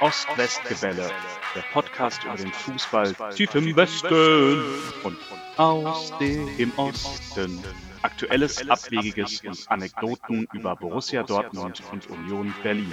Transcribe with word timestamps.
Ost-West-Gebälle, 0.00 1.10
der 1.54 1.60
Podcast 1.74 2.24
über 2.24 2.34
den 2.34 2.50
Fußball 2.50 3.14
tief 3.34 3.54
im 3.54 3.76
Westen 3.76 4.64
und 5.04 5.18
aus 5.58 6.12
dem 6.18 6.72
Osten. 6.78 7.62
Aktuelles, 8.00 8.66
Abwegiges 8.66 9.42
und 9.42 9.70
Anekdoten 9.70 10.48
über 10.54 10.74
Borussia 10.74 11.22
Dortmund 11.22 11.82
und 11.92 12.08
Union 12.08 12.54
Berlin. 12.62 12.90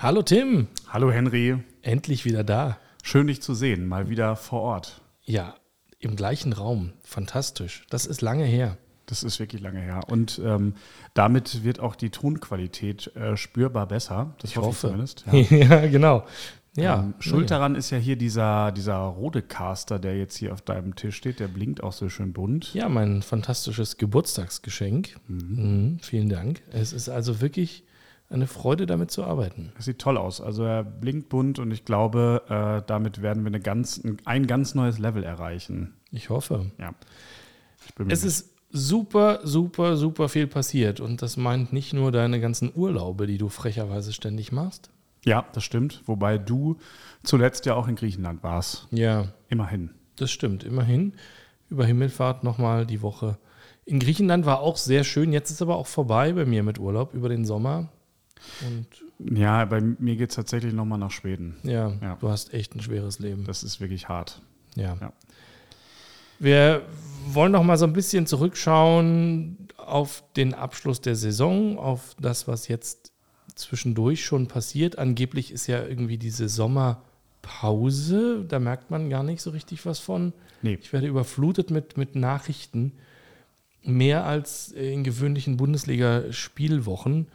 Hallo 0.00 0.22
Tim, 0.22 0.68
Hallo 0.88 1.10
Henry, 1.12 1.58
endlich 1.82 2.24
wieder 2.24 2.44
da. 2.44 2.78
schön 3.02 3.26
dich 3.26 3.42
zu 3.42 3.52
sehen, 3.52 3.86
mal 3.86 4.08
wieder 4.08 4.36
vor 4.36 4.62
Ort. 4.62 5.02
Ja, 5.24 5.54
im 6.04 6.16
gleichen 6.16 6.52
Raum. 6.52 6.92
Fantastisch. 7.02 7.84
Das 7.90 8.06
ist 8.06 8.20
lange 8.22 8.44
her. 8.44 8.76
Das 9.06 9.22
ist 9.22 9.38
wirklich 9.38 9.60
lange 9.60 9.80
her. 9.80 10.00
Und 10.08 10.40
ähm, 10.42 10.74
damit 11.12 11.62
wird 11.62 11.78
auch 11.78 11.94
die 11.94 12.08
Tonqualität 12.10 13.14
äh, 13.16 13.36
spürbar 13.36 13.86
besser. 13.86 14.34
Das 14.40 14.50
Ich 14.50 14.56
hoffe, 14.56 14.88
hoffe. 14.92 15.04
ich 15.04 15.16
zumindest. 15.16 15.50
Ja, 15.50 15.56
Ja. 15.80 15.86
genau. 15.86 16.24
Ja, 16.76 17.00
ähm, 17.00 17.14
schuld 17.20 17.50
daran 17.50 17.76
ist 17.76 17.90
ja 17.90 17.98
hier 17.98 18.16
dieser, 18.16 18.72
dieser 18.72 18.96
Rodecaster, 18.96 19.98
der 20.00 20.18
jetzt 20.18 20.36
hier 20.36 20.52
auf 20.52 20.60
deinem 20.62 20.96
Tisch 20.96 21.16
steht. 21.16 21.38
Der 21.38 21.48
blinkt 21.48 21.82
auch 21.82 21.92
so 21.92 22.08
schön 22.08 22.32
bunt. 22.32 22.74
Ja, 22.74 22.88
mein 22.88 23.22
fantastisches 23.22 23.96
Geburtstagsgeschenk. 23.98 25.16
Mhm, 25.28 25.98
vielen 26.02 26.28
Dank. 26.28 26.62
Es 26.72 26.92
ist 26.92 27.08
also 27.08 27.40
wirklich 27.40 27.84
eine 28.30 28.46
Freude, 28.48 28.86
damit 28.86 29.10
zu 29.12 29.22
arbeiten. 29.22 29.70
Das 29.76 29.84
sieht 29.84 29.98
toll 30.00 30.16
aus. 30.16 30.40
Also 30.40 30.64
er 30.64 30.82
blinkt 30.82 31.28
bunt 31.28 31.58
und 31.60 31.70
ich 31.70 31.84
glaube, 31.84 32.42
äh, 32.48 32.82
damit 32.88 33.22
werden 33.22 33.44
wir 33.44 33.48
eine 33.48 33.60
ganz, 33.60 34.00
ein 34.24 34.46
ganz 34.46 34.74
neues 34.74 34.98
Level 34.98 35.22
erreichen. 35.22 35.94
Ich 36.14 36.30
hoffe. 36.30 36.70
Ja. 36.78 36.94
Ich 37.98 38.06
Es 38.08 38.24
ist 38.24 38.50
super, 38.70 39.40
super, 39.44 39.96
super 39.96 40.28
viel 40.28 40.46
passiert. 40.46 41.00
Und 41.00 41.22
das 41.22 41.36
meint 41.36 41.72
nicht 41.72 41.92
nur 41.92 42.12
deine 42.12 42.40
ganzen 42.40 42.72
Urlaube, 42.74 43.26
die 43.26 43.38
du 43.38 43.48
frecherweise 43.48 44.12
ständig 44.12 44.52
machst. 44.52 44.90
ja, 45.24 45.44
das 45.52 45.64
stimmt. 45.64 46.02
Wobei 46.06 46.38
du 46.38 46.76
zuletzt 47.22 47.66
ja 47.66 47.74
auch 47.74 47.88
in 47.88 47.96
Griechenland 47.96 48.42
warst. 48.42 48.86
Ja, 48.90 49.28
Immerhin. 49.48 49.90
Das 50.16 50.30
stimmt, 50.30 50.62
immerhin. 50.64 51.14
Über 51.70 51.84
Himmelfahrt 51.86 52.44
nochmal 52.44 52.86
die 52.86 53.02
Woche. 53.02 53.36
In 53.84 53.98
Griechenland 53.98 54.46
war 54.46 54.60
auch 54.60 54.76
sehr 54.76 55.02
schön. 55.02 55.32
Jetzt 55.32 55.50
ist 55.50 55.60
aber 55.62 55.76
auch 55.76 55.86
vorbei 55.88 56.32
bei 56.32 56.44
mir 56.44 56.62
mit 56.62 56.78
Urlaub 56.78 57.14
über 57.14 57.28
den 57.28 57.44
Sommer. 57.44 57.88
Und 58.66 58.86
Ja, 59.36 59.64
bei 59.64 59.80
mir 59.80 60.16
geht 60.16 60.30
es 60.30 60.36
tatsächlich 60.36 60.72
nochmal 60.72 60.98
nach 60.98 61.10
Schweden. 61.10 61.56
ja, 61.64 61.92
Ja. 62.02 62.16
du 62.20 62.28
hast 62.28 62.52
echt 62.54 62.74
ein 62.74 62.80
schweres 62.80 63.18
Leben. 63.18 63.44
Das 63.44 63.62
ist 63.64 63.80
wirklich 63.80 64.08
hart. 64.08 64.40
Ja. 64.76 64.96
Ja. 65.00 65.12
Wir 66.38 66.82
wollen 67.28 67.52
noch 67.52 67.62
mal 67.62 67.76
so 67.76 67.86
ein 67.86 67.92
bisschen 67.92 68.26
zurückschauen 68.26 69.68
auf 69.76 70.24
den 70.36 70.54
Abschluss 70.54 71.00
der 71.00 71.16
Saison, 71.16 71.78
auf 71.78 72.16
das, 72.20 72.48
was 72.48 72.68
jetzt 72.68 73.12
zwischendurch 73.54 74.24
schon 74.24 74.46
passiert. 74.46 74.98
Angeblich 74.98 75.52
ist 75.52 75.66
ja 75.66 75.84
irgendwie 75.84 76.18
diese 76.18 76.48
Sommerpause. 76.48 78.44
Da 78.48 78.58
merkt 78.58 78.90
man 78.90 79.10
gar 79.10 79.22
nicht 79.22 79.42
so 79.42 79.50
richtig 79.50 79.86
was 79.86 79.98
von. 79.98 80.32
Nee. 80.62 80.78
Ich 80.80 80.92
werde 80.92 81.06
überflutet 81.06 81.70
mit, 81.70 81.96
mit 81.96 82.16
Nachrichten. 82.16 82.92
Mehr 83.82 84.24
als 84.24 84.72
in 84.72 85.04
gewöhnlichen 85.04 85.56
Bundesliga-Spielwochen. 85.56 87.28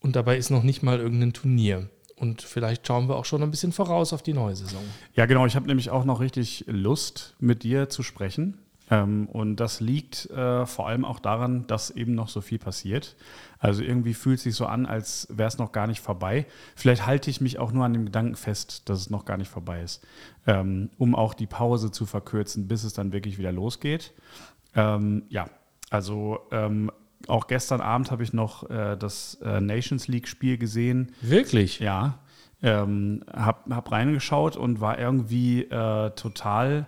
Und 0.00 0.16
dabei 0.16 0.38
ist 0.38 0.50
noch 0.50 0.62
nicht 0.62 0.82
mal 0.82 0.98
irgendein 0.98 1.34
Turnier. 1.34 1.90
Und 2.20 2.42
vielleicht 2.42 2.86
schauen 2.86 3.08
wir 3.08 3.16
auch 3.16 3.24
schon 3.24 3.42
ein 3.42 3.50
bisschen 3.50 3.72
voraus 3.72 4.12
auf 4.12 4.22
die 4.22 4.34
neue 4.34 4.54
Saison. 4.54 4.82
Ja, 5.14 5.24
genau. 5.24 5.46
Ich 5.46 5.56
habe 5.56 5.66
nämlich 5.66 5.88
auch 5.88 6.04
noch 6.04 6.20
richtig 6.20 6.66
Lust, 6.68 7.34
mit 7.40 7.62
dir 7.62 7.88
zu 7.88 8.02
sprechen. 8.02 8.58
Ähm, 8.90 9.26
und 9.32 9.56
das 9.56 9.80
liegt 9.80 10.28
äh, 10.28 10.66
vor 10.66 10.86
allem 10.86 11.06
auch 11.06 11.18
daran, 11.18 11.66
dass 11.66 11.90
eben 11.90 12.14
noch 12.14 12.28
so 12.28 12.42
viel 12.42 12.58
passiert. 12.58 13.16
Also 13.58 13.82
irgendwie 13.82 14.12
fühlt 14.12 14.36
es 14.36 14.44
sich 14.44 14.54
so 14.54 14.66
an, 14.66 14.84
als 14.84 15.28
wäre 15.30 15.48
es 15.48 15.56
noch 15.56 15.72
gar 15.72 15.86
nicht 15.86 16.00
vorbei. 16.00 16.44
Vielleicht 16.76 17.06
halte 17.06 17.30
ich 17.30 17.40
mich 17.40 17.58
auch 17.58 17.72
nur 17.72 17.86
an 17.86 17.94
dem 17.94 18.04
Gedanken 18.04 18.36
fest, 18.36 18.90
dass 18.90 19.00
es 19.00 19.08
noch 19.08 19.24
gar 19.24 19.38
nicht 19.38 19.50
vorbei 19.50 19.80
ist, 19.80 20.04
ähm, 20.46 20.90
um 20.98 21.14
auch 21.14 21.32
die 21.32 21.46
Pause 21.46 21.90
zu 21.90 22.04
verkürzen, 22.04 22.68
bis 22.68 22.84
es 22.84 22.92
dann 22.92 23.14
wirklich 23.14 23.38
wieder 23.38 23.52
losgeht. 23.52 24.12
Ähm, 24.74 25.22
ja, 25.30 25.48
also 25.88 26.40
auch 27.28 27.46
gestern 27.46 27.80
Abend 27.80 28.10
habe 28.10 28.22
ich 28.22 28.32
noch 28.32 28.68
äh, 28.70 28.96
das 28.96 29.38
äh, 29.42 29.60
Nations 29.60 30.08
League-Spiel 30.08 30.58
gesehen. 30.58 31.12
Wirklich? 31.20 31.80
Ja, 31.80 32.18
ähm, 32.62 33.24
hab, 33.32 33.70
hab 33.70 33.90
reingeschaut 33.92 34.56
und 34.56 34.80
war 34.80 34.98
irgendwie 34.98 35.62
äh, 35.62 36.10
total 36.10 36.86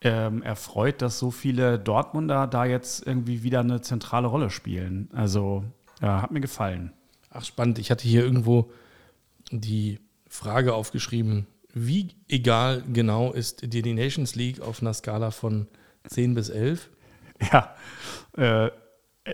ähm, 0.00 0.42
erfreut, 0.42 1.00
dass 1.00 1.18
so 1.18 1.30
viele 1.30 1.78
Dortmunder 1.78 2.46
da 2.46 2.64
jetzt 2.64 3.06
irgendwie 3.06 3.42
wieder 3.42 3.60
eine 3.60 3.80
zentrale 3.80 4.26
Rolle 4.26 4.50
spielen. 4.50 5.08
Also 5.12 5.64
ja, 6.00 6.22
hat 6.22 6.32
mir 6.32 6.40
gefallen. 6.40 6.92
Ach, 7.30 7.44
spannend. 7.44 7.78
Ich 7.78 7.90
hatte 7.90 8.06
hier 8.06 8.24
irgendwo 8.24 8.70
die 9.50 10.00
Frage 10.28 10.74
aufgeschrieben, 10.74 11.46
wie 11.72 12.08
egal 12.28 12.82
genau 12.92 13.32
ist 13.32 13.72
dir 13.72 13.82
die 13.82 13.94
Nations 13.94 14.34
League 14.34 14.60
auf 14.60 14.80
einer 14.80 14.92
Skala 14.92 15.30
von 15.30 15.68
10 16.08 16.34
bis 16.34 16.48
11? 16.50 16.90
Ja, 17.52 17.74
äh, 18.36 18.70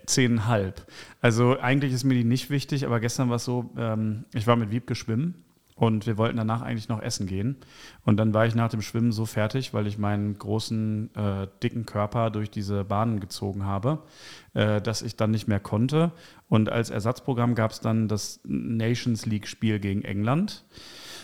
zehnhalb. 0.06 0.86
Also 1.20 1.58
eigentlich 1.58 1.92
ist 1.92 2.04
mir 2.04 2.14
die 2.14 2.24
nicht 2.24 2.50
wichtig, 2.50 2.84
aber 2.86 3.00
gestern 3.00 3.28
war 3.28 3.36
es 3.36 3.44
so, 3.44 3.70
ähm, 3.76 4.24
ich 4.34 4.46
war 4.46 4.56
mit 4.56 4.70
Wiebke 4.70 4.94
schwimmen 4.94 5.44
und 5.78 6.06
wir 6.06 6.18
wollten 6.18 6.36
danach 6.36 6.60
eigentlich 6.60 6.88
noch 6.88 7.00
essen 7.00 7.26
gehen. 7.26 7.56
Und 8.04 8.16
dann 8.16 8.34
war 8.34 8.46
ich 8.46 8.54
nach 8.54 8.68
dem 8.68 8.82
Schwimmen 8.82 9.12
so 9.12 9.26
fertig, 9.26 9.72
weil 9.72 9.86
ich 9.86 9.96
meinen 9.96 10.36
großen, 10.36 11.14
äh, 11.14 11.46
dicken 11.62 11.86
Körper 11.86 12.30
durch 12.30 12.50
diese 12.50 12.84
Bahnen 12.84 13.20
gezogen 13.20 13.64
habe, 13.64 14.02
äh, 14.54 14.80
dass 14.80 15.02
ich 15.02 15.16
dann 15.16 15.30
nicht 15.30 15.46
mehr 15.46 15.60
konnte. 15.60 16.12
Und 16.48 16.68
als 16.68 16.90
Ersatzprogramm 16.90 17.54
gab 17.54 17.70
es 17.70 17.80
dann 17.80 18.08
das 18.08 18.40
Nations 18.44 19.24
League-Spiel 19.24 19.78
gegen 19.78 20.02
England. 20.02 20.64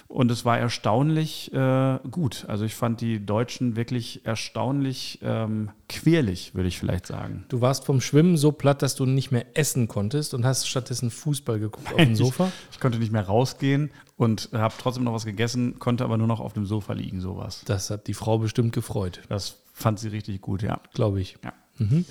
Und 0.08 0.30
es 0.30 0.44
war 0.44 0.58
erstaunlich 0.58 1.52
äh, 1.52 1.98
gut. 2.10 2.44
Also 2.48 2.64
ich 2.64 2.74
fand 2.74 3.00
die 3.00 3.24
Deutschen 3.24 3.76
wirklich 3.76 4.24
erstaunlich 4.24 5.18
ähm, 5.22 5.70
quirlig, 5.88 6.54
würde 6.54 6.68
ich 6.68 6.78
vielleicht 6.78 7.06
sagen. 7.06 7.44
Du 7.48 7.60
warst 7.60 7.84
vom 7.84 8.00
Schwimmen 8.00 8.36
so 8.36 8.52
platt, 8.52 8.82
dass 8.82 8.94
du 8.94 9.06
nicht 9.06 9.30
mehr 9.30 9.46
essen 9.54 9.88
konntest 9.88 10.34
und 10.34 10.44
hast 10.44 10.68
stattdessen 10.68 11.10
Fußball 11.10 11.58
geguckt 11.58 11.92
auf 11.92 11.96
dem 11.96 12.16
Sofa. 12.16 12.46
Ich, 12.70 12.76
ich 12.76 12.80
konnte 12.80 12.98
nicht 12.98 13.12
mehr 13.12 13.26
rausgehen 13.26 13.90
und 14.16 14.50
habe 14.52 14.74
trotzdem 14.78 15.04
noch 15.04 15.12
was 15.12 15.24
gegessen, 15.24 15.78
konnte 15.78 16.04
aber 16.04 16.16
nur 16.16 16.26
noch 16.26 16.40
auf 16.40 16.52
dem 16.52 16.66
Sofa 16.66 16.92
liegen, 16.92 17.20
sowas. 17.20 17.62
Das 17.66 17.90
hat 17.90 18.06
die 18.06 18.14
Frau 18.14 18.38
bestimmt 18.38 18.72
gefreut, 18.72 19.20
Das 19.28 19.58
fand 19.72 19.98
sie 19.98 20.08
richtig 20.08 20.40
gut, 20.40 20.62
ja. 20.62 20.80
glaube 20.94 21.20
ich. 21.20 21.36
Ja. 21.44 21.52
Mhm. 21.78 22.04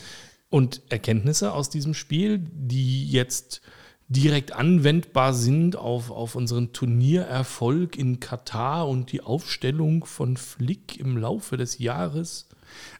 Und 0.49 0.81
Erkenntnisse 0.89 1.53
aus 1.53 1.69
diesem 1.69 1.93
Spiel, 1.93 2.37
die 2.37 3.09
jetzt 3.09 3.61
direkt 4.07 4.53
anwendbar 4.53 5.33
sind 5.33 5.75
auf, 5.75 6.11
auf 6.11 6.35
unseren 6.35 6.73
Turniererfolg 6.73 7.97
in 7.97 8.19
Katar 8.19 8.87
und 8.87 9.11
die 9.11 9.21
Aufstellung 9.21 10.05
von 10.05 10.37
Flick 10.37 10.99
im 10.99 11.17
Laufe 11.17 11.57
des 11.57 11.79
Jahres. 11.79 12.47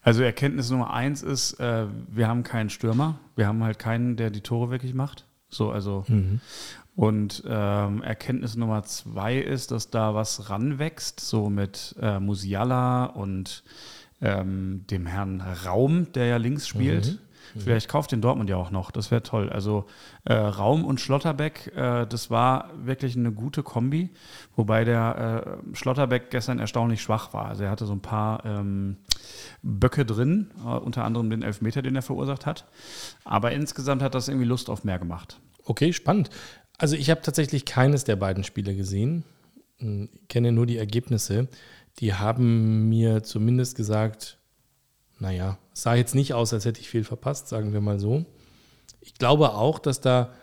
Also 0.01 0.23
Erkenntnis 0.23 0.69
Nummer 0.69 0.93
eins 0.93 1.23
ist, 1.23 1.59
äh, 1.59 1.87
wir 2.07 2.27
haben 2.27 2.43
keinen 2.43 2.69
Stürmer. 2.69 3.19
Wir 3.35 3.47
haben 3.47 3.63
halt 3.63 3.79
keinen, 3.79 4.15
der 4.15 4.29
die 4.29 4.41
Tore 4.41 4.71
wirklich 4.71 4.93
macht. 4.93 5.25
So, 5.49 5.71
also. 5.71 6.03
Und 6.95 7.43
ähm, 7.47 8.03
Erkenntnis 8.03 8.55
Nummer 8.55 8.83
zwei 8.83 9.37
ist, 9.37 9.71
dass 9.71 9.89
da 9.89 10.13
was 10.13 10.49
ranwächst, 10.49 11.19
so 11.19 11.49
mit 11.49 11.95
äh, 11.99 12.19
Musiala 12.19 13.05
und 13.05 13.63
ähm, 14.21 14.85
dem 14.89 15.07
Herrn 15.07 15.41
Raum, 15.41 16.11
der 16.13 16.27
ja 16.27 16.37
links 16.37 16.67
spielt. 16.67 17.19
Vielleicht 17.57 17.87
kauft 17.87 18.11
den 18.11 18.21
Dortmund 18.21 18.49
ja 18.49 18.57
auch 18.57 18.71
noch, 18.71 18.91
das 18.91 19.11
wäre 19.11 19.23
toll. 19.23 19.49
Also 19.49 19.85
äh, 20.25 20.33
Raum 20.33 20.85
und 20.85 20.99
Schlotterbeck, 20.99 21.71
äh, 21.75 22.05
das 22.07 22.29
war 22.29 22.71
wirklich 22.75 23.15
eine 23.15 23.31
gute 23.31 23.63
Kombi, 23.63 24.09
wobei 24.55 24.83
der 24.83 25.57
äh, 25.71 25.75
Schlotterbeck 25.75 26.31
gestern 26.31 26.59
erstaunlich 26.59 27.01
schwach 27.01 27.33
war. 27.33 27.45
Also 27.45 27.63
er 27.63 27.69
hatte 27.69 27.85
so 27.85 27.93
ein 27.93 28.01
paar 28.01 28.45
ähm, 28.45 28.97
Böcke 29.61 30.05
drin, 30.05 30.51
äh, 30.65 30.69
unter 30.69 31.03
anderem 31.03 31.29
den 31.29 31.43
Elfmeter, 31.43 31.81
den 31.81 31.95
er 31.95 32.01
verursacht 32.01 32.45
hat. 32.45 32.65
Aber 33.23 33.51
insgesamt 33.51 34.01
hat 34.01 34.15
das 34.15 34.27
irgendwie 34.27 34.47
Lust 34.47 34.69
auf 34.69 34.83
mehr 34.83 34.99
gemacht. 34.99 35.39
Okay, 35.65 35.93
spannend. 35.93 36.29
Also 36.77 36.95
ich 36.95 37.09
habe 37.09 37.21
tatsächlich 37.21 37.65
keines 37.65 38.03
der 38.03 38.15
beiden 38.15 38.43
Spiele 38.43 38.75
gesehen, 38.75 39.23
Hm, 39.83 40.09
kenne 40.29 40.51
nur 40.51 40.65
die 40.65 40.77
Ergebnisse. 40.77 41.49
Die 41.99 42.13
haben 42.13 42.89
mir 42.89 43.23
zumindest 43.23 43.75
gesagt, 43.75 44.39
naja, 45.19 45.57
sah 45.73 45.95
jetzt 45.95 46.15
nicht 46.15 46.33
aus, 46.33 46.53
als 46.53 46.65
hätte 46.65 46.79
ich 46.79 46.89
viel 46.89 47.03
verpasst, 47.03 47.47
sagen 47.47 47.73
wir 47.73 47.81
mal 47.81 47.99
so. 47.99 48.25
Ich 49.01 49.15
glaube 49.15 49.53
auch, 49.53 49.79
dass 49.79 50.01
da 50.01 50.33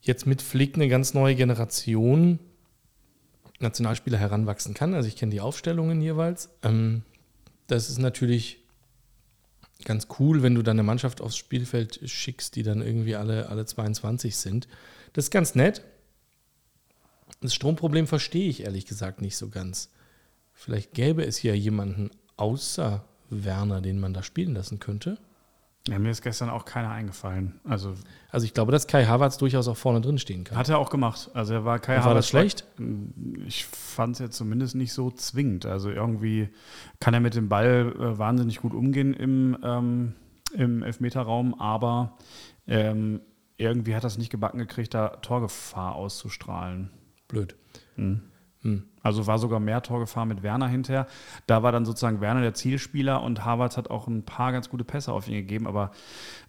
jetzt 0.00 0.26
mit 0.26 0.42
Flick 0.42 0.74
eine 0.74 0.88
ganz 0.88 1.14
neue 1.14 1.34
Generation 1.34 2.38
Nationalspieler 3.58 4.18
heranwachsen 4.18 4.74
kann. 4.74 4.94
Also 4.94 5.08
ich 5.08 5.16
kenne 5.16 5.32
die 5.32 5.40
Aufstellungen 5.40 6.00
jeweils. 6.00 6.50
Ähm, 6.62 7.02
das 7.66 7.88
ist 7.88 7.98
natürlich 7.98 8.58
ganz 9.84 10.08
cool, 10.18 10.42
wenn 10.42 10.54
du 10.54 10.62
dann 10.62 10.76
eine 10.76 10.82
Mannschaft 10.82 11.20
aufs 11.20 11.36
Spielfeld 11.36 12.00
schickst, 12.04 12.56
die 12.56 12.62
dann 12.62 12.82
irgendwie 12.82 13.16
alle, 13.16 13.48
alle 13.48 13.64
22 13.64 14.36
sind. 14.36 14.68
Das 15.12 15.26
ist 15.26 15.30
ganz 15.30 15.54
nett. 15.54 15.82
Das 17.40 17.54
Stromproblem 17.54 18.06
verstehe 18.06 18.48
ich 18.48 18.62
ehrlich 18.62 18.86
gesagt 18.86 19.20
nicht 19.20 19.36
so 19.36 19.48
ganz. 19.48 19.90
Vielleicht 20.52 20.94
gäbe 20.94 21.24
es 21.24 21.42
ja 21.42 21.54
jemanden 21.54 22.10
außer 22.36 23.04
Werner, 23.30 23.80
den 23.80 23.98
man 23.98 24.12
da 24.14 24.22
spielen 24.22 24.54
lassen 24.54 24.78
könnte? 24.78 25.18
Ja, 25.88 26.00
mir 26.00 26.10
ist 26.10 26.22
gestern 26.22 26.50
auch 26.50 26.64
keiner 26.64 26.90
eingefallen. 26.90 27.60
Also, 27.62 27.94
Also 28.32 28.44
ich 28.44 28.54
glaube, 28.54 28.72
dass 28.72 28.88
Kai 28.88 29.04
Havertz 29.04 29.38
durchaus 29.38 29.68
auch 29.68 29.76
vorne 29.76 30.00
drin 30.00 30.18
stehen 30.18 30.42
kann. 30.42 30.58
hat 30.58 30.68
er 30.68 30.78
auch 30.78 30.90
gemacht. 30.90 31.30
Also 31.32 31.54
er 31.54 31.64
war 31.64 31.78
Kai 31.78 31.98
Und 31.98 32.04
war 32.04 32.14
das 32.14 32.26
Havertz- 32.26 32.28
schlecht? 32.30 32.64
Ich 33.46 33.66
fand 33.66 34.14
es 34.14 34.18
jetzt 34.18 34.36
zumindest 34.36 34.74
nicht 34.74 34.92
so 34.92 35.12
zwingend. 35.12 35.64
Also 35.64 35.90
irgendwie 35.90 36.48
kann 36.98 37.14
er 37.14 37.20
mit 37.20 37.36
dem 37.36 37.48
Ball 37.48 37.94
äh, 37.96 38.18
wahnsinnig 38.18 38.60
gut 38.62 38.74
umgehen 38.74 39.14
im, 39.14 39.56
ähm, 39.62 40.14
im 40.54 40.82
Elfmeterraum, 40.82 41.54
aber 41.60 42.16
ähm, 42.66 43.20
irgendwie 43.56 43.94
hat 43.94 44.02
er 44.02 44.08
es 44.08 44.18
nicht 44.18 44.30
gebacken 44.30 44.58
gekriegt, 44.58 44.92
da 44.92 45.08
Torgefahr 45.08 45.94
auszustrahlen. 45.94 46.90
Blöd. 47.28 47.54
Also 49.02 49.26
war 49.26 49.38
sogar 49.38 49.60
mehr 49.60 49.82
Torgefahr 49.82 50.26
mit 50.26 50.42
Werner 50.42 50.68
hinterher. 50.68 51.06
Da 51.46 51.62
war 51.62 51.72
dann 51.72 51.84
sozusagen 51.84 52.20
Werner 52.20 52.40
der 52.40 52.54
Zielspieler 52.54 53.22
und 53.22 53.44
Havertz 53.44 53.76
hat 53.76 53.88
auch 53.90 54.08
ein 54.08 54.24
paar 54.24 54.52
ganz 54.52 54.68
gute 54.68 54.84
Pässe 54.84 55.12
auf 55.12 55.28
ihn 55.28 55.34
gegeben, 55.34 55.66
aber 55.66 55.92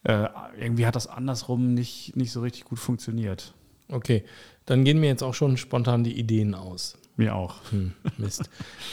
äh, 0.03 0.27
irgendwie 0.59 0.85
hat 0.87 0.95
das 0.95 1.07
andersrum 1.07 1.73
nicht, 1.73 2.15
nicht 2.15 2.31
so 2.31 2.41
richtig 2.41 2.65
gut 2.65 2.79
funktioniert. 2.79 3.53
Okay, 3.89 4.23
dann 4.65 4.83
gehen 4.83 4.99
mir 4.99 5.07
jetzt 5.07 5.23
auch 5.23 5.33
schon 5.33 5.57
spontan 5.57 6.03
die 6.03 6.17
Ideen 6.17 6.55
aus. 6.55 6.97
Mir 7.17 7.35
auch. 7.35 7.55
Hm, 7.71 7.93
Mist. 8.17 8.47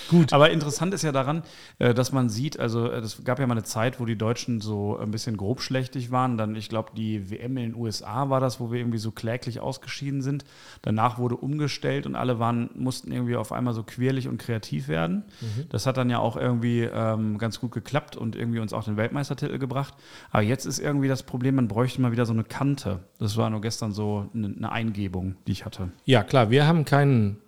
Gut. 0.09 0.33
Aber 0.33 0.51
interessant 0.51 0.95
ist 0.95 1.03
ja 1.03 1.13
daran, 1.13 1.43
äh, 1.79 1.93
dass 1.93 2.11
man 2.11 2.31
sieht, 2.31 2.59
also 2.59 2.91
äh, 2.91 3.03
das 3.03 3.23
gab 3.23 3.39
ja 3.39 3.47
mal 3.47 3.53
eine 3.53 3.65
Zeit, 3.65 4.01
wo 4.01 4.07
die 4.07 4.17
Deutschen 4.17 4.63
so 4.63 4.97
ein 4.97 5.11
bisschen 5.11 5.37
grobschlächtig 5.37 6.11
waren. 6.11 6.39
Dann, 6.39 6.57
ich 6.57 6.71
glaube, 6.71 6.93
die 6.97 7.31
WM 7.31 7.59
in 7.59 7.73
den 7.73 7.75
USA 7.75 8.31
war 8.31 8.41
das, 8.41 8.61
wo 8.61 8.73
wir 8.73 8.79
irgendwie 8.79 8.99
so 8.99 9.11
kläglich 9.11 9.61
ausgeschieden 9.61 10.23
sind. 10.23 10.47
Danach 10.81 11.19
wurde 11.19 11.37
umgestellt 11.37 12.07
und 12.07 12.17
alle 12.17 12.39
waren, 12.39 12.71
mussten 12.75 13.13
irgendwie 13.13 13.37
auf 13.37 13.53
einmal 13.53 13.75
so 13.75 13.83
quirlig 13.83 14.27
und 14.27 14.39
kreativ 14.39 14.89
werden. 14.89 15.25
Das 15.69 15.87
hat 15.87 15.99
dann 15.99 16.09
ja 16.09 16.19
auch 16.19 16.37
irgendwie 16.37 16.81
ähm, 16.83 17.37
ganz 17.37 17.61
gut 17.61 17.73
geklappt 17.73 18.17
und 18.17 18.37
irgendwie 18.37 18.61
uns 18.61 18.73
auch 18.73 18.85
den 18.85 18.97
Weltmeistertitel 18.97 19.59
gebracht. 19.59 19.95
Aber 20.31 20.43
jetzt 20.43 20.65
ist 20.65 20.79
irgendwie 20.79 21.09
das 21.09 21.23
Problem, 21.23 21.57
man 21.57 21.69
bräuchte 21.69 22.01
mal 22.01 22.13
wieder 22.13 22.25
so 22.25 22.33
eine 22.33 22.45
Kante. 22.45 23.01
Das 23.19 23.37
war 23.37 23.51
nur 23.51 23.61
gestern 23.61 23.93
so 23.93 24.31
eine, 24.35 24.47
eine 24.47 24.73
Eingebung, 24.73 25.37
die 25.47 25.53
ich 25.53 25.67
hatte. 25.67 25.91
Ja, 26.05 26.23
klar, 26.23 26.51
wir 26.51 26.67
haben 26.67 26.87
keinen 26.87 27.44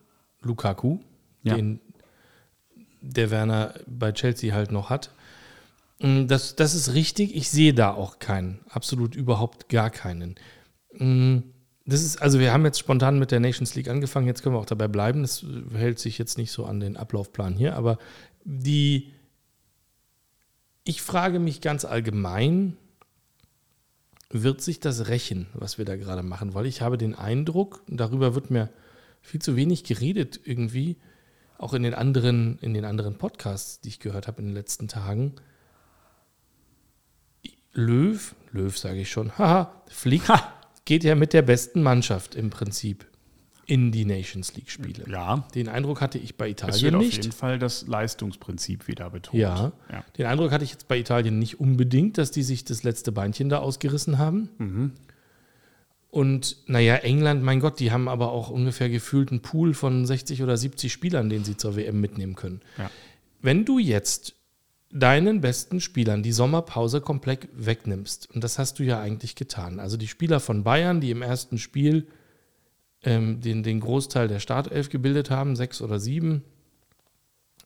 Lukaku, 0.47 0.99
Ja. 1.43 1.55
den 1.57 1.81
der 3.03 3.31
Werner 3.31 3.75
bei 3.87 4.11
Chelsea 4.13 4.53
halt 4.55 4.73
noch 4.73 4.91
hat. 4.91 5.11
Mm, 6.01 6.27
Das, 6.27 6.57
das 6.57 6.75
ist 6.75 6.95
richtig. 6.95 7.37
Ich 7.37 7.51
sehe 7.51 7.73
da 7.75 7.93
auch 7.93 8.19
keinen. 8.19 8.61
Absolut 8.69 9.15
überhaupt 9.15 9.69
gar 9.69 9.91
keinen. 9.91 10.35
Mm, 10.99 11.39
Das 11.89 12.03
ist, 12.03 12.21
also 12.21 12.41
wir 12.41 12.53
haben 12.53 12.65
jetzt 12.65 12.81
spontan 12.81 13.19
mit 13.21 13.31
der 13.31 13.39
Nations 13.39 13.77
League 13.77 13.89
angefangen, 13.89 14.27
jetzt 14.27 14.43
können 14.43 14.57
wir 14.57 14.59
auch 14.59 14.67
dabei 14.67 14.89
bleiben. 14.89 15.23
Das 15.23 15.45
hält 15.73 16.01
sich 16.01 16.19
jetzt 16.19 16.37
nicht 16.37 16.51
so 16.51 16.65
an 16.67 16.81
den 16.81 16.97
Ablaufplan 16.97 17.55
hier, 17.55 17.77
aber 17.77 17.99
die, 18.45 19.13
ich 20.83 21.01
frage 21.03 21.39
mich 21.39 21.61
ganz 21.61 21.85
allgemein, 21.85 22.77
wird 24.31 24.61
sich 24.63 24.81
das 24.81 25.07
rächen, 25.09 25.47
was 25.55 25.79
wir 25.79 25.85
da 25.85 25.95
gerade 25.97 26.25
machen? 26.25 26.55
Weil 26.55 26.67
ich 26.67 26.83
habe 26.83 26.99
den 26.99 27.15
Eindruck, 27.15 27.83
darüber 27.87 28.35
wird 28.35 28.51
mir 28.51 28.69
viel 29.27 29.41
zu 29.43 29.57
wenig 29.57 29.85
geredet 29.85 30.41
irgendwie, 30.45 30.97
auch 31.59 31.75
in 31.75 31.83
den 31.83 31.95
anderen, 31.95 32.59
in 32.61 32.75
den 32.75 32.85
anderen 32.85 33.19
Podcasts, 33.19 33.81
die 33.81 33.89
ich 33.89 34.01
gehört 34.01 34.27
habe 34.27 34.41
in 34.41 34.49
den 34.49 34.55
letzten 34.55 34.89
Tagen. 34.89 35.35
Löw, 37.73 38.35
Löw 38.53 38.77
sage 38.77 39.01
ich 39.01 39.11
schon, 39.11 39.33
haha, 39.39 39.83
Flick 39.89 40.23
geht 40.85 41.05
ja 41.05 41.15
mit 41.15 41.33
der 41.33 41.43
besten 41.43 41.83
Mannschaft 41.83 42.35
im 42.35 42.51
Prinzip 42.51 43.07
in 43.67 43.91
die 43.91 44.05
Nations 44.05 44.55
League 44.55 44.71
Spiele. 44.71 45.05
Ja, 45.11 45.45
Den 45.57 45.69
Eindruck 45.69 46.01
hatte 46.01 46.19
ich 46.19 46.37
bei 46.37 46.51
es 46.51 46.63
wird 46.63 46.69
Italien 46.69 46.95
auf 46.95 47.03
nicht. 47.03 47.17
jeden 47.17 47.33
Fall 47.33 47.59
das 47.59 47.89
Leistungsprinzip 47.89 48.87
wieder 48.87 49.11
betont. 49.11 49.41
Ja. 49.41 49.73
ja. 49.91 50.05
Den 50.17 50.27
Eindruck 50.27 50.53
hatte 50.53 50.63
ich 50.65 50.71
jetzt 50.71 50.87
bei 50.87 50.99
Italien 50.99 51.41
nicht 51.41 51.59
unbedingt, 51.59 52.17
dass 52.17 52.31
die 52.31 52.45
sich 52.45 52.65
das 52.65 52.85
letzte 52.85 53.11
Beinchen 53.11 53.49
da 53.49 53.59
ausgerissen 53.59 54.19
haben. 54.19 54.51
Mhm. 54.59 54.93
Und 56.11 56.57
naja, 56.67 56.97
England, 56.97 57.43
mein 57.43 57.61
Gott, 57.61 57.81
die 57.81 57.93
haben 57.93 58.09
aber 58.09 58.33
auch 58.33 58.49
ungefähr 58.49 58.89
gefühlt 58.89 59.31
einen 59.31 59.43
Pool 59.43 59.75
von 59.75 60.07
60 60.07 60.43
oder 60.43 60.57
70 60.57 60.93
Spielern, 60.93 61.29
den 61.29 61.45
sie 61.45 61.57
zur 61.57 61.77
WM 61.77 62.01
mitnehmen 62.01 62.37
können. 62.37 62.61
Ja. 62.79 62.91
Wenn 63.43 63.65
du 63.65 63.79
jetzt 63.79 64.35
deinen 64.91 65.41
besten 65.41 65.81
Spielern 65.81 66.23
die 66.23 66.33
Sommerpause 66.33 67.01
komplett 67.01 67.49
wegnimmst, 67.53 68.31
und 68.35 68.43
das 68.43 68.59
hast 68.59 68.79
du 68.79 68.83
ja 68.83 69.01
eigentlich 69.01 69.35
getan, 69.35 69.81
also 69.81 69.97
die 69.97 70.09
Spieler 70.09 70.41
von 70.41 70.65
Bayern, 70.65 71.01
die 71.01 71.11
im 71.11 71.23
ersten 71.23 71.59
Spiel 71.59 72.07
ähm, 73.03 73.41
den, 73.41 73.63
den 73.63 73.81
Großteil 73.81 74.29
der 74.29 74.41
Startelf 74.41 74.89
gebildet 74.89 75.31
haben, 75.31 75.57
sechs 75.57 75.83
oder 75.83 75.99
sieben, 75.99 76.45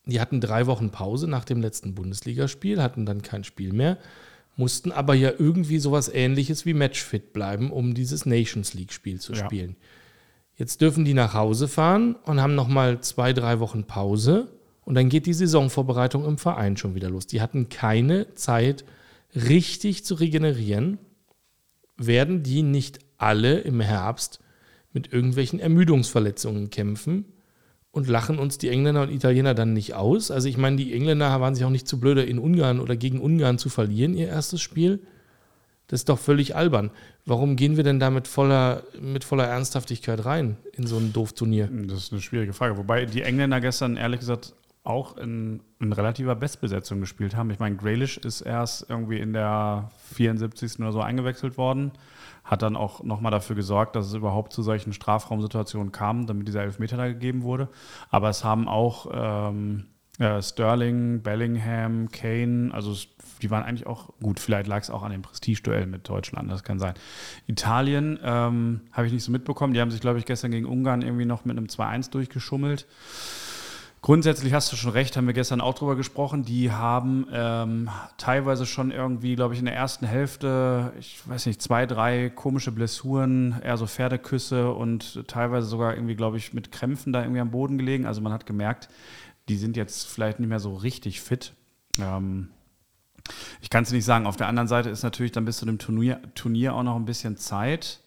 die 0.06 0.20
hatten 0.20 0.40
drei 0.40 0.66
Wochen 0.66 0.90
Pause 0.90 1.28
nach 1.28 1.44
dem 1.44 1.60
letzten 1.60 1.94
Bundesligaspiel, 1.94 2.82
hatten 2.82 3.06
dann 3.06 3.22
kein 3.22 3.44
Spiel 3.44 3.72
mehr, 3.72 3.98
mussten 4.60 4.92
aber 4.92 5.14
ja 5.14 5.32
irgendwie 5.38 5.78
sowas 5.78 6.08
ähnliches 6.12 6.66
wie 6.66 6.74
Matchfit 6.74 7.32
bleiben, 7.32 7.72
um 7.72 7.94
dieses 7.94 8.26
Nations 8.26 8.74
League-Spiel 8.74 9.18
zu 9.18 9.32
Ja. 9.32 9.44
spielen. 9.44 9.74
Jetzt 10.56 10.82
dürfen 10.82 11.04
die 11.06 11.14
nach 11.14 11.32
Hause 11.32 11.66
fahren 11.66 12.14
und 12.26 12.40
haben 12.40 12.54
nochmal 12.54 13.00
zwei, 13.00 13.32
drei 13.32 13.58
Wochen 13.60 13.84
Pause 13.84 14.52
und 14.84 14.94
dann 14.94 15.08
geht 15.08 15.24
die 15.24 15.32
Saisonvorbereitung 15.32 16.26
im 16.26 16.36
Verein 16.36 16.76
schon 16.76 16.94
wieder 16.94 17.08
los. 17.08 17.26
Die 17.26 17.40
hatten 17.40 17.70
keine 17.70 18.34
Zeit, 18.34 18.84
richtig 19.34 20.04
zu 20.04 20.14
regenerieren. 20.14 20.98
Werden 21.96 22.42
die 22.42 22.62
nicht 22.62 22.98
alle 23.16 23.60
im 23.60 23.80
Herbst 23.80 24.40
mit 24.92 25.12
irgendwelchen 25.12 25.58
Ermüdungsverletzungen 25.60 26.68
kämpfen 26.70 27.24
und 27.92 28.08
lachen 28.08 28.38
uns 28.38 28.58
die 28.58 28.68
Engländer 28.68 29.02
und 29.02 29.10
Italiener 29.10 29.54
dann 29.54 29.72
nicht 29.72 29.94
aus? 29.94 30.30
Also 30.30 30.48
ich 30.48 30.56
meine, 30.56 30.76
die 30.76 30.92
Engländer 30.92 31.40
waren 31.40 31.54
sich 31.54 31.64
auch 31.64 31.70
nicht 31.70 31.88
zu 31.88 31.98
blöde, 31.98 32.22
in 32.22 32.38
Ungarn 32.38 32.80
oder 32.80 32.96
gegen 32.96 33.20
Ungarn 33.20 33.58
zu 33.58 33.68
verlieren, 33.68 34.14
ihr 34.14 34.28
erstes 34.28 34.60
Spiel. 34.60 35.00
Das 35.88 36.00
ist 36.00 36.08
doch 36.08 36.20
völlig 36.20 36.54
albern. 36.54 36.92
Warum 37.26 37.56
gehen 37.56 37.76
wir 37.76 37.82
denn 37.82 37.98
da 37.98 38.10
mit 38.10 38.28
voller, 38.28 38.84
mit 39.00 39.24
voller 39.24 39.46
Ernsthaftigkeit 39.46 40.24
rein 40.24 40.56
in 40.72 40.86
so 40.86 40.96
ein 40.98 41.12
doof 41.12 41.32
Turnier? 41.32 41.68
Das 41.88 41.98
ist 41.98 42.12
eine 42.12 42.20
schwierige 42.20 42.52
Frage. 42.52 42.76
Wobei 42.76 43.06
die 43.06 43.22
Engländer 43.22 43.60
gestern 43.60 43.96
ehrlich 43.96 44.20
gesagt 44.20 44.54
auch 44.84 45.16
in, 45.16 45.60
in 45.80 45.92
relativer 45.92 46.34
Bestbesetzung 46.36 47.00
gespielt 47.00 47.36
haben. 47.36 47.50
Ich 47.50 47.58
meine, 47.58 47.76
Grealish 47.76 48.18
ist 48.18 48.40
erst 48.40 48.88
irgendwie 48.88 49.18
in 49.18 49.32
der 49.32 49.90
74. 50.14 50.78
oder 50.78 50.92
so 50.92 51.00
eingewechselt 51.00 51.58
worden, 51.58 51.92
hat 52.50 52.62
dann 52.62 52.76
auch 52.76 53.04
nochmal 53.04 53.30
dafür 53.30 53.54
gesorgt, 53.54 53.94
dass 53.94 54.08
es 54.08 54.14
überhaupt 54.14 54.52
zu 54.52 54.62
solchen 54.62 54.92
Strafraumsituationen 54.92 55.92
kam, 55.92 56.26
damit 56.26 56.48
dieser 56.48 56.64
Elfmeter 56.64 56.96
da 56.96 57.06
gegeben 57.06 57.42
wurde. 57.44 57.68
Aber 58.10 58.28
es 58.28 58.42
haben 58.42 58.66
auch 58.66 59.06
ähm, 59.12 59.86
äh, 60.18 60.42
Sterling, 60.42 61.22
Bellingham, 61.22 62.08
Kane, 62.10 62.74
also 62.74 62.96
die 63.40 63.50
waren 63.52 63.62
eigentlich 63.62 63.86
auch 63.86 64.10
gut. 64.20 64.40
Vielleicht 64.40 64.66
lag 64.66 64.82
es 64.82 64.90
auch 64.90 65.04
an 65.04 65.12
dem 65.12 65.22
Prestigeduell 65.22 65.86
mit 65.86 66.08
Deutschland, 66.08 66.50
das 66.50 66.64
kann 66.64 66.80
sein. 66.80 66.94
Italien 67.46 68.18
ähm, 68.20 68.80
habe 68.90 69.06
ich 69.06 69.12
nicht 69.12 69.22
so 69.22 69.30
mitbekommen. 69.30 69.72
Die 69.72 69.80
haben 69.80 69.92
sich, 69.92 70.00
glaube 70.00 70.18
ich, 70.18 70.26
gestern 70.26 70.50
gegen 70.50 70.66
Ungarn 70.66 71.02
irgendwie 71.02 71.26
noch 71.26 71.44
mit 71.44 71.56
einem 71.56 71.66
2-1 71.66 72.10
durchgeschummelt. 72.10 72.88
Grundsätzlich 74.02 74.54
hast 74.54 74.72
du 74.72 74.76
schon 74.76 74.92
recht, 74.92 75.16
haben 75.16 75.26
wir 75.26 75.34
gestern 75.34 75.60
auch 75.60 75.74
drüber 75.74 75.94
gesprochen. 75.94 76.42
Die 76.42 76.72
haben 76.72 77.26
ähm, 77.32 77.90
teilweise 78.16 78.64
schon 78.64 78.92
irgendwie, 78.92 79.36
glaube 79.36 79.52
ich, 79.52 79.60
in 79.60 79.66
der 79.66 79.74
ersten 79.74 80.06
Hälfte, 80.06 80.94
ich 80.98 81.20
weiß 81.28 81.44
nicht, 81.44 81.60
zwei, 81.60 81.84
drei 81.84 82.30
komische 82.30 82.72
Blessuren, 82.72 83.60
eher 83.62 83.76
so 83.76 83.86
Pferdeküsse 83.86 84.72
und 84.72 85.28
teilweise 85.28 85.66
sogar 85.68 85.94
irgendwie, 85.94 86.14
glaube 86.14 86.38
ich, 86.38 86.54
mit 86.54 86.72
Krämpfen 86.72 87.12
da 87.12 87.20
irgendwie 87.20 87.40
am 87.40 87.50
Boden 87.50 87.76
gelegen. 87.76 88.06
Also 88.06 88.22
man 88.22 88.32
hat 88.32 88.46
gemerkt, 88.46 88.88
die 89.50 89.58
sind 89.58 89.76
jetzt 89.76 90.06
vielleicht 90.06 90.40
nicht 90.40 90.48
mehr 90.48 90.60
so 90.60 90.76
richtig 90.76 91.20
fit. 91.20 91.52
Ähm, 92.00 92.48
ich 93.60 93.68
kann 93.68 93.82
es 93.82 93.92
nicht 93.92 94.06
sagen. 94.06 94.26
Auf 94.26 94.36
der 94.36 94.48
anderen 94.48 94.68
Seite 94.68 94.88
ist 94.88 95.02
natürlich 95.02 95.32
dann 95.32 95.44
bis 95.44 95.58
zu 95.58 95.66
dem 95.66 95.78
Turnier, 95.78 96.22
Turnier 96.34 96.74
auch 96.74 96.82
noch 96.82 96.96
ein 96.96 97.04
bisschen 97.04 97.36
Zeit. 97.36 98.00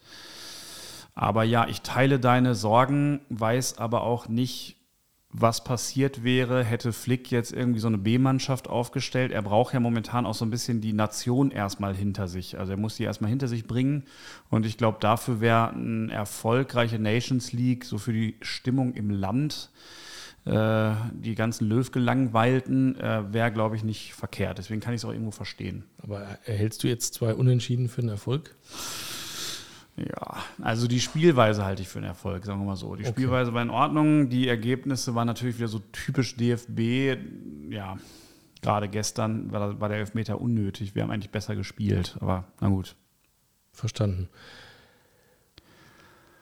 Aber 1.13 1.43
ja, 1.43 1.67
ich 1.67 1.81
teile 1.81 2.19
deine 2.19 2.55
Sorgen, 2.55 3.21
weiß 3.29 3.77
aber 3.77 4.01
auch 4.01 4.27
nicht, 4.27 4.77
was 5.33 5.63
passiert 5.63 6.23
wäre, 6.23 6.63
hätte 6.63 6.93
Flick 6.93 7.31
jetzt 7.31 7.51
irgendwie 7.51 7.79
so 7.79 7.87
eine 7.87 7.97
B-Mannschaft 7.97 8.69
aufgestellt. 8.69 9.31
Er 9.31 9.41
braucht 9.41 9.73
ja 9.73 9.79
momentan 9.79 10.27
auch 10.27 10.35
so 10.35 10.45
ein 10.45 10.51
bisschen 10.51 10.79
die 10.79 10.93
Nation 10.93 11.49
erstmal 11.49 11.95
hinter 11.95 12.27
sich. 12.27 12.59
Also 12.59 12.73
er 12.73 12.77
muss 12.77 12.97
die 12.97 13.03
erstmal 13.03 13.31
hinter 13.31 13.47
sich 13.47 13.65
bringen. 13.65 14.03
Und 14.51 14.67
ich 14.67 14.77
glaube, 14.77 14.99
dafür 15.01 15.41
wäre 15.41 15.71
eine 15.71 16.13
erfolgreiche 16.13 16.99
Nations 16.99 17.51
League 17.51 17.83
so 17.83 17.97
für 17.97 18.13
die 18.13 18.37
Stimmung 18.41 18.93
im 18.93 19.09
Land, 19.09 19.71
äh, 20.45 20.91
die 21.13 21.33
ganzen 21.33 21.67
Löw-Gelangweilten, 21.67 22.99
äh, 22.99 23.33
wäre, 23.33 23.51
glaube 23.51 23.75
ich, 23.75 23.83
nicht 23.83 24.13
verkehrt. 24.13 24.59
Deswegen 24.59 24.81
kann 24.81 24.93
ich 24.93 25.01
es 25.01 25.05
auch 25.05 25.11
irgendwo 25.11 25.31
verstehen. 25.31 25.85
Aber 25.97 26.21
erhältst 26.45 26.83
du 26.83 26.87
jetzt 26.87 27.15
zwei 27.15 27.33
Unentschieden 27.33 27.89
für 27.89 28.01
einen 28.01 28.09
Erfolg? 28.09 28.55
Ja, 29.95 30.37
also 30.61 30.87
die 30.87 30.99
Spielweise 30.99 31.63
halte 31.65 31.83
ich 31.83 31.87
für 31.87 31.99
einen 31.99 32.07
Erfolg, 32.07 32.45
sagen 32.45 32.59
wir 32.59 32.65
mal 32.65 32.75
so. 32.75 32.95
Die 32.95 33.03
Okay. 33.03 33.11
Spielweise 33.11 33.53
war 33.53 33.61
in 33.61 33.69
Ordnung, 33.69 34.29
die 34.29 34.47
Ergebnisse 34.47 35.13
waren 35.13 35.27
natürlich 35.27 35.57
wieder 35.57 35.67
so 35.67 35.79
typisch 35.91 36.35
DFB. 36.35 37.17
Ja, 37.69 37.97
gerade 38.61 38.89
gestern 38.89 39.51
war, 39.51 39.79
war 39.79 39.89
der 39.89 39.99
Elfmeter 39.99 40.41
unnötig. 40.41 40.95
Wir 40.95 41.03
haben 41.03 41.11
eigentlich 41.11 41.29
besser 41.31 41.55
gespielt, 41.55 42.17
aber 42.19 42.45
na 42.59 42.69
gut. 42.69 42.95
Verstanden. 43.71 44.29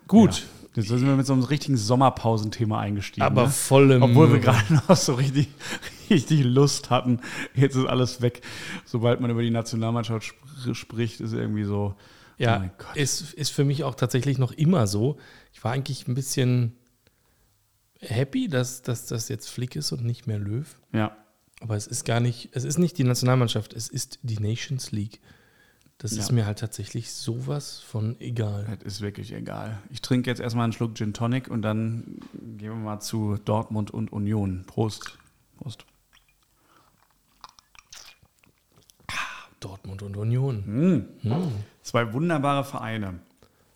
Gut, 0.08 0.44
Jetzt 0.76 0.88
sind 0.88 1.06
wir 1.06 1.16
mit 1.18 1.26
so 1.26 1.34
einem 1.34 1.44
richtigen 1.44 1.76
Sommerpausenthema 1.76 2.80
eingestiegen. 2.80 3.24
aber 3.26 3.44
ne? 3.44 3.50
vollem. 3.50 4.04
Obwohl 4.04 4.32
wir 4.32 4.40
gerade 4.40 4.74
noch 4.88 4.96
so 4.96 5.16
richtig, 5.16 5.50
richtig 6.10 6.46
Lust 6.46 6.90
hatten. 6.90 7.20
Jetzt 7.54 7.76
ist 7.76 7.86
alles 7.88 8.22
weg. 8.22 8.42
Sobald 8.86 9.20
man 9.20 9.32
über 9.32 9.42
die 9.42 9.52
Nationalmannschaft 9.52 10.28
sp 10.32 10.74
spricht, 10.74 11.20
ist 11.20 11.34
irgendwie 11.34 11.66
so. 11.66 11.96
Ja, 12.38 12.70
oh 12.80 12.84
ist, 12.96 13.34
ist 13.34 13.52
für 13.52 13.64
mich 13.64 13.84
auch 13.84 13.96
tatsächlich 13.96 14.38
noch 14.38 14.52
immer 14.52 14.88
so. 14.88 15.18
Ich 15.54 15.64
war 15.64 15.74
eigentlich 15.74 16.08
ein 16.08 16.16
bisschen 16.16 16.76
happy, 18.00 18.48
dass, 18.48 18.82
dass 18.82 19.06
das 19.06 19.30
jetzt 19.30 19.50
Flick 19.50 19.76
ist 19.76 19.92
und 19.92 20.04
nicht 20.04 20.28
mehr 20.28 20.40
Löw. 20.40 20.68
Ja. 20.94 21.16
Aber 21.62 21.76
es 21.76 21.88
ist 21.88 22.06
gar 22.06 22.20
nicht, 22.20 22.50
es 22.54 22.64
ist 22.64 22.80
nicht 22.80 22.98
die 22.98 23.04
Nationalmannschaft, 23.04 23.74
es 23.74 23.88
ist 23.88 24.20
die 24.24 24.40
Nations 24.40 24.92
League. 24.92 25.22
Das 26.00 26.16
ja. 26.16 26.22
ist 26.22 26.32
mir 26.32 26.48
halt 26.48 26.58
tatsächlich 26.58 27.12
sowas 27.12 27.80
von 27.80 28.20
egal. 28.20 28.66
Das 28.80 28.96
ist 28.96 29.02
wirklich 29.02 29.32
egal. 29.34 29.78
Ich 29.92 30.02
trinke 30.02 30.32
jetzt 30.32 30.42
erstmal 30.42 30.64
einen 30.64 30.74
Schluck 30.74 30.96
Gin 30.96 31.14
Tonic 31.14 31.48
und 31.48 31.62
dann 31.62 32.18
gehen 32.34 32.70
wir 32.70 32.76
mal 32.76 33.00
zu 33.00 33.38
Dortmund 33.46 33.92
und 33.92 34.12
Union. 34.12 34.64
Prost. 34.66 35.20
Prost. 35.58 35.86
Dortmund 39.62 40.02
und 40.02 40.18
Union. 40.18 40.64
Mm. 40.66 41.28
Mm. 41.28 41.52
Zwei 41.82 42.12
wunderbare 42.12 42.66
Vereine. 42.66 43.20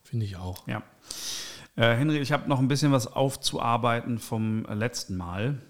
Finde 0.03 0.25
ich 0.25 0.35
auch. 0.35 0.67
Ja. 0.67 0.83
Äh, 1.75 1.95
Henry, 1.95 2.19
ich 2.19 2.31
habe 2.31 2.49
noch 2.49 2.59
ein 2.59 2.67
bisschen 2.67 2.91
was 2.91 3.07
aufzuarbeiten 3.07 4.19
vom 4.19 4.65
letzten 4.65 5.15
Mal. 5.15 5.61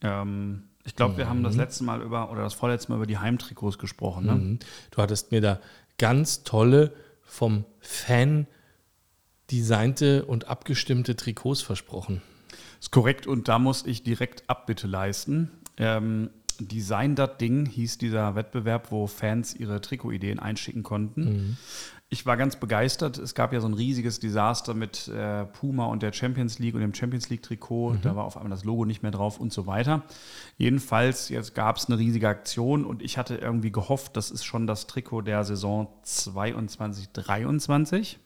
Ähm, 0.00 0.64
ich 0.84 0.96
glaube, 0.96 1.14
mhm. 1.14 1.18
wir 1.18 1.28
haben 1.28 1.42
das 1.42 1.54
mhm. 1.54 1.60
letzte 1.60 1.84
Mal 1.84 2.02
über 2.02 2.30
oder 2.30 2.42
das 2.42 2.54
vorletzte 2.54 2.90
Mal 2.90 2.96
über 2.96 3.06
die 3.06 3.18
Heimtrikots 3.18 3.78
gesprochen. 3.78 4.26
Ne? 4.26 4.32
Mhm. 4.32 4.58
Du 4.90 5.02
hattest 5.02 5.32
mir 5.32 5.40
da 5.40 5.60
ganz 5.98 6.44
tolle, 6.44 6.92
vom 7.22 7.64
Fan 7.80 8.46
designte 9.50 10.24
und 10.24 10.48
abgestimmte 10.48 11.16
Trikots 11.16 11.62
versprochen. 11.62 12.22
Ist 12.80 12.92
korrekt 12.92 13.26
und 13.26 13.48
da 13.48 13.58
muss 13.58 13.86
ich 13.86 14.02
direkt 14.02 14.48
Abbitte 14.48 14.86
leisten. 14.86 15.50
Ähm, 15.76 16.30
Design 16.58 17.14
das 17.14 17.36
Ding 17.38 17.66
hieß 17.66 17.98
dieser 17.98 18.34
Wettbewerb, 18.34 18.90
wo 18.90 19.06
Fans 19.06 19.54
ihre 19.54 19.80
Trikotideen 19.80 20.38
einschicken 20.38 20.82
konnten. 20.82 21.24
Mhm. 21.24 21.56
Ich 22.10 22.26
war 22.26 22.36
ganz 22.36 22.56
begeistert. 22.56 23.18
Es 23.18 23.34
gab 23.34 23.52
ja 23.52 23.60
so 23.60 23.66
ein 23.66 23.74
riesiges 23.74 24.20
Desaster 24.20 24.74
mit 24.74 25.08
äh, 25.08 25.46
Puma 25.46 25.86
und 25.86 26.02
der 26.02 26.12
Champions 26.12 26.58
League 26.58 26.74
und 26.74 26.80
dem 26.80 26.94
Champions 26.94 27.28
League-Trikot. 27.28 27.94
Mhm. 27.94 28.02
Da 28.02 28.14
war 28.14 28.24
auf 28.24 28.36
einmal 28.36 28.50
das 28.50 28.64
Logo 28.64 28.84
nicht 28.84 29.02
mehr 29.02 29.10
drauf 29.10 29.40
und 29.40 29.52
so 29.52 29.66
weiter. 29.66 30.02
Jedenfalls, 30.56 31.28
jetzt 31.28 31.54
gab 31.54 31.76
es 31.76 31.86
eine 31.86 31.98
riesige 31.98 32.28
Aktion 32.28 32.84
und 32.84 33.02
ich 33.02 33.18
hatte 33.18 33.36
irgendwie 33.36 33.72
gehofft, 33.72 34.16
das 34.16 34.30
ist 34.30 34.44
schon 34.44 34.66
das 34.66 34.86
Trikot 34.86 35.22
der 35.22 35.42
Saison 35.44 35.88
22, 36.02 37.08
23. 37.12 38.18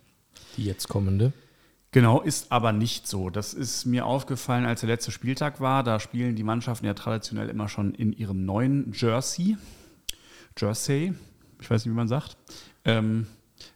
Die 0.57 0.65
jetzt 0.65 0.89
kommende. 0.89 1.33
Genau, 1.91 2.21
ist 2.21 2.53
aber 2.53 2.73
nicht 2.73 3.07
so. 3.07 3.31
Das 3.31 3.55
ist 3.55 3.87
mir 3.87 4.05
aufgefallen, 4.05 4.67
als 4.67 4.81
der 4.81 4.91
letzte 4.91 5.11
Spieltag 5.11 5.61
war. 5.61 5.83
Da 5.83 6.01
spielen 6.01 6.37
die 6.37 6.43
Mannschaften 6.43 6.85
ja 6.85 6.93
traditionell 6.93 7.49
immer 7.49 7.69
schon 7.69 7.95
in 7.95 8.13
ihrem 8.13 8.45
neuen 8.45 8.93
Jersey. 8.93 9.57
Jersey, 10.57 11.15
ich 11.61 11.71
weiß 11.71 11.85
nicht, 11.85 11.93
wie 11.93 11.97
man 11.97 12.09
sagt. 12.09 12.37
Ähm, 12.85 13.27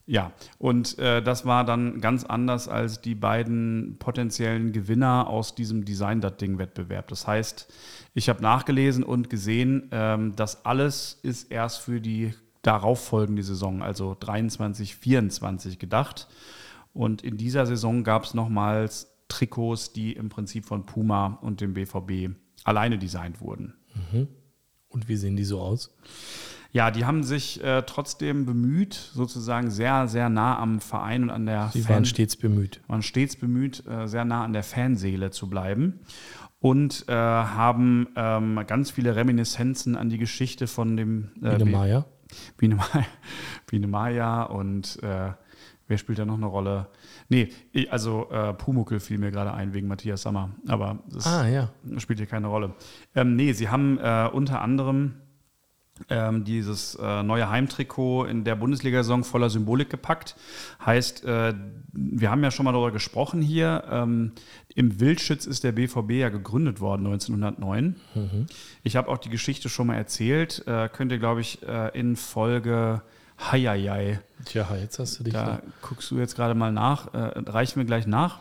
ja, 0.07 0.33
und 0.59 0.99
äh, 0.99 1.23
das 1.23 1.47
war 1.47 1.65
dann 1.65 2.01
ganz 2.01 2.25
anders 2.25 2.69
als 2.69 3.01
die 3.01 3.15
beiden 3.15 3.97
potenziellen 3.99 4.73
Gewinner 4.73 5.29
aus 5.29 5.55
diesem 5.55 5.85
Design 5.85 6.21
dat 6.21 6.41
Ding 6.41 6.59
Wettbewerb. 6.59 7.09
Das 7.09 7.27
heißt, 7.27 7.73
ich 8.15 8.29
habe 8.29 8.43
nachgelesen 8.43 9.05
und 9.05 9.31
gesehen, 9.31 9.89
ähm, 9.91 10.37
das 10.37 10.67
alles 10.67 11.19
ist 11.23 11.51
erst 11.51 11.81
für 11.81 12.01
die 12.01 12.35
darauffolgende 12.63 13.43
Saison, 13.43 13.83
also 13.83 14.17
23, 14.19 14.97
24 14.97 15.79
gedacht. 15.79 16.29
Und 16.93 17.23
in 17.23 17.37
dieser 17.37 17.67
Saison 17.67 18.05
gab 18.05 18.25
es 18.25 18.35
nochmals 18.35 19.13
Trikots, 19.29 19.93
die 19.93 20.13
im 20.13 20.29
Prinzip 20.29 20.67
von 20.67 20.85
Puma 20.85 21.39
und 21.41 21.61
dem 21.61 21.75
BVB 21.75 22.35
alleine 22.65 22.99
designt 22.99 23.41
wurden. 23.41 23.75
Mhm. 24.13 24.29
Und 24.89 25.09
wie 25.09 25.17
sehen 25.17 25.37
die 25.37 25.45
so 25.45 25.61
aus? 25.61 25.95
Ja, 26.73 26.91
die 26.91 27.05
haben 27.05 27.23
sich 27.23 27.63
äh, 27.63 27.83
trotzdem 27.83 28.47
bemüht, 28.47 28.95
sozusagen 28.95 29.71
sehr, 29.71 30.09
sehr 30.09 30.31
nah 30.31 30.59
am 30.59 30.81
Verein 30.81 31.25
und 31.25 31.31
an 31.31 31.45
der 31.45 31.69
Sie 31.73 31.83
Fan 31.83 31.97
waren 31.97 32.05
stets 32.07 32.37
bemüht. 32.37 32.81
Waren 32.89 33.03
stets 33.03 33.37
bemüht, 33.37 33.87
äh, 33.87 34.07
sehr 34.07 34.25
nah 34.25 34.45
an 34.45 34.55
der 34.55 34.63
Fanseele 34.63 35.31
zu 35.31 35.51
bleiben. 35.51 36.01
Und 36.61 37.07
äh, 37.09 37.13
haben 37.13 38.09
ähm, 38.17 38.61
ganz 38.67 38.91
viele 38.91 39.17
Reminiszenzen 39.17 39.97
an 39.97 40.09
die 40.09 40.19
Geschichte 40.19 40.67
von 40.67 40.97
dem 40.97 41.33
äh, 41.43 41.57
Biene 41.57 41.71
Maya. 41.71 42.07
Biene 42.57 42.77
Maya, 42.77 43.05
Biene 43.67 43.87
Maya 43.89 44.43
und 44.45 45.03
äh, 45.03 45.33
wer 45.89 45.99
spielt 45.99 46.19
da 46.19 46.25
noch 46.25 46.37
eine 46.37 46.47
Rolle? 46.47 46.89
Nee, 47.29 47.51
also 47.91 48.31
äh, 48.31 48.55
Pumuckel 48.55 49.01
fiel 49.01 49.19
mir 49.19 49.31
gerade 49.31 49.53
ein 49.53 49.75
wegen 49.75 49.89
Matthias 49.89 50.23
Sammer, 50.23 50.51
aber 50.67 50.99
das 51.11 51.27
ah, 51.27 51.47
ja. 51.47 51.71
spielt 51.99 52.19
hier 52.19 52.29
keine 52.29 52.49
Rolle. 52.49 52.75
Ähm, 53.15 53.37
nee, 53.37 53.53
sie 53.53 53.69
haben 53.69 53.99
äh, 53.99 54.29
unter 54.33 54.61
anderem 54.61 55.15
ähm, 56.09 56.45
dieses 56.45 56.95
äh, 56.97 57.23
neue 57.23 57.49
Heimtrikot 57.49 58.25
in 58.25 58.45
der 58.45 58.57
Bundesliga-Saison 58.57 59.25
voller 59.25 59.51
Symbolik 59.51 59.91
gepackt. 59.91 60.37
Heißt, 60.85 61.25
äh, 61.25 61.55
wir 61.93 62.31
haben 62.31 62.43
ja 62.43 62.51
schon 62.51 62.65
mal 62.65 62.73
darüber 62.73 62.93
gesprochen 62.93 63.43
hier. 63.43 63.85
Ähm, 63.91 64.33
Im 64.75 65.01
Wildschütz 65.01 65.47
ist 65.47 65.65
der 65.65 65.73
BVB 65.73 66.13
ja 66.13 66.29
gegründet 66.29 66.81
worden 66.81 67.07
1909. 67.07 67.97
Mhm. 68.15 68.47
Ich 68.83 68.97
habe 68.97 69.09
auch 69.09 69.19
die 69.19 69.31
Geschichte 69.31 69.69
schon 69.69 69.89
mal 69.89 69.97
erzählt. 69.97 70.65
Äh, 70.67 70.89
könnt 70.89 71.13
ihr, 71.13 71.19
glaube 71.19 71.41
ich, 71.41 71.63
äh, 71.63 71.99
in 71.99 72.17
Folge 72.17 73.03
Heieiei. 73.51 74.21
Tja, 74.45 74.69
jetzt 74.81 74.99
hast 74.99 75.19
du 75.19 75.25
dich. 75.25 75.33
Da, 75.33 75.45
da. 75.45 75.63
guckst 75.81 76.11
du 76.11 76.19
jetzt 76.19 76.37
gerade 76.37 76.55
mal 76.55 76.73
nach. 76.73 77.13
Äh, 77.15 77.39
reichen 77.47 77.77
wir 77.77 77.85
gleich 77.85 78.07
nach. 78.07 78.41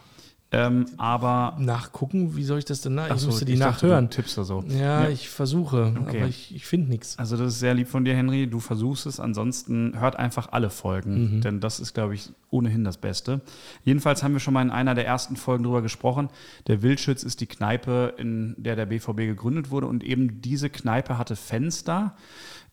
Ähm, 0.54 0.86
aber 0.98 1.56
nachgucken, 1.60 2.36
wie 2.36 2.44
soll 2.44 2.60
ich 2.60 2.66
das 2.66 2.82
denn 2.82 2.96
nach? 2.96 3.10
Ich 3.10 3.22
so, 3.22 3.28
musste 3.28 3.46
die 3.46 3.56
nachhören. 3.56 4.08
Dachte, 4.08 4.18
Tipps 4.18 4.38
oder 4.38 4.46
so. 4.46 4.64
Ja, 4.68 5.04
ja. 5.04 5.10
ich 5.10 5.30
versuche, 5.30 5.94
okay. 5.98 6.20
aber 6.20 6.28
ich, 6.28 6.54
ich 6.54 6.66
finde 6.66 6.90
nichts. 6.90 7.18
Also 7.18 7.38
das 7.38 7.54
ist 7.54 7.60
sehr 7.62 7.74
lieb 7.74 7.88
von 7.88 8.04
dir, 8.04 8.14
Henry. 8.16 8.48
Du 8.48 8.60
versuchst 8.60 9.06
es. 9.06 9.22
Ansonsten 9.22 9.98
hört 9.98 10.18
einfach 10.18 10.52
alle 10.52 10.70
Folgen, 10.70 11.38
mhm. 11.38 11.42
denn 11.42 11.62
das 11.62 11.80
ist, 11.80 11.94
glaube 11.94 12.16
ich, 12.16 12.34
ohnehin 12.50 12.84
das 12.84 12.98
Beste. 12.98 13.40
Jedenfalls 13.86 14.24
haben 14.24 14.34
wir 14.34 14.42
schon 14.42 14.54
mal 14.54 14.62
in 14.62 14.72
einer 14.72 14.94
der 14.94 15.06
ersten 15.06 15.38
Folgen 15.38 15.64
darüber 15.64 15.82
gesprochen. 15.82 16.30
Der 16.68 16.82
Wildschütz 16.82 17.24
ist 17.24 17.40
die 17.40 17.48
Kneipe, 17.48 18.16
in 18.18 18.54
der 18.58 18.76
der 18.76 18.88
BVB 18.88 19.20
gegründet 19.20 19.70
wurde 19.70 19.88
und 19.88 20.04
eben 20.04 20.42
diese 20.42 20.70
Kneipe 20.70 21.18
hatte 21.18 21.38
Fenster. 21.38 22.14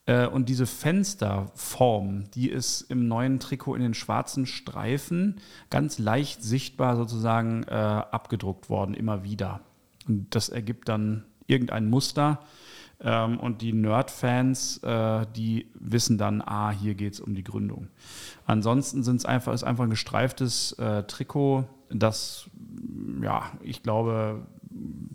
Äh, 0.09 0.27
und 0.27 0.49
diese 0.49 0.67
Fensterform, 0.67 2.31
die 2.33 2.49
ist 2.49 2.81
im 2.91 3.07
neuen 3.07 3.39
Trikot 3.39 3.77
in 3.77 3.83
den 3.83 3.95
schwarzen 3.95 4.47
Streifen 4.47 5.37
ganz 5.71 5.99
leicht 5.99 6.43
sichtbar 6.43 6.97
sozusagen 6.97 7.63
äh, 7.65 7.75
abgedruckt 7.75 8.71
worden, 8.71 8.95
immer 8.95 9.23
wieder. 9.23 9.61
Und 10.09 10.35
das 10.35 10.49
ergibt 10.49 10.89
dann 10.89 11.25
irgendein 11.47 11.91
Muster. 11.91 12.41
Ähm, 13.01 13.39
und 13.39 13.61
die 13.61 13.75
Nerd-Fans, 13.75 14.79
äh, 14.79 15.27
die 15.37 15.69
wissen 15.75 16.19
dann, 16.19 16.41
ah, 16.41 16.71
hier 16.71 16.95
geht 16.95 17.13
es 17.13 17.21
um 17.21 17.35
die 17.35 17.45
Gründung. 17.45 17.89
Ansonsten 18.47 19.05
sind's 19.05 19.27
einfach, 19.27 19.53
ist 19.53 19.63
einfach 19.63 19.85
ein 19.85 19.91
gestreiftes 19.91 20.73
äh, 20.73 21.05
Trikot, 21.05 21.67
das, 21.91 22.51
ja, 23.23 23.51
ich 23.63 23.83
glaube, 23.83 24.47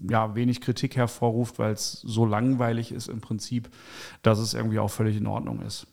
ja, 0.10 0.36
wenig 0.36 0.62
Kritik 0.62 0.96
hervorruft, 0.96 1.60
weil 1.60 1.74
es 1.74 2.02
so 2.02 2.26
langweilig 2.26 2.92
ist 2.92 3.08
im 3.08 3.22
Prinzip, 3.22 3.70
dass 4.22 4.40
es 4.40 4.54
irgendwie 4.54 4.80
auch 4.80 4.90
völlig 4.90 5.18
in 5.18 5.28
Ordnung 5.28 5.62
ist. 5.62 5.88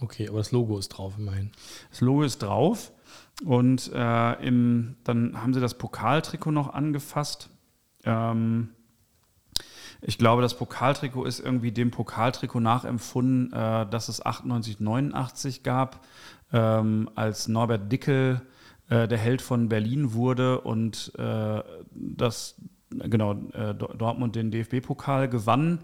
Okay, 0.00 0.28
aber 0.28 0.38
das 0.38 0.52
Logo 0.52 0.78
ist 0.78 0.88
drauf 0.88 1.14
immerhin. 1.18 1.52
Das 1.90 2.00
Logo 2.00 2.22
ist 2.22 2.42
drauf 2.42 2.92
und 3.44 3.90
äh, 3.94 4.46
im, 4.46 4.96
dann 5.04 5.40
haben 5.40 5.54
sie 5.54 5.60
das 5.60 5.78
Pokaltrikot 5.78 6.50
noch 6.50 6.74
angefasst. 6.74 7.48
Ähm, 8.04 8.70
ich 10.02 10.18
glaube, 10.18 10.42
das 10.42 10.56
Pokaltrikot 10.56 11.24
ist 11.24 11.40
irgendwie 11.40 11.72
dem 11.72 11.90
Pokaltrikot 11.90 12.60
nachempfunden, 12.60 13.52
äh, 13.52 13.86
das 13.88 14.08
es 14.08 14.24
98, 14.24 14.80
89 14.80 15.62
gab, 15.62 16.04
ähm, 16.52 17.10
als 17.14 17.48
Norbert 17.48 17.90
Dickel 17.90 18.42
äh, 18.88 19.08
der 19.08 19.18
Held 19.18 19.42
von 19.42 19.68
Berlin 19.68 20.12
wurde 20.12 20.60
und 20.60 21.12
äh, 21.18 21.62
das 21.90 22.56
genau 22.90 23.32
äh, 23.52 23.74
Dortmund 23.74 24.36
den 24.36 24.50
DFB-Pokal 24.50 25.28
gewann. 25.28 25.80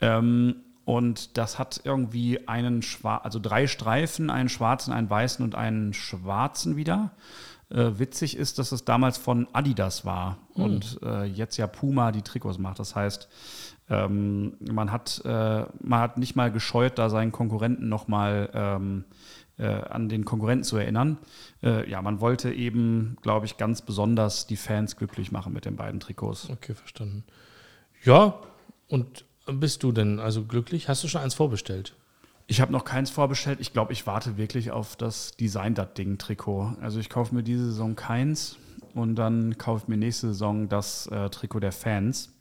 Ähm, 0.00 0.56
und 0.84 1.36
das 1.36 1.58
hat 1.58 1.80
irgendwie 1.82 2.46
einen 2.46 2.82
Schwa 2.82 3.16
also 3.16 3.40
drei 3.40 3.66
Streifen, 3.66 4.30
einen 4.30 4.48
schwarzen, 4.48 4.92
einen 4.92 5.10
weißen 5.10 5.44
und 5.44 5.54
einen 5.54 5.92
schwarzen 5.92 6.76
wieder. 6.76 7.10
Äh, 7.68 7.98
witzig 7.98 8.36
ist, 8.36 8.60
dass 8.60 8.70
es 8.70 8.84
damals 8.84 9.18
von 9.18 9.48
Adidas 9.52 10.04
war 10.04 10.38
mhm. 10.54 10.64
und 10.64 11.00
äh, 11.02 11.24
jetzt 11.24 11.56
ja 11.56 11.66
Puma 11.66 12.12
die 12.12 12.22
Trikots 12.22 12.58
macht. 12.58 12.78
Das 12.78 12.94
heißt, 12.94 13.28
ähm, 13.88 14.54
man, 14.60 14.92
hat, 14.92 15.22
äh, 15.24 15.64
man 15.80 16.00
hat 16.00 16.18
nicht 16.18 16.36
mal 16.36 16.52
gescheut, 16.52 16.98
da 16.98 17.10
seinen 17.10 17.32
Konkurrenten 17.32 17.88
nochmal 17.88 18.50
ähm, 18.52 19.04
äh, 19.08 19.14
an 19.64 20.08
den 20.08 20.24
Konkurrenten 20.24 20.64
zu 20.64 20.76
erinnern. 20.76 21.18
Äh, 21.62 21.88
ja, 21.90 22.02
man 22.02 22.20
wollte 22.20 22.52
eben, 22.52 23.16
glaube 23.22 23.46
ich, 23.46 23.56
ganz 23.56 23.82
besonders 23.82 24.46
die 24.46 24.56
Fans 24.56 24.96
glücklich 24.96 25.32
machen 25.32 25.52
mit 25.52 25.64
den 25.64 25.76
beiden 25.76 26.00
Trikots. 26.00 26.50
Okay, 26.50 26.74
verstanden. 26.74 27.24
Ja, 28.04 28.38
und 28.88 29.24
bist 29.46 29.82
du 29.82 29.92
denn 29.92 30.18
also 30.20 30.44
glücklich? 30.44 30.88
Hast 30.88 31.04
du 31.04 31.08
schon 31.08 31.22
eins 31.22 31.34
vorbestellt? 31.34 31.94
Ich 32.48 32.60
habe 32.60 32.72
noch 32.72 32.84
keins 32.84 33.10
vorbestellt. 33.10 33.58
Ich 33.60 33.72
glaube, 33.72 33.92
ich 33.92 34.06
warte 34.06 34.36
wirklich 34.36 34.70
auf 34.70 34.94
das 34.96 35.32
Design 35.32 35.74
dat 35.74 35.98
Ding 35.98 36.18
Trikot. 36.18 36.76
Also 36.80 37.00
ich 37.00 37.08
kaufe 37.08 37.34
mir 37.34 37.42
diese 37.42 37.66
Saison 37.66 37.96
keins 37.96 38.56
und 38.94 39.16
dann 39.16 39.58
kaufe 39.58 39.84
ich 39.84 39.88
mir 39.88 39.96
nächste 39.96 40.28
Saison 40.28 40.68
das 40.68 41.06
äh, 41.08 41.28
Trikot 41.30 41.60
der 41.60 41.72
Fans. 41.72 42.35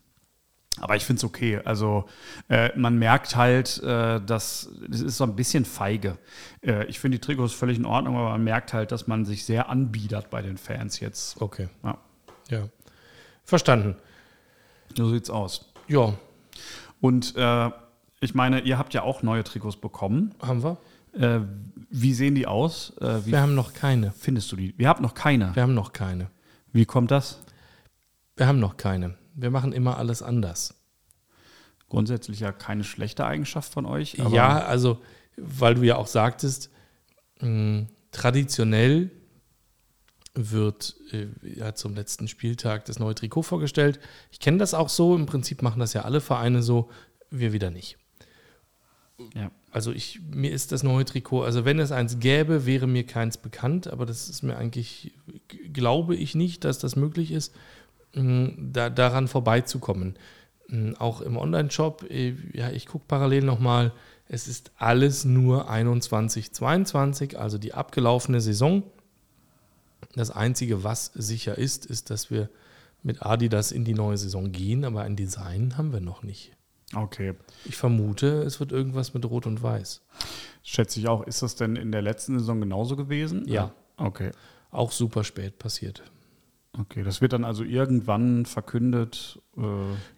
Aber 0.82 0.96
ich 0.96 1.06
finde 1.06 1.20
es 1.20 1.24
okay. 1.24 1.62
Also 1.64 2.06
äh, 2.50 2.70
man 2.78 2.98
merkt 3.00 3.36
halt, 3.36 3.82
äh, 3.82 4.20
dass 4.20 4.70
es 4.92 5.02
ist 5.02 5.18
so 5.18 5.24
ein 5.24 5.36
bisschen 5.36 5.64
feige. 5.66 6.18
Äh, 6.62 6.86
ich 6.88 7.00
finde 7.00 7.18
die 7.18 7.22
Trikots 7.22 7.54
völlig 7.54 7.78
in 7.78 7.86
Ordnung, 7.86 8.18
aber 8.18 8.30
man 8.32 8.44
merkt 8.44 8.74
halt, 8.74 8.92
dass 8.92 9.08
man 9.08 9.24
sich 9.26 9.46
sehr 9.46 9.70
anbiedert 9.70 10.30
bei 10.30 10.42
den 10.42 10.58
Fans 10.58 11.00
jetzt. 11.00 11.42
Okay. 11.42 11.70
Ja. 11.84 11.98
Ja. 12.50 12.70
Verstanden. 13.44 13.96
So 14.98 15.10
sieht's 15.10 15.30
aus. 15.30 15.72
Ja, 15.88 16.14
Und 17.00 17.36
äh, 17.38 17.70
ich 18.20 18.34
meine, 18.34 18.62
ihr 18.62 18.78
habt 18.78 18.94
ja 18.94 19.04
auch 19.04 19.24
neue 19.24 19.44
Trikots 19.44 19.78
bekommen. 19.78 20.34
haben 20.42 20.64
wir. 20.64 20.78
Äh, 21.14 21.42
wie 21.90 22.14
sehen 22.14 22.36
die 22.36 22.48
aus? 22.48 22.94
Äh, 23.00 23.26
Wir 23.26 23.40
haben 23.42 23.56
noch 23.56 23.74
keine. 23.74 24.12
findest 24.12 24.52
du 24.52 24.56
die? 24.58 24.74
Wir 24.78 24.90
haben 24.90 25.02
noch 25.04 25.14
keine. 25.14 25.56
Wir 25.56 25.64
haben 25.64 25.74
noch 25.74 25.94
keine. 25.94 26.30
Wie 26.74 26.86
kommt 26.86 27.12
das? 27.12 27.40
Wir 28.36 28.48
haben 28.48 28.60
noch 28.60 28.76
keine. 28.78 29.16
Wir 29.36 29.52
machen 29.52 29.74
immer 29.74 29.98
alles 29.98 30.22
anders. 30.22 30.74
Grundsätzlich 31.90 32.40
ja 32.40 32.52
keine 32.52 32.84
schlechte 32.84 33.26
Eigenschaft 33.26 33.72
von 33.72 33.86
euch. 33.86 34.16
ja, 34.32 34.60
also, 34.60 35.00
weil 35.38 35.76
du 35.76 35.84
ja 35.84 35.98
auch 35.98 36.08
sagtest, 36.08 36.72
mh, 37.42 37.88
traditionell 38.12 39.12
wird 40.34 40.96
äh, 41.12 41.28
ja 41.44 41.76
zum 41.76 41.96
letzten 41.96 42.28
Spieltag 42.28 42.86
das 42.86 43.00
neue 43.00 43.16
Trikot 43.16 43.44
vorgestellt. 43.44 44.00
Ich 44.32 44.40
kenne 44.40 44.58
das 44.58 44.74
auch 44.74 44.90
so. 44.90 45.16
Im 45.16 45.26
Prinzip 45.26 45.62
machen 45.62 45.80
das 45.80 45.94
ja 45.94 46.02
alle 46.02 46.22
Vereine 46.22 46.62
so. 46.62 46.90
Wir 47.30 47.54
wieder 47.54 47.72
nicht. 47.72 47.98
Ja. 49.34 49.52
Also 49.72 49.92
ich, 49.92 50.22
mir 50.30 50.52
ist 50.52 50.72
das 50.72 50.84
neue 50.84 51.04
Trikot, 51.04 51.44
also 51.44 51.66
wenn 51.66 51.80
es 51.80 51.92
eins 51.92 52.20
gäbe, 52.20 52.66
wäre 52.66 52.88
mir 52.88 53.06
keins 53.06 53.38
bekannt, 53.38 53.88
aber 53.88 54.06
das 54.06 54.30
ist 54.30 54.42
mir 54.42 54.56
eigentlich, 54.56 55.14
glaube 55.74 56.16
ich 56.16 56.34
nicht, 56.34 56.64
dass 56.64 56.80
das 56.80 56.96
möglich 56.96 57.32
ist, 57.32 57.54
da, 58.16 58.90
daran 58.90 59.28
vorbeizukommen. 59.28 60.18
Auch 60.98 61.22
im 61.22 61.38
Online-Shop, 61.38 62.06
ja, 62.10 62.72
ich 62.72 62.88
gucke 62.88 63.06
parallel 63.08 63.44
nochmal, 63.44 63.94
es 64.28 64.48
ist 64.48 64.72
alles 64.78 65.24
nur 65.24 65.70
21, 65.70 66.52
22, 66.52 67.38
also 67.38 67.58
die 67.58 67.74
abgelaufene 67.74 68.42
Saison. 68.42 68.84
Das 70.16 70.32
Einzige, 70.32 70.84
was 70.84 71.12
sicher 71.14 71.58
ist, 71.58 71.86
ist, 71.86 72.10
dass 72.10 72.32
wir 72.32 72.50
mit 73.04 73.24
Adidas 73.24 73.72
in 73.72 73.86
die 73.86 73.94
neue 73.94 74.18
Saison 74.18 74.52
gehen, 74.52 74.84
aber 74.84 75.02
ein 75.02 75.16
Design 75.16 75.78
haben 75.78 75.94
wir 75.94 76.02
noch 76.02 76.24
nicht. 76.24 76.54
Okay. 76.96 77.34
Ich 77.66 77.76
vermute, 77.76 78.42
es 78.44 78.60
wird 78.60 78.72
irgendwas 78.72 79.14
mit 79.14 79.26
Rot 79.26 79.46
und 79.46 79.62
Weiß. 79.62 80.02
Schätze 80.64 81.00
ich 81.00 81.08
auch. 81.08 81.28
Ist 81.28 81.42
das 81.42 81.56
denn 81.56 81.76
in 81.76 81.92
der 81.92 82.02
letzten 82.02 82.40
Saison 82.40 82.60
genauso 82.60 82.96
gewesen? 82.96 83.48
Ja. 83.48 83.74
Okay. 83.98 84.32
Auch 84.72 84.92
super 84.92 85.24
spät 85.24 85.60
passiert. 85.60 86.04
Okay. 86.78 87.04
Das 87.04 87.22
wird 87.22 87.34
dann 87.34 87.46
also 87.46 87.64
irgendwann 87.64 88.46
verkündet. 88.46 89.42
Äh, 89.58 89.62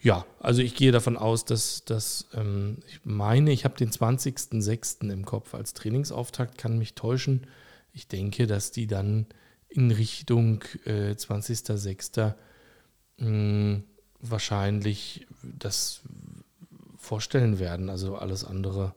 Ja, 0.01 0.25
also 0.39 0.61
ich 0.61 0.75
gehe 0.75 0.91
davon 0.91 1.17
aus, 1.17 1.45
dass, 1.45 1.85
dass 1.85 2.27
ähm, 2.33 2.77
ich 2.87 3.01
meine, 3.03 3.51
ich 3.51 3.63
habe 3.63 3.75
den 3.77 3.91
20.06. 3.91 5.09
im 5.11 5.25
Kopf 5.25 5.53
als 5.53 5.73
Trainingsauftakt, 5.73 6.57
kann 6.57 6.77
mich 6.77 6.95
täuschen. 6.95 7.47
Ich 7.93 8.07
denke, 8.07 8.47
dass 8.47 8.71
die 8.71 8.87
dann 8.87 9.27
in 9.69 9.91
Richtung 9.91 10.63
äh, 10.85 11.11
20.06. 11.11 12.33
mh, 13.17 13.81
wahrscheinlich 14.19 15.27
das 15.43 16.01
vorstellen 16.97 17.59
werden. 17.59 17.89
Also 17.89 18.15
alles 18.15 18.43
andere. 18.43 18.95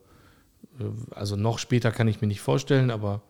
äh, 0.79 0.85
Also 1.15 1.37
noch 1.37 1.59
später 1.59 1.93
kann 1.93 2.09
ich 2.09 2.21
mir 2.23 2.27
nicht 2.29 2.41
vorstellen, 2.41 2.91
aber 2.91 3.23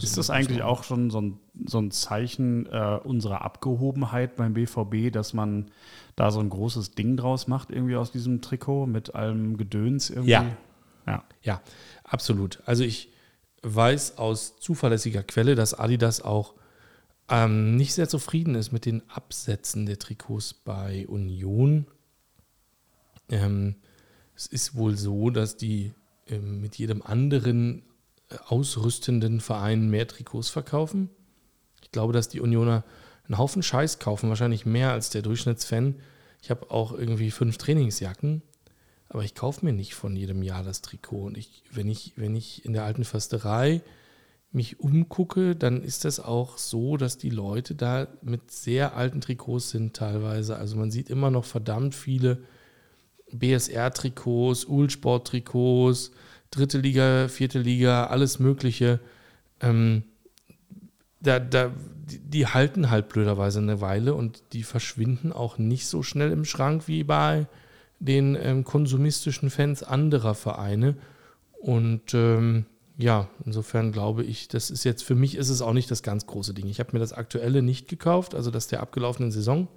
ist 0.00 0.16
das 0.16 0.30
eigentlich 0.30 0.62
auch 0.62 0.84
schon 0.84 1.10
so 1.10 1.20
ein, 1.20 1.38
so 1.64 1.78
ein 1.78 1.90
Zeichen 1.90 2.66
äh, 2.66 2.98
unserer 3.02 3.42
Abgehobenheit 3.42 4.36
beim 4.36 4.54
BVB, 4.54 5.12
dass 5.12 5.32
man 5.32 5.70
da 6.14 6.30
so 6.30 6.40
ein 6.40 6.48
großes 6.48 6.92
Ding 6.92 7.16
draus 7.16 7.46
macht, 7.46 7.70
irgendwie 7.70 7.96
aus 7.96 8.12
diesem 8.12 8.42
Trikot 8.42 8.86
mit 8.86 9.14
allem 9.14 9.56
Gedöns 9.56 10.10
irgendwie? 10.10 10.30
Ja. 10.30 10.56
Ja. 11.06 11.24
Ja, 11.42 11.62
absolut. 12.04 12.62
Also 12.66 12.84
ich 12.84 13.12
weiß 13.62 14.18
aus 14.18 14.58
zuverlässiger 14.58 15.22
Quelle, 15.22 15.54
dass 15.54 15.74
Adidas 15.74 16.20
auch 16.20 16.54
ähm, 17.28 17.76
nicht 17.76 17.94
sehr 17.94 18.08
zufrieden 18.08 18.54
ist 18.54 18.72
mit 18.72 18.84
den 18.84 19.02
Absätzen 19.10 19.86
der 19.86 19.98
Trikots 19.98 20.54
bei 20.54 21.06
Union. 21.08 21.86
Ähm, 23.28 23.76
es 24.36 24.46
ist 24.46 24.76
wohl 24.76 24.96
so, 24.96 25.30
dass 25.30 25.56
die 25.56 25.92
ähm, 26.28 26.60
mit 26.60 26.76
jedem 26.76 27.02
anderen 27.02 27.82
ausrüstenden 28.46 29.40
Verein 29.40 29.88
mehr 29.88 30.06
Trikots 30.06 30.48
verkaufen. 30.48 31.10
Ich 31.82 31.90
glaube, 31.90 32.12
dass 32.12 32.28
die 32.28 32.40
Unioner 32.40 32.84
einen 33.26 33.38
Haufen 33.38 33.62
Scheiß 33.62 33.98
kaufen, 33.98 34.28
wahrscheinlich 34.28 34.66
mehr 34.66 34.92
als 34.92 35.10
der 35.10 35.22
Durchschnittsfan. 35.22 35.96
Ich 36.42 36.50
habe 36.50 36.70
auch 36.70 36.92
irgendwie 36.92 37.30
fünf 37.30 37.58
Trainingsjacken, 37.58 38.42
aber 39.08 39.24
ich 39.24 39.34
kaufe 39.34 39.64
mir 39.64 39.72
nicht 39.72 39.94
von 39.94 40.14
jedem 40.16 40.42
Jahr 40.42 40.62
das 40.62 40.82
Trikot. 40.82 41.24
Und 41.26 41.38
ich, 41.38 41.62
wenn, 41.72 41.88
ich, 41.88 42.12
wenn 42.16 42.34
ich 42.34 42.64
in 42.64 42.72
der 42.72 42.84
alten 42.84 43.04
Försterei 43.04 43.82
mich 44.52 44.80
umgucke, 44.80 45.54
dann 45.54 45.82
ist 45.82 46.04
das 46.04 46.20
auch 46.20 46.58
so, 46.58 46.96
dass 46.96 47.18
die 47.18 47.30
Leute 47.30 47.74
da 47.74 48.08
mit 48.22 48.50
sehr 48.50 48.96
alten 48.96 49.20
Trikots 49.20 49.70
sind 49.70 49.94
teilweise. 49.94 50.56
Also 50.56 50.76
man 50.76 50.90
sieht 50.90 51.10
immer 51.10 51.30
noch 51.30 51.44
verdammt 51.44 51.94
viele 51.94 52.42
BSR-Trikots, 53.32 54.64
Ulsport-Trikots, 54.64 56.12
dritte 56.50 56.78
Liga, 56.78 57.28
vierte 57.28 57.58
Liga, 57.58 58.06
alles 58.06 58.38
Mögliche. 58.38 59.00
Ähm, 59.60 60.04
da, 61.20 61.38
da, 61.38 61.72
die, 62.10 62.18
die 62.18 62.46
halten 62.46 62.90
halt 62.90 63.08
blöderweise 63.08 63.58
eine 63.58 63.80
Weile 63.80 64.14
und 64.14 64.42
die 64.52 64.62
verschwinden 64.62 65.32
auch 65.32 65.58
nicht 65.58 65.86
so 65.86 66.02
schnell 66.02 66.30
im 66.30 66.44
Schrank 66.44 66.86
wie 66.86 67.04
bei 67.04 67.46
den 67.98 68.36
ähm, 68.40 68.64
konsumistischen 68.64 69.50
Fans 69.50 69.82
anderer 69.82 70.34
Vereine. 70.34 70.96
Und 71.60 72.14
ähm, 72.14 72.66
ja, 72.98 73.28
insofern 73.44 73.92
glaube 73.92 74.24
ich, 74.24 74.48
das 74.48 74.70
ist 74.70 74.84
jetzt 74.84 75.02
für 75.02 75.14
mich 75.14 75.34
ist 75.36 75.48
es 75.48 75.62
auch 75.62 75.72
nicht 75.72 75.90
das 75.90 76.02
ganz 76.02 76.26
große 76.26 76.54
Ding. 76.54 76.66
Ich 76.66 76.80
habe 76.80 76.90
mir 76.92 76.98
das 76.98 77.12
aktuelle 77.12 77.62
nicht 77.62 77.88
gekauft, 77.88 78.34
also 78.34 78.50
das 78.50 78.68
der 78.68 78.80
abgelaufenen 78.80 79.30
Saison. 79.30 79.68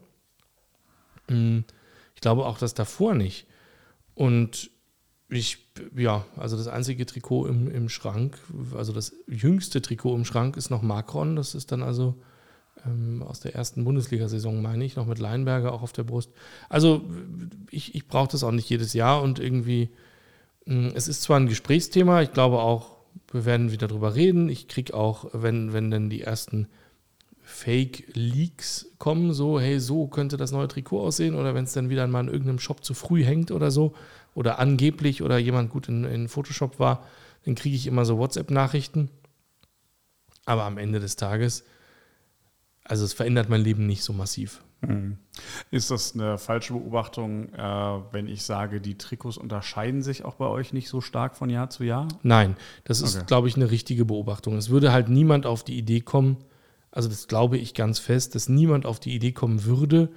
Mm, 1.29 1.59
Ich 2.15 2.21
glaube 2.21 2.45
auch 2.45 2.57
das 2.57 2.73
davor 2.73 3.15
nicht. 3.15 3.47
Und 4.15 4.71
ich, 5.29 5.59
ja, 5.95 6.25
also 6.37 6.57
das 6.57 6.67
einzige 6.67 7.05
Trikot 7.05 7.45
im, 7.47 7.69
im 7.69 7.89
Schrank, 7.89 8.39
also 8.75 8.93
das 8.93 9.13
jüngste 9.27 9.81
Trikot 9.81 10.15
im 10.15 10.25
Schrank 10.25 10.57
ist 10.57 10.69
noch 10.69 10.81
Macron. 10.81 11.35
Das 11.35 11.53
ist 11.53 11.71
dann 11.71 11.83
also 11.83 12.15
ähm, 12.85 13.21
aus 13.21 13.39
der 13.39 13.55
ersten 13.55 13.83
Bundesliga-Saison, 13.83 14.61
meine 14.61 14.83
ich, 14.85 14.95
noch 14.95 15.05
mit 15.05 15.19
Leinberger 15.19 15.71
auch 15.71 15.83
auf 15.83 15.93
der 15.93 16.03
Brust. 16.03 16.31
Also 16.67 17.03
ich, 17.69 17.93
ich 17.93 18.07
brauche 18.07 18.31
das 18.31 18.43
auch 18.43 18.51
nicht 18.51 18.69
jedes 18.69 18.93
Jahr 18.93 19.21
und 19.21 19.39
irgendwie, 19.39 19.89
mh, 20.65 20.93
es 20.95 21.07
ist 21.07 21.21
zwar 21.21 21.39
ein 21.39 21.47
Gesprächsthema, 21.47 22.21
ich 22.21 22.33
glaube 22.33 22.59
auch, 22.59 22.97
wir 23.31 23.45
werden 23.45 23.71
wieder 23.71 23.87
drüber 23.87 24.15
reden. 24.15 24.49
Ich 24.49 24.67
kriege 24.67 24.93
auch, 24.93 25.27
wenn, 25.33 25.73
wenn 25.73 25.91
dann 25.91 26.09
die 26.09 26.21
ersten 26.21 26.67
Fake-Leaks 27.41 28.93
kommen, 28.97 29.33
so, 29.33 29.59
hey, 29.59 29.79
so 29.79 30.07
könnte 30.07 30.37
das 30.37 30.51
neue 30.51 30.67
Trikot 30.67 31.01
aussehen, 31.01 31.35
oder 31.35 31.55
wenn 31.55 31.65
es 31.65 31.73
dann 31.73 31.89
wieder 31.89 32.05
mal 32.07 32.21
in 32.21 32.27
irgendeinem 32.27 32.59
Shop 32.59 32.83
zu 32.83 32.93
früh 32.93 33.23
hängt 33.23 33.51
oder 33.51 33.71
so, 33.71 33.93
oder 34.33 34.59
angeblich 34.59 35.21
oder 35.21 35.37
jemand 35.37 35.69
gut 35.69 35.87
in, 35.89 36.03
in 36.03 36.27
Photoshop 36.27 36.79
war, 36.79 37.05
dann 37.45 37.55
kriege 37.55 37.75
ich 37.75 37.87
immer 37.87 38.05
so 38.05 38.17
WhatsApp-Nachrichten. 38.17 39.09
Aber 40.45 40.63
am 40.63 40.77
Ende 40.77 40.99
des 40.99 41.15
Tages, 41.15 41.63
also 42.83 43.05
es 43.05 43.13
verändert 43.13 43.49
mein 43.49 43.61
Leben 43.61 43.85
nicht 43.85 44.03
so 44.03 44.13
massiv. 44.13 44.61
Mhm. 44.81 45.17
Ist 45.71 45.91
das 45.91 46.13
eine 46.13 46.37
falsche 46.37 46.73
Beobachtung, 46.73 47.53
äh, 47.53 47.59
wenn 48.11 48.27
ich 48.27 48.43
sage, 48.43 48.79
die 48.81 48.97
Trikots 48.97 49.37
unterscheiden 49.37 50.01
sich 50.01 50.23
auch 50.23 50.35
bei 50.35 50.47
euch 50.47 50.73
nicht 50.73 50.89
so 50.89 51.01
stark 51.01 51.35
von 51.35 51.49
Jahr 51.49 51.69
zu 51.69 51.83
Jahr? 51.83 52.07
Nein, 52.23 52.55
das 52.85 53.01
ist, 53.01 53.17
Okay. 53.17 53.25
glaube 53.27 53.47
ich, 53.49 53.55
eine 53.55 53.71
richtige 53.71 54.05
Beobachtung. 54.05 54.57
Es 54.57 54.69
würde 54.69 54.91
halt 54.91 55.09
niemand 55.09 55.45
auf 55.45 55.63
die 55.63 55.77
Idee 55.77 55.99
kommen, 56.01 56.37
also 56.91 57.09
das 57.09 57.27
glaube 57.27 57.57
ich 57.57 57.73
ganz 57.73 57.99
fest, 57.99 58.35
dass 58.35 58.49
niemand 58.49 58.85
auf 58.85 58.99
die 58.99 59.13
Idee 59.13 59.31
kommen 59.33 59.65
würde, 59.65 60.09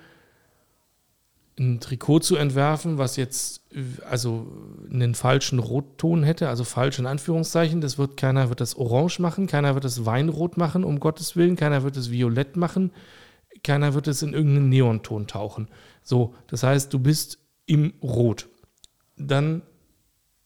ein 1.59 1.81
Trikot 1.81 2.21
zu 2.21 2.37
entwerfen, 2.37 2.99
was 2.99 3.17
jetzt 3.17 3.63
also 4.09 4.47
einen 4.91 5.15
falschen 5.15 5.59
Rotton 5.59 6.23
hätte, 6.23 6.49
also 6.49 6.65
falsch 6.65 6.99
in 6.99 7.07
Anführungszeichen. 7.07 7.81
Das 7.81 7.99
wird 7.99 8.17
keiner 8.17 8.49
wird 8.49 8.61
das 8.61 8.75
Orange 8.75 9.21
machen, 9.21 9.47
keiner 9.47 9.75
wird 9.75 9.85
das 9.85 10.07
Weinrot 10.07 10.57
machen, 10.57 10.85
um 10.85 10.99
Gottes 10.99 11.37
Willen, 11.37 11.57
keiner 11.57 11.83
wird 11.83 11.97
es 11.97 12.11
Violett 12.11 12.57
machen, 12.57 12.93
keiner 13.63 13.95
wird 13.95 14.09
es 14.09 14.23
in 14.23 14.33
irgendeinen 14.33 14.71
Neonton 14.71 15.27
tauchen. 15.27 15.69
So, 16.03 16.35
das 16.47 16.63
heißt, 16.63 16.93
du 16.93 16.99
bist 16.99 17.39
im 17.67 17.93
Rot. 18.03 18.49
Dann 19.17 19.63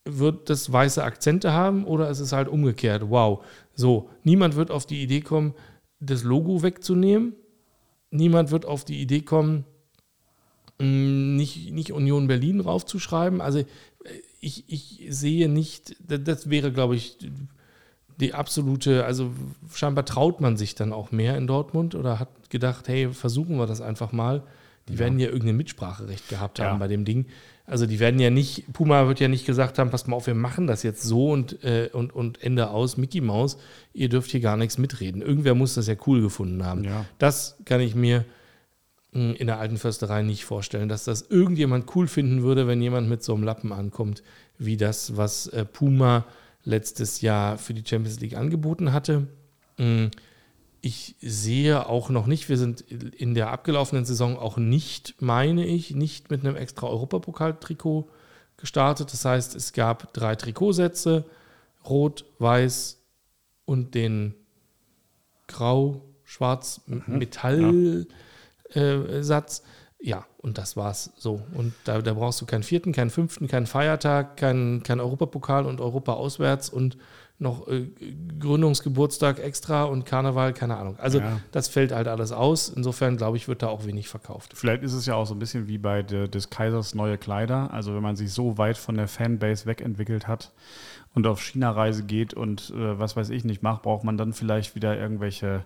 wird 0.04 0.50
das 0.50 0.72
weiße 0.72 1.02
Akzente 1.02 1.52
haben 1.52 1.84
oder 1.84 2.10
es 2.10 2.20
ist 2.20 2.32
halt 2.32 2.48
umgekehrt. 2.48 3.10
Wow. 3.10 3.44
So, 3.74 4.10
niemand 4.22 4.56
wird 4.56 4.70
auf 4.70 4.86
die 4.86 5.02
Idee 5.02 5.20
kommen, 5.20 5.54
das 6.00 6.22
Logo 6.24 6.62
wegzunehmen. 6.62 7.34
Niemand 8.10 8.50
wird 8.50 8.66
auf 8.66 8.84
die 8.84 9.00
Idee 9.00 9.22
kommen, 9.22 9.64
nicht, 10.78 11.72
nicht 11.72 11.92
Union 11.92 12.26
Berlin 12.26 12.60
raufzuschreiben. 12.60 13.40
Also 13.40 13.60
äh, 13.60 13.64
ich, 14.40 14.64
ich 14.68 15.06
sehe 15.10 15.48
nicht, 15.48 15.96
das, 16.06 16.50
wäre, 16.50 16.72
glaube 16.72 16.96
ich, 16.96 17.16
die 18.20 18.34
absolute, 18.34 19.04
also 19.04 19.30
scheinbar 19.74 20.04
traut 20.04 20.40
man 20.40 20.56
sich 20.56 20.74
dann 20.74 20.92
auch 20.92 21.12
mehr 21.12 21.36
in 21.36 21.46
Dortmund 21.46 21.94
oder 21.94 22.18
hat 22.18 22.50
gedacht, 22.50 22.88
hey, 22.88 23.12
versuchen 23.12 23.56
wir 23.58 23.66
das 23.66 23.80
einfach 23.80 24.12
mal. 24.12 24.42
Die 24.88 24.94
Ja. 24.94 24.98
werden 25.00 25.18
ja 25.18 25.28
irgendein 25.28 25.56
Mitspracherecht 25.56 26.28
gehabt 26.28 26.60
haben 26.60 26.74
Ja. 26.74 26.78
bei 26.78 26.88
dem 26.88 27.04
Ding. 27.04 27.26
Also 27.66 27.86
die 27.86 27.98
werden 27.98 28.20
ja 28.20 28.30
nicht, 28.30 28.72
Puma 28.72 29.08
wird 29.08 29.18
ja 29.18 29.26
nicht 29.26 29.44
gesagt 29.44 29.80
haben, 29.80 29.90
passt 29.90 30.06
mal 30.06 30.14
auf, 30.14 30.28
wir 30.28 30.34
machen 30.36 30.68
das 30.68 30.84
jetzt 30.84 31.02
so 31.02 31.30
und, 31.32 31.64
äh, 31.64 31.90
und, 31.92 32.14
und 32.14 32.40
Ende 32.40 32.70
aus, 32.70 32.96
Mickey 32.96 33.20
Mouse, 33.20 33.58
ihr 33.92 34.08
dürft 34.08 34.30
hier 34.30 34.38
gar 34.38 34.56
nichts 34.56 34.78
mitreden. 34.78 35.20
Irgendwer 35.20 35.56
muss 35.56 35.74
das 35.74 35.88
ja 35.88 35.96
cool 36.06 36.20
gefunden 36.22 36.64
haben. 36.64 36.84
Ja. 36.84 37.04
Das 37.18 37.56
kann 37.64 37.80
ich 37.80 37.96
mir 37.96 38.24
in 39.34 39.46
der 39.46 39.58
alten 39.58 39.78
Försterei 39.78 40.22
nicht 40.22 40.44
vorstellen, 40.44 40.88
dass 40.88 41.04
das 41.04 41.22
irgendjemand 41.22 41.94
cool 41.94 42.06
finden 42.06 42.42
würde, 42.42 42.66
wenn 42.66 42.82
jemand 42.82 43.08
mit 43.08 43.22
so 43.22 43.34
einem 43.34 43.44
Lappen 43.44 43.72
ankommt, 43.72 44.22
wie 44.58 44.76
das, 44.76 45.16
was 45.16 45.46
äh, 45.48 45.64
Puma 45.64 46.24
letztes 46.64 47.20
Jahr 47.20 47.58
für 47.58 47.74
die 47.74 47.84
Champions 47.86 48.20
League 48.20 48.36
angeboten 48.36 48.92
hatte. 48.92 49.26
Mh, 49.78 50.10
Ich 50.82 51.16
sehe 51.20 51.88
auch 51.88 52.10
noch 52.10 52.26
nicht, 52.26 52.48
wir 52.48 52.58
sind 52.58 52.80
in 52.82 53.34
der 53.34 53.50
abgelaufenen 53.50 54.04
Saison 54.04 54.38
auch 54.38 54.56
nicht, 54.56 55.14
meine 55.20 55.64
ich, 55.66 55.94
nicht 55.94 56.30
mit 56.30 56.44
einem 56.44 56.56
extra 56.56 56.86
Europapokal-Trikot 56.88 58.08
gestartet. 58.56 59.12
Das 59.12 59.24
heißt, 59.24 59.54
es 59.54 59.72
gab 59.72 60.12
drei 60.12 60.34
Trikotsätze, 60.36 61.24
rot, 61.88 62.24
weiß 62.38 63.00
und 63.64 63.94
den 63.94 64.34
grau, 65.48 66.02
schwarz, 66.24 66.80
Metall 67.06 68.06
äh, 68.74 69.22
Satz. 69.22 69.62
Ja, 69.98 70.26
und 70.38 70.58
das 70.58 70.76
war's 70.76 71.10
so. 71.16 71.40
Und 71.54 71.72
da, 71.84 72.02
da 72.02 72.12
brauchst 72.14 72.40
du 72.40 72.46
keinen 72.46 72.62
vierten, 72.62 72.92
keinen 72.92 73.10
fünften, 73.10 73.48
keinen 73.48 73.66
Feiertag, 73.66 74.36
keinen 74.36 74.82
kein 74.82 75.00
Europapokal 75.00 75.64
und 75.64 75.80
Europa 75.80 76.12
auswärts 76.12 76.68
und 76.68 76.98
noch 77.38 77.66
äh, 77.68 77.86
Gründungsgeburtstag 78.38 79.38
extra 79.40 79.84
und 79.84 80.04
Karneval, 80.06 80.52
keine 80.54 80.76
Ahnung. 80.76 80.96
Also 80.98 81.18
Ja. 81.18 81.40
das 81.52 81.68
fällt 81.68 81.92
halt 81.92 82.08
alles 82.08 82.32
aus. 82.32 82.68
Insofern 82.68 83.16
glaube 83.16 83.36
ich, 83.36 83.48
wird 83.48 83.62
da 83.62 83.68
auch 83.68 83.84
wenig 83.84 84.08
verkauft. 84.08 84.52
Vielleicht 84.54 84.82
ist 84.82 84.92
es 84.94 85.06
ja 85.06 85.14
auch 85.14 85.26
so 85.26 85.34
ein 85.34 85.38
bisschen 85.38 85.68
wie 85.68 85.78
bei 85.78 86.02
de, 86.02 86.28
des 86.28 86.48
Kaisers 86.50 86.94
neue 86.94 87.18
Kleider. 87.18 87.72
Also 87.72 87.94
wenn 87.94 88.02
man 88.02 88.16
sich 88.16 88.32
so 88.32 88.56
weit 88.58 88.78
von 88.78 88.96
der 88.96 89.08
Fanbase 89.08 89.66
wegentwickelt 89.66 90.26
hat 90.28 90.52
und 91.16 91.26
auf 91.26 91.40
China-Reise 91.40 92.04
geht 92.04 92.34
und 92.34 92.74
äh, 92.76 92.98
was 92.98 93.16
weiß 93.16 93.30
ich 93.30 93.42
nicht 93.42 93.62
macht, 93.62 93.82
braucht 93.82 94.04
man 94.04 94.18
dann 94.18 94.34
vielleicht 94.34 94.74
wieder 94.74 94.98
irgendwelche 94.98 95.64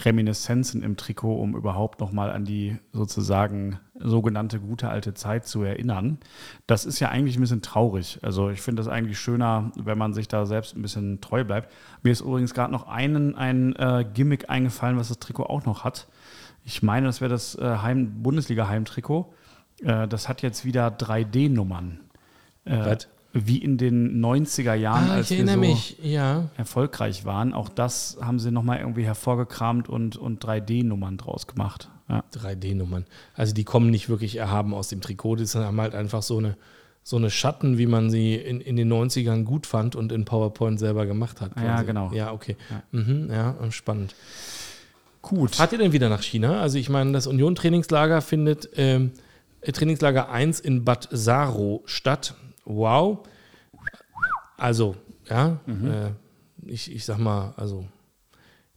Reminiszenzen 0.00 0.82
im 0.82 0.96
Trikot, 0.96 1.40
um 1.40 1.54
überhaupt 1.54 2.00
nochmal 2.00 2.32
an 2.32 2.44
die 2.44 2.78
sozusagen 2.92 3.78
sogenannte 3.94 4.58
gute 4.58 4.88
alte 4.88 5.14
Zeit 5.14 5.46
zu 5.46 5.62
erinnern. 5.62 6.18
Das 6.66 6.84
ist 6.84 6.98
ja 6.98 7.10
eigentlich 7.10 7.38
ein 7.38 7.42
bisschen 7.42 7.62
traurig. 7.62 8.18
Also 8.22 8.50
ich 8.50 8.60
finde 8.60 8.82
das 8.82 8.88
eigentlich 8.88 9.20
schöner, 9.20 9.70
wenn 9.76 9.98
man 9.98 10.14
sich 10.14 10.26
da 10.26 10.46
selbst 10.46 10.74
ein 10.74 10.82
bisschen 10.82 11.20
treu 11.20 11.44
bleibt. 11.44 11.72
Mir 12.02 12.10
ist 12.10 12.20
übrigens 12.20 12.52
gerade 12.52 12.72
noch 12.72 12.88
einen, 12.88 13.36
ein 13.36 13.76
äh, 13.76 14.04
Gimmick 14.12 14.50
eingefallen, 14.50 14.98
was 14.98 15.08
das 15.08 15.20
Trikot 15.20 15.44
auch 15.44 15.64
noch 15.64 15.84
hat. 15.84 16.08
Ich 16.64 16.82
meine, 16.82 17.06
das 17.06 17.20
wäre 17.20 17.30
das 17.30 17.54
äh, 17.54 17.76
Heim 17.82 18.20
Bundesliga-Heimtrikot. 18.24 19.32
Äh, 19.80 20.08
das 20.08 20.28
hat 20.28 20.42
jetzt 20.42 20.64
wieder 20.64 20.88
3D-Nummern. 20.88 22.00
Äh? 22.64 22.96
Wie 23.32 23.58
in 23.58 23.76
den 23.76 24.24
90er 24.24 24.74
Jahren, 24.74 25.10
Ah, 25.10 25.14
als 25.14 25.30
wir 25.30 25.46
so 25.46 25.76
ja. 26.02 26.48
erfolgreich 26.56 27.24
waren. 27.24 27.52
Auch 27.52 27.68
das 27.68 28.16
haben 28.20 28.38
sie 28.38 28.50
nochmal 28.50 28.78
irgendwie 28.78 29.04
hervorgekramt 29.04 29.88
und, 29.88 30.16
und 30.16 30.44
3D-Nummern 30.44 31.18
draus 31.18 31.46
gemacht. 31.46 31.90
Ja. 32.08 32.24
3D-Nummern. 32.34 33.04
Also 33.34 33.52
die 33.52 33.64
kommen 33.64 33.90
nicht 33.90 34.08
wirklich 34.08 34.36
erhaben 34.36 34.72
aus 34.72 34.88
dem 34.88 35.00
Trikot, 35.02 35.36
die 35.36 35.44
haben 35.46 35.80
halt 35.80 35.94
einfach 35.94 36.22
so 36.22 36.38
eine, 36.38 36.56
so 37.02 37.16
eine 37.16 37.30
Schatten, 37.30 37.76
wie 37.76 37.86
man 37.86 38.10
sie 38.10 38.34
in, 38.34 38.60
in 38.62 38.76
den 38.76 38.90
90ern 38.90 39.44
gut 39.44 39.66
fand 39.66 39.94
und 39.94 40.10
in 40.10 40.24
PowerPoint 40.24 40.78
selber 40.78 41.04
gemacht 41.04 41.42
hat. 41.42 41.52
Ja, 41.62 41.82
genau. 41.82 42.10
Ja, 42.12 42.32
okay. 42.32 42.56
Ja. 42.70 42.82
Mhm, 42.92 43.30
ja, 43.30 43.56
spannend. 43.70 44.14
Gut. 45.20 45.54
Fahrt 45.56 45.72
ihr 45.72 45.78
denn 45.78 45.92
wieder 45.92 46.08
nach 46.08 46.22
China? 46.22 46.60
Also 46.60 46.78
ich 46.78 46.88
meine, 46.88 47.12
das 47.12 47.26
Union-Trainingslager 47.26 48.22
findet 48.22 48.70
ähm, 48.76 49.12
äh, 49.60 49.72
Trainingslager 49.72 50.30
1 50.30 50.60
in 50.60 50.84
Bad 50.84 51.08
Saro 51.10 51.82
statt. 51.84 52.34
Wow. 52.68 53.26
Also, 54.58 54.96
ja, 55.28 55.58
äh, 55.66 56.10
ich, 56.66 56.92
ich 56.92 57.04
sag 57.04 57.18
mal, 57.18 57.54
also 57.56 57.86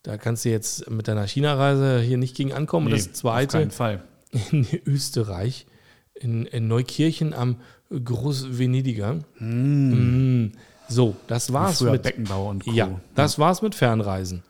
da 0.03 0.17
kannst 0.17 0.45
du 0.45 0.49
jetzt 0.49 0.89
mit 0.89 1.07
deiner 1.07 1.27
China-Reise 1.27 1.99
hier 1.99 2.17
nicht 2.17 2.35
gegen 2.35 2.53
ankommen. 2.53 2.87
Und 2.87 2.93
Nee, 2.93 2.99
das 2.99 3.07
Auf 3.09 3.13
zweite 3.15 3.57
keinen 3.57 3.71
Fall. 3.71 4.03
in 4.51 4.65
Österreich, 4.85 5.67
in, 6.13 6.45
in 6.45 6.67
Neukirchen 6.67 7.33
am 7.33 7.57
Großvenediger. 7.89 9.19
Mm. 9.39 10.53
So, 10.87 11.15
das 11.27 11.51
war's 11.51 11.79
Früher 11.79 11.91
mit. 11.91 12.03
Beckenbauer 12.03 12.49
und 12.49 12.63
Co. 12.63 12.71
Ja, 12.71 12.99
das 13.15 13.37
war's 13.39 13.61
mit 13.61 13.75
Fernreisen. 13.75 14.43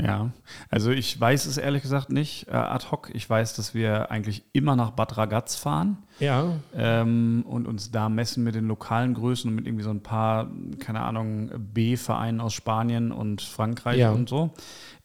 Ja, 0.00 0.32
also 0.70 0.90
ich 0.90 1.20
weiß 1.20 1.46
es 1.46 1.56
ehrlich 1.56 1.82
gesagt 1.82 2.10
nicht 2.10 2.48
äh, 2.48 2.52
ad 2.52 2.86
hoc. 2.90 3.10
Ich 3.14 3.28
weiß, 3.28 3.54
dass 3.54 3.74
wir 3.74 4.10
eigentlich 4.10 4.44
immer 4.52 4.76
nach 4.76 4.90
Bad 4.90 5.16
Ragaz 5.16 5.56
fahren 5.56 5.98
Ja, 6.20 6.60
ähm, 6.76 7.44
und 7.48 7.66
uns 7.66 7.90
da 7.90 8.08
messen 8.08 8.44
mit 8.44 8.54
den 8.54 8.68
lokalen 8.68 9.14
Größen 9.14 9.48
und 9.50 9.56
mit 9.56 9.66
irgendwie 9.66 9.82
so 9.84 9.90
ein 9.90 10.00
paar, 10.02 10.48
keine 10.78 11.00
Ahnung, 11.00 11.50
B-Vereinen 11.74 12.40
aus 12.40 12.52
Spanien 12.54 13.10
und 13.10 13.42
Frankreich 13.42 13.98
Ja. 13.98 14.12
und 14.12 14.28
so. 14.28 14.52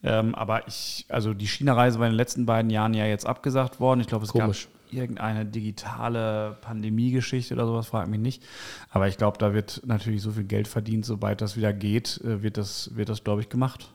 Ähm, 0.04 0.36
aber 0.36 0.68
ich, 0.68 1.06
also 1.10 1.34
die 1.34 1.48
China-Reise 1.48 2.00
war 2.00 2.06
in 2.06 2.14
den 2.14 2.18
letzten 2.18 2.46
beiden 2.46 2.70
Jahren 2.70 2.94
ja 2.94 3.06
jetzt 3.06 3.26
abgesagt 3.26 3.80
worden. 3.80 4.02
Ich 4.02 4.08
glaube, 4.08 4.24
es 4.26 4.32
Komisch. 4.32 4.66
gab 4.68 4.94
irgendeine 4.94 5.46
digitale 5.46 6.58
Pandemie-Geschichte 6.62 7.54
oder 7.56 7.66
sowas, 7.66 7.88
fragt 7.88 8.10
mich 8.10 8.20
nicht. 8.20 8.44
Aber 8.92 9.08
ich 9.08 9.18
glaube, 9.18 9.38
da 9.40 9.54
wird 9.54 9.82
natürlich 9.86 10.22
so 10.22 10.32
viel 10.32 10.44
Geld 10.46 10.68
verdient, 10.68 11.06
sobald 11.06 11.42
das 11.42 11.58
wieder 11.58 11.74
geht, 11.74 12.22
äh, 12.24 12.44
wird 12.44 12.58
das, 12.58 12.96
wird 12.96 13.10
das 13.10 13.24
glaube 13.24 13.42
ich, 13.42 13.50
gemacht. 13.50 13.92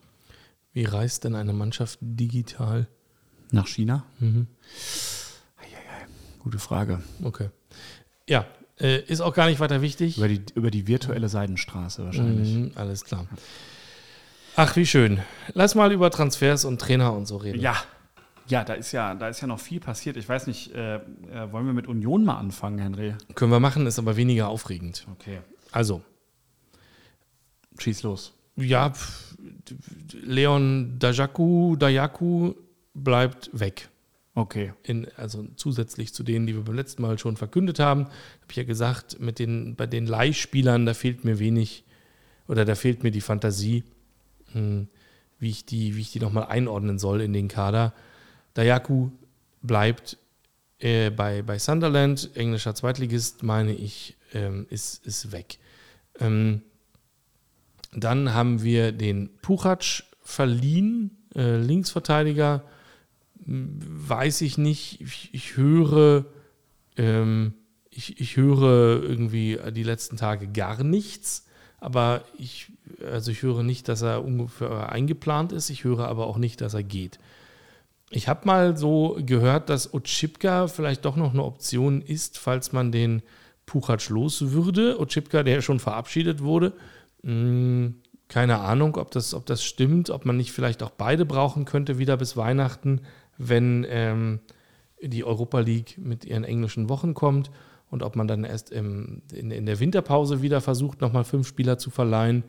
wie 0.72 0.84
reist 0.84 1.22
denn 1.24 1.36
eine 1.36 1.52
Mannschaft 1.52 1.98
digital? 2.02 2.86
Nach 3.52 3.66
China? 3.68 4.04
Mhm. 4.18 4.46
Gute 6.44 6.58
Frage. 6.58 7.02
Okay. 7.22 7.48
Ja, 8.28 8.46
äh, 8.78 9.00
ist 9.00 9.22
auch 9.22 9.32
gar 9.32 9.46
nicht 9.46 9.60
weiter 9.60 9.80
wichtig. 9.80 10.18
Über 10.18 10.28
die, 10.28 10.42
über 10.54 10.70
die 10.70 10.86
virtuelle 10.86 11.30
Seidenstraße 11.30 12.04
wahrscheinlich. 12.04 12.52
Mhm, 12.54 12.72
alles 12.74 13.04
klar. 13.04 13.26
Ach, 14.54 14.76
wie 14.76 14.84
schön. 14.84 15.20
Lass 15.54 15.74
mal 15.74 15.90
über 15.90 16.10
Transfers 16.10 16.66
und 16.66 16.80
Trainer 16.80 17.14
und 17.14 17.26
so 17.26 17.38
reden. 17.38 17.60
Ja. 17.60 17.76
Ja, 18.46 18.62
da 18.62 18.74
ist 18.74 18.92
ja, 18.92 19.14
da 19.14 19.28
ist 19.28 19.40
ja 19.40 19.46
noch 19.46 19.58
viel 19.58 19.80
passiert. 19.80 20.18
Ich 20.18 20.28
weiß 20.28 20.46
nicht, 20.48 20.74
äh, 20.74 20.96
äh, 20.96 21.00
wollen 21.50 21.64
wir 21.64 21.72
mit 21.72 21.86
Union 21.86 22.26
mal 22.26 22.36
anfangen, 22.36 22.78
Henry? 22.78 23.14
Können 23.34 23.50
wir 23.50 23.58
machen, 23.58 23.86
ist 23.86 23.98
aber 23.98 24.16
weniger 24.16 24.48
aufregend. 24.48 25.06
Okay. 25.12 25.38
Also, 25.72 26.02
Schieß 27.78 28.02
los. 28.02 28.34
ja, 28.56 28.90
pf, 28.90 29.38
Leon 30.12 30.98
Dajaku, 30.98 31.76
Dayaku 31.76 32.52
bleibt 32.92 33.48
weg. 33.58 33.88
Okay. 34.34 34.72
In, 34.82 35.06
also 35.16 35.46
zusätzlich 35.54 36.12
zu 36.12 36.24
denen, 36.24 36.46
die 36.46 36.54
wir 36.54 36.64
beim 36.64 36.74
letzten 36.74 37.02
Mal 37.02 37.18
schon 37.18 37.36
verkündet 37.36 37.78
haben, 37.78 38.06
habe 38.06 38.50
ich 38.50 38.56
ja 38.56 38.64
gesagt, 38.64 39.20
mit 39.20 39.38
den, 39.38 39.76
bei 39.76 39.86
den 39.86 40.06
Leihspielern, 40.06 40.86
da 40.86 40.94
fehlt 40.94 41.24
mir 41.24 41.38
wenig 41.38 41.84
oder 42.48 42.64
da 42.64 42.74
fehlt 42.74 43.04
mir 43.04 43.12
die 43.12 43.20
Fantasie, 43.20 43.84
hm, 44.52 44.88
wie 45.38 45.50
ich 45.50 45.64
die, 45.64 45.92
die 45.92 46.20
nochmal 46.20 46.46
einordnen 46.46 46.98
soll 46.98 47.20
in 47.20 47.32
den 47.32 47.48
Kader. 47.48 47.94
Dayaku 48.54 49.10
bleibt 49.62 50.18
äh, 50.80 51.10
bei, 51.10 51.42
bei 51.42 51.58
Sunderland, 51.58 52.30
englischer 52.34 52.74
Zweitligist, 52.74 53.42
meine 53.44 53.72
ich, 53.72 54.16
ähm, 54.32 54.66
ist, 54.68 55.06
ist 55.06 55.30
weg. 55.30 55.58
Ähm, 56.18 56.62
dann 57.92 58.34
haben 58.34 58.62
wir 58.62 58.90
den 58.90 59.30
Puchac 59.42 60.04
verliehen, 60.22 61.16
äh, 61.36 61.56
Linksverteidiger, 61.58 62.64
weiß 63.46 64.40
ich 64.40 64.58
nicht. 64.58 65.00
Ich, 65.00 65.30
ich 65.32 65.56
höre, 65.56 66.24
ähm, 66.96 67.54
ich, 67.90 68.20
ich 68.20 68.36
höre 68.36 69.02
irgendwie 69.02 69.58
die 69.72 69.82
letzten 69.82 70.16
Tage 70.16 70.48
gar 70.48 70.82
nichts. 70.82 71.46
Aber 71.78 72.22
ich, 72.38 72.72
also 73.04 73.30
ich 73.30 73.42
höre 73.42 73.62
nicht, 73.62 73.88
dass 73.88 74.02
er 74.02 74.24
ungefähr 74.24 74.90
eingeplant 74.90 75.52
ist. 75.52 75.68
Ich 75.68 75.84
höre 75.84 76.08
aber 76.08 76.26
auch 76.26 76.38
nicht, 76.38 76.60
dass 76.60 76.74
er 76.74 76.82
geht. 76.82 77.18
Ich 78.10 78.28
habe 78.28 78.46
mal 78.46 78.76
so 78.76 79.18
gehört, 79.20 79.68
dass 79.68 79.92
Otschipka 79.92 80.68
vielleicht 80.68 81.04
doch 81.04 81.16
noch 81.16 81.32
eine 81.32 81.42
Option 81.42 82.00
ist, 82.00 82.38
falls 82.38 82.72
man 82.72 82.92
den 82.92 83.22
Puchac 83.66 84.08
los 84.08 84.52
würde. 84.52 84.98
Otschipka, 85.00 85.42
der 85.42 85.62
schon 85.62 85.80
verabschiedet 85.80 86.42
wurde. 86.42 86.72
Hm, 87.22 87.96
keine 88.28 88.60
Ahnung, 88.60 88.96
ob 88.96 89.10
das, 89.10 89.34
ob 89.34 89.46
das 89.46 89.64
stimmt, 89.64 90.10
ob 90.10 90.24
man 90.24 90.36
nicht 90.36 90.52
vielleicht 90.52 90.82
auch 90.82 90.90
beide 90.90 91.26
brauchen 91.26 91.64
könnte, 91.64 91.98
wieder 91.98 92.16
bis 92.16 92.36
Weihnachten, 92.36 93.02
wenn 93.38 93.86
ähm, 93.88 94.40
die 95.02 95.24
Europa 95.24 95.60
League 95.60 95.98
mit 95.98 96.24
ihren 96.24 96.44
englischen 96.44 96.88
Wochen 96.88 97.14
kommt 97.14 97.50
und 97.90 98.02
ob 98.02 98.16
man 98.16 98.26
dann 98.26 98.44
erst 98.44 98.70
im, 98.70 99.22
in, 99.32 99.50
in 99.50 99.66
der 99.66 99.80
Winterpause 99.80 100.42
wieder 100.42 100.60
versucht, 100.60 101.00
nochmal 101.00 101.24
fünf 101.24 101.46
Spieler 101.46 101.78
zu 101.78 101.90
verleihen, 101.90 102.44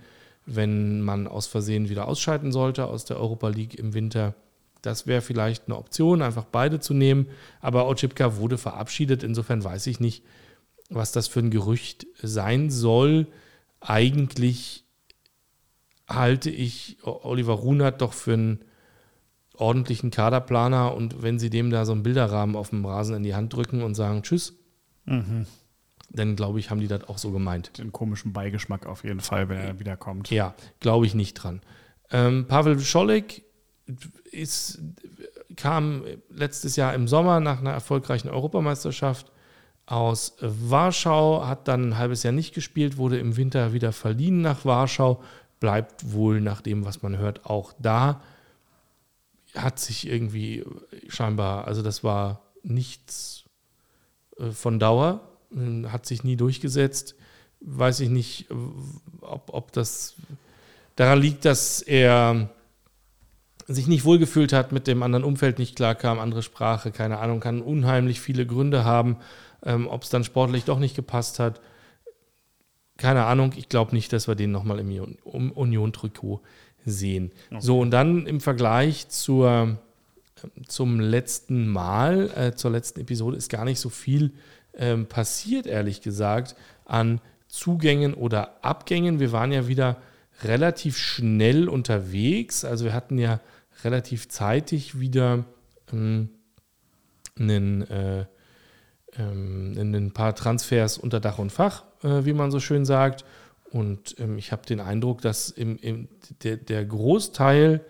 wenn 0.45 1.01
man 1.01 1.27
aus 1.27 1.47
Versehen 1.47 1.89
wieder 1.89 2.07
ausscheiden 2.07 2.51
sollte 2.51 2.85
aus 2.87 3.05
der 3.05 3.19
Europa 3.19 3.49
League 3.49 3.75
im 3.75 3.93
Winter. 3.93 4.35
Das 4.81 5.07
wäre 5.07 5.21
vielleicht 5.21 5.67
eine 5.67 5.77
Option, 5.77 6.21
einfach 6.21 6.45
beide 6.45 6.79
zu 6.79 6.93
nehmen. 6.93 7.27
Aber 7.59 7.87
Otschipka 7.87 8.37
wurde 8.37 8.57
verabschiedet, 8.57 9.23
insofern 9.23 9.63
weiß 9.63 9.87
ich 9.87 9.99
nicht, 9.99 10.23
was 10.89 11.11
das 11.11 11.27
für 11.27 11.39
ein 11.39 11.49
Gerücht 11.49 12.05
sein 12.21 12.69
soll. 12.69 13.27
Eigentlich 13.79 14.83
halte 16.07 16.51
ich 16.51 16.97
Oliver 17.03 17.53
Runert 17.53 18.01
doch 18.01 18.13
für 18.13 18.33
einen 18.33 18.65
ordentlichen 19.57 20.11
Kaderplaner 20.11 20.93
und 20.95 21.21
wenn 21.21 21.39
sie 21.39 21.49
dem 21.49 21.69
da 21.69 21.85
so 21.85 21.91
einen 21.91 22.03
Bilderrahmen 22.03 22.55
auf 22.55 22.69
dem 22.69 22.85
Rasen 22.85 23.15
in 23.15 23.23
die 23.23 23.35
Hand 23.35 23.53
drücken 23.53 23.81
und 23.81 23.95
sagen 23.95 24.23
Tschüss, 24.23 24.53
Mhm. 25.05 25.45
dann 26.09 26.35
glaube 26.35 26.59
ich, 26.59 26.69
haben 26.71 26.79
die 26.79 26.87
das 26.87 27.03
auch 27.07 27.17
so 27.19 27.31
gemeint. 27.31 27.77
Den 27.77 27.91
komischen 27.91 28.33
Beigeschmack 28.33 28.85
auf 28.87 29.03
jeden 29.03 29.19
Fall, 29.19 29.49
wenn 29.49 29.59
er 29.59 29.79
wiederkommt. 29.79 30.29
Ja, 30.31 30.55
glaube 30.79 31.05
ich 31.05 31.13
nicht 31.13 31.35
dran. 31.35 31.61
Ähm, 32.11 32.45
Pavel 32.47 32.79
Scholek 32.79 33.43
ist, 34.31 34.79
kam 35.55 36.03
letztes 36.29 36.75
Jahr 36.75 36.93
im 36.93 37.07
Sommer 37.07 37.39
nach 37.39 37.59
einer 37.59 37.71
erfolgreichen 37.71 38.29
Europameisterschaft 38.29 39.31
aus 39.85 40.35
Warschau, 40.41 41.45
hat 41.45 41.67
dann 41.67 41.89
ein 41.89 41.97
halbes 41.97 42.23
Jahr 42.23 42.33
nicht 42.33 42.55
gespielt, 42.55 42.97
wurde 42.97 43.19
im 43.19 43.37
Winter 43.37 43.73
wieder 43.73 43.91
verliehen 43.91 44.41
nach 44.41 44.65
Warschau, 44.65 45.21
bleibt 45.59 46.11
wohl 46.11 46.41
nach 46.41 46.61
dem, 46.61 46.85
was 46.85 47.03
man 47.03 47.17
hört, 47.17 47.45
auch 47.45 47.73
da. 47.79 48.21
Hat 49.55 49.79
sich 49.79 50.07
irgendwie 50.07 50.65
scheinbar, 51.07 51.65
also 51.67 51.81
das 51.81 52.03
war 52.03 52.41
nichts 52.63 53.45
äh, 54.37 54.51
von 54.51 54.79
Dauer, 54.79 55.21
äh, 55.51 55.87
hat 55.87 56.05
sich 56.05 56.23
nie 56.23 56.35
durchgesetzt. 56.35 57.15
Weiß 57.61 57.99
ich 58.01 58.09
nicht, 58.09 58.47
ob, 59.21 59.53
ob 59.53 59.71
das 59.71 60.15
daran 60.95 61.19
liegt, 61.19 61.45
dass 61.45 61.81
er 61.81 62.49
sich 63.67 63.87
nicht 63.87 64.05
wohlgefühlt 64.05 64.53
hat, 64.53 64.71
mit 64.71 64.87
dem 64.87 65.01
anderen 65.01 65.23
Umfeld 65.23 65.57
nicht 65.57 65.75
klarkam, 65.75 66.19
andere 66.19 66.43
Sprache, 66.43 66.91
keine 66.91 67.17
Ahnung, 67.19 67.39
kann 67.39 67.61
unheimlich 67.61 68.21
viele 68.21 68.45
Gründe 68.45 68.85
haben, 68.85 69.17
ähm, 69.63 69.87
ob 69.87 70.03
es 70.03 70.09
dann 70.09 70.23
sportlich 70.23 70.65
doch 70.65 70.79
nicht 70.79 70.95
gepasst 70.95 71.39
hat. 71.39 71.61
Keine 72.97 73.25
Ahnung, 73.25 73.53
ich 73.55 73.67
glaube 73.67 73.95
nicht, 73.95 74.13
dass 74.13 74.27
wir 74.27 74.35
den 74.35 74.51
nochmal 74.51 74.79
im 74.79 74.87
Union- 74.87 75.51
Union-Trikot 75.51 76.41
sehen. 76.85 77.31
So, 77.59 77.79
und 77.79 77.91
dann 77.91 78.27
im 78.27 78.39
Vergleich 78.39 79.09
zur, 79.09 79.77
zum 80.67 80.99
letzten 80.99 81.67
Mal, 81.67 82.29
äh, 82.35 82.55
zur 82.55 82.71
letzten 82.71 83.01
Episode, 83.01 83.37
ist 83.37 83.49
gar 83.49 83.65
nicht 83.65 83.79
so 83.79 83.89
viel 83.89 84.33
ähm, 84.77 85.07
passiert, 85.07 85.67
ehrlich 85.67 86.01
gesagt, 86.01 86.55
an 86.85 87.21
Zugängen 87.47 88.13
oder 88.13 88.63
Abgängen. 88.63 89.19
Wir 89.19 89.31
waren 89.31 89.51
ja 89.51 89.67
wieder 89.67 89.97
relativ 90.43 90.97
schnell 90.97 91.69
unterwegs. 91.69 92.65
Also 92.65 92.85
wir 92.85 92.93
hatten 92.93 93.17
ja 93.17 93.39
relativ 93.83 94.27
zeitig 94.29 94.99
wieder 94.99 95.45
ähm, 95.91 96.29
einen, 97.39 97.89
äh, 97.89 98.25
ähm, 99.17 99.73
ein 99.77 100.11
paar 100.11 100.35
Transfers 100.35 100.97
unter 100.97 101.19
Dach 101.19 101.37
und 101.39 101.51
Fach, 101.51 101.83
äh, 102.03 102.25
wie 102.25 102.33
man 102.33 102.51
so 102.51 102.59
schön 102.59 102.85
sagt. 102.85 103.25
Und 103.75 104.15
ähm, 104.19 104.38
ich 104.38 104.53
habe 104.53 104.65
den 104.65 104.79
Eindruck, 104.79 105.21
dass 105.21 105.49
im, 105.49 105.77
im, 105.79 106.07
der, 106.43 106.55
der 106.55 106.85
Großteil 106.85 107.81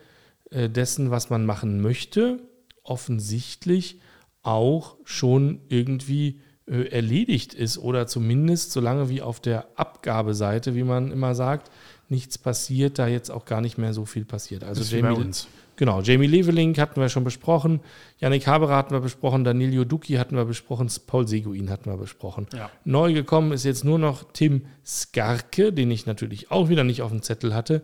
äh, 0.50 0.68
dessen, 0.68 1.12
was 1.12 1.30
man 1.30 1.46
machen 1.46 1.80
möchte, 1.80 2.40
offensichtlich 2.82 4.02
auch 4.42 4.98
schon 5.04 5.62
irgendwie 5.70 6.42
äh, 6.66 6.90
erledigt 6.90 7.54
ist 7.54 7.78
oder 7.78 8.08
zumindest 8.08 8.72
solange 8.72 9.10
wie 9.10 9.22
auf 9.22 9.40
der 9.40 9.68
Abgabeseite, 9.76 10.74
wie 10.74 10.84
man 10.84 11.12
immer 11.12 11.36
sagt, 11.36 11.70
nichts 12.10 12.38
passiert, 12.38 13.00
da 13.00 13.08
jetzt 13.08 13.32
auch 13.32 13.46
gar 13.46 13.62
nicht 13.62 13.78
mehr 13.78 13.94
so 13.94 14.06
viel 14.06 14.26
passiert. 14.26 14.64
Also 14.64 14.82
ist 14.82 14.92
Jamie, 14.92 15.16
uns. 15.16 15.48
Genau, 15.78 16.02
Jamie 16.02 16.28
Leveling 16.28 16.78
hatten 16.78 17.02
wir 17.02 17.10
schon 17.10 17.24
besprochen, 17.24 17.82
Yannick 18.20 18.48
Haberer 18.48 18.76
hatten 18.78 18.94
wir 18.94 19.02
besprochen, 19.02 19.44
Danilo 19.44 19.84
Duki 19.84 20.14
hatten 20.14 20.36
wir 20.38 20.46
besprochen, 20.46 20.90
Paul 21.06 21.28
Seguin 21.28 21.70
hatten 21.70 21.90
wir 21.90 21.98
besprochen. 21.98 22.48
Ja. 22.54 22.70
Neu 22.86 23.14
gekommen 23.14 23.52
ist 23.52 23.66
jetzt 23.66 23.84
nur 23.84 24.00
noch 24.00 24.32
Tim 24.32 24.68
Skarke, 24.86 25.74
den 25.74 25.92
ich 25.92 26.06
natürlich 26.06 26.50
auch 26.50 26.70
wieder 26.70 26.86
nicht 26.86 27.02
auf 27.02 27.12
dem 27.12 27.22
Zettel 27.22 27.54
hatte, 27.54 27.82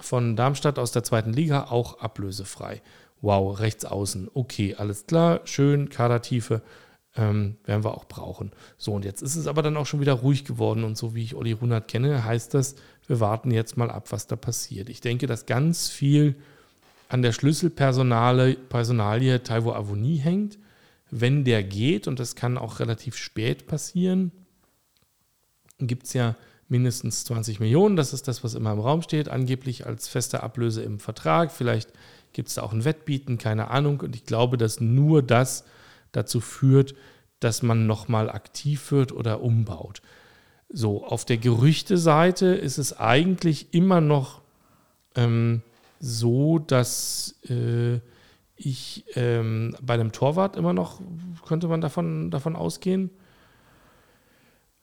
von 0.00 0.34
Darmstadt 0.34 0.78
aus 0.78 0.90
der 0.90 1.04
zweiten 1.04 1.32
Liga, 1.32 1.68
auch 1.70 2.00
ablösefrei. 2.00 2.82
Wow, 3.20 3.60
rechts 3.60 3.84
außen. 3.84 4.30
Okay, 4.34 4.74
alles 4.76 5.06
klar, 5.06 5.40
schön, 5.44 5.88
Kadertiefe. 5.90 6.62
Ähm, 7.16 7.56
werden 7.64 7.84
wir 7.84 7.96
auch 7.96 8.04
brauchen. 8.04 8.52
So, 8.76 8.92
und 8.92 9.04
jetzt 9.04 9.22
ist 9.22 9.34
es 9.34 9.46
aber 9.46 9.62
dann 9.62 9.76
auch 9.76 9.86
schon 9.86 10.00
wieder 10.00 10.12
ruhig 10.12 10.44
geworden. 10.44 10.84
Und 10.84 10.96
so 10.96 11.14
wie 11.14 11.24
ich 11.24 11.34
Olli 11.34 11.52
Runert 11.52 11.88
kenne, 11.88 12.24
heißt 12.24 12.54
das, 12.54 12.76
wir 13.06 13.18
warten 13.18 13.50
jetzt 13.50 13.76
mal 13.76 13.90
ab, 13.90 14.12
was 14.12 14.26
da 14.26 14.36
passiert. 14.36 14.88
Ich 14.88 15.00
denke, 15.00 15.26
dass 15.26 15.46
ganz 15.46 15.88
viel 15.88 16.36
an 17.08 17.22
der 17.22 17.32
Schlüsselpersonale 17.32 18.54
Personalie 18.54 19.42
Taiwo 19.42 19.72
Avoni 19.72 20.18
hängt. 20.18 20.58
Wenn 21.10 21.44
der 21.44 21.62
geht, 21.62 22.06
und 22.06 22.20
das 22.20 22.36
kann 22.36 22.58
auch 22.58 22.80
relativ 22.80 23.16
spät 23.16 23.66
passieren, 23.66 24.30
gibt 25.78 26.06
es 26.06 26.12
ja 26.12 26.36
mindestens 26.68 27.24
20 27.24 27.60
Millionen. 27.60 27.96
Das 27.96 28.12
ist 28.12 28.28
das, 28.28 28.44
was 28.44 28.54
immer 28.54 28.72
im 28.72 28.80
Raum 28.80 29.02
steht, 29.02 29.28
angeblich 29.28 29.86
als 29.86 30.06
feste 30.06 30.42
Ablöse 30.42 30.82
im 30.82 31.00
Vertrag. 31.00 31.50
Vielleicht 31.50 31.90
gibt 32.32 32.48
es 32.48 32.56
da 32.56 32.62
auch 32.62 32.72
ein 32.72 32.84
Wettbieten, 32.84 33.38
keine 33.38 33.70
Ahnung. 33.70 34.00
Und 34.00 34.14
ich 34.14 34.24
glaube, 34.24 34.58
dass 34.58 34.80
nur 34.80 35.22
das 35.22 35.64
dazu 36.12 36.40
führt, 36.40 36.94
dass 37.40 37.62
man 37.62 37.86
nochmal 37.86 38.30
aktiv 38.30 38.90
wird 38.92 39.12
oder 39.12 39.40
umbaut. 39.42 40.02
So, 40.68 41.04
auf 41.04 41.24
der 41.24 41.38
Gerüchteseite 41.38 42.46
ist 42.46 42.78
es 42.78 42.98
eigentlich 42.98 43.72
immer 43.72 44.00
noch 44.00 44.42
ähm, 45.14 45.62
so, 46.00 46.58
dass 46.58 47.40
äh, 47.48 48.00
ich 48.56 49.04
ähm, 49.14 49.76
bei 49.80 49.94
einem 49.94 50.12
Torwart 50.12 50.56
immer 50.56 50.72
noch, 50.72 51.00
könnte 51.46 51.68
man 51.68 51.80
davon, 51.80 52.30
davon 52.30 52.56
ausgehen. 52.56 53.10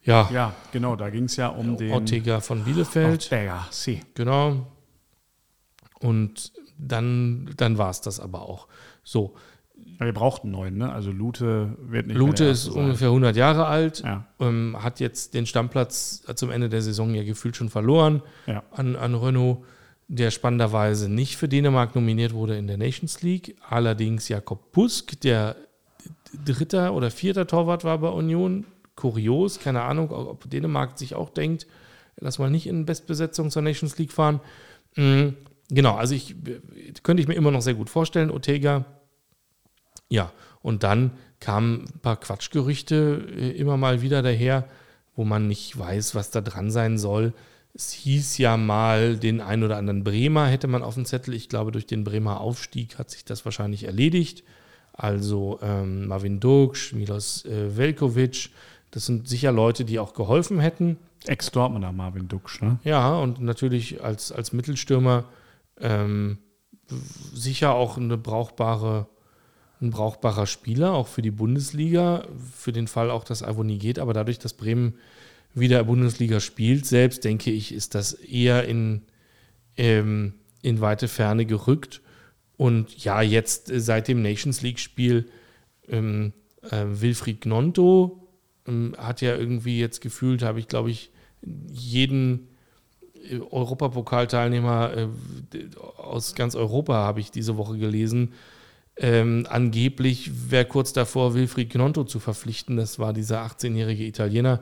Ja, 0.01 0.29
Ja, 0.31 0.53
genau, 0.71 0.95
da 0.95 1.09
ging 1.09 1.25
es 1.25 1.35
ja 1.35 1.47
um 1.47 1.77
den. 1.77 1.91
Ortega 1.91 2.39
von 2.39 2.63
Bielefeld. 2.63 3.23
Ortega, 3.23 3.67
sí. 3.71 4.01
Genau. 4.13 4.67
Und 5.99 6.53
dann, 6.77 7.51
dann 7.57 7.77
war 7.77 7.89
es 7.89 8.01
das 8.01 8.19
aber 8.19 8.41
auch. 8.43 8.67
So, 9.03 9.35
Wir 9.97 10.13
brauchten 10.13 10.47
einen 10.47 10.55
neuen, 10.55 10.77
ne? 10.77 10.91
Also 10.91 11.11
Lute 11.11 11.77
wird 11.79 12.07
nicht. 12.07 12.17
Lute 12.17 12.45
ist 12.45 12.65
sein. 12.65 12.83
ungefähr 12.83 13.07
100 13.09 13.35
Jahre 13.35 13.65
alt, 13.65 14.01
Ja, 14.03 14.25
ähm, 14.39 14.77
hat 14.81 14.99
jetzt 14.99 15.33
den 15.33 15.45
Stammplatz 15.45 16.23
zum 16.35 16.51
Ende 16.51 16.69
der 16.69 16.81
Saison 16.81 17.13
ja 17.13 17.23
gefühlt 17.23 17.55
schon 17.55 17.69
verloren 17.69 18.21
ja. 18.45 18.63
an, 18.71 18.95
an 18.95 19.15
Renault, 19.15 19.59
der 20.07 20.31
spannenderweise 20.31 21.09
nicht 21.09 21.37
für 21.37 21.47
Dänemark 21.47 21.95
nominiert 21.95 22.33
wurde 22.33 22.57
in 22.57 22.67
der 22.67 22.77
Nations 22.77 23.21
League. 23.21 23.55
Allerdings 23.69 24.27
Jakob 24.27 24.71
Busk, 24.71 25.19
der 25.21 25.55
dritter 26.43 26.93
oder 26.93 27.09
vierter 27.09 27.47
Torwart 27.47 27.83
war 27.83 27.97
bei 27.97 28.09
Union. 28.09 28.65
Kurios, 28.95 29.59
keine 29.59 29.81
Ahnung, 29.81 30.11
ob 30.11 30.49
Dänemark 30.49 30.97
sich 30.97 31.15
auch 31.15 31.29
denkt, 31.29 31.67
lass 32.17 32.39
mal 32.39 32.49
nicht 32.49 32.65
in 32.65 32.85
Bestbesetzung 32.85 33.51
zur 33.51 33.61
Nations 33.61 33.97
League 33.97 34.13
fahren. 34.13 34.39
Mm, 34.95 35.31
Genau, 35.69 35.95
also 35.95 36.13
ich 36.13 36.35
könnte 37.03 37.21
ich 37.21 37.27
mir 37.27 37.33
immer 37.33 37.51
noch 37.51 37.61
sehr 37.61 37.73
gut 37.73 37.89
vorstellen, 37.89 38.29
Ortega. 38.29 38.85
Ja, 40.09 40.31
und 40.61 40.83
dann 40.83 41.11
kamen 41.39 41.85
ein 41.93 41.99
paar 41.99 42.19
Quatschgerüchte 42.19 43.27
äh, 43.35 43.51
immer 43.51 43.77
mal 43.77 44.01
wieder 44.01 44.21
daher, 44.21 44.67
wo 45.15 45.23
man 45.25 45.47
nicht 45.47 45.77
weiß, 45.77 46.15
was 46.15 46.31
da 46.31 46.41
dran 46.41 46.71
sein 46.71 46.97
soll. 46.97 47.33
Es 47.73 47.91
hieß 47.91 48.37
ja 48.37 48.57
mal, 48.57 49.17
den 49.17 49.41
einen 49.41 49.63
oder 49.63 49.77
anderen 49.77 50.03
Bremer 50.03 50.47
hätte 50.47 50.67
man 50.67 50.81
auf 50.81 50.93
dem 50.93 51.05
Zettel. 51.05 51.33
Ich 51.33 51.49
glaube, 51.49 51.71
durch 51.71 51.85
den 51.85 52.03
Bremer 52.03 52.39
Aufstieg 52.39 52.97
hat 52.97 53.09
sich 53.09 53.25
das 53.25 53.43
wahrscheinlich 53.43 53.83
erledigt. 53.83 54.43
Also 54.93 55.59
ähm, 55.61 56.07
Marvin 56.07 56.39
Duksch, 56.39 56.93
Milos 56.93 57.43
äh, 57.45 57.75
Velkovic, 57.75 58.49
das 58.91 59.05
sind 59.05 59.27
sicher 59.27 59.51
Leute, 59.51 59.83
die 59.83 59.99
auch 59.99 60.13
geholfen 60.13 60.59
hätten. 60.61 60.97
Ex-Dortmunder 61.25 61.91
Marvin 61.91 62.29
Duksch, 62.29 62.61
ne? 62.61 62.79
Ja, 62.85 63.17
und 63.17 63.41
natürlich 63.41 64.01
als, 64.01 64.31
als 64.31 64.53
Mittelstürmer 64.53 65.25
ähm, 65.81 66.37
sicher 67.33 67.73
auch 67.73 67.97
eine 67.97 68.17
brauchbare, 68.17 69.07
ein 69.85 69.91
brauchbarer 69.91 70.47
Spieler, 70.47 70.93
auch 70.93 71.07
für 71.07 71.21
die 71.21 71.31
Bundesliga, 71.31 72.27
für 72.53 72.71
den 72.71 72.87
Fall 72.87 73.11
auch, 73.11 73.23
dass 73.23 73.43
Avonie 73.43 73.77
geht. 73.77 73.99
Aber 73.99 74.13
dadurch, 74.13 74.39
dass 74.39 74.53
Bremen 74.53 74.95
wieder 75.53 75.83
Bundesliga 75.83 76.39
spielt, 76.39 76.85
selbst 76.85 77.23
denke 77.23 77.51
ich, 77.51 77.73
ist 77.73 77.95
das 77.95 78.13
eher 78.13 78.67
in, 78.67 79.03
ähm, 79.77 80.33
in 80.61 80.81
weite 80.81 81.07
Ferne 81.07 81.45
gerückt. 81.45 82.01
Und 82.57 83.03
ja, 83.03 83.21
jetzt 83.21 83.71
äh, 83.71 83.79
seit 83.79 84.07
dem 84.07 84.21
Nations 84.21 84.61
League-Spiel 84.61 85.25
ähm, 85.87 86.33
äh, 86.63 86.85
Wilfried 86.87 87.41
Gnonto 87.41 88.27
ähm, 88.67 88.95
hat 88.97 89.21
ja 89.21 89.35
irgendwie 89.35 89.79
jetzt 89.79 90.01
gefühlt, 90.01 90.41
habe 90.41 90.59
ich 90.59 90.67
glaube 90.67 90.91
ich, 90.91 91.11
jeden 91.71 92.47
äh, 93.29 93.39
Europapokalteilnehmer 93.39 94.93
äh, 94.95 95.07
aus 95.97 96.35
ganz 96.35 96.55
Europa 96.55 96.93
habe 96.93 97.19
ich 97.19 97.31
diese 97.31 97.57
Woche 97.57 97.77
gelesen. 97.77 98.33
Ähm, 98.97 99.45
angeblich 99.49 100.51
wäre 100.51 100.65
kurz 100.65 100.93
davor, 100.93 101.33
Wilfried 101.33 101.69
Gnonto 101.71 102.05
zu 102.05 102.19
verpflichten. 102.19 102.77
Das 102.77 102.97
war 102.97 103.11
dieser 103.11 103.45
18-jährige 103.45 104.05
Italiener, 104.05 104.61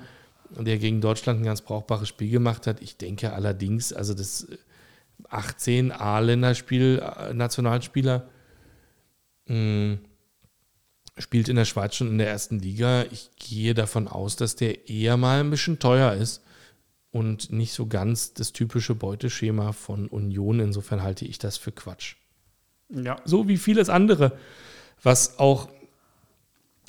der 0.49 0.77
gegen 0.79 1.01
Deutschland 1.01 1.41
ein 1.41 1.45
ganz 1.45 1.61
brauchbares 1.61 2.07
Spiel 2.09 2.31
gemacht 2.31 2.65
hat. 2.65 2.81
Ich 2.81 2.97
denke 2.97 3.33
allerdings, 3.33 3.93
also 3.93 4.13
das 4.13 4.47
18 5.29 5.91
A-Länderspiel, 5.91 6.99
äh, 6.99 7.33
Nationalspieler, 7.33 8.27
mh, 9.47 9.97
spielt 11.17 11.47
in 11.47 11.55
der 11.55 11.65
Schweiz 11.65 11.95
schon 11.95 12.07
in 12.09 12.17
der 12.17 12.29
ersten 12.29 12.59
Liga. 12.59 13.03
Ich 13.11 13.29
gehe 13.35 13.75
davon 13.75 14.07
aus, 14.07 14.35
dass 14.35 14.55
der 14.55 14.89
eher 14.89 15.15
mal 15.17 15.41
ein 15.41 15.51
bisschen 15.51 15.77
teuer 15.77 16.13
ist 16.13 16.41
und 17.11 17.51
nicht 17.51 17.73
so 17.73 17.85
ganz 17.85 18.33
das 18.33 18.51
typische 18.51 18.95
Beuteschema 18.95 19.73
von 19.73 20.07
Union. 20.07 20.59
Insofern 20.59 21.03
halte 21.03 21.25
ich 21.25 21.37
das 21.37 21.57
für 21.57 21.71
Quatsch. 21.71 22.15
Ja. 22.89 23.17
So 23.25 23.47
wie 23.47 23.57
vieles 23.57 23.89
andere, 23.89 24.37
was 25.01 25.39
auch 25.39 25.69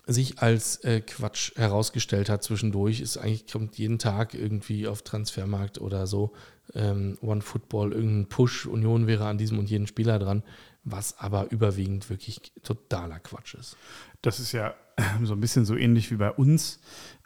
sich 0.06 0.40
als 0.40 0.76
äh, 0.84 1.00
Quatsch 1.00 1.56
herausgestellt 1.56 2.28
hat 2.28 2.42
zwischendurch, 2.42 3.00
ist 3.00 3.16
eigentlich, 3.16 3.50
kommt 3.50 3.78
jeden 3.78 3.98
Tag 3.98 4.34
irgendwie 4.34 4.86
auf 4.86 5.02
Transfermarkt 5.02 5.80
oder 5.80 6.06
so 6.06 6.32
ähm, 6.74 7.16
One 7.22 7.40
Football, 7.40 7.92
irgendein 7.92 8.28
Push, 8.28 8.66
Union 8.66 9.06
wäre 9.06 9.26
an 9.26 9.38
diesem 9.38 9.58
und 9.58 9.70
jeden 9.70 9.86
Spieler 9.86 10.18
dran, 10.18 10.42
was 10.84 11.18
aber 11.18 11.50
überwiegend 11.50 12.10
wirklich 12.10 12.52
totaler 12.62 13.18
Quatsch 13.18 13.54
ist. 13.54 13.76
Das 14.20 14.40
ist 14.40 14.52
ja 14.52 14.74
so 15.22 15.32
ein 15.32 15.40
bisschen 15.40 15.64
so 15.64 15.74
ähnlich 15.74 16.10
wie 16.10 16.16
bei 16.16 16.30
uns, 16.30 16.80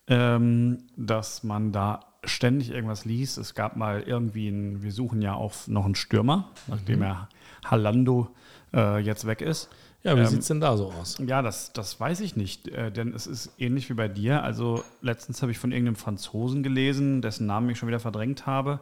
ähm, 0.06 0.84
dass 0.96 1.42
man 1.42 1.72
da 1.72 2.00
ständig 2.24 2.70
irgendwas 2.70 3.04
liest. 3.04 3.38
Es 3.38 3.54
gab 3.54 3.76
mal 3.76 4.02
irgendwie, 4.02 4.48
ein, 4.48 4.82
wir 4.82 4.92
suchen 4.92 5.22
ja 5.22 5.34
auch 5.34 5.66
noch 5.66 5.84
einen 5.84 5.94
Stürmer, 5.94 6.50
nachdem 6.66 6.98
mhm. 6.98 7.04
er 7.04 7.28
Hallando 7.64 8.34
äh, 8.74 8.98
jetzt 8.98 9.26
weg 9.26 9.40
ist. 9.40 9.70
Ja, 10.02 10.16
wie 10.16 10.20
ähm, 10.20 10.26
sieht 10.26 10.40
es 10.40 10.48
denn 10.48 10.60
da 10.60 10.76
so 10.76 10.92
aus? 10.92 11.16
Ja, 11.26 11.40
das, 11.42 11.72
das 11.72 11.98
weiß 11.98 12.20
ich 12.20 12.36
nicht, 12.36 12.68
äh, 12.68 12.92
denn 12.92 13.12
es 13.14 13.26
ist 13.26 13.50
ähnlich 13.58 13.90
wie 13.90 13.94
bei 13.94 14.06
dir. 14.08 14.44
Also 14.44 14.84
letztens 15.02 15.42
habe 15.42 15.50
ich 15.52 15.58
von 15.58 15.72
irgendeinem 15.72 15.96
Franzosen 15.96 16.62
gelesen, 16.62 17.20
dessen 17.20 17.46
Namen 17.46 17.68
ich 17.70 17.78
schon 17.78 17.88
wieder 17.88 18.00
verdrängt 18.00 18.46
habe. 18.46 18.80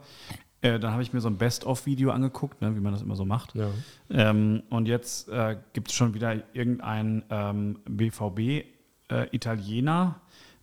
Äh, 0.61 0.79
dann 0.79 0.93
habe 0.93 1.03
ich 1.03 1.13
mir 1.13 1.21
so 1.21 1.29
ein 1.29 1.39
Best-of-Video 1.39 2.11
angeguckt, 2.11 2.61
ne, 2.61 2.77
wie 2.77 2.81
man 2.81 2.93
das 2.93 3.03
immer 3.03 3.17
so 3.17 3.25
macht. 3.25 3.55
Ja. 3.55 3.71
Ähm, 4.11 4.63
und 4.69 4.87
jetzt 4.89 5.29
äh, 5.29 5.57
gibt 5.73 5.89
es 5.89 5.95
schon 5.95 6.13
wieder 6.15 6.43
irgendeinen 6.55 7.25
ähm, 7.31 7.79
BVB-Italiener, 7.89 10.17
äh, 10.17 10.21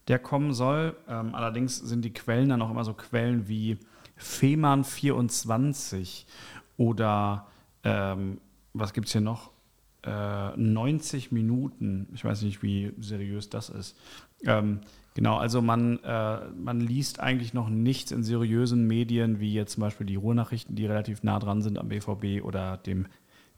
der 0.08 0.20
kommen 0.20 0.54
soll. 0.54 0.96
Ähm, 1.08 1.34
allerdings 1.34 1.78
sind 1.78 2.06
die 2.06 2.14
Quellen 2.14 2.50
dann 2.50 2.62
auch 2.62 2.70
immer 2.70 2.84
so 2.84 2.94
Quellen 2.94 3.48
wie 3.48 3.80
Fehmarn24 4.20 6.26
oder 6.78 7.48
ähm, 7.84 8.40
was 8.74 8.94
gibt 8.94 9.08
es 9.08 9.14
hier 9.14 9.22
noch? 9.22 9.52
90 10.06 11.32
äh, 11.32 11.34
Minuten. 11.34 12.08
Ich 12.14 12.26
weiß 12.26 12.42
nicht, 12.42 12.62
wie 12.62 12.92
seriös 13.00 13.50
das 13.50 13.70
ist. 13.70 13.98
Ähm, 14.46 14.82
genau, 15.14 15.38
also 15.38 15.62
man, 15.62 16.00
äh, 16.04 16.40
man 16.50 16.82
liest 16.82 17.22
eigentlich 17.22 17.54
noch 17.54 17.70
nichts 17.70 18.12
in 18.12 18.24
seriösen 18.24 18.86
Medien, 18.86 19.40
wie 19.40 19.54
jetzt 19.54 19.74
zum 19.74 19.82
Beispiel 19.82 20.06
die 20.06 20.16
Ruhrnachrichten, 20.16 20.76
die 20.76 20.86
relativ 20.86 21.24
nah 21.24 21.40
dran 21.40 21.62
sind 21.62 21.80
am 21.80 21.88
BVB 21.88 22.44
oder 22.44 22.78
dem 22.78 23.08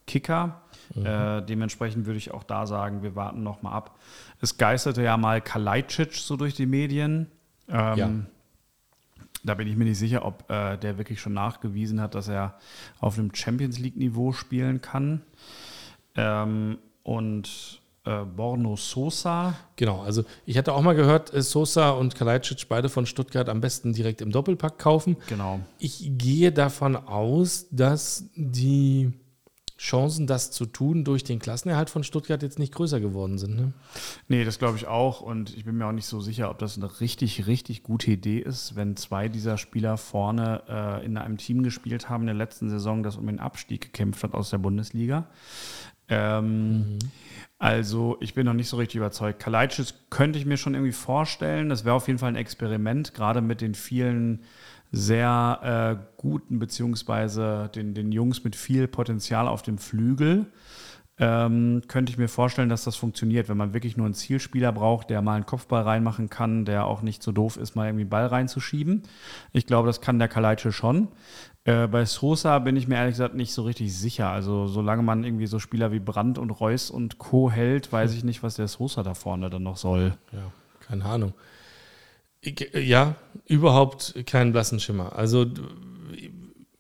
Kicker. 0.06 0.62
Mhm. 0.94 1.06
Äh, 1.06 1.42
dementsprechend 1.42 2.06
würde 2.06 2.18
ich 2.18 2.32
auch 2.32 2.44
da 2.44 2.68
sagen, 2.68 3.02
wir 3.02 3.16
warten 3.16 3.42
noch 3.42 3.64
mal 3.64 3.72
ab. 3.72 3.98
Es 4.40 4.58
geisterte 4.58 5.02
ja 5.02 5.18
mal 5.18 5.42
Kalajdzic 5.42 6.14
so 6.14 6.36
durch 6.36 6.54
die 6.54 6.68
Medien. 6.68 7.32
Ähm, 7.68 7.98
ja. 7.98 8.10
Da 9.46 9.54
bin 9.54 9.68
ich 9.68 9.76
mir 9.76 9.86
nicht 9.86 10.00
sicher, 10.00 10.26
ob 10.26 10.50
äh, 10.50 10.78
der 10.78 10.98
wirklich 10.98 11.22
schon 11.22 11.34
nachgewiesen 11.34 12.02
hat, 12.02 12.16
dass 12.16 12.28
er 12.28 12.58
auf 13.00 13.18
einem 13.18 13.34
Champions 13.34 13.80
League-Niveau 13.80 14.32
spielen 14.32 14.82
kann. 14.82 15.22
Ähm, 16.16 16.78
und 17.04 17.82
äh, 18.06 18.24
Borno 18.24 18.76
Sosa. 18.76 19.56
Genau, 19.76 20.02
also 20.02 20.24
ich 20.46 20.58
hatte 20.58 20.74
auch 20.74 20.82
mal 20.82 20.96
gehört, 20.96 21.34
äh, 21.34 21.42
Sosa 21.42 21.92
und 21.92 22.16
Kalajdzic 22.16 22.68
beide 22.70 22.90
von 22.90 23.06
Stuttgart 23.06 23.50
am 23.50 23.62
besten 23.62 23.94
direkt 23.94 24.22
im 24.22 24.32
Doppelpack 24.32 24.80
kaufen. 24.80 25.18
Genau. 25.28 25.60
Ich 25.80 26.12
gehe 26.18 26.52
davon 26.52 26.96
aus, 26.96 27.68
dass 27.72 28.30
die 28.36 29.14
Chancen, 29.78 30.26
das 30.26 30.52
zu 30.52 30.66
tun, 30.66 31.04
durch 31.04 31.24
den 31.26 31.40
Klassenerhalt 31.40 31.90
von 31.90 32.04
Stuttgart 32.04 32.42
jetzt 32.42 32.60
nicht 32.60 32.74
größer 32.74 33.02
geworden 33.02 33.38
sind. 33.38 33.56
Ne? 33.56 33.74
Nee, 34.30 34.46
das 34.46 34.58
glaube 34.58 34.78
ich 34.78 34.88
auch. 34.88 35.20
Und 35.20 35.56
ich 35.56 35.66
bin 35.66 35.78
mir 35.78 35.86
auch 35.86 35.92
nicht 35.92 36.06
so 36.06 36.22
sicher, 36.22 36.50
ob 36.50 36.60
das 36.60 36.78
eine 36.78 37.02
richtig, 37.02 37.46
richtig 37.46 37.84
gute 37.84 38.12
Idee 38.12 38.40
ist, 38.40 38.76
wenn 38.78 38.96
zwei 38.96 39.28
dieser 39.28 39.58
Spieler 39.58 39.98
vorne 39.98 40.64
äh, 40.70 41.06
in 41.06 41.18
einem 41.18 41.38
Team 41.38 41.62
gespielt 41.62 42.10
haben 42.10 42.24
in 42.24 42.28
der 42.28 42.36
letzten 42.36 42.70
Saison, 42.70 43.04
das 43.04 43.18
um 43.18 43.28
den 43.28 43.40
Abstieg 43.40 43.82
gekämpft 43.82 44.24
hat 44.24 44.34
aus 44.34 44.50
der 44.50 44.60
Bundesliga. 44.60 45.28
Ähm, 46.08 46.94
mhm. 46.94 47.00
Also 47.58 48.18
ich 48.20 48.34
bin 48.34 48.46
noch 48.46 48.54
nicht 48.54 48.70
so 48.70 48.78
richtig 48.78 48.98
überzeugt. 48.98 49.40
Kalajdzic 49.40 49.94
könnte 50.10 50.38
ich 50.38 50.46
mir 50.46 50.58
schon 50.58 50.76
irgendwie 50.76 50.92
vorstellen. 50.92 51.70
Das 51.70 51.84
wäre 51.84 51.96
auf 51.96 52.08
jeden 52.08 52.20
Fall 52.20 52.30
ein 52.30 52.36
Experiment, 52.36 53.14
gerade 53.14 53.42
mit 53.42 53.62
den 53.62 53.76
vielen 53.76 54.42
sehr 54.96 55.98
äh, 56.00 56.06
guten, 56.18 56.58
beziehungsweise 56.58 57.70
den, 57.76 57.94
den 57.94 58.12
Jungs 58.12 58.44
mit 58.44 58.56
viel 58.56 58.88
Potenzial 58.88 59.48
auf 59.48 59.62
dem 59.62 59.78
Flügel. 59.78 60.48
Ähm, 61.18 61.82
könnte 61.88 62.12
ich 62.12 62.18
mir 62.18 62.28
vorstellen, 62.28 62.68
dass 62.68 62.84
das 62.84 62.96
funktioniert, 62.98 63.48
wenn 63.48 63.56
man 63.56 63.74
wirklich 63.74 63.96
nur 63.96 64.06
einen 64.06 64.14
Zielspieler 64.14 64.74
braucht, 64.74 65.10
der 65.10 65.22
mal 65.22 65.36
einen 65.36 65.46
Kopfball 65.46 65.84
reinmachen 65.84 66.30
kann, 66.30 66.66
der 66.66 66.86
auch 66.86 67.02
nicht 67.02 67.24
so 67.24 67.32
doof 67.32 67.56
ist, 67.56 67.76
mal 67.76 67.88
irgendwie 67.88 68.02
einen 68.02 68.10
Ball 68.10 68.26
reinzuschieben. 68.26 69.04
Ich 69.54 69.66
glaube, 69.66 69.88
das 69.88 70.02
kann 70.02 70.20
der 70.20 70.28
Kalajdzic 70.28 70.74
schon. 70.74 71.10
Äh, 71.64 71.88
bei 71.88 72.06
Sosa 72.06 72.60
bin 72.60 72.76
ich 72.76 72.88
mir 72.88 72.96
ehrlich 72.96 73.14
gesagt 73.14 73.34
nicht 73.34 73.54
so 73.54 73.64
richtig 73.64 73.98
sicher. 73.98 74.30
Also 74.30 74.68
solange 74.68 75.04
man 75.04 75.24
irgendwie 75.24 75.48
so 75.48 75.60
Spieler 75.60 75.92
wie 75.92 76.00
Brandt 76.00 76.38
und 76.38 76.52
Reus 76.52 76.90
und 76.90 77.18
Co. 77.18 77.50
hält, 77.50 77.92
weiß 77.92 78.14
ich 78.16 78.24
nicht, 78.24 78.44
was 78.44 78.56
der 78.56 78.68
Sosa 78.68 79.04
da 79.04 79.14
vorne 79.14 79.50
dann 79.50 79.64
noch 79.64 79.78
soll. 79.78 80.18
Ja, 80.34 80.52
keine 80.82 81.06
Ahnung. 81.06 81.34
Ja, 82.74 83.16
überhaupt 83.46 84.16
keinen 84.26 84.52
blassen 84.52 84.80
Schimmer. 84.80 85.16
Also 85.16 85.46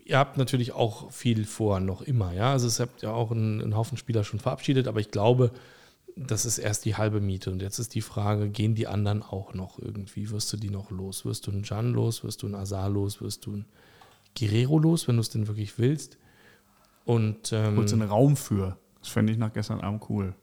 ihr 0.04 0.18
habt 0.18 0.38
natürlich 0.38 0.72
auch 0.72 1.12
viel 1.12 1.46
vor, 1.46 1.80
noch 1.80 2.02
immer. 2.02 2.34
Ja, 2.34 2.52
also 2.52 2.68
es 2.68 2.80
habt 2.80 3.02
ja 3.02 3.12
auch 3.12 3.32
einen, 3.32 3.62
einen 3.62 3.76
Haufen 3.76 3.98
Spieler 3.98 4.24
schon 4.24 4.40
verabschiedet, 4.40 4.88
aber 4.88 5.00
ich 5.00 5.12
glaube, 5.12 5.52
das 6.16 6.46
ist 6.46 6.60
erst 6.60 6.86
die 6.86 6.96
halbe 6.96 7.20
Miete. 7.20 7.52
Und 7.52 7.62
jetzt 7.62 7.80
ist 7.80 7.96
die 7.96 8.02
Frage, 8.02 8.50
gehen 8.50 8.76
die 8.76 8.88
anderen 8.88 9.22
auch 9.22 9.54
noch 9.54 9.80
irgendwie? 9.80 10.30
Wirst 10.30 10.54
du 10.54 10.58
die 10.58 10.70
noch 10.70 10.92
los? 10.92 11.26
Wirst 11.26 11.48
du 11.48 11.52
einen 11.52 11.64
Jan 11.64 11.92
los? 11.92 12.24
Wirst 12.24 12.44
du 12.44 12.46
einen 12.46 12.56
Azar 12.56 12.90
los? 12.90 13.22
Wirst 13.22 13.46
du 13.46 13.54
einen 13.54 13.66
Guerrero 14.38 14.80
los, 14.80 15.08
wenn 15.08 15.16
du 15.16 15.22
es 15.22 15.30
denn 15.30 15.48
wirklich 15.48 15.78
willst. 15.78 16.18
Und 17.04 17.52
ähm, 17.52 17.78
Holst 17.78 17.94
einen 17.94 18.04
Raum 18.04 18.38
für. 18.38 18.78
Das 19.00 19.10
fände 19.10 19.32
ich 19.34 19.38
nach 19.38 19.54
gestern 19.54 19.82
Abend 19.82 20.10
cool. 20.10 20.34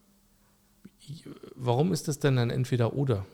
Warum 1.54 1.92
ist 1.92 2.06
das 2.06 2.18
denn 2.18 2.38
ein 2.38 2.50
Entweder-Oder? 2.50 3.26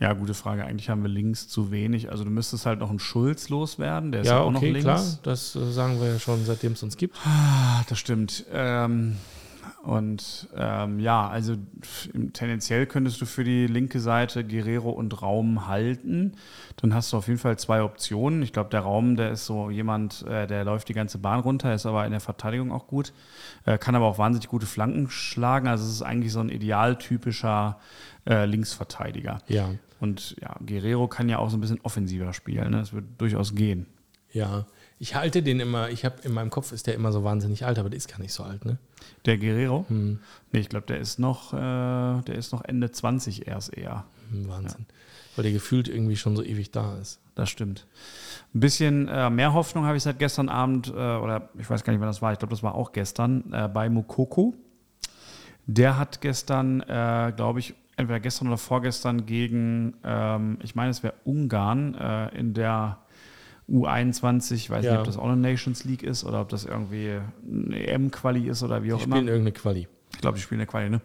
Ja, 0.00 0.14
gute 0.14 0.32
Frage. 0.32 0.64
Eigentlich 0.64 0.88
haben 0.88 1.02
wir 1.02 1.10
links 1.10 1.46
zu 1.48 1.70
wenig. 1.70 2.10
Also 2.10 2.24
du 2.24 2.30
müsstest 2.30 2.64
halt 2.64 2.80
noch 2.80 2.88
einen 2.88 2.98
Schulz 2.98 3.50
loswerden. 3.50 4.12
Der 4.12 4.22
ist 4.22 4.28
ja, 4.28 4.36
ja 4.36 4.40
auch 4.40 4.46
okay, 4.46 4.54
noch 4.54 4.62
links. 4.62 4.82
klar. 4.84 5.04
Das 5.22 5.54
äh, 5.54 5.70
sagen 5.72 6.00
wir 6.00 6.08
ja 6.08 6.18
schon, 6.18 6.44
seitdem 6.46 6.72
es 6.72 6.82
uns 6.82 6.96
gibt. 6.96 7.16
Ah, 7.26 7.82
das 7.86 7.98
stimmt. 7.98 8.46
Ähm, 8.50 9.16
und 9.82 10.48
ähm, 10.56 11.00
ja, 11.00 11.28
also 11.28 11.56
tendenziell 12.32 12.86
könntest 12.86 13.20
du 13.20 13.26
für 13.26 13.44
die 13.44 13.66
linke 13.66 14.00
Seite 14.00 14.42
Guerrero 14.42 14.88
und 14.88 15.20
Raum 15.20 15.66
halten. 15.66 16.32
Dann 16.76 16.94
hast 16.94 17.12
du 17.12 17.18
auf 17.18 17.28
jeden 17.28 17.38
Fall 17.38 17.58
zwei 17.58 17.82
Optionen. 17.82 18.42
Ich 18.42 18.54
glaube, 18.54 18.70
der 18.70 18.80
Raum, 18.80 19.16
der 19.16 19.30
ist 19.32 19.44
so 19.44 19.68
jemand, 19.68 20.22
äh, 20.26 20.46
der 20.46 20.64
läuft 20.64 20.88
die 20.88 20.94
ganze 20.94 21.18
Bahn 21.18 21.40
runter, 21.40 21.74
ist 21.74 21.84
aber 21.84 22.06
in 22.06 22.10
der 22.10 22.20
Verteidigung 22.20 22.72
auch 22.72 22.86
gut, 22.86 23.12
äh, 23.66 23.76
kann 23.76 23.94
aber 23.94 24.06
auch 24.06 24.18
wahnsinnig 24.18 24.48
gute 24.48 24.66
Flanken 24.66 25.10
schlagen. 25.10 25.68
Also 25.68 25.84
es 25.84 25.92
ist 25.92 26.02
eigentlich 26.02 26.32
so 26.32 26.40
ein 26.40 26.48
idealtypischer 26.48 27.78
äh, 28.26 28.46
Linksverteidiger. 28.46 29.38
Ja. 29.48 29.70
Und 30.00 30.36
ja, 30.40 30.56
Guerrero 30.64 31.08
kann 31.08 31.28
ja 31.28 31.38
auch 31.38 31.50
so 31.50 31.56
ein 31.56 31.60
bisschen 31.60 31.80
offensiver 31.82 32.32
spielen. 32.32 32.70
Ne? 32.70 32.78
Das 32.78 32.92
wird 32.92 33.04
durchaus 33.18 33.54
gehen. 33.54 33.86
Ja, 34.32 34.66
ich 34.98 35.14
halte 35.14 35.42
den 35.42 35.60
immer, 35.60 35.90
ich 35.90 36.04
habe 36.04 36.16
in 36.22 36.32
meinem 36.32 36.50
Kopf 36.50 36.72
ist 36.72 36.86
der 36.86 36.94
immer 36.94 37.10
so 37.10 37.24
wahnsinnig 37.24 37.64
alt, 37.64 37.78
aber 37.78 37.90
der 37.90 37.96
ist 37.96 38.08
gar 38.08 38.20
nicht 38.20 38.32
so 38.32 38.44
alt, 38.44 38.64
ne? 38.64 38.78
Der 39.24 39.38
Guerrero? 39.38 39.84
Hm. 39.88 40.20
Nee, 40.52 40.60
ich 40.60 40.68
glaube, 40.68 40.86
der 40.86 40.98
ist 40.98 41.18
noch, 41.18 41.52
äh, 41.52 41.56
der 41.56 42.34
ist 42.34 42.52
noch 42.52 42.62
Ende 42.64 42.90
20 42.90 43.48
erst 43.48 43.76
eher. 43.76 44.04
Hm, 44.30 44.48
Wahnsinn. 44.48 44.86
Ja. 44.88 44.94
Weil 45.36 45.42
der 45.44 45.52
gefühlt 45.52 45.88
irgendwie 45.88 46.16
schon 46.16 46.36
so 46.36 46.42
ewig 46.44 46.70
da 46.70 46.96
ist. 46.98 47.20
Das 47.34 47.50
stimmt. 47.50 47.86
Ein 48.54 48.60
bisschen 48.60 49.08
äh, 49.08 49.30
mehr 49.30 49.52
Hoffnung 49.52 49.84
habe 49.84 49.96
ich 49.96 50.02
seit 50.02 50.18
gestern 50.18 50.48
Abend, 50.48 50.88
äh, 50.88 50.92
oder 50.92 51.48
ich 51.58 51.68
weiß 51.68 51.82
gar 51.82 51.92
nicht, 51.92 52.00
wann 52.00 52.08
das 52.08 52.22
war, 52.22 52.32
ich 52.32 52.38
glaube, 52.38 52.52
das 52.52 52.62
war 52.62 52.74
auch 52.74 52.92
gestern, 52.92 53.52
äh, 53.52 53.68
bei 53.68 53.88
Mukoko. 53.88 54.54
Der 55.66 55.98
hat 55.98 56.20
gestern, 56.20 56.80
äh, 56.80 57.32
glaube 57.34 57.60
ich, 57.60 57.74
entweder 58.00 58.20
gestern 58.20 58.48
oder 58.48 58.58
vorgestern 58.58 59.26
gegen, 59.26 59.94
ähm, 60.04 60.58
ich 60.62 60.74
meine, 60.74 60.90
es 60.90 61.02
wäre 61.02 61.14
Ungarn 61.24 61.94
äh, 61.94 62.36
in 62.36 62.54
der 62.54 62.98
U21, 63.70 64.54
ich 64.54 64.70
weiß 64.70 64.84
ja. 64.84 64.92
nicht, 64.92 65.00
ob 65.00 65.06
das 65.06 65.16
auch 65.16 65.28
eine 65.28 65.36
Nations 65.36 65.84
League 65.84 66.02
ist 66.02 66.24
oder 66.24 66.40
ob 66.40 66.48
das 66.48 66.64
irgendwie 66.64 67.18
eine 67.48 67.86
EM-Quali 67.86 68.48
ist 68.48 68.62
oder 68.62 68.82
wie 68.82 68.92
auch 68.92 68.98
die 68.98 69.04
immer. 69.04 69.16
Die 69.16 69.20
spielen 69.20 69.28
irgendeine 69.28 69.52
Quali. 69.52 69.88
Ich 70.12 70.20
glaube, 70.20 70.36
die 70.36 70.42
spielen 70.42 70.60
eine 70.60 70.66
Quali, 70.66 70.90
ne? 70.90 71.00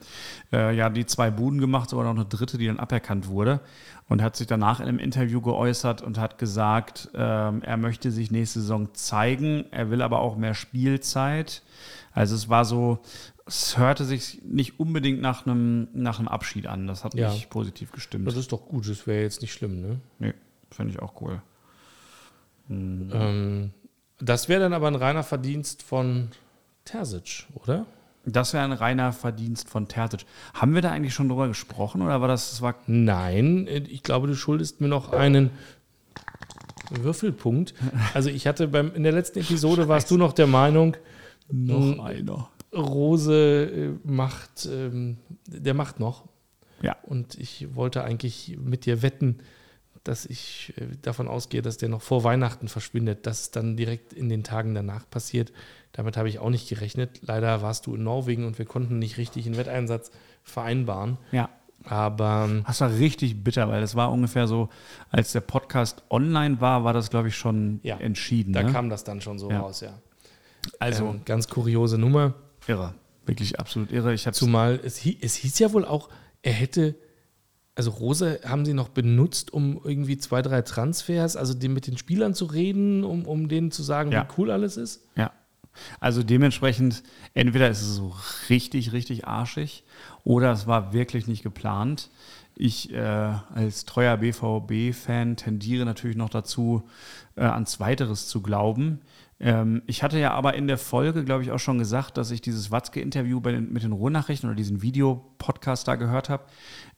Äh, 0.51 0.75
ja, 0.75 0.89
die 0.89 1.05
zwei 1.05 1.29
Buden 1.29 1.59
gemacht, 1.59 1.91
sogar 1.91 2.05
noch 2.05 2.15
eine 2.15 2.25
dritte, 2.25 2.57
die 2.57 2.65
dann 2.65 2.79
aberkannt 2.79 3.27
wurde. 3.27 3.61
Und 4.07 4.21
hat 4.21 4.35
sich 4.35 4.47
danach 4.47 4.79
in 4.79 4.87
einem 4.87 4.99
Interview 4.99 5.41
geäußert 5.41 6.01
und 6.01 6.17
hat 6.17 6.37
gesagt, 6.37 7.09
ähm, 7.13 7.61
er 7.63 7.77
möchte 7.77 8.11
sich 8.11 8.29
nächste 8.31 8.61
Saison 8.61 8.93
zeigen, 8.93 9.65
er 9.71 9.89
will 9.89 10.01
aber 10.01 10.19
auch 10.19 10.37
mehr 10.37 10.53
Spielzeit. 10.53 11.63
Also 12.13 12.35
es 12.35 12.49
war 12.49 12.65
so, 12.65 12.99
es 13.45 13.77
hörte 13.77 14.05
sich 14.05 14.41
nicht 14.43 14.79
unbedingt 14.79 15.21
nach 15.21 15.45
einem, 15.45 15.87
nach 15.93 16.19
einem 16.19 16.27
Abschied 16.27 16.67
an. 16.67 16.87
Das 16.87 17.03
hat 17.03 17.13
ja. 17.13 17.31
mich 17.31 17.49
positiv 17.49 17.91
gestimmt. 17.91 18.27
Das 18.27 18.35
ist 18.35 18.51
doch 18.51 18.65
gut, 18.65 18.89
das 18.89 19.05
wäre 19.05 19.21
jetzt 19.21 19.41
nicht 19.41 19.53
schlimm, 19.53 19.81
ne? 19.81 19.99
Nee, 20.19 20.33
finde 20.71 20.93
ich 20.93 20.99
auch 20.99 21.21
cool. 21.21 21.41
Mhm. 22.67 23.11
Ähm, 23.13 23.71
das 24.19 24.49
wäre 24.49 24.61
dann 24.61 24.73
aber 24.73 24.87
ein 24.87 24.95
reiner 24.95 25.23
Verdienst 25.23 25.83
von 25.83 26.29
Terzic, 26.85 27.45
oder? 27.53 27.85
Das 28.25 28.53
wäre 28.53 28.63
ein 28.63 28.71
reiner 28.71 29.13
Verdienst 29.13 29.69
von 29.69 29.87
Terzic. 29.87 30.25
Haben 30.55 30.73
wir 30.73 30.81
da 30.81 30.91
eigentlich 30.91 31.13
schon 31.13 31.29
drüber 31.29 31.47
gesprochen 31.47 32.01
oder 32.01 32.21
war 32.21 32.27
das, 32.27 32.49
das 32.49 32.61
war 32.63 32.75
Nein, 32.87 33.67
ich 33.67 34.01
glaube, 34.01 34.25
du 34.25 34.35
schuldest 34.35 34.81
mir 34.81 34.87
noch 34.87 35.13
einen 35.13 35.51
Würfelpunkt. 36.89 37.75
Also 38.15 38.29
ich 38.29 38.47
hatte 38.47 38.67
beim 38.67 38.95
in 38.95 39.03
der 39.03 39.11
letzten 39.11 39.39
Episode 39.39 39.87
warst 39.87 40.09
du 40.09 40.17
noch 40.17 40.33
der 40.33 40.47
Meinung, 40.47 40.97
noch 41.49 41.99
einer. 41.99 42.49
Rose 42.75 43.97
äh, 44.03 44.07
macht, 44.07 44.67
ähm, 44.71 45.17
der 45.47 45.73
macht 45.73 45.99
noch. 45.99 46.25
Ja. 46.81 46.95
Und 47.03 47.35
ich 47.35 47.73
wollte 47.75 48.03
eigentlich 48.03 48.57
mit 48.61 48.85
dir 48.85 49.01
wetten, 49.01 49.39
dass 50.03 50.25
ich 50.25 50.73
äh, 50.77 50.95
davon 51.01 51.27
ausgehe, 51.27 51.61
dass 51.61 51.77
der 51.77 51.89
noch 51.89 52.01
vor 52.01 52.23
Weihnachten 52.23 52.67
verschwindet, 52.67 53.25
dass 53.25 53.41
es 53.41 53.51
dann 53.51 53.75
direkt 53.77 54.13
in 54.13 54.29
den 54.29 54.43
Tagen 54.43 54.75
danach 54.75 55.09
passiert. 55.09 55.51
Damit 55.93 56.17
habe 56.17 56.27
ich 56.29 56.39
auch 56.39 56.49
nicht 56.49 56.67
gerechnet. 56.69 57.21
Leider 57.21 57.61
warst 57.61 57.85
du 57.87 57.95
in 57.95 58.03
Norwegen 58.03 58.45
und 58.45 58.59
wir 58.59 58.65
konnten 58.65 58.99
nicht 58.99 59.17
richtig 59.17 59.45
einen 59.45 59.57
Wetteinsatz 59.57 60.11
vereinbaren. 60.43 61.17
Ja. 61.31 61.49
Aber 61.85 62.47
ähm, 62.49 62.63
Das 62.67 62.81
war 62.81 62.91
richtig 62.91 63.43
bitter, 63.43 63.67
weil 63.69 63.81
das 63.81 63.95
war 63.95 64.11
ungefähr 64.11 64.47
so, 64.47 64.69
als 65.11 65.31
der 65.31 65.41
Podcast 65.41 66.03
online 66.09 66.59
war, 66.59 66.83
war 66.83 66.93
das, 66.93 67.09
glaube 67.09 67.29
ich, 67.29 67.35
schon 67.37 67.79
Ja, 67.83 67.97
entschieden. 67.97 68.53
da 68.53 68.63
ne? 68.63 68.71
kam 68.71 68.89
das 68.89 69.03
dann 69.03 69.21
schon 69.21 69.39
so 69.39 69.49
Ja. 69.49 69.59
raus, 69.61 69.81
ja. 69.81 69.93
also 70.79 71.05
Ähm, 71.05 71.21
ganz 71.25 71.47
kuriose 71.47 71.97
Nummer. 71.97 72.33
Irre. 72.67 72.93
Wirklich 73.25 73.59
absolut 73.59 73.91
irre. 73.91 74.13
Ich 74.13 74.27
habe 74.27 74.35
Zumal 74.35 74.79
es, 74.83 74.97
hie- 74.99 75.17
es 75.21 75.35
hieß 75.35 75.57
ja 75.59 75.73
wohl 75.73 75.85
auch, 75.85 76.09
er 76.43 76.53
hätte, 76.53 76.95
also 77.73 77.89
Rose 77.91 78.39
haben 78.45 78.65
sie 78.65 78.73
noch 78.73 78.89
benutzt, 78.89 79.51
um 79.51 79.81
irgendwie 79.83 80.17
zwei, 80.17 80.41
drei 80.41 80.61
Transfers, 80.61 81.35
also 81.35 81.53
den, 81.53 81.73
mit 81.73 81.87
den 81.87 81.97
Spielern 81.97 82.33
zu 82.35 82.45
reden, 82.45 83.03
um, 83.03 83.25
um 83.25 83.47
denen 83.47 83.71
zu 83.71 83.81
sagen, 83.83 84.11
Ja. 84.11 84.23
wie 84.23 84.33
cool 84.41 84.51
alles 84.51 84.77
ist. 84.77 85.01
Ja. 85.15 85.31
Also 85.99 86.23
dementsprechend, 86.23 87.03
entweder 87.33 87.69
ist 87.69 87.81
es 87.81 87.95
so 87.95 88.15
richtig, 88.49 88.93
richtig 88.93 89.27
arschig 89.27 89.83
oder 90.23 90.51
es 90.53 90.67
war 90.67 90.93
wirklich 90.93 91.27
nicht 91.27 91.43
geplant. 91.43 92.09
Ich 92.57 92.93
äh, 92.93 92.97
als 93.01 93.83
treuer 93.83 94.15
BVB-Fan 94.15 95.35
tendiere 95.35 95.83
natürlich 95.83 96.15
noch 96.15 96.29
dazu, 96.29 96.83
äh, 97.35 97.41
an 97.41 97.65
Zweiteres 97.65 98.27
zu 98.29 98.41
glauben. 98.41 99.01
Ähm, 99.39 99.81
ich 99.85 100.01
hatte 100.01 100.17
ja 100.17 100.31
aber 100.31 100.53
in 100.53 100.67
der 100.67 100.77
Folge, 100.77 101.25
glaube 101.25 101.43
ich, 101.43 101.51
auch 101.51 101.59
schon 101.59 101.77
gesagt, 101.77 102.17
dass 102.17 102.31
ich 102.31 102.41
dieses 102.41 102.71
Watzke-Interview 102.71 103.41
mit 103.41 103.83
den 103.83 103.91
Ruhrnachrichten 103.91 104.49
oder 104.49 104.55
diesen 104.55 104.81
Videopodcast 104.81 105.87
da 105.87 105.95
gehört 105.95 106.29
habe, 106.29 106.45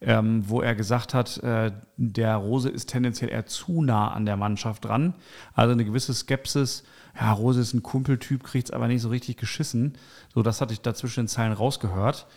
ähm, 0.01 0.47
wo 0.47 0.61
er 0.61 0.75
gesagt 0.75 1.13
hat, 1.13 1.37
äh, 1.39 1.71
der 1.97 2.35
Rose 2.35 2.69
ist 2.69 2.89
tendenziell 2.89 3.31
eher 3.31 3.47
zu 3.47 3.81
nah 3.81 4.11
an 4.11 4.25
der 4.25 4.37
Mannschaft 4.37 4.85
dran. 4.85 5.15
Also 5.53 5.71
eine 5.71 5.85
gewisse 5.85 6.13
Skepsis. 6.13 6.83
Ja, 7.19 7.31
Rose 7.31 7.59
ist 7.59 7.73
ein 7.73 7.81
Kumpeltyp, 7.81 8.43
kriegt 8.43 8.67
es 8.67 8.71
aber 8.71 8.87
nicht 8.87 9.01
so 9.01 9.09
richtig 9.09 9.37
geschissen. 9.37 9.97
So, 10.33 10.43
das 10.43 10.61
hatte 10.61 10.73
ich 10.73 10.81
da 10.81 10.93
zwischen 10.93 11.21
den 11.21 11.27
Zeilen 11.27 11.53
rausgehört. 11.53 12.27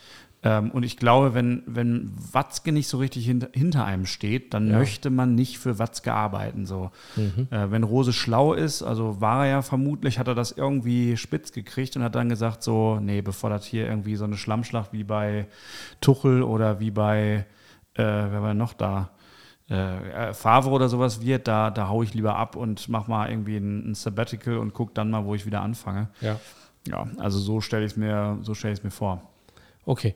Ähm, 0.43 0.71
und 0.71 0.85
ich 0.85 0.97
glaube, 0.97 1.35
wenn, 1.35 1.63
wenn 1.67 2.13
Watzke 2.33 2.73
nicht 2.73 2.89
so 2.89 2.97
richtig 2.97 3.27
hint, 3.27 3.49
hinter 3.53 3.85
einem 3.85 4.07
steht, 4.07 4.55
dann 4.55 4.71
Ja. 4.71 4.79
möchte 4.79 5.11
man 5.11 5.35
nicht 5.35 5.59
für 5.59 5.79
Watzke 5.79 6.15
arbeiten. 6.15 6.65
So. 6.65 6.91
Äh, 7.51 7.71
wenn 7.71 7.83
Rose 7.83 8.13
schlau 8.15 8.55
ist, 8.55 8.83
also 8.83 9.21
war 9.21 9.45
er 9.45 9.51
ja 9.51 9.63
vermutlich, 9.63 10.19
hat 10.19 10.29
er 10.29 10.35
das 10.35 10.53
irgendwie 10.53 11.19
spitz 11.19 11.53
gekriegt 11.53 11.95
und 11.97 12.03
hat 12.03 12.15
dann 12.15 12.31
gesagt, 12.31 12.63
so, 12.63 12.99
nee, 13.01 13.21
bevor 13.21 13.51
das 13.51 13.67
hier 13.67 13.87
irgendwie 13.87 14.17
so 14.17 14.25
eine 14.25 14.39
Schlammschlacht 14.39 14.95
wie 14.95 15.05
bei 15.05 15.47
Tuchel 16.01 16.43
oder 16.43 16.81
wie 16.81 16.91
bei, 16.91 17.45
äh, 17.95 18.03
wer 18.03 18.43
war 18.43 18.55
noch 18.55 18.73
da? 18.73 19.11
Äh, 19.69 20.33
Favre 20.35 20.71
oder 20.71 20.89
sowas 20.89 21.21
wird, 21.21 21.47
da, 21.47 21.71
da 21.71 21.89
hau 21.89 22.03
ich 22.03 22.15
lieber 22.15 22.37
ab 22.37 22.57
und 22.57 22.89
mach 22.89 23.07
mal 23.09 23.31
irgendwie 23.31 23.57
ein, 23.59 23.91
ein 23.91 23.95
Sabbatical 23.95 24.57
und 24.59 24.73
guck 24.75 24.95
dann 24.95 25.11
mal, 25.11 25.25
wo 25.25 25.35
ich 25.35 25.47
wieder 25.47 25.61
anfange. 25.61 26.09
Ja. 26.21 26.41
Ja, 26.89 27.07
also 27.19 27.39
so 27.39 27.61
stelle 27.61 27.85
ich 27.85 27.93
es 27.93 27.97
mir, 27.99 28.39
so 28.41 28.55
stelle 28.55 28.73
ich 28.73 28.79
es 28.79 28.85
mir 28.85 28.91
vor. 28.91 29.21
Okay. 29.91 30.15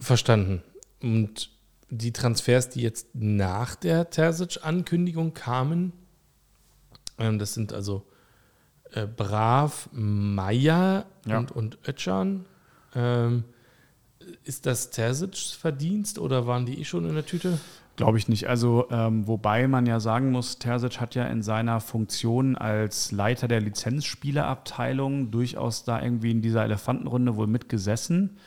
Verstanden. 0.00 0.64
Und 1.00 1.50
die 1.88 2.12
Transfers, 2.12 2.68
die 2.68 2.82
jetzt 2.82 3.14
nach 3.14 3.76
der 3.76 4.10
Terzic-Ankündigung 4.10 5.34
kamen, 5.34 5.92
ähm, 7.16 7.38
das 7.38 7.54
sind 7.54 7.72
also 7.72 8.04
äh, 8.90 9.06
Brav, 9.06 9.88
Meier 9.92 11.06
Ja. 11.26 11.38
und, 11.38 11.52
und 11.52 11.78
Ötchan. 11.86 12.44
Ähm, 12.96 13.44
ist 14.42 14.66
das 14.66 14.90
Terzics 14.90 15.52
Verdienst 15.52 16.18
oder 16.18 16.48
waren 16.48 16.66
die 16.66 16.80
eh 16.80 16.84
schon 16.84 17.08
in 17.08 17.14
der 17.14 17.26
Tüte? 17.26 17.60
Glaube 17.96 18.18
ich 18.18 18.28
nicht. 18.28 18.48
Also, 18.48 18.86
ähm, 18.90 19.26
wobei 19.28 19.68
man 19.68 19.86
ja 19.86 20.00
sagen 20.00 20.32
muss, 20.32 20.58
Terzic 20.58 21.00
hat 21.00 21.14
ja 21.14 21.26
in 21.26 21.42
seiner 21.42 21.80
Funktion 21.80 22.56
als 22.56 23.12
Leiter 23.12 23.46
der 23.46 23.60
Lizenzspielerabteilung 23.60 25.30
durchaus 25.30 25.84
da 25.84 26.02
irgendwie 26.02 26.32
in 26.32 26.42
dieser 26.42 26.64
Elefantenrunde 26.64 27.36
wohl 27.36 27.46
mitgesessen. 27.46 28.38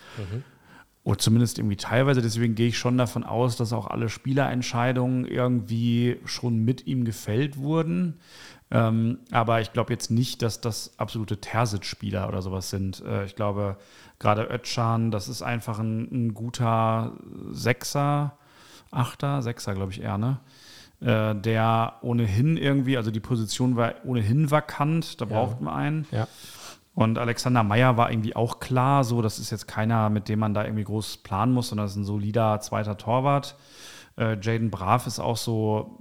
Oder 1.03 1.19
zumindest 1.19 1.59
irgendwie 1.59 1.77
teilweise. 1.77 2.21
Deswegen 2.21 2.55
gehe 2.55 2.67
ich 2.67 2.77
schon 2.77 2.97
davon 2.97 3.23
aus, 3.23 3.55
dass 3.55 3.71
auch 3.71 3.87
alle 3.87 4.09
Spielerentscheidungen 4.09 5.25
irgendwie 5.25 6.17
schon 6.25 6.65
mit 6.65 6.85
ihm 6.85 7.05
gefällt 7.05 7.55
wurden. 7.55 8.19
Ähm, 8.69 9.19
aber 9.31 9.61
ich 9.61 9.71
glaube 9.71 9.93
jetzt 9.93 10.11
nicht, 10.11 10.41
dass 10.41 10.59
das 10.59 10.99
absolute 10.99 11.39
Terzic-Spieler 11.39 12.27
oder 12.27 12.41
sowas 12.41 12.69
sind. 12.69 13.01
Äh, 13.05 13.23
ich 13.23 13.37
glaube, 13.37 13.77
gerade 14.19 14.49
Özcan, 14.51 15.09
das 15.09 15.29
ist 15.29 15.41
einfach 15.41 15.79
ein, 15.79 16.09
ein 16.11 16.33
guter 16.33 17.13
Sechser, 17.51 18.37
Achter, 18.97 19.41
Sechser, 19.41 19.73
glaube 19.73 19.91
ich 19.91 20.01
eher, 20.01 20.17
ne? 20.17 20.39
Äh, 20.99 21.35
der 21.35 21.93
ohnehin 22.01 22.57
irgendwie, 22.57 22.97
also 22.97 23.11
die 23.11 23.19
Position 23.19 23.75
war 23.75 23.93
ohnehin 24.03 24.49
vakant, 24.49 25.21
da 25.21 25.25
Ja. 25.25 25.31
braucht 25.31 25.61
man 25.61 25.73
einen. 25.73 26.05
Ja. 26.11 26.27
Und 26.95 27.19
Alexander 27.19 27.61
Meyer 27.61 27.95
war 27.97 28.09
irgendwie 28.11 28.35
auch 28.35 28.59
klar, 28.59 29.03
so, 29.03 29.21
das 29.21 29.37
ist 29.37 29.51
jetzt 29.51 29.67
keiner, 29.67 30.09
mit 30.09 30.27
dem 30.29 30.39
man 30.39 30.55
da 30.55 30.63
irgendwie 30.65 30.83
groß 30.83 31.17
planen 31.17 31.53
muss, 31.53 31.69
sondern 31.69 31.85
das 31.85 31.91
ist 31.91 31.97
ein 31.97 32.05
solider 32.05 32.59
zweiter 32.61 32.97
Torwart. 32.97 33.55
Äh, 34.17 34.37
Jaden 34.41 34.71
Brav 34.71 35.05
ist 35.05 35.19
auch 35.19 35.37
so, 35.37 35.99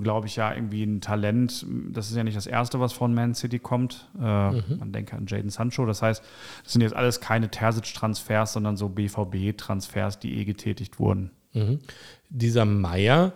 glaube 0.00 0.28
ich, 0.28 0.36
ja 0.36 0.54
irgendwie 0.54 0.84
ein 0.84 1.00
Talent. 1.00 1.66
Das 1.90 2.08
ist 2.08 2.16
ja 2.16 2.22
nicht 2.22 2.36
das 2.36 2.46
Erste, 2.46 2.78
was 2.78 2.92
von 2.92 3.12
Man 3.12 3.34
City 3.34 3.58
kommt. 3.58 4.08
Äh, 4.16 4.20
Man 4.22 4.92
denke 4.92 5.16
an 5.16 5.26
Jaden 5.26 5.50
Sancho. 5.50 5.84
Das 5.84 6.00
heißt, 6.00 6.22
das 6.62 6.72
sind 6.72 6.82
jetzt 6.82 6.94
alles 6.94 7.20
keine 7.20 7.50
Terzic-Transfers, 7.50 8.52
sondern 8.52 8.76
so 8.76 8.88
BVB-Transfers, 8.88 10.20
die 10.20 10.38
eh 10.38 10.44
getätigt 10.44 11.00
wurden. 11.00 11.32
Mhm. 11.52 11.80
Dieser 12.28 12.64
Meier, 12.64 13.32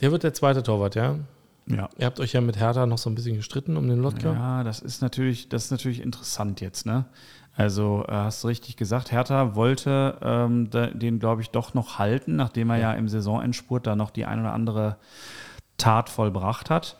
der 0.00 0.12
wird 0.12 0.22
der 0.22 0.34
zweite 0.34 0.62
Torwart, 0.62 0.94
ja? 0.94 1.18
Ja. 1.66 1.88
Ihr 1.98 2.06
habt 2.06 2.20
euch 2.20 2.32
ja 2.32 2.40
mit 2.40 2.58
Hertha 2.58 2.86
noch 2.86 2.98
so 2.98 3.08
ein 3.08 3.14
bisschen 3.14 3.36
gestritten 3.36 3.76
um 3.76 3.88
den 3.88 4.00
Lotka. 4.00 4.32
Ja, 4.32 4.64
das 4.64 4.80
ist 4.80 5.00
natürlich, 5.00 5.48
das 5.48 5.66
ist 5.66 5.70
natürlich 5.70 6.02
interessant 6.02 6.60
jetzt, 6.60 6.84
ne? 6.84 7.06
Also 7.56 8.04
äh, 8.08 8.12
hast 8.12 8.42
du 8.42 8.48
richtig 8.48 8.76
gesagt, 8.76 9.12
Hertha 9.12 9.54
wollte 9.54 10.18
ähm, 10.22 10.68
den, 10.70 11.20
glaube 11.20 11.40
ich, 11.40 11.50
doch 11.50 11.72
noch 11.72 11.98
halten, 11.98 12.36
nachdem 12.36 12.70
er 12.70 12.78
ja. 12.78 12.92
im 12.94 13.08
Saisonendspurt 13.08 13.86
da 13.86 13.94
noch 13.94 14.10
die 14.10 14.26
ein 14.26 14.40
oder 14.40 14.52
andere 14.52 14.96
Tat 15.78 16.08
vollbracht 16.08 16.68
hat. 16.68 16.96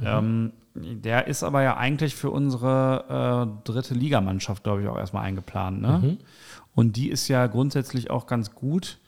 Ähm, 0.00 0.52
der 0.74 1.26
ist 1.26 1.42
aber 1.42 1.62
ja 1.62 1.76
eigentlich 1.76 2.14
für 2.14 2.30
unsere 2.30 3.48
äh, 3.64 3.64
dritte 3.64 3.94
Ligamannschaft, 3.94 4.62
glaube 4.62 4.82
ich, 4.82 4.88
auch 4.88 4.98
erstmal 4.98 5.24
eingeplant. 5.24 5.80
Ne? 5.80 6.18
Und 6.74 6.96
die 6.96 7.08
ist 7.08 7.28
ja 7.28 7.46
grundsätzlich 7.46 8.10
auch 8.10 8.26
ganz 8.26 8.54
gut. 8.54 8.98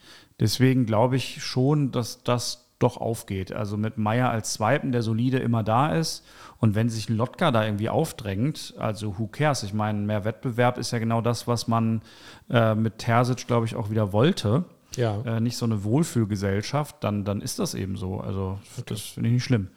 Deswegen 0.41 0.86
glaube 0.86 1.16
ich 1.16 1.43
schon, 1.43 1.91
dass 1.91 2.22
das 2.22 2.68
doch 2.78 2.97
aufgeht. 2.97 3.53
Also 3.53 3.76
mit 3.76 3.99
Meier 3.99 4.30
als 4.30 4.53
Zweiten, 4.53 4.93
der 4.93 5.03
solide 5.03 5.39
immer 5.39 5.64
da 5.64 5.95
ist. 5.95 6.24
Und 6.59 6.74
wenn 6.74 6.89
sich 6.89 7.09
Lotka 7.09 7.51
da 7.51 7.64
irgendwie 7.64 7.89
aufdrängt, 7.89 8.74
also 8.78 9.18
who 9.18 9.26
cares? 9.26 9.62
Ich 9.62 9.72
meine, 9.72 9.99
mehr 10.01 10.24
Wettbewerb 10.24 10.78
ist 10.78 10.93
ja 10.93 10.99
genau 10.99 11.20
das, 11.20 11.47
was 11.47 11.66
man 11.66 12.03
äh, 12.51 12.74
mit 12.74 12.99
Terzic, 12.99 13.47
glaube 13.47 13.66
ich, 13.66 13.74
auch 13.74 13.91
wieder 13.91 14.12
wollte. 14.12 14.64
Ja. 14.97 15.20
Äh, 15.22 15.41
nicht 15.41 15.57
so 15.57 15.66
eine 15.66 15.84
Wohlfühlgesellschaft, 15.84 16.97
dann, 17.01 17.24
dann 17.24 17.41
ist 17.41 17.59
das 17.59 17.74
eben 17.74 17.97
so. 17.97 18.20
Also 18.20 18.59
das 18.86 19.01
finde 19.01 19.28
ich 19.28 19.34
nicht 19.34 19.45
schlimm. 19.45 19.68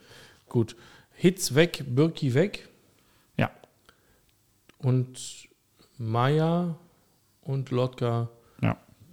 Gut. 0.48 0.76
Hitz 1.14 1.54
weg, 1.54 1.84
Birki 1.86 2.34
weg 2.34 2.68
Ja, 3.36 3.50
und 4.78 5.48
Meier 5.98 6.76
und 7.42 7.70
Lotka. 7.70 8.28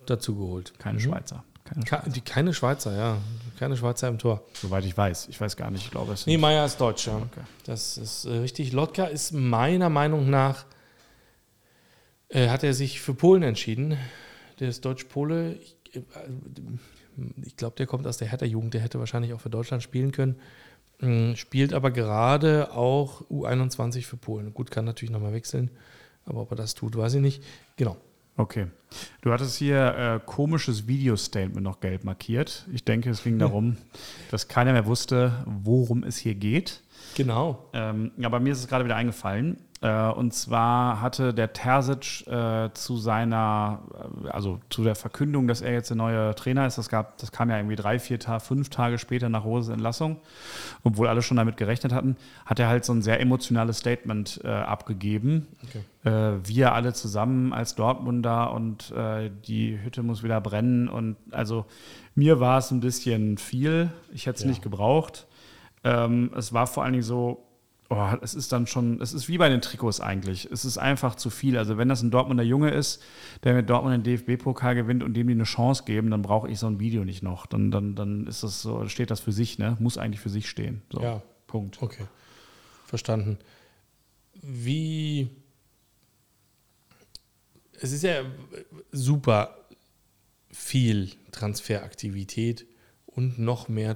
Dazu 0.10 0.36
geholt. 0.36 0.74
Keine 0.80 1.00
Schweizer. 1.00 1.44
Keine 1.66 1.84
Ke 1.86 2.02
die, 2.10 2.22
keine 2.22 2.54
Schweizer, 2.54 2.96
ja. 2.96 3.18
Keine 3.60 3.78
Schweizer 3.78 4.08
im 4.08 4.18
Tor. 4.18 4.42
Soweit 4.54 4.86
ich 4.86 4.98
weiß. 4.98 5.28
Ich 5.30 5.40
weiß 5.40 5.56
gar 5.58 5.70
nicht. 5.70 5.86
Ich 5.86 5.92
glaube, 5.92 6.14
es 6.14 6.26
Nee, 6.26 6.34
sind- 6.34 6.42
Meier 6.42 6.66
ist 6.66 6.78
Deutsch, 6.82 7.08
ja. 7.08 7.18
Okay. 7.18 7.42
Das 7.66 7.98
ist 7.98 8.26
äh, 8.26 8.30
richtig. 8.38 8.72
Lotka 8.74 9.06
ist 9.06 9.32
meiner 9.34 9.90
Meinung 9.90 10.30
nach, 10.30 10.66
äh, 12.30 12.50
hat 12.50 12.64
er 12.64 12.74
sich 12.74 13.02
für 13.02 13.14
Polen 13.14 13.44
entschieden. 13.44 13.98
Der 14.60 14.70
ist 14.70 14.84
Deutsch-Pole. 14.86 15.54
Ich, 15.56 15.78
äh, 15.96 16.02
ich 17.44 17.56
glaube, 17.58 17.76
der 17.76 17.86
kommt 17.88 18.08
aus 18.08 18.18
der 18.18 18.30
Hertha-Jugend. 18.30 18.74
Der 18.74 18.82
hätte 18.82 19.00
wahrscheinlich 19.00 19.34
auch 19.34 19.42
für 19.42 19.50
Deutschland 19.50 19.84
spielen 19.84 20.12
können. 20.12 20.38
Mm, 21.02 21.36
Spielt 21.36 21.74
aber 21.74 21.92
gerade 21.92 22.72
auch 22.72 23.22
U21 23.30 24.06
für 24.06 24.18
Polen. 24.18 24.54
Gut, 24.54 24.72
kann 24.72 24.86
natürlich 24.86 25.12
nochmal 25.12 25.34
wechseln. 25.34 25.70
Aber 26.26 26.42
ob 26.42 26.52
er 26.52 26.56
das 26.58 26.76
tut, 26.76 26.96
weiß 26.96 27.16
ich 27.16 27.22
nicht. 27.22 27.44
Genau. 27.76 27.98
Okay. 28.40 28.68
Du 29.20 29.34
hattest 29.34 29.58
hier 29.58 29.96
äh, 29.96 30.20
komisches 30.26 30.88
Videostatement 30.88 31.62
noch 31.62 31.82
gelb 31.82 32.06
markiert. 32.06 32.66
Ich 32.72 32.86
denke, 32.86 33.10
es 33.10 33.22
ging 33.22 33.38
darum, 33.40 33.76
dass 34.32 34.48
keiner 34.48 34.72
mehr 34.72 34.86
wusste, 34.86 35.44
worum 35.46 36.04
es 36.04 36.16
hier 36.16 36.36
geht. 36.36 36.82
Genau. 37.16 37.66
Ähm, 37.74 38.12
ja, 38.18 38.30
bei 38.30 38.40
mir 38.40 38.54
ist 38.54 38.60
es 38.60 38.68
gerade 38.68 38.86
wieder 38.86 38.96
eingefallen. 38.96 39.58
Äh, 39.82 40.10
und 40.10 40.34
zwar 40.34 41.00
hatte 41.00 41.34
der 41.34 41.54
Terzic 41.54 42.28
äh, 42.28 42.70
zu 42.74 42.98
seiner, 42.98 43.80
äh, 44.26 44.30
also 44.30 44.60
zu 44.70 44.84
der 44.84 44.96
Verkündung, 44.96 45.48
dass 45.48 45.62
er 45.62 45.72
jetzt 45.72 45.90
der 45.90 45.96
neue 45.96 46.36
Trainer 46.36 46.68
ist, 46.68 46.78
das, 46.78 46.90
gab, 46.90 47.18
das 47.18 47.32
kam 47.32 47.50
ja 47.50 47.58
irgendwie 47.58 47.78
drei, 47.78 47.98
vier 47.98 48.20
Tage, 48.20 48.42
fünf 48.42 48.70
Tage 48.70 48.98
später 48.98 49.30
nach 49.30 49.46
Roses 49.46 49.70
Entlassung, 49.70 50.18
obwohl 50.84 51.08
alle 51.08 51.22
schon 51.22 51.38
damit 51.38 51.56
gerechnet 51.56 51.94
hatten, 51.94 52.18
hat 52.46 52.60
er 52.60 52.68
halt 52.68 52.84
so 52.84 52.92
ein 52.92 53.02
sehr 53.02 53.22
emotionales 53.22 53.78
Statement 53.78 54.42
äh, 54.44 54.50
abgegeben. 54.50 55.48
Okay. 55.64 56.10
Äh, 56.10 56.46
wir 56.46 56.74
alle 56.74 56.92
zusammen 56.92 57.54
als 57.54 57.76
Dortmunder 57.76 58.52
und 58.52 58.92
äh, 58.92 59.32
die 59.48 59.80
Hütte 59.82 60.04
muss 60.04 60.24
wieder 60.24 60.42
brennen. 60.42 60.90
Und 60.90 61.16
also 61.32 61.66
mir 62.16 62.42
war 62.42 62.58
es 62.58 62.72
ein 62.72 62.82
bisschen 62.82 63.38
viel. 63.38 63.92
Ich 64.14 64.26
hätte 64.26 64.38
es 64.38 64.44
ja. 64.44 64.50
nicht 64.50 64.62
gebraucht. 64.62 65.26
Ähm, 65.84 66.32
es 66.36 66.54
war 66.54 66.68
vor 66.68 66.84
allen 66.84 66.94
Dingen 66.94 67.04
so, 67.04 67.46
oh, 67.90 68.08
es 68.22 68.36
ist 68.36 68.52
dann 68.52 68.68
schon, 68.68 69.02
es 69.02 69.14
ist 69.14 69.28
wie 69.28 69.38
bei 69.38 69.50
den 69.50 69.62
Trikots 69.62 70.02
eigentlich. 70.02 70.50
Es 70.52 70.66
ist 70.66 70.78
einfach 70.78 71.16
zu 71.16 71.30
viel. 71.30 71.58
Also 71.58 71.78
wenn 71.78 71.90
das 71.90 72.02
ein 72.02 72.12
Dortmunder 72.12 72.44
Junge 72.44 72.72
ist, 72.72 73.02
der 73.44 73.54
mit 73.54 73.70
Dortmund 73.70 74.06
den 74.06 74.18
DFB-Pokal 74.18 74.76
gewinnt 74.76 75.04
und 75.04 75.14
dem 75.14 75.28
die 75.28 75.34
eine 75.34 75.44
Chance 75.44 75.84
geben, 75.86 76.12
dann 76.12 76.22
brauche 76.22 76.50
ich 76.50 76.60
so 76.60 76.68
ein 76.68 76.80
Video 76.80 77.04
nicht 77.04 77.24
noch. 77.24 77.46
Dann, 77.46 77.72
dann, 77.72 77.96
dann 77.96 78.28
ist 78.28 78.44
das 78.44 78.62
so, 78.62 78.88
steht 78.88 79.12
das 79.12 79.20
für 79.20 79.32
sich, 79.32 79.58
ne? 79.58 79.78
Muss 79.80 79.98
eigentlich 79.98 80.22
für 80.22 80.30
sich 80.30 80.50
stehen. 80.50 80.82
So, 80.92 81.02
ja. 81.02 81.22
Punkt. 81.48 81.82
Okay. 81.82 82.06
Verstanden. 82.86 83.38
Wie 84.42 85.30
es 87.82 87.92
ist 87.92 88.04
ja 88.04 88.24
super 88.92 89.56
viel 90.52 91.12
Transferaktivität 91.32 92.66
und 93.06 93.40
noch 93.40 93.70
mehr 93.70 93.96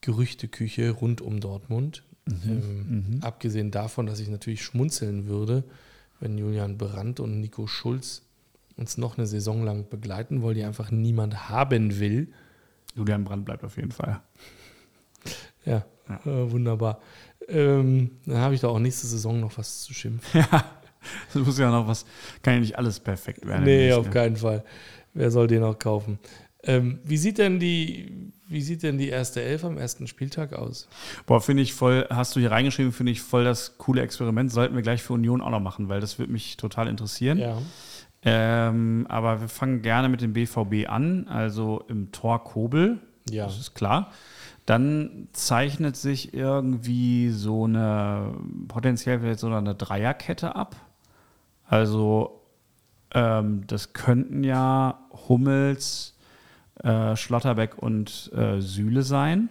Transfergerüchteküche 0.00 0.90
rund 0.90 1.20
um 1.20 1.40
Dortmund. 1.40 2.02
Mhm. 2.26 2.40
Ähm, 2.44 2.86
mhm. 2.88 3.22
Abgesehen 3.22 3.70
davon, 3.70 4.06
dass 4.06 4.20
ich 4.20 4.28
natürlich 4.28 4.64
schmunzeln 4.64 5.26
würde, 5.26 5.64
wenn 6.20 6.38
Julian 6.38 6.78
Brandt 6.78 7.20
und 7.20 7.40
Nico 7.40 7.66
Schulz 7.66 8.22
uns 8.76 8.98
noch 8.98 9.16
eine 9.16 9.26
Saison 9.26 9.64
lang 9.64 9.88
begleiten, 9.88 10.42
weil 10.42 10.54
die 10.54 10.64
einfach 10.64 10.90
niemand 10.90 11.48
haben 11.48 11.98
will. 11.98 12.28
Julian 12.94 13.24
Brandt 13.24 13.44
bleibt 13.44 13.64
auf 13.64 13.76
jeden 13.76 13.92
Fall. 13.92 14.20
Ja, 15.64 15.84
ja. 16.08 16.20
Äh, 16.24 16.50
wunderbar. 16.50 17.00
Ähm, 17.48 18.10
dann 18.26 18.38
habe 18.38 18.54
ich 18.54 18.60
da 18.60 18.68
auch 18.68 18.78
nächste 18.78 19.06
Saison 19.06 19.40
noch 19.40 19.56
was 19.56 19.82
zu 19.82 19.94
schimpfen. 19.94 20.44
Ja, 20.52 20.64
das 21.32 21.46
muss 21.46 21.56
ja 21.56 21.70
noch 21.70 21.86
was, 21.86 22.04
kann 22.42 22.54
ja 22.54 22.60
nicht 22.60 22.76
alles 22.76 22.98
perfekt 22.98 23.46
werden. 23.46 23.62
Nee, 23.62 23.92
auf 23.92 24.10
keinen 24.10 24.34
Fall. 24.34 24.64
Wer 25.14 25.30
soll 25.30 25.46
den 25.46 25.62
auch 25.62 25.78
kaufen? 25.78 26.18
Ähm, 26.66 26.98
wie 27.04 27.16
sieht 27.16 27.38
denn 27.38 27.58
die, 27.58 28.32
wie 28.48 28.60
sieht 28.60 28.82
denn 28.82 28.98
die 28.98 29.08
erste 29.08 29.42
Elf 29.42 29.64
am 29.64 29.78
ersten 29.78 30.06
Spieltag 30.06 30.52
aus? 30.52 30.88
Boah, 31.26 31.40
finde 31.40 31.62
ich 31.62 31.72
voll, 31.72 32.06
hast 32.10 32.36
du 32.36 32.40
hier 32.40 32.50
reingeschrieben, 32.50 32.92
finde 32.92 33.12
ich 33.12 33.22
voll 33.22 33.44
das 33.44 33.78
coole 33.78 34.02
Experiment. 34.02 34.52
Sollten 34.52 34.74
wir 34.74 34.82
gleich 34.82 35.02
für 35.02 35.12
Union 35.12 35.40
auch 35.40 35.50
noch 35.50 35.60
machen, 35.60 35.88
weil 35.88 36.00
das 36.00 36.18
würde 36.18 36.32
mich 36.32 36.56
total 36.56 36.88
interessieren. 36.88 37.38
Ja. 37.38 37.58
Ähm, 38.22 39.06
aber 39.08 39.40
wir 39.40 39.48
fangen 39.48 39.82
gerne 39.82 40.08
mit 40.08 40.20
dem 40.20 40.32
BVB 40.32 40.88
an, 40.88 41.28
also 41.28 41.84
im 41.88 42.10
Tor 42.10 42.42
Kobel. 42.42 42.98
Ja. 43.30 43.44
Das 43.46 43.58
ist 43.58 43.74
klar. 43.74 44.12
Dann 44.66 45.28
zeichnet 45.32 45.96
sich 45.96 46.34
irgendwie 46.34 47.30
so 47.30 47.64
eine, 47.64 48.34
potenziell 48.66 49.20
vielleicht 49.20 49.38
so 49.38 49.48
eine 49.48 49.76
Dreierkette 49.76 50.56
ab. 50.56 50.74
Also, 51.64 52.42
ähm, 53.14 53.62
das 53.68 53.92
könnten 53.92 54.42
ja 54.42 55.06
Hummels, 55.28 56.15
äh, 56.82 57.16
Schlotterbeck 57.16 57.78
und 57.78 58.30
äh, 58.34 58.60
Sühle 58.60 59.02
sein. 59.02 59.48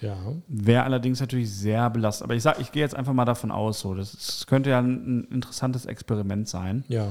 Ja. 0.00 0.16
Wäre 0.48 0.84
allerdings 0.84 1.20
natürlich 1.20 1.50
sehr 1.50 1.88
belastet. 1.90 2.24
Aber 2.24 2.34
ich 2.34 2.42
sage, 2.42 2.60
ich 2.60 2.72
gehe 2.72 2.82
jetzt 2.82 2.94
einfach 2.94 3.12
mal 3.12 3.24
davon 3.24 3.50
aus, 3.50 3.80
so. 3.80 3.94
Das, 3.94 4.12
das 4.12 4.46
könnte 4.46 4.70
ja 4.70 4.78
ein, 4.78 5.20
ein, 5.20 5.24
interessantes 5.30 5.86
Experiment 5.86 6.48
sein. 6.48 6.84
Ja. 6.88 7.08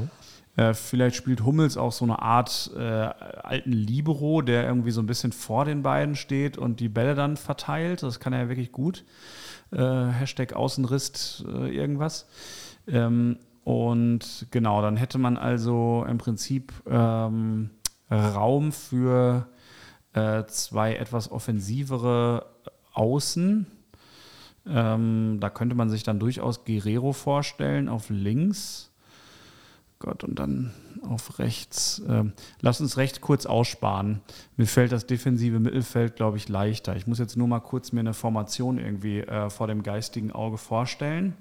Äh, 0.56 0.76
vielleicht 0.76 1.16
spielt 1.16 1.44
Hummels 1.44 1.78
auch 1.78 1.92
so 1.92 2.06
eine 2.06 2.22
Art 2.22 2.70
äh, 2.78 2.82
alten 2.82 3.72
Libero, 3.72 4.44
der 4.44 4.66
irgendwie 4.66 4.92
so 4.92 5.02
ein 5.02 5.08
bisschen 5.08 5.32
vor 5.32 5.66
den 5.66 5.82
beiden 5.82 6.16
steht 6.16 6.58
und 6.58 6.80
die 6.80 6.90
Bälle 6.90 7.16
dann 7.16 7.38
verteilt. 7.38 8.04
Das 8.04 8.20
kann 8.20 8.34
er 8.34 8.44
ja 8.44 8.50
wirklich 8.50 8.72
gut. 8.72 9.04
Äh, 9.72 9.78
Hashtag 9.80 10.54
Außenriss 10.54 11.44
äh, 11.48 11.76
irgendwas. 11.76 12.28
Ähm, 12.88 13.38
und 13.64 14.48
genau, 14.52 14.82
dann 14.82 14.98
hätte 14.98 15.18
man 15.18 15.38
also 15.38 16.06
im 16.08 16.18
Prinzip 16.18 16.74
ähm, 16.86 17.72
Raum 18.10 18.72
für 18.72 19.48
äh, 20.14 20.46
zwei 20.46 20.96
etwas 20.96 21.32
offensivere 21.32 22.46
Außen. 22.94 23.66
Ähm, 24.66 25.38
da 25.40 25.50
könnte 25.50 25.76
man 25.76 25.90
sich 25.90 26.04
dann 26.04 26.20
durchaus 26.20 26.64
Guerrero 26.66 27.14
vorstellen 27.14 27.90
auf 27.90 28.10
links. 28.10 28.92
Gott, 30.00 30.24
und 30.24 30.38
dann 30.38 30.72
auf 31.08 31.40
rechts. 31.40 32.02
Ähm, 32.08 32.34
lass 32.60 32.82
uns 32.82 32.98
recht 32.98 33.22
kurz 33.22 33.46
aussparen. 33.46 34.22
Mir 34.58 34.68
fällt 34.68 34.92
das 34.92 35.06
defensive 35.06 35.60
Mittelfeld, 35.60 36.18
glaube 36.18 36.38
ich, 36.38 36.50
leichter. 36.50 36.96
Ich 36.96 37.08
muss 37.08 37.20
jetzt 37.20 37.38
nur 37.38 37.48
mal 37.48 37.62
kurz 37.62 37.94
mir 37.94 38.02
eine 38.02 38.14
Formation 38.14 38.80
irgendwie 38.80 39.20
äh, 39.20 39.50
vor 39.50 39.68
dem 39.68 39.82
geistigen 39.82 40.32
Auge 40.32 40.58
vorstellen. 40.58 41.36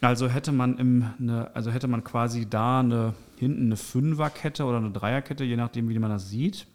Also 0.00 0.28
hätte 0.28 0.52
man 0.52 0.78
im, 0.78 1.10
eine, 1.18 1.54
also 1.54 1.70
hätte 1.70 1.88
man 1.88 2.04
quasi 2.04 2.48
da 2.48 2.80
eine 2.80 3.14
hinten 3.38 3.66
eine 3.66 3.76
Fünferkette 3.76 4.64
oder 4.64 4.78
eine 4.78 4.90
Dreierkette, 4.90 5.44
je 5.44 5.56
nachdem, 5.56 5.88
wie 5.88 5.98
man 5.98 6.10
das 6.10 6.28
sieht. 6.28 6.66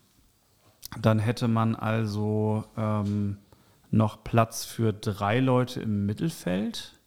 Dann 0.99 1.19
hätte 1.19 1.47
man 1.47 1.75
also 1.75 2.65
ähm, 2.77 3.37
noch 3.91 4.23
Platz 4.23 4.65
für 4.65 4.93
drei 4.93 5.39
Leute 5.39 5.81
im 5.81 6.05
Mittelfeld. 6.05 6.99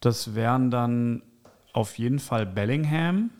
Das 0.00 0.34
wären 0.34 0.70
dann 0.70 1.22
auf 1.72 1.98
jeden 1.98 2.18
Fall 2.18 2.44
Bellingham 2.44 3.30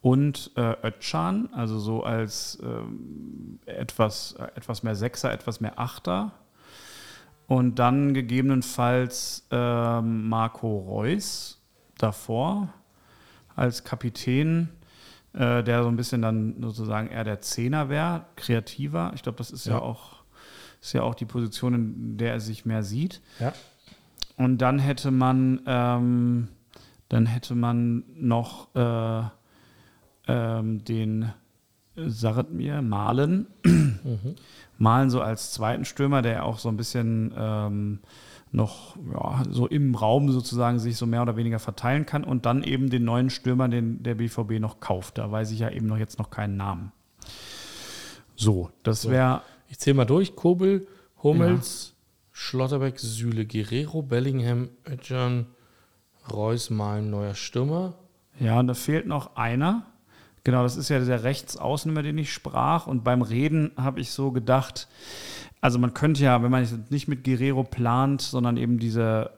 und 0.00 0.52
äh, 0.56 0.76
Özcan, 0.86 1.48
also 1.52 1.78
so 1.78 2.04
als 2.04 2.58
ähm, 2.62 3.58
etwas, 3.66 4.32
äh, 4.38 4.44
etwas 4.54 4.82
mehr 4.82 4.94
Sechser, 4.94 5.32
etwas 5.32 5.60
mehr 5.60 5.78
Achter. 5.78 6.32
Und 7.48 7.78
dann 7.78 8.14
gegebenenfalls 8.14 9.46
äh, 9.50 10.00
Marco 10.02 10.78
Reus 10.78 11.60
davor 11.96 12.68
als 13.56 13.82
Kapitän, 13.82 14.68
äh, 15.32 15.64
der 15.64 15.82
so 15.82 15.88
ein 15.88 15.96
bisschen 15.96 16.22
dann 16.22 16.56
sozusagen 16.60 17.08
eher 17.08 17.24
der 17.24 17.40
Zehner 17.40 17.88
wäre, 17.88 18.26
kreativer. 18.36 19.12
Ich 19.14 19.22
glaube, 19.22 19.38
das 19.38 19.50
ist 19.50 19.66
ja. 19.66 19.72
ja. 19.72 19.80
auch 19.80 20.18
ist 20.80 20.92
ja 20.92 21.02
auch 21.02 21.16
die 21.16 21.24
Position, 21.24 21.74
in 21.74 22.16
der 22.18 22.34
er 22.34 22.40
sich 22.40 22.64
mehr 22.64 22.84
sieht. 22.84 23.20
Ja. 23.40 23.52
Und 24.36 24.58
dann 24.58 24.78
hätte 24.78 25.10
man 25.10 25.60
ähm, 25.66 26.48
dann 27.08 27.26
hätte 27.26 27.54
man 27.54 28.04
noch 28.14 28.68
äh, 28.74 29.22
ähm, 30.28 30.84
den 30.84 31.32
Saratmir 31.96 32.82
Malen. 32.82 33.46
Mhm. 33.64 34.36
Malen 34.78 35.10
so 35.10 35.20
als 35.20 35.52
zweiten 35.52 35.84
Stürmer, 35.84 36.22
der 36.22 36.44
auch 36.44 36.58
so 36.58 36.68
ein 36.68 36.76
bisschen 36.76 37.34
ähm, 37.36 37.98
noch 38.52 38.96
ja, 39.12 39.42
so 39.50 39.66
im 39.66 39.94
Raum 39.94 40.30
sozusagen 40.30 40.78
sich 40.78 40.96
so 40.96 41.06
mehr 41.06 41.22
oder 41.22 41.36
weniger 41.36 41.58
verteilen 41.58 42.06
kann 42.06 42.24
und 42.24 42.46
dann 42.46 42.62
eben 42.62 42.88
den 42.88 43.04
neuen 43.04 43.28
Stürmer, 43.28 43.68
den 43.68 44.02
der 44.02 44.14
BVB 44.14 44.60
noch 44.60 44.80
kauft. 44.80 45.18
Da 45.18 45.30
weiß 45.30 45.50
ich 45.50 45.58
ja 45.58 45.70
eben 45.70 45.86
noch 45.86 45.98
jetzt 45.98 46.18
noch 46.18 46.30
keinen 46.30 46.56
Namen. 46.56 46.92
So, 48.36 48.70
das 48.84 49.10
wäre. 49.10 49.42
Ich 49.68 49.78
zähle 49.78 49.94
mal 49.94 50.04
durch: 50.04 50.36
Kobel, 50.36 50.86
Hummels, 51.22 51.88
ja. 51.90 51.94
Schlotterbeck, 52.32 52.98
Süle, 52.98 53.44
Guerrero, 53.44 54.00
Bellingham, 54.02 54.70
Özcan, 54.88 55.46
Reus, 56.32 56.70
Malen, 56.70 57.10
neuer 57.10 57.34
Stürmer. 57.34 57.94
Ja, 58.38 58.60
und 58.60 58.68
da 58.68 58.74
fehlt 58.74 59.06
noch 59.06 59.36
einer. 59.36 59.86
Genau, 60.44 60.62
das 60.62 60.76
ist 60.76 60.88
ja 60.88 60.98
der 61.00 61.24
Rechtsaußen, 61.24 61.90
über 61.90 62.02
den 62.02 62.18
ich 62.18 62.32
sprach. 62.32 62.86
Und 62.86 63.04
beim 63.04 63.22
Reden 63.22 63.72
habe 63.76 64.00
ich 64.00 64.10
so 64.10 64.30
gedacht, 64.30 64.88
also 65.60 65.78
man 65.78 65.94
könnte 65.94 66.22
ja, 66.22 66.42
wenn 66.42 66.50
man 66.50 66.86
nicht 66.90 67.08
mit 67.08 67.24
Guerrero 67.24 67.64
plant, 67.64 68.22
sondern 68.22 68.56
eben 68.56 68.78
diese, 68.78 69.30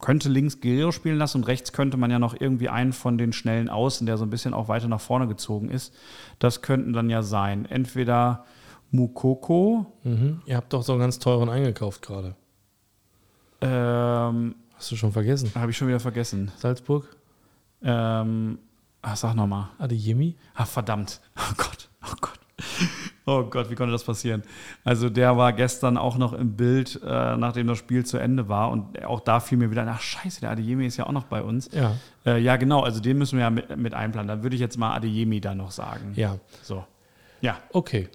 könnte 0.00 0.28
links 0.28 0.60
Guerrero 0.60 0.92
spielen 0.92 1.18
lassen 1.18 1.38
und 1.38 1.44
rechts 1.44 1.72
könnte 1.72 1.96
man 1.96 2.10
ja 2.10 2.18
noch 2.18 2.38
irgendwie 2.38 2.68
einen 2.68 2.92
von 2.92 3.18
den 3.18 3.32
schnellen 3.32 3.68
Außen, 3.68 4.06
der 4.06 4.18
so 4.18 4.24
ein 4.24 4.30
bisschen 4.30 4.54
auch 4.54 4.68
weiter 4.68 4.88
nach 4.88 5.00
vorne 5.00 5.26
gezogen 5.26 5.70
ist. 5.70 5.94
Das 6.38 6.62
könnten 6.62 6.92
dann 6.92 7.10
ja 7.10 7.22
sein. 7.22 7.66
Entweder 7.66 8.44
Mukoko. 8.90 9.86
Mhm. 10.04 10.42
Ihr 10.44 10.56
habt 10.56 10.72
doch 10.72 10.82
so 10.82 10.92
einen 10.92 11.00
ganz 11.00 11.18
teuren 11.18 11.48
eingekauft 11.48 12.02
gerade. 12.02 12.36
Ähm, 13.62 14.54
Hast 14.74 14.90
du 14.90 14.96
schon 14.96 15.12
vergessen? 15.12 15.50
Habe 15.54 15.70
ich 15.70 15.76
schon 15.76 15.88
wieder 15.88 16.00
vergessen. 16.00 16.50
Salzburg? 16.56 17.16
Ähm, 17.82 18.58
ach, 19.02 19.16
sag 19.16 19.34
nochmal. 19.34 19.68
Adeyemi? 19.78 20.36
Ach, 20.54 20.66
verdammt. 20.66 21.20
Oh 21.36 21.54
Gott, 21.56 21.88
oh 22.04 22.14
Gott. 22.20 22.38
Oh 23.24 23.44
Gott, 23.44 23.70
wie 23.70 23.74
konnte 23.76 23.92
das 23.92 24.02
passieren? 24.04 24.42
Also 24.84 25.08
der 25.08 25.36
war 25.36 25.52
gestern 25.52 25.96
auch 25.96 26.16
noch 26.16 26.32
im 26.32 26.56
Bild, 26.56 27.00
äh, 27.04 27.36
nachdem 27.36 27.68
das 27.68 27.78
Spiel 27.78 28.04
zu 28.04 28.18
Ende 28.18 28.48
war. 28.48 28.70
Und 28.70 29.04
auch 29.04 29.20
da 29.20 29.38
fiel 29.40 29.58
mir 29.58 29.70
wieder, 29.70 29.86
ach 29.88 30.00
scheiße, 30.00 30.40
der 30.40 30.50
Adeyemi 30.50 30.86
ist 30.86 30.96
ja 30.96 31.06
auch 31.06 31.12
noch 31.12 31.24
bei 31.24 31.40
uns. 31.42 31.70
Ja, 31.72 31.94
äh, 32.26 32.38
ja 32.40 32.56
genau, 32.56 32.80
also 32.80 33.00
den 33.00 33.18
müssen 33.18 33.36
wir 33.38 33.44
ja 33.44 33.50
mit, 33.50 33.76
mit 33.76 33.94
einplanen. 33.94 34.26
Dann 34.28 34.42
würde 34.42 34.56
ich 34.56 34.60
jetzt 34.60 34.76
mal 34.76 34.94
Adeyemi 34.94 35.40
da 35.40 35.54
noch 35.54 35.70
sagen. 35.70 36.12
Ja. 36.16 36.36
So. 36.62 36.84
Ja. 37.40 37.58
Okay. 37.72 38.08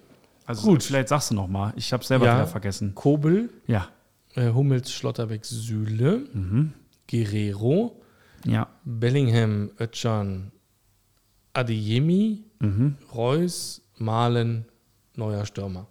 Also 0.46 0.68
Gut. 0.70 0.84
vielleicht 0.84 1.08
sagst 1.10 1.32
du 1.32 1.36
noch 1.36 1.48
mal. 1.48 1.74
Ich 1.78 1.92
habe 1.94 2.04
selber 2.04 2.26
Ja. 2.26 2.36
wieder 2.36 2.48
vergessen. 2.48 2.94
Kobel, 2.96 3.50
Ja. 3.66 3.88
äh, 4.36 4.52
Hummels, 4.52 4.92
Schlotterbeck, 4.94 5.46
Süle, 5.46 6.28
Guerrero, 7.10 8.02
Ja. 8.46 8.68
Bellingham, 8.86 9.72
Özcan, 9.80 10.52
Adeyemi, 11.58 12.44
Reus, 13.14 13.82
Malen, 13.98 14.66
neuer 15.16 15.46
Stürmer. 15.46 15.88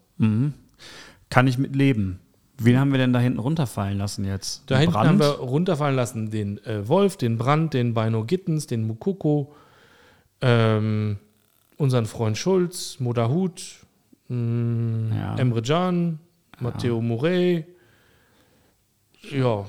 Kann 1.30 1.46
ich 1.46 1.58
mit 1.58 1.74
leben. 1.74 2.20
Wen 2.58 2.78
haben 2.78 2.90
wir 2.90 2.98
denn 2.98 3.12
da 3.12 3.18
hinten 3.18 3.38
runterfallen 3.38 3.98
lassen 3.98 4.24
jetzt? 4.24 4.62
Da 4.70 4.78
hinten 4.78 4.92
Brandt? 4.94 5.08
haben 5.08 5.18
wir 5.18 5.28
runterfallen 5.40 5.94
lassen 5.96 6.30
den 6.30 6.64
äh, 6.64 6.88
Wolf, 6.88 7.16
den 7.18 7.36
Brandt, 7.36 7.74
den 7.74 7.92
Beino 7.92 8.24
Gittens, 8.24 8.66
den 8.66 8.86
Mukoko, 8.86 9.52
ähm, 10.40 11.18
unseren 11.76 12.06
Freund 12.06 12.38
Schulz, 12.38 12.98
Modahut, 12.98 13.62
mh, 14.28 15.14
Ja. 15.16 15.36
Emre 15.36 15.60
Can, 15.60 16.18
Matteo 16.60 17.02
Murray. 17.02 17.64
Ja, 19.30 19.66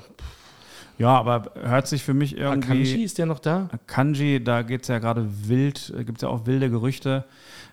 Ja, 0.98 1.16
aber 1.16 1.52
hört 1.62 1.86
sich 1.86 2.02
für 2.02 2.14
mich 2.14 2.36
irgendwie. 2.36 2.68
Akanji 2.72 3.04
ist 3.04 3.18
der 3.18 3.26
noch 3.26 3.38
da? 3.38 3.68
Kanji, 3.86 4.42
da 4.42 4.62
geht 4.62 4.82
es 4.82 4.88
ja 4.88 4.98
gerade 4.98 5.26
wild, 5.48 5.92
gibt 6.04 6.18
es 6.18 6.22
ja 6.22 6.28
auch 6.28 6.46
wilde 6.46 6.70
Gerüchte, 6.70 7.24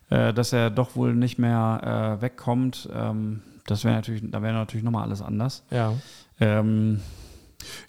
äh, 0.10 0.34
dass 0.34 0.54
er 0.54 0.70
doch 0.70 0.96
wohl 0.96 1.14
nicht 1.16 1.40
mehr 1.40 2.18
äh, 2.20 2.22
wegkommt. 2.22 2.88
Ähm, 2.94 3.42
das 3.66 3.84
wäre 3.84 3.96
natürlich, 3.96 4.22
da 4.30 4.42
wäre 4.44 4.54
natürlich 4.54 4.84
nochmal 4.84 5.04
alles 5.04 5.22
anders. 5.22 5.64
Ja, 5.72 5.94
Ähm, 6.40 7.00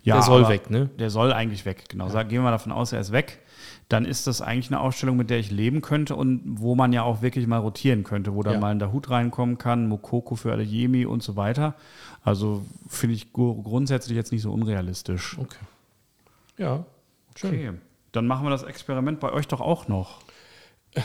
ja, 0.05 0.15
der 0.15 0.23
soll 0.23 0.49
weg, 0.49 0.71
ne? 0.71 0.89
Der 0.99 1.11
soll 1.11 1.33
eigentlich 1.35 1.67
weg, 1.67 1.85
genau. 1.91 2.09
Sag- 2.09 2.31
Gehen 2.31 2.43
wir 2.43 2.51
davon 2.51 2.73
aus, 2.73 2.93
er 2.93 3.01
ist 3.01 3.13
weg. 3.13 3.41
Dann 3.89 4.05
ist 4.07 4.27
das 4.27 4.41
eigentlich 4.41 4.69
eine 4.71 4.81
Ausstellung, 4.81 5.17
mit 5.17 5.29
der 5.31 5.39
ich 5.39 5.51
leben 5.51 5.81
könnte 5.83 6.17
und 6.17 6.41
wo 6.47 6.75
man 6.75 6.93
ja 6.93 7.03
auch 7.03 7.21
wirklich 7.23 7.47
mal 7.47 7.59
rotieren 7.59 8.03
könnte, 8.05 8.35
wo 8.35 8.43
dann 8.43 8.55
Ja. 8.55 8.61
mal 8.61 8.71
ein 8.71 8.79
Dahut 8.79 9.11
reinkommen 9.11 9.59
kann, 9.59 9.87
Mokoko 9.87 10.35
für 10.35 10.53
Adeyemi 10.53 11.05
und 11.05 11.23
so 11.23 11.37
weiter. 11.37 11.75
Also 12.27 12.67
finde 12.89 13.15
ich 13.15 13.33
grundsätzlich 13.33 14.17
jetzt 14.17 14.33
nicht 14.33 14.43
so 14.43 14.53
unrealistisch. 14.53 15.39
Okay. 15.39 15.65
Ja, 16.59 16.85
schön. 17.37 17.51
Okay, 17.51 17.73
dann 18.11 18.27
machen 18.27 18.45
wir 18.45 18.51
das 18.51 18.65
Experiment 18.65 19.21
bei 19.21 19.33
euch 19.33 19.47
doch 19.49 19.61
auch 19.61 19.89
noch. 19.89 20.21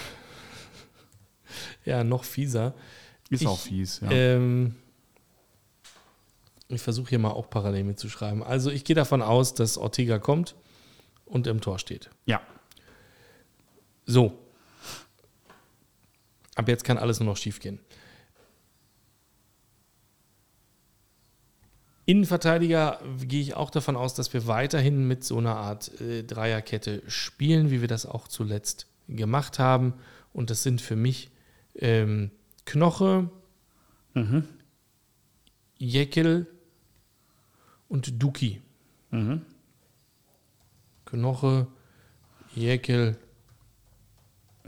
Ja, 1.83 2.03
noch 2.03 2.23
fieser. 2.23 2.73
Ist 3.29 3.41
Ich, 3.41 3.47
auch 3.47 3.59
fies, 3.59 3.99
ja. 4.01 4.11
Ähm, 4.11 4.75
ich 6.69 6.79
versuche 6.81 7.09
hier 7.09 7.19
mal 7.19 7.31
auch 7.31 7.49
parallel 7.49 7.83
mitzuschreiben. 7.83 8.43
Also 8.43 8.69
ich 8.69 8.83
gehe 8.85 8.95
davon 8.95 9.21
aus, 9.21 9.53
dass 9.55 9.77
Ortega 9.77 10.19
kommt 10.19 10.55
und 11.25 11.47
im 11.47 11.59
Tor 11.59 11.79
steht. 11.79 12.09
ja. 12.25 12.41
So. 14.05 14.37
Ab 16.55 16.67
jetzt 16.67 16.83
kann 16.83 16.97
alles 16.97 17.19
nur 17.19 17.27
noch 17.29 17.37
schief 17.37 17.59
gehen. 17.59 17.79
Innenverteidiger 22.11 22.99
gehe 23.21 23.41
ich 23.41 23.53
auch 23.55 23.69
davon 23.69 23.95
aus, 23.95 24.13
dass 24.13 24.33
wir 24.33 24.45
weiterhin 24.45 25.07
mit 25.07 25.23
so 25.23 25.37
einer 25.37 25.55
Art 25.55 26.01
äh, 26.01 26.23
Dreierkette 26.23 27.03
spielen, 27.07 27.71
wie 27.71 27.79
wir 27.79 27.87
das 27.87 28.05
auch 28.05 28.27
zuletzt 28.27 28.85
gemacht 29.07 29.59
haben. 29.59 29.93
Und 30.33 30.49
das 30.49 30.61
sind 30.61 30.81
für 30.81 30.97
mich 30.97 31.29
ähm, 31.75 32.31
Knoche, 32.65 33.29
Jekyll 35.77 36.47
und 37.87 38.21
Duki. 38.21 38.61
Knoche, 41.05 41.67
Jekyll, 42.53 43.15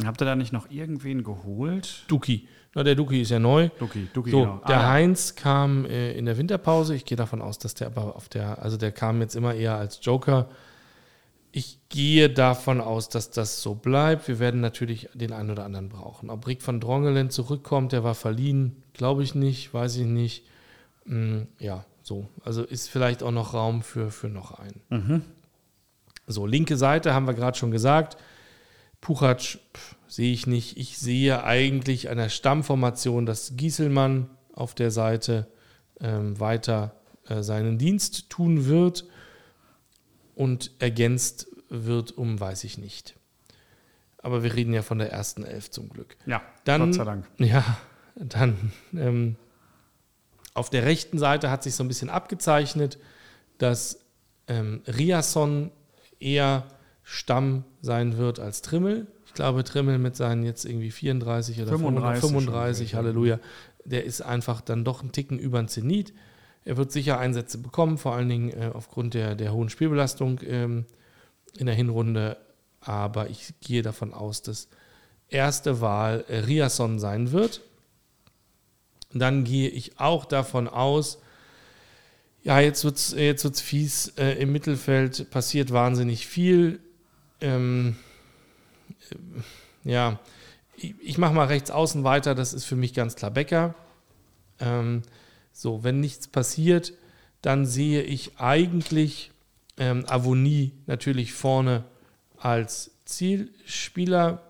Habt 0.03 0.21
ihr 0.21 0.25
da 0.25 0.35
nicht 0.35 0.53
noch 0.53 0.71
irgendwen 0.71 1.23
geholt? 1.23 2.05
Duki. 2.07 2.47
Na, 2.75 2.83
der 2.83 2.95
Duki 2.95 3.21
ist 3.21 3.29
ja 3.29 3.39
neu. 3.39 3.69
Duki, 3.77 4.07
Duki, 4.13 4.31
So, 4.31 4.39
genau. 4.41 4.61
der 4.67 4.79
Ah. 4.79 4.89
Heinz 4.91 5.35
kam 5.35 5.85
äh, 5.85 6.13
in 6.13 6.25
der 6.25 6.37
Winterpause. 6.37 6.95
Ich 6.95 7.05
gehe 7.05 7.15
davon 7.17 7.41
aus, 7.41 7.59
dass 7.59 7.75
der 7.75 7.87
aber 7.87 8.15
auf 8.15 8.29
der, 8.29 8.61
also 8.63 8.77
der 8.77 8.91
kam 8.91 9.21
jetzt 9.21 9.35
immer 9.35 9.53
eher 9.53 9.75
als 9.75 9.99
Joker. 10.01 10.49
Ich 11.51 11.77
gehe 11.89 12.31
davon 12.31 12.81
aus, 12.81 13.09
dass 13.09 13.29
das 13.29 13.61
so 13.61 13.75
bleibt. 13.75 14.27
Wir 14.27 14.39
werden 14.39 14.59
natürlich 14.59 15.07
den 15.13 15.33
einen 15.33 15.51
oder 15.51 15.65
anderen 15.65 15.89
brauchen. 15.89 16.31
Ob 16.31 16.47
Rick 16.47 16.65
van 16.65 16.79
Drongelen 16.79 17.29
zurückkommt, 17.29 17.91
der 17.91 18.03
war 18.03 18.15
verliehen, 18.15 18.81
glaube 18.93 19.21
ich 19.21 19.35
nicht, 19.35 19.71
weiß 19.71 19.97
ich 19.97 20.07
nicht. 20.07 20.43
Mm, 21.05 21.41
ja, 21.59 21.85
so. 22.01 22.27
Also 22.43 22.63
ist 22.63 22.89
vielleicht 22.89 23.21
auch 23.21 23.29
noch 23.31 23.53
Raum 23.53 23.83
für, 23.83 24.09
für 24.09 24.29
noch 24.29 24.57
einen. 24.59 24.81
Mhm. 24.89 25.21
So, 26.25 26.47
linke 26.47 26.75
Seite 26.75 27.13
haben 27.13 27.27
wir 27.27 27.35
gerade 27.35 27.55
schon 27.55 27.69
gesagt. 27.69 28.17
Puchatsch 28.99 29.57
pff, 29.75 29.95
sehe 30.15 30.31
ich 30.31 30.45
nicht. 30.45 30.77
Ich 30.77 30.97
sehe 30.97 31.43
eigentlich 31.43 32.09
einer 32.09 32.29
Stammformation, 32.29 33.25
dass 33.25 33.57
Gieselmann 33.57 34.29
auf 34.53 34.75
der 34.75 34.91
Seite 34.91 35.47
ähm, 35.99 36.39
weiter 36.39 36.95
äh, 37.27 37.41
seinen 37.41 37.77
Dienst 37.79 38.29
tun 38.29 38.65
wird 38.65 39.05
und 40.35 40.71
ergänzt 40.79 41.47
wird 41.69 42.11
um, 42.11 42.39
weiß 42.39 42.63
ich 42.63 42.77
nicht. 42.77 43.15
Aber 44.19 44.43
wir 44.43 44.53
reden 44.53 44.73
ja 44.73 44.83
von 44.83 44.99
der 44.99 45.11
ersten 45.11 45.43
Elf 45.43 45.71
zum 45.71 45.89
Glück. 45.89 46.15
Ja, 46.25 46.41
Dann, 46.63 46.81
Gott 46.85 46.93
sei 46.93 47.03
Dank. 47.03 47.27
Ja, 47.39 47.77
dann 48.15 48.71
ähm, 48.95 49.35
auf 50.53 50.69
der 50.69 50.85
rechten 50.85 51.17
Seite 51.17 51.49
hat 51.49 51.63
sich 51.63 51.73
so 51.73 51.83
ein 51.83 51.87
bisschen 51.87 52.09
abgezeichnet, 52.09 52.99
dass 53.57 53.99
ähm, 54.47 54.81
Riasson 54.85 55.71
eher 56.19 56.67
Stamm 57.01 57.63
sein 57.81 58.17
wird 58.17 58.39
als 58.39 58.61
Trimmel. 58.61 59.07
Ich 59.33 59.35
glaube, 59.35 59.63
Trimmel 59.63 59.97
mit 59.97 60.15
seinen 60.15 60.43
jetzt 60.43 60.63
irgendwie 60.63 60.91
34 60.91 61.59
oder 61.59 61.71
35 61.71 62.21
35, 62.21 62.45
35 62.45 62.89
schon, 62.91 62.97
Halleluja, 62.97 63.39
der 63.83 64.03
ist 64.03 64.21
einfach 64.21 64.61
dann 64.61 64.85
doch 64.85 65.01
ein 65.01 65.11
Ticken 65.11 65.39
über 65.39 65.59
den 65.59 65.67
Zenit. 65.67 66.13
Er 66.65 66.77
wird 66.77 66.91
sicher 66.91 67.17
Einsätze 67.17 67.57
bekommen, 67.57 67.97
vor 67.97 68.13
allen 68.13 68.29
Dingen 68.29 68.51
äh, 68.51 68.69
aufgrund 68.71 69.15
der, 69.15 69.33
der 69.33 69.51
hohen 69.51 69.69
Spielbelastung 69.69 70.39
ähm, 70.45 70.85
in 71.57 71.65
der 71.65 71.73
Hinrunde. 71.73 72.37
Aber 72.79 73.31
ich 73.31 73.55
gehe 73.59 73.81
davon 73.81 74.13
aus, 74.13 74.43
dass 74.43 74.67
erste 75.29 75.81
Wahl 75.81 76.25
äh, 76.27 76.37
Riasson 76.41 76.99
sein 76.99 77.31
wird. 77.31 77.61
Dann 79.15 79.45
gehe 79.45 79.69
ich 79.69 79.99
auch 79.99 80.25
davon 80.25 80.67
aus, 80.67 81.17
ja, 82.43 82.59
jetzt 82.59 82.83
wird 82.83 82.97
es 82.97 83.13
jetzt 83.13 83.43
wird's 83.45 83.61
fies. 83.61 84.13
Äh, 84.15 84.33
Im 84.33 84.51
Mittelfeld 84.51 85.31
passiert 85.31 85.73
wahnsinnig 85.73 86.27
viel. 86.27 86.81
Ähm, 87.41 87.95
äh, 87.95 88.02
ja, 89.83 90.19
ich, 90.75 90.95
ich 91.01 91.17
mache 91.17 91.33
mal 91.33 91.47
rechts 91.47 91.71
außen 91.71 92.03
weiter. 92.03 92.35
Das 92.35 92.53
ist 92.53 92.65
für 92.65 92.75
mich 92.75 92.93
ganz 92.93 93.15
klar 93.15 93.31
Becker. 93.31 93.75
Ähm, 94.59 95.03
so, 95.51 95.83
wenn 95.83 95.99
nichts 95.99 96.27
passiert, 96.27 96.93
dann 97.41 97.65
sehe 97.65 98.01
ich 98.01 98.39
eigentlich 98.39 99.31
ähm, 99.77 100.05
Avonie 100.07 100.71
natürlich 100.85 101.33
vorne 101.33 101.83
als 102.37 102.91
Zielspieler. 103.05 104.41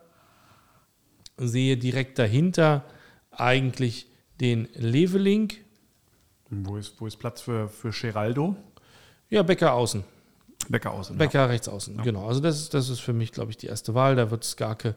Sehe 1.37 1.77
direkt 1.77 2.19
dahinter 2.19 2.85
eigentlich 3.31 4.07
den 4.39 4.67
Leveling. 4.75 5.53
Wo 6.49 6.77
ist, 6.77 7.01
wo 7.01 7.07
ist 7.07 7.17
Platz 7.17 7.41
für, 7.41 7.67
für 7.67 7.89
Geraldo? 7.89 8.55
Ja, 9.29 9.41
Becker 9.41 9.73
außen. 9.73 10.03
Becker 10.69 10.91
außen. 10.91 11.17
Becker 11.17 11.49
rechts 11.49 11.67
außen, 11.67 12.01
genau. 12.03 12.27
Also 12.27 12.39
das 12.39 12.59
ist, 12.59 12.73
das 12.73 12.89
ist 12.89 12.99
für 12.99 13.13
mich, 13.13 13.31
glaube 13.31 13.51
ich, 13.51 13.57
die 13.57 13.67
erste 13.67 13.93
Wahl. 13.93 14.15
Da 14.15 14.31
wird 14.31 14.43
Skarke 14.43 14.95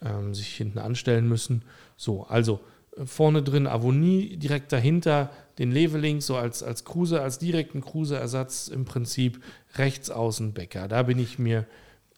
ähm, 0.00 0.34
sich 0.34 0.48
hinten 0.48 0.78
anstellen 0.78 1.28
müssen. 1.28 1.64
So, 1.96 2.24
also 2.24 2.60
äh, 2.96 3.06
vorne 3.06 3.42
drin 3.42 3.66
Avonie, 3.66 4.36
direkt 4.36 4.72
dahinter 4.72 5.30
den 5.58 5.70
Leveling, 5.70 6.20
so 6.20 6.36
als, 6.36 6.62
als 6.62 6.84
Kruse, 6.84 7.20
als 7.22 7.38
direkten 7.38 7.80
Kruse-Ersatz 7.82 8.68
im 8.68 8.84
Prinzip 8.84 9.42
rechts 9.76 10.10
außen 10.10 10.52
Becker. 10.54 10.88
Da 10.88 11.02
bin 11.02 11.18
ich 11.18 11.38
mir 11.38 11.66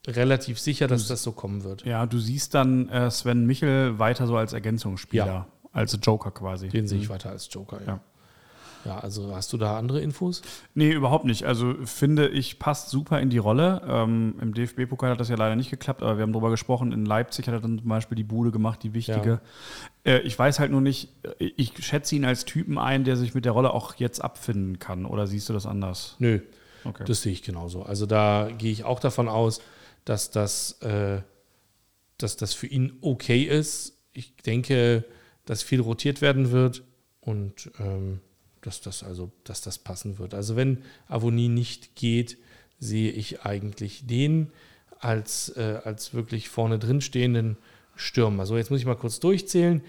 relativ 0.07 0.59
sicher, 0.59 0.86
dass 0.86 1.09
das 1.09 1.22
so 1.22 1.32
kommen 1.32 1.64
wird. 1.64 1.84
Ja, 1.84 2.07
du 2.07 2.18
siehst 2.18 2.55
dann 2.55 2.88
äh, 2.90 3.11
Sven 3.11 3.47
Michel 3.47 3.99
weiter 3.99 4.26
so 4.26 4.36
als 4.36 4.53
Ergänzungsspieler, 4.53 5.26
Ja. 5.26 5.47
als 5.72 5.99
Joker 6.03 6.30
quasi. 6.30 6.68
Den 6.68 6.86
sehe 6.86 6.99
ich 7.01 7.09
weiter 7.09 7.30
als 7.30 7.49
Joker, 7.51 7.80
ja. 7.80 7.86
Ja. 7.86 8.01
Ja, 8.85 8.99
also 8.99 9.35
hast 9.35 9.53
du 9.53 9.57
da 9.57 9.78
andere 9.78 10.01
Infos? 10.01 10.43
Nee, 10.74 10.93
überhaupt 10.93 11.24
nicht. 11.24 11.45
Also 11.45 11.74
finde 11.85 12.28
ich, 12.28 12.59
passt 12.59 12.91
super 12.91 13.20
in 13.20 13.30
die 13.30 13.39
Rolle. 13.39 13.82
Ähm, 13.87 14.35
Im 14.41 14.55
DFB-Pokal 14.55 15.11
hat 15.11 15.20
das 15.20 15.28
ja 15.28 15.37
leider 15.37 15.57
nicht 15.57 15.70
geklappt, 15.70 16.03
aber 16.03 16.16
wir 16.18 16.22
haben 16.22 16.32
darüber 16.32 16.51
gesprochen. 16.51 16.93
In 16.93 17.07
Leipzig 17.07 17.47
hat 17.47 17.55
er 17.55 17.61
dann 17.61 17.78
zum 17.78 17.89
Beispiel 17.89 18.16
die 18.16 18.24
Bude 18.24 18.51
gemacht, 18.51 18.82
die 18.82 18.93
wichtige. 18.93 19.41
Äh, 20.05 20.18
ich 20.20 20.39
weiß 20.39 20.59
halt 20.61 20.70
nur 20.70 20.80
nicht, 20.80 21.09
ich 21.39 21.72
schätze 21.85 22.14
ihn 22.14 22.24
als 22.24 22.45
Typen 22.45 22.78
ein, 22.78 23.05
der 23.05 23.16
sich 23.16 23.35
mit 23.35 23.45
der 23.45 23.53
Rolle 23.53 23.72
auch 23.72 23.95
jetzt 23.95 24.22
abfinden 24.22 24.78
kann. 24.78 25.07
Oder 25.07 25.26
siehst 25.26 25.49
du 25.49 25.53
das 25.53 25.66
anders? 25.66 26.16
Nö, 26.18 26.41
Okay. 26.85 27.05
Das 27.07 27.22
sehe 27.22 27.32
ich 27.32 27.43
genauso. 27.43 27.82
Also 27.82 28.07
da 28.07 28.51
gehe 28.57 28.70
ich 28.70 28.85
auch 28.85 29.01
davon 29.01 29.28
aus, 29.28 29.61
dass 30.05 30.30
das, 30.30 30.82
äh, 30.82 31.22
dass 32.18 32.37
das 32.37 32.55
für 32.55 32.66
ihn 32.66 32.99
okay 33.01 33.43
ist. 33.43 33.99
Ich 34.12 34.37
denke, 34.37 35.05
dass 35.47 35.62
viel 35.62 35.80
rotiert 35.80 36.20
werden 36.20 36.51
wird 36.51 36.82
und 37.20 37.70
ähm, 37.78 38.20
dass 38.66 38.80
das 38.80 39.02
also, 39.02 39.30
dass 39.44 39.60
das 39.60 39.78
passen 39.78 40.18
wird. 40.18 40.34
Also 40.34 40.56
wenn 40.56 40.78
Avonie 41.08 41.48
nicht 41.48 41.96
geht, 41.96 42.38
sehe 42.78 43.10
ich 43.10 43.42
eigentlich 43.42 44.06
den 44.06 44.50
als, 44.98 45.50
äh, 45.56 45.80
als 45.84 46.14
wirklich 46.14 46.48
vorne 46.48 46.78
drin 46.78 47.00
stehenden 47.00 47.56
Stürmer. 47.96 48.46
So, 48.46 48.56
jetzt 48.56 48.70
muss 48.70 48.80
ich 48.80 48.86
mal 48.86 48.96
kurz 48.96 49.20
durchzählen. 49.20 49.82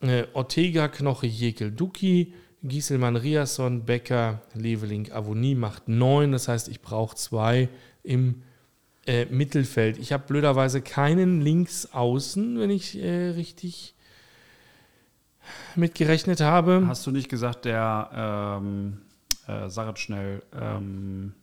Äh, 0.00 0.24
Ortega, 0.32 0.88
Knoche, 0.88 1.26
Jekel, 1.26 1.70
Duki, 1.70 2.34
Gieselmann, 2.62 3.16
Riasson, 3.16 3.84
Becker, 3.84 4.42
Leveling, 4.54 5.12
Avonie 5.12 5.54
macht 5.54 5.88
neun. 5.88 6.32
Das 6.32 6.48
heißt, 6.48 6.68
ich 6.68 6.80
brauche 6.80 7.16
zwei 7.16 7.68
im 8.02 8.42
äh, 9.06 9.26
Mittelfeld. 9.26 9.98
Ich 9.98 10.12
habe 10.12 10.26
blöderweise 10.26 10.80
keinen 10.80 11.40
Linksaußen, 11.40 12.58
wenn 12.58 12.70
ich 12.70 12.96
äh, 12.96 13.30
richtig 13.30 13.94
mitgerechnet 15.76 16.40
habe. 16.40 16.84
Hast 16.86 17.06
du 17.06 17.10
nicht 17.10 17.28
gesagt, 17.28 17.64
der, 17.64 18.60
ähm, 18.62 18.98
äh, 19.48 19.68
es 19.68 19.98
schnell, 19.98 20.42
ähm, 20.58 21.34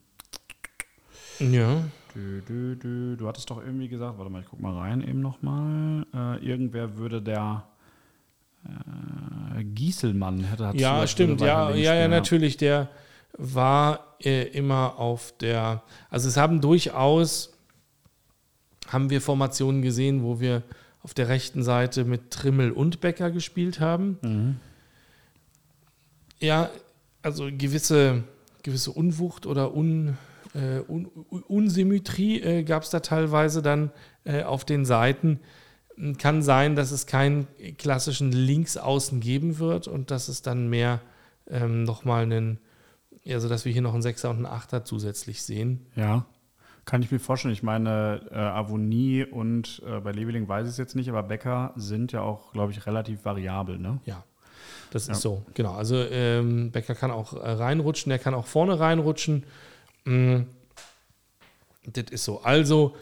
ja. 1.39 1.84
Du, 2.14 2.41
du, 2.41 2.76
du, 2.76 3.18
du 3.18 3.28
hattest 3.28 3.49
doch 3.49 3.58
irgendwie 3.58 3.88
gesagt, 3.88 4.18
warte 4.18 4.32
mal, 4.32 4.41
ich 4.41 4.47
guck 4.49 4.60
mal 4.60 4.78
rein 4.78 5.02
eben 5.02 5.22
nochmal. 5.22 6.06
Äh, 6.14 6.45
irgendwer 6.45 6.97
würde 6.97 7.22
der 7.22 7.64
äh, 8.66 9.64
Gieselmann 9.64 10.43
hätte 10.43 10.68
hat 10.68 10.76
Ja, 10.76 11.08
stimmt, 11.08 11.41
ja, 11.41 11.72
ja, 11.72 11.95
ja, 11.95 12.08
natürlich. 12.08 12.58
Der 12.58 12.89
war 13.38 14.18
äh, 14.24 14.43
immer 14.49 14.99
auf 14.99 15.34
der. 15.39 15.84
Also 16.10 16.28
es 16.28 16.38
haben 16.38 16.62
durchaus 16.62 17.54
haben 18.89 19.10
wir 19.10 19.22
Formationen 19.22 19.82
gesehen, 19.82 20.22
wo 20.24 20.39
wir 20.39 20.64
auf 21.04 21.14
der 21.14 21.28
rechten 21.30 21.64
Seite 21.64 22.06
mit 22.06 22.32
Trimmel 22.32 22.72
und 22.72 23.02
Becker 23.02 23.32
gespielt 23.32 23.80
haben. 23.80 24.18
Mhm. 24.22 24.56
Ja, 26.39 26.70
also 27.22 27.49
gewisse, 27.52 28.24
gewisse 28.64 28.91
Unwucht 28.91 29.45
oder 29.45 29.76
Un, 29.76 30.18
äh, 30.54 30.80
Un, 30.88 31.06
Unsymmetrie 31.47 32.41
äh, 32.41 32.64
gab 32.64 32.84
es 32.84 32.89
da 32.89 32.99
teilweise 32.99 33.62
dann 33.62 33.91
äh, 34.24 34.43
auf 34.43 34.66
den 34.66 34.86
Seiten. 34.86 35.39
Kann 36.18 36.41
sein, 36.41 36.76
dass 36.76 36.91
es 36.91 37.06
keinen 37.06 37.47
klassischen 37.78 38.32
Linksaußen 38.32 39.20
geben 39.20 39.60
wird 39.60 39.88
und 39.88 40.10
dass 40.10 40.30
es 40.30 40.41
dann 40.41 40.68
mehr 40.70 41.02
ähm, 41.47 41.84
nochmal 41.84 42.24
einen, 42.24 42.60
also 43.28 43.49
dass 43.49 43.66
wir 43.66 43.72
hier 43.72 43.84
noch 43.84 43.93
einen 43.93 44.02
Sechser 44.02 44.30
und 44.30 44.38
einen 44.38 44.45
Achter 44.45 44.84
zusätzlich 44.84 45.43
sehen. 45.43 45.86
Ja, 45.95 46.26
kann 46.86 47.02
ich 47.02 47.12
mir 47.12 47.20
vorstellen. 47.20 47.54
Ich 47.54 47.64
meine, 47.64 48.22
äh, 48.32 48.36
Avonie 48.36 49.24
und 49.24 49.82
äh, 49.86 50.00
bei 50.00 50.12
Leveling 50.12 50.48
weiß 50.48 50.66
ich 50.66 50.72
es 50.72 50.78
jetzt 50.78 50.96
nicht, 50.96 51.10
aber 51.10 51.24
Becker 51.24 51.74
sind 51.76 52.12
ja 52.12 52.22
auch, 52.22 52.52
glaube 52.54 52.72
ich, 52.72 52.86
relativ 52.86 53.24
variabel, 53.24 53.78
ne? 53.78 54.00
Ja, 54.06 54.24
das 54.92 55.08
ja. 55.08 55.14
ist 55.14 55.22
so, 55.22 55.46
genau. 55.54 55.74
Also 55.74 55.96
ähm, 55.98 56.72
Becker 56.72 56.96
kann 56.96 57.12
auch 57.12 57.34
äh, 57.34 57.52
reinrutschen, 57.52 58.10
der 58.10 58.20
kann 58.20 58.34
auch 58.34 58.48
vorne 58.48 58.80
reinrutschen. 58.80 59.44
Mm, 60.06 60.42
das 61.86 62.06
ist 62.12 62.26
so. 62.26 62.42
Also, 62.42 62.96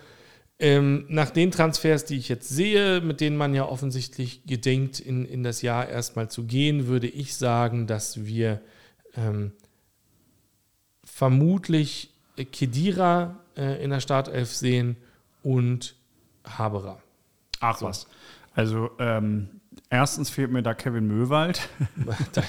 ähm, 0.61 1.05
nach 1.07 1.29
den 1.29 1.51
Transfers, 1.51 2.03
die 2.03 2.17
ich 2.17 2.27
jetzt 2.27 2.49
sehe, 2.49 2.99
mit 2.99 3.21
denen 3.21 3.37
man 3.37 3.53
ja 3.53 3.65
offensichtlich 3.65 4.43
gedenkt, 4.45 4.99
in, 4.99 5.25
in 5.25 5.41
das 5.41 5.61
Jahr 5.61 5.87
erstmal 5.87 6.29
zu 6.29 6.43
gehen, 6.43 6.87
würde 6.87 7.07
ich 7.07 7.35
sagen, 7.37 7.87
dass 7.87 8.25
wir 8.25 8.59
ähm, 9.15 9.53
vermutlich 11.05 12.11
Kedira 12.51 13.39
äh, 13.59 13.83
in 13.83 13.89
der 13.89 13.99
Startelf 13.99 14.53
sehen 14.53 14.97
und 15.43 15.95
Haberer. 16.45 16.99
Ach 17.59 17.77
so. 17.77 17.87
was. 17.87 18.07
Also 18.55 18.89
ähm, 18.99 19.49
erstens 19.89 20.29
fehlt 20.29 20.51
mir 20.51 20.63
da 20.63 20.73
Kevin 20.73 21.07
Möwald. 21.07 21.69
dein, 22.33 22.45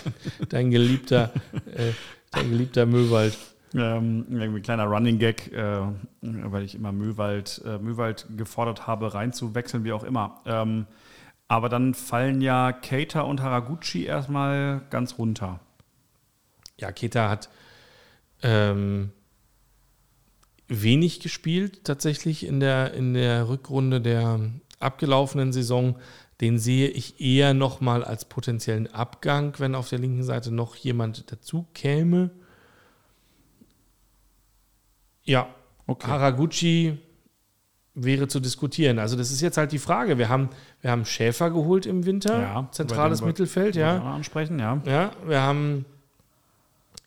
dein, 0.48 0.70
geliebter, 0.70 1.32
äh, 1.74 1.92
dein 2.30 2.50
geliebter 2.50 2.86
Möwald. 2.86 3.36
Ähm, 3.72 4.26
irgendwie 4.30 4.60
ein 4.60 4.62
kleiner 4.62 4.86
Running 4.86 5.18
Gag, 5.18 5.52
äh, 5.52 5.80
weil 6.22 6.64
ich 6.64 6.74
immer 6.74 6.90
Möwald, 6.90 7.62
äh, 7.64 7.78
Möwald 7.78 8.26
gefordert 8.36 8.86
habe, 8.86 9.14
reinzuwechseln, 9.14 9.84
wie 9.84 9.92
auch 9.92 10.02
immer. 10.02 10.40
Ähm, 10.44 10.86
aber 11.46 11.68
dann 11.68 11.94
fallen 11.94 12.40
ja 12.40 12.72
Keita 12.72 13.22
und 13.22 13.42
Haraguchi 13.42 14.04
erstmal 14.04 14.82
ganz 14.90 15.18
runter. 15.18 15.60
Ja, 16.78 16.90
Keita 16.90 17.28
hat 17.28 17.48
ähm, 18.42 19.12
wenig 20.70 21.20
gespielt, 21.20 21.84
tatsächlich 21.84 22.46
in 22.46 22.60
der, 22.60 22.94
in 22.94 23.12
der 23.12 23.48
Rückrunde 23.48 24.00
der 24.00 24.40
abgelaufenen 24.78 25.52
Saison. 25.52 25.96
Den 26.40 26.58
sehe 26.58 26.88
ich 26.88 27.20
eher 27.20 27.52
nochmal 27.52 28.02
als 28.02 28.24
potenziellen 28.24 28.86
Abgang, 28.86 29.54
wenn 29.58 29.74
auf 29.74 29.90
der 29.90 29.98
linken 29.98 30.22
Seite 30.22 30.50
noch 30.50 30.74
jemand 30.74 31.30
dazu 31.30 31.66
käme. 31.74 32.30
Ja, 35.22 35.54
okay. 35.86 36.08
Haraguchi 36.08 36.98
wäre 37.94 38.28
zu 38.28 38.40
diskutieren. 38.40 38.98
Also 38.98 39.16
das 39.16 39.30
ist 39.30 39.42
jetzt 39.42 39.58
halt 39.58 39.72
die 39.72 39.78
Frage. 39.78 40.16
Wir 40.16 40.30
haben, 40.30 40.48
wir 40.80 40.90
haben 40.90 41.04
Schäfer 41.04 41.50
geholt 41.50 41.84
im 41.84 42.06
Winter, 42.06 42.40
ja, 42.40 42.68
zentrales 42.70 43.20
Mittelfeld, 43.20 43.76
ja. 43.76 44.00
Ansprechen, 44.02 44.58
ja. 44.58 44.80
Ja, 44.86 45.10
wir 45.26 45.42
haben 45.42 45.84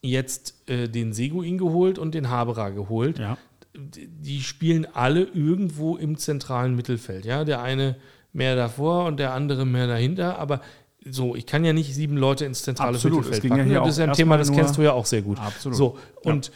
jetzt 0.02 0.70
äh, 0.70 0.90
den 0.90 1.14
Seguin 1.14 1.58
geholt 1.58 1.98
und 1.98 2.14
den 2.14 2.30
Haberer 2.30 2.72
geholt. 2.72 3.18
Ja. 3.18 3.38
Die 3.76 4.42
spielen 4.42 4.88
alle 4.94 5.24
irgendwo 5.24 5.98
im 5.98 6.18
zentralen 6.18 6.76
Mittelfeld. 6.76 7.26
Ja, 7.26 7.44
der 7.44 7.62
eine 7.62 7.96
mehr 8.32 8.56
davor 8.56 9.06
und 9.06 9.18
der 9.20 9.34
andere 9.34 9.66
mehr 9.66 9.88
dahinter. 9.88 10.38
Aber 10.38 10.62
so, 11.06 11.36
ich 11.36 11.46
kann 11.46 11.66
ja 11.66 11.74
nicht 11.74 11.94
sieben 11.94 12.18
Leute 12.18 12.46
ins 12.46 12.64
zentrale 12.64 12.96
Absolut, 12.96 13.26
Mittelfeld 13.26 13.50
packen. 13.50 13.72
Ja 13.72 13.80
das 13.80 13.90
ist 13.90 13.98
ja 14.00 14.06
ein 14.06 14.14
Thema, 14.14 14.38
das 14.38 14.52
kennst 14.52 14.78
du 14.78 14.82
ja 14.82 14.94
auch 14.94 15.06
sehr 15.06 15.22
gut. 15.22 15.40
Absolut. 15.40 15.78
So, 15.78 15.98
und 16.24 16.52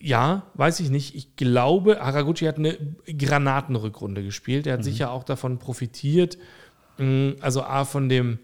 ja, 0.00 0.44
weiß 0.54 0.80
ich 0.80 0.90
nicht. 0.90 1.14
Ich 1.14 1.36
glaube, 1.36 2.00
Haraguchi 2.00 2.46
hat 2.46 2.56
eine 2.56 2.76
Granatenrückrunde 3.06 4.22
gespielt. 4.22 4.66
Er 4.66 4.74
hat 4.74 4.80
mhm. 4.80 4.84
sicher 4.84 5.10
auch 5.10 5.24
davon 5.24 5.58
profitiert. 5.58 6.38
Mm, 6.98 7.32
also 7.40 7.62
A, 7.62 7.84
von 7.84 8.08
dem 8.08 8.38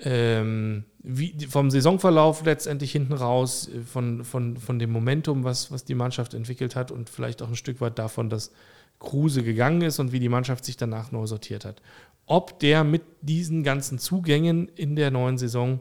ähm, 0.00 0.84
wie, 1.02 1.46
vom 1.48 1.70
Saisonverlauf 1.70 2.44
letztendlich 2.44 2.92
hinten 2.92 3.12
raus, 3.12 3.68
äh, 3.68 3.80
von, 3.80 4.24
von, 4.24 4.56
von 4.56 4.78
dem 4.78 4.90
Momentum, 4.90 5.44
was, 5.44 5.70
was 5.70 5.84
die 5.84 5.94
Mannschaft 5.94 6.34
entwickelt 6.34 6.76
hat 6.76 6.90
und 6.90 7.10
vielleicht 7.10 7.42
auch 7.42 7.48
ein 7.48 7.56
Stück 7.56 7.80
weit 7.80 7.98
davon, 7.98 8.30
dass 8.30 8.52
Kruse 8.98 9.42
gegangen 9.42 9.82
ist 9.82 9.98
und 9.98 10.12
wie 10.12 10.20
die 10.20 10.28
Mannschaft 10.28 10.64
sich 10.64 10.76
danach 10.76 11.10
neu 11.10 11.26
sortiert 11.26 11.64
hat. 11.64 11.82
Ob 12.26 12.60
der 12.60 12.84
mit 12.84 13.02
diesen 13.20 13.64
ganzen 13.64 13.98
Zugängen 13.98 14.68
in 14.68 14.94
der 14.94 15.10
neuen 15.10 15.38
Saison 15.38 15.80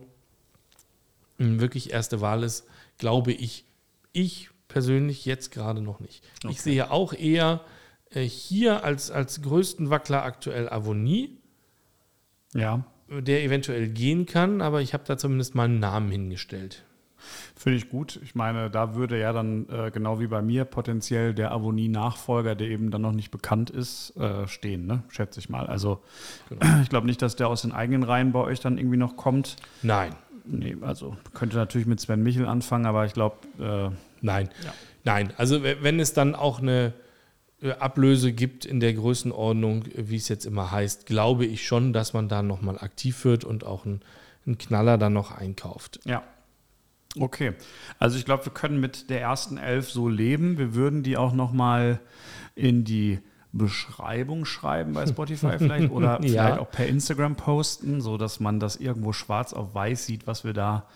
wirklich 1.38 1.92
erste 1.92 2.22
Wahl 2.22 2.44
ist, 2.44 2.66
glaube 2.98 3.32
ich, 3.32 3.66
ich 4.12 4.50
persönlich 4.68 5.26
jetzt 5.26 5.52
gerade 5.52 5.82
noch 5.82 6.00
nicht. 6.00 6.24
Okay. 6.44 6.54
Ich 6.54 6.62
sehe 6.62 6.92
auch 6.92 7.14
eher 7.14 7.62
äh, 8.10 8.22
hier 8.24 8.84
als, 8.84 9.12
als 9.12 9.42
größten 9.42 9.90
Wackler 9.90 10.24
aktuell 10.24 10.70
Avonie. 10.70 11.38
Ja. 12.54 12.86
Der 13.20 13.43
eventuell 13.43 13.89
gehen 13.89 14.26
kann, 14.26 14.62
aber 14.62 14.82
ich 14.82 14.93
habe 14.93 15.03
da 15.05 15.18
zumindest 15.18 15.53
mal 15.53 15.66
einen 15.66 15.80
Namen 15.80 16.09
hingestellt. 16.12 16.84
Finde 17.55 17.78
ich 17.78 17.89
gut. 17.89 18.20
Ich 18.24 18.36
meine, 18.36 18.70
da 18.70 18.95
würde 18.95 19.20
ja 19.20 19.34
dann 19.34 19.68
äh, 19.70 19.91
genau 19.91 20.20
wie 20.20 20.28
bei 20.28 20.41
mir 20.41 20.66
potenziell 20.66 21.34
der 21.34 21.51
Avonie-Nachfolger, 21.51 22.55
der 22.55 22.68
eben 22.70 22.89
dann 22.89 23.01
noch 23.01 23.12
nicht 23.12 23.30
bekannt 23.30 23.70
ist, 23.70 24.16
äh, 24.18 24.47
stehen, 24.47 24.88
ne? 24.88 25.03
schätze 25.09 25.39
ich 25.39 25.49
mal. 25.49 25.68
Also 25.68 26.01
genau. 26.49 26.66
ich 26.82 26.89
glaube 26.89 27.05
nicht, 27.05 27.22
dass 27.22 27.36
der 27.36 27.47
aus 27.47 27.62
den 27.62 27.72
eigenen 27.72 28.03
Reihen 28.03 28.32
bei 28.32 28.39
euch 28.39 28.59
dann 28.59 28.78
irgendwie 28.78 28.97
noch 28.97 29.16
kommt. 29.18 29.57
Nein. 29.84 30.16
Nee, 30.45 30.76
also 30.82 31.16
könnte 31.34 31.57
natürlich 31.57 31.86
mit 31.86 31.99
Sven 31.99 32.24
Michel 32.24 32.47
anfangen, 32.47 32.86
aber 32.86 33.05
ich 33.05 33.14
glaube. 33.14 33.36
Äh, 33.59 33.95
Nein. 34.22 34.49
Ja. 34.64 34.74
Nein. 35.03 35.34
Also 35.38 35.64
wenn 35.64 35.99
es 35.99 36.14
dann 36.14 36.36
auch 36.36 36.59
eine 36.59 36.93
Ablöse 37.70 38.34
gibt 38.34 38.66
in 38.66 38.80
der 38.80 38.93
Größenordnung, 38.93 39.86
wie 39.95 40.16
es 40.16 40.28
jetzt 40.28 40.45
immer 40.45 40.72
heißt, 40.72 41.05
glaube 41.05 41.45
ich 41.45 41.66
schon, 41.66 41.93
dass 41.93 42.14
man 42.14 42.28
da 42.28 42.41
nochmal 42.41 42.80
aktiv 42.80 43.24
wird 43.24 43.43
und 43.43 43.66
auch 43.66 43.86
einen, 43.86 44.01
einen 44.45 44.57
Knaller 44.57 44.97
dann 44.97 45.14
noch 45.14 45.32
einkauft. 45.32 45.99
Ja. 46.05 46.24
Okay. 47.20 47.53
Also 47.99 48.18
ich 48.18 48.26
glaube, 48.26 48.45
wir 48.45 48.53
können 48.53 48.80
mit 48.80 49.09
der 49.09 49.22
ersten 49.22 49.57
Elf 49.57 49.91
so 49.91 50.07
leben. 50.07 50.57
Wir 50.57 50.74
würden 50.74 51.03
die 51.03 51.18
auch 51.18 51.34
nochmal 51.34 51.99
in 52.55 52.84
die 52.84 53.20
Beschreibung 53.53 54.45
schreiben 54.45 54.93
bei 54.93 55.05
Spotify 55.05 55.51
vielleicht 55.57 55.91
oder 55.91 56.22
ja. 56.22 56.43
vielleicht 56.45 56.59
auch 56.59 56.72
per 56.72 56.88
Instagram 56.88 57.36
posten, 57.36 58.01
sodass 58.01 58.39
man 58.39 58.59
das 58.59 58.78
irgendwo 58.78 59.14
schwarz 59.14 59.53
auf 59.53 59.76
weiß 59.76 60.05
sieht, 60.05 60.26
was 60.26 60.43
wir 60.43 60.53
da 60.53 60.88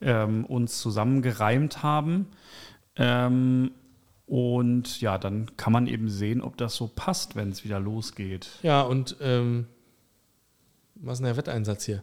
ähm, 0.00 0.44
uns 0.44 0.78
zusammengereimt 0.80 1.82
haben. 1.82 2.28
Ähm, 2.96 3.72
und 4.26 5.00
ja, 5.00 5.18
dann 5.18 5.56
kann 5.56 5.72
man 5.72 5.86
eben 5.86 6.08
sehen, 6.08 6.40
ob 6.40 6.56
das 6.56 6.74
so 6.76 6.88
passt, 6.88 7.36
wenn 7.36 7.50
es 7.50 7.64
wieder 7.64 7.78
losgeht. 7.78 8.48
Ja, 8.62 8.82
und 8.82 9.16
ähm, 9.20 9.66
was 10.94 11.14
ist 11.14 11.18
denn 11.18 11.26
der 11.26 11.36
Wetteinsatz 11.36 11.84
hier? 11.84 12.02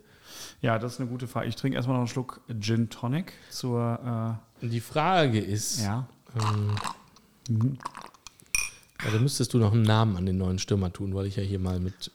Ja, 0.62 0.78
das 0.80 0.94
ist 0.94 1.00
eine 1.00 1.10
gute 1.10 1.28
Frage. 1.28 1.48
Ich 1.48 1.56
trinke 1.56 1.76
erstmal 1.76 1.96
noch 1.96 2.02
einen 2.02 2.08
Schluck 2.08 2.42
Gin 2.60 2.90
Tonic 2.90 3.34
zur. 3.50 4.40
Äh 4.62 4.68
Die 4.68 4.80
Frage 4.80 5.40
ist. 5.40 5.82
Ja. 5.82 6.08
Ähm, 6.36 6.76
mhm. 7.50 7.78
Da 9.12 9.20
müsstest 9.20 9.54
du 9.54 9.58
noch 9.58 9.74
einen 9.74 9.82
Namen 9.82 10.16
an 10.16 10.26
den 10.26 10.38
neuen 10.38 10.60
Stürmer 10.60 10.94
tun, 10.94 11.16
weil 11.16 11.26
ich 11.26 11.36
ja 11.36 11.44
hier 11.44 11.60
mal 11.60 11.80
mit, 11.80 12.12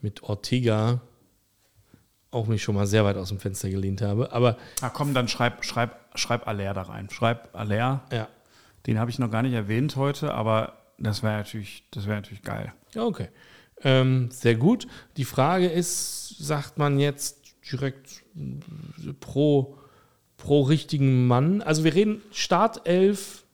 mit 0.00 0.24
Ortega 0.24 1.00
auch 2.32 2.48
mich 2.48 2.62
schon 2.62 2.74
mal 2.74 2.86
sehr 2.86 3.04
weit 3.04 3.16
aus 3.16 3.28
dem 3.28 3.38
Fenster 3.38 3.70
gelehnt 3.70 4.02
habe. 4.02 4.32
Aber 4.32 4.58
ah, 4.80 4.88
komm, 4.88 5.14
dann 5.14 5.28
schreib, 5.28 5.64
schreib, 5.64 5.96
schreib 6.16 6.48
Aller 6.48 6.74
da 6.74 6.82
rein. 6.82 7.08
Schreib 7.08 7.54
Aller. 7.54 8.02
Ja. 8.10 8.28
Den 8.86 8.98
habe 8.98 9.10
ich 9.10 9.18
noch 9.18 9.30
gar 9.30 9.42
nicht 9.42 9.54
erwähnt 9.54 9.96
heute, 9.96 10.34
aber 10.34 10.84
das 10.98 11.22
wäre 11.22 11.38
natürlich, 11.38 11.84
das 11.90 12.06
wäre 12.06 12.16
natürlich 12.16 12.42
geil. 12.42 12.72
Ja, 12.92 13.04
okay. 13.04 13.28
Ähm, 13.82 14.30
sehr 14.30 14.54
gut. 14.54 14.86
Die 15.16 15.24
Frage 15.24 15.68
ist, 15.68 16.36
sagt 16.38 16.78
man 16.78 16.98
jetzt 16.98 17.54
direkt 17.70 18.22
äh, 18.36 19.12
pro, 19.20 19.78
pro 20.36 20.62
richtigen 20.62 21.26
Mann? 21.26 21.62
Also 21.62 21.84
wir 21.84 21.94
reden 21.94 22.22
Startelf, 22.30 23.44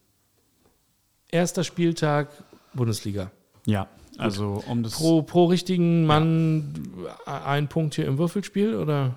erster 1.31 1.65
Spieltag, 1.65 2.29
Bundesliga. 2.75 3.31
Ja, 3.67 3.89
also 4.19 4.63
um 4.69 4.83
das. 4.83 4.95
Pro, 4.95 5.23
pro 5.23 5.47
richtigen 5.47 6.05
Mann 6.07 7.05
ja. 7.27 7.45
ein 7.45 7.69
Punkt 7.69 7.95
hier 7.95 8.07
im 8.07 8.19
Würfelspiel 8.19 8.75
oder? 8.75 9.15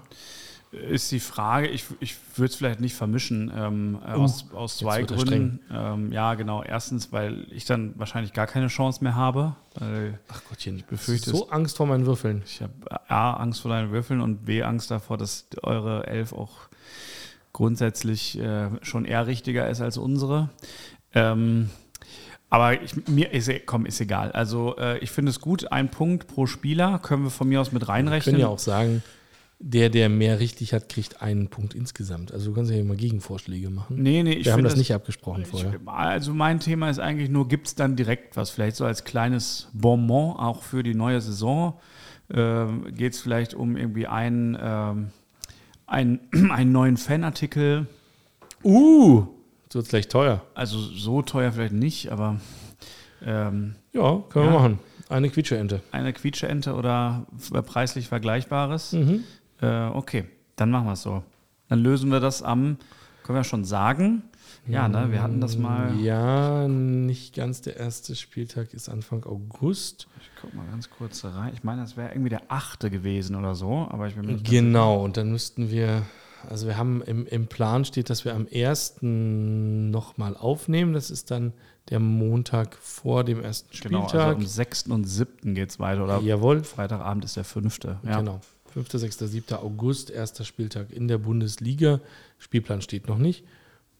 Ist 0.89 1.11
die 1.11 1.19
Frage, 1.19 1.67
ich, 1.67 1.85
ich 1.99 2.15
würde 2.35 2.49
es 2.49 2.55
vielleicht 2.55 2.79
nicht 2.79 2.95
vermischen, 2.95 3.51
ähm, 3.55 3.99
uh, 4.01 4.07
aus, 4.07 4.45
aus 4.53 4.77
zwei 4.77 5.03
Gründen. 5.03 5.59
Ähm, 5.71 6.11
ja, 6.11 6.33
genau. 6.33 6.63
Erstens, 6.63 7.11
weil 7.11 7.45
ich 7.51 7.65
dann 7.65 7.93
wahrscheinlich 7.97 8.33
gar 8.33 8.47
keine 8.47 8.67
Chance 8.67 9.03
mehr 9.03 9.15
habe. 9.15 9.55
Ach 9.79 10.41
Gottchen, 10.49 10.77
ich 10.77 10.85
befürchte. 10.85 11.29
So 11.29 11.49
Angst 11.49 11.77
vor 11.77 11.85
meinen 11.85 12.05
Würfeln. 12.05 12.41
Ich 12.45 12.61
habe 12.61 12.73
A, 13.07 13.33
Angst 13.33 13.61
vor 13.61 13.69
deinen 13.69 13.91
Würfeln 13.91 14.19
und 14.19 14.45
B, 14.45 14.63
Angst 14.63 14.89
davor, 14.89 15.17
dass 15.17 15.45
eure 15.61 16.07
Elf 16.07 16.33
auch 16.33 16.51
grundsätzlich 17.53 18.39
äh, 18.39 18.69
schon 18.81 19.05
eher 19.05 19.27
richtiger 19.27 19.69
ist 19.69 19.79
als 19.79 19.97
unsere. 19.97 20.49
Ähm, 21.13 21.69
aber 22.49 22.81
ich, 22.81 23.07
mir 23.07 23.31
ist, 23.31 23.49
komm, 23.65 23.85
ist 23.85 23.99
egal. 23.99 24.31
Also 24.31 24.75
äh, 24.77 24.99
ich 24.99 25.11
finde 25.11 25.31
es 25.31 25.39
gut, 25.39 25.71
ein 25.71 25.89
Punkt 25.89 26.27
pro 26.27 26.45
Spieler 26.45 26.99
können 26.99 27.23
wir 27.23 27.31
von 27.31 27.49
mir 27.49 27.61
aus 27.61 27.71
mit 27.71 27.87
reinrechnen. 27.87 28.35
Wir 28.35 28.39
können 28.39 28.41
ja 28.41 28.53
auch 28.53 28.59
sagen, 28.59 29.03
der, 29.59 29.89
der 29.89 30.09
mehr 30.09 30.39
richtig 30.39 30.73
hat, 30.73 30.89
kriegt 30.89 31.21
einen 31.21 31.47
Punkt 31.47 31.73
insgesamt. 31.73 32.33
Also 32.33 32.49
du 32.49 32.55
kannst 32.55 32.71
ja 32.71 32.77
immer 32.77 32.95
Gegenvorschläge 32.95 33.69
machen. 33.69 34.01
Nee, 34.01 34.23
nee, 34.23 34.33
ich 34.33 34.45
Wir 34.45 34.53
haben 34.53 34.63
das, 34.63 34.73
das 34.73 34.79
nicht 34.79 34.93
abgesprochen 34.93 35.45
vorher. 35.45 35.79
also 35.85 36.33
mein 36.33 36.59
Thema 36.59 36.89
ist 36.89 36.99
eigentlich 36.99 37.29
nur, 37.29 37.47
gibt 37.47 37.67
es 37.67 37.75
dann 37.75 37.95
direkt 37.95 38.35
was? 38.35 38.49
Vielleicht 38.49 38.75
so 38.75 38.85
als 38.85 39.05
kleines 39.05 39.69
Bonbon 39.73 40.35
auch 40.35 40.63
für 40.63 40.83
die 40.83 40.95
neue 40.95 41.21
Saison. 41.21 41.79
Ähm, 42.33 42.93
Geht 42.95 43.13
es 43.13 43.21
vielleicht 43.21 43.53
um 43.53 43.77
irgendwie 43.77 44.07
einen, 44.07 44.57
ähm, 44.61 45.07
einen, 45.85 46.19
einen 46.51 46.71
neuen 46.71 46.97
Fanartikel? 46.97 47.87
Uh! 48.63 49.27
So 49.69 49.79
wird 49.79 49.85
es 49.85 49.89
gleich 49.89 50.07
teuer. 50.07 50.41
Also 50.53 50.77
so 50.77 51.21
teuer 51.21 51.51
vielleicht 51.51 51.73
nicht, 51.73 52.11
aber. 52.11 52.39
Ähm, 53.25 53.75
ja, 53.93 54.21
können 54.29 54.45
ja, 54.45 54.51
wir 54.51 54.59
machen. 54.59 54.79
Eine 55.09 55.29
Quietscheente. 55.29 55.81
Eine 55.91 56.13
Quietscheente 56.13 56.73
oder 56.73 57.25
preislich 57.65 58.07
Vergleichbares. 58.07 58.93
Mhm. 58.93 59.23
Äh, 59.63 59.87
okay, 59.93 60.25
dann 60.55 60.69
machen 60.71 60.85
wir 60.85 60.93
es 60.93 61.01
so. 61.01 61.23
Dann 61.69 61.79
lösen 61.79 62.11
wir 62.11 62.19
das 62.19 62.43
am, 62.43 62.77
können 63.23 63.39
wir 63.39 63.43
schon 63.43 63.65
sagen. 63.65 64.23
Ja, 64.67 64.87
ne, 64.87 65.11
wir 65.11 65.21
hatten 65.21 65.41
das 65.41 65.57
mal. 65.57 65.97
Ja, 65.99 66.67
nicht 66.67 67.35
ganz 67.35 67.61
der 67.61 67.77
erste 67.77 68.15
Spieltag 68.15 68.73
ist 68.73 68.87
Anfang 68.89 69.25
August. 69.25 70.07
Ich 70.21 70.29
guck 70.41 70.53
mal 70.53 70.65
ganz 70.67 70.89
kurz 70.89 71.25
rein. 71.25 71.51
Ich 71.53 71.63
meine, 71.63 71.81
das 71.81 71.97
wäre 71.97 72.11
irgendwie 72.11 72.29
der 72.29 72.43
achte 72.47 72.89
gewesen 72.89 73.35
oder 73.35 73.55
so, 73.55 73.87
aber 73.89 74.07
ich 74.07 74.15
bin 74.15 74.25
mir 74.25 74.33
nicht 74.33 74.49
Genau, 74.49 75.03
und 75.03 75.17
dann 75.17 75.31
müssten 75.31 75.69
wir 75.69 76.03
also 76.49 76.67
wir 76.67 76.77
haben 76.77 77.01
im, 77.03 77.25
im 77.27 77.47
Plan 77.47 77.85
steht, 77.85 78.09
dass 78.09 78.25
wir 78.25 78.35
am 78.35 78.47
1. 78.53 78.97
nochmal 79.01 80.35
aufnehmen. 80.35 80.93
Das 80.93 81.09
ist 81.09 81.31
dann 81.31 81.53
der 81.89 81.99
Montag 81.99 82.75
vor 82.75 83.23
dem 83.23 83.41
ersten 83.41 83.73
Spieltag. 83.73 84.11
Genau, 84.11 84.23
also 84.23 84.35
am 84.37 84.45
6. 84.45 84.87
und 84.87 85.05
7. 85.05 85.55
geht 85.55 85.69
es 85.69 85.79
weiter, 85.79 86.03
oder? 86.03 86.19
Jawohl. 86.21 86.63
Freitagabend 86.63 87.25
ist 87.25 87.37
der 87.37 87.43
5. 87.43 87.79
Ja. 88.03 88.19
Genau. 88.19 88.41
5., 88.73 88.89
6., 88.91 89.19
7. 89.19 89.57
August, 89.57 90.09
erster 90.09 90.45
Spieltag 90.45 90.91
in 90.91 91.07
der 91.07 91.19
Bundesliga. 91.19 91.99
Spielplan 92.39 92.81
steht 92.81 93.07
noch 93.07 93.19
nicht. 93.19 93.45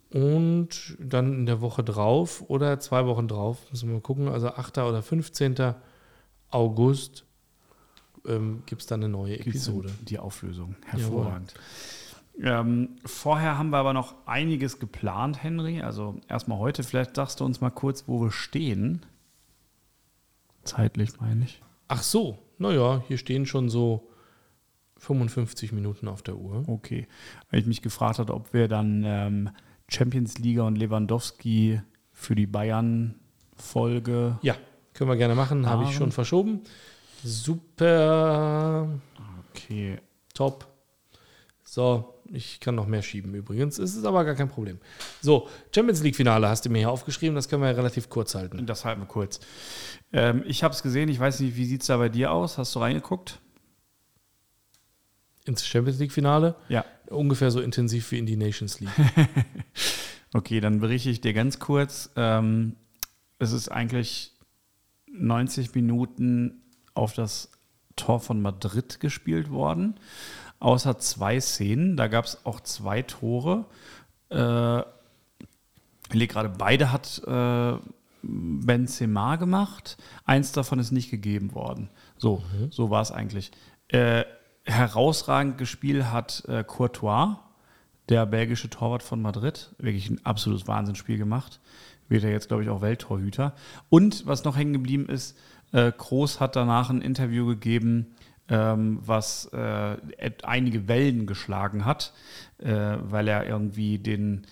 Und 0.09 0.95
dann 0.99 1.34
in 1.34 1.45
der 1.45 1.61
Woche 1.61 1.84
drauf 1.84 2.43
oder 2.47 2.80
zwei 2.80 3.05
Wochen 3.05 3.28
drauf, 3.28 3.59
müssen 3.71 3.89
wir 3.89 3.95
mal 3.95 4.01
gucken, 4.01 4.28
also 4.28 4.47
8. 4.47 4.80
oder 4.80 5.01
15. 5.01 5.76
August 6.49 7.26
ähm, 8.28 8.63
gibt 8.65 8.82
es 8.82 8.88
dann 8.88 9.03
eine 9.03 9.09
neue 9.09 9.39
Episode. 9.39 9.91
Die 10.01 10.17
Auflösung. 10.17 10.76
Hervorragend. 10.86 11.53
Ähm, 12.41 12.97
vorher 13.05 13.59
haben 13.59 13.69
wir 13.69 13.78
aber 13.78 13.93
noch 13.93 14.15
einiges 14.26 14.80
geplant, 14.80 15.43
Henry. 15.43 15.82
Also 15.82 16.19
erstmal 16.28 16.57
heute, 16.57 16.84
vielleicht 16.84 17.15
sagst 17.15 17.39
du 17.39 17.45
uns 17.45 17.61
mal 17.61 17.69
kurz, 17.69 18.05
wo 18.07 18.21
wir 18.21 18.32
stehen. 18.32 19.05
Zeitlich 20.63 21.19
meine 21.19 21.45
ich. 21.45 21.61
Ach 21.88 22.01
so, 22.01 22.39
naja, 22.57 23.03
hier 23.07 23.19
stehen 23.19 23.45
schon 23.45 23.69
so 23.69 24.09
55 25.04 25.74
Minuten 25.74 26.08
auf 26.08 26.22
der 26.22 26.38
Uhr. 26.38 26.64
Okay. 26.68 27.08
Weil 27.49 27.60
ich 27.60 27.66
mich 27.66 27.82
gefragt 27.82 28.20
hatte, 28.20 28.34
ob 28.34 28.54
wir 28.54 28.68
dann 28.68 29.04
ähm, 29.06 29.49
Champions 29.89 30.38
League 30.39 30.60
und 30.60 30.78
Lewandowski 30.78 31.82
für 32.14 32.36
die 32.36 32.47
Bayern-Folge. 32.47 34.39
Ja, 34.41 34.56
können 34.93 35.10
wir 35.10 35.18
gerne 35.18 35.36
machen. 35.36 35.68
Habe 35.68 35.84
ich 35.84 35.93
schon 35.93 36.12
verschoben. 36.12 36.62
Super. 37.24 38.89
Okay. 39.51 39.99
Top. 40.34 40.68
So, 41.64 42.22
ich 42.32 42.60
kann 42.60 42.76
noch 42.76 42.88
mehr 42.88 43.01
schieben 43.01 43.34
übrigens. 43.34 43.80
Es 43.80 43.95
ist 43.95 44.06
aber 44.06 44.24
gar 44.24 44.36
kein 44.36 44.49
Problem. 44.49 44.80
So, 45.22 45.49
Champions 45.74 46.01
League-Finale 46.01 46.47
hast 46.47 46.66
du 46.66 46.70
mir 46.70 46.80
hier 46.80 46.91
aufgeschrieben. 46.91 47.36
Das 47.36 47.49
können 47.49 47.62
wir 47.62 47.70
ja 47.70 47.76
relativ 47.76 48.10
kurz 48.10 48.36
halten. 48.36 48.66
Das 48.66 48.86
halten 48.86 49.01
wir 49.01 49.08
kurz. 49.08 49.39
Ähm, 50.14 50.43
ich 50.45 50.64
habe 50.64 50.74
es 50.74 50.82
gesehen. 50.82 51.10
Ich 51.10 51.20
weiß 51.20 51.41
nicht, 51.41 51.58
wie 51.58 51.66
sieht 51.66 51.82
es 51.82 51.88
da 51.88 51.97
bei 51.97 52.10
dir 52.10 52.32
aus? 52.32 52.58
Hast 52.58 52.74
du 52.76 52.80
reingeguckt? 52.80 53.39
Ins 55.46 55.66
Champions 55.66 56.00
League-Finale? 56.00 56.56
Ja. 56.70 56.86
Ungefähr 57.08 57.52
so 57.52 57.60
intensiv 57.62 58.12
wie 58.12 58.20
in 58.20 58.26
die 58.26 58.38
Nations 58.38 58.80
League. 58.80 58.91
okay, 60.34 60.60
dann 60.60 60.80
berichte 60.80 61.10
ich 61.10 61.22
dir 61.22 61.34
ganz 61.34 61.60
kurz. 61.60 62.12
Ähm, 62.16 62.76
es 63.39 63.52
ist 63.52 63.70
eigentlich 63.70 64.32
90 65.12 65.76
Minuten 65.76 66.62
auf 66.94 67.14
das 67.14 67.52
Tor 67.96 68.20
von 68.20 68.41
Madrid 68.41 69.00
gespielt 69.00 69.52
worden 69.52 70.00
außer 70.64 70.98
zwei 70.98 71.39
Szenen. 71.39 71.98
Da 71.98 72.08
gab 72.08 72.26
es 72.26 72.46
auch 72.46 72.62
zwei 72.62 73.02
Tore. 73.02 73.66
Äh, 74.30 74.80
ich 76.14 76.30
gerade, 76.30 76.50
beide 76.50 76.91
hat 76.91 77.22
äh, 77.28 77.78
Benzema 78.22 79.36
gemacht. 79.36 79.98
Eins 80.26 80.54
davon 80.54 80.80
ist 80.80 80.91
nicht 80.91 81.12
gegeben 81.12 81.54
worden. 81.54 81.89
So, 82.18 82.44
mhm. 82.54 82.72
so 82.72 82.89
war 82.89 83.02
es 83.02 83.12
eigentlich. 83.12 83.52
Äh, 83.89 84.24
herausragend 84.66 85.57
gespielt 85.57 86.11
hat 86.11 86.43
äh, 86.47 86.64
Courtois, 86.64 87.38
der 88.09 88.26
belgische 88.26 88.70
Torwart 88.70 89.03
von 89.03 89.22
Madrid. 89.22 89.74
Wirklich 89.78 90.09
ein 90.09 90.26
absolutes 90.26 90.68
Wahnsinnsspiel 90.68 91.18
gemacht. 91.18 91.59
Wird 92.09 92.24
er 92.24 92.32
jetzt, 92.32 92.47
glaube 92.47 92.64
ich, 92.64 92.70
auch 92.70 92.82
Welttorhüter. 92.82 93.53
Und 93.89 94.26
was 94.26 94.43
noch 94.43 94.57
hängen 94.57 94.74
geblieben 94.74 95.07
ist, 95.07 95.38
äh, 95.72 95.91
Groß 95.91 96.39
hat 96.39 96.55
danach 96.55 96.89
ein 96.89 97.01
Interview 97.01 97.45
gegeben 97.45 98.16
ähm, 98.54 98.99
was 99.04 99.45
äh, 99.45 99.97
einige 100.43 100.88
Wellen 100.88 101.26
geschlagen 101.26 101.86
hat, 101.86 102.14
äh, 102.60 102.97
weil 103.01 103.28
er 103.28 103.47
irgendwie 103.47 103.97
den 103.97 104.45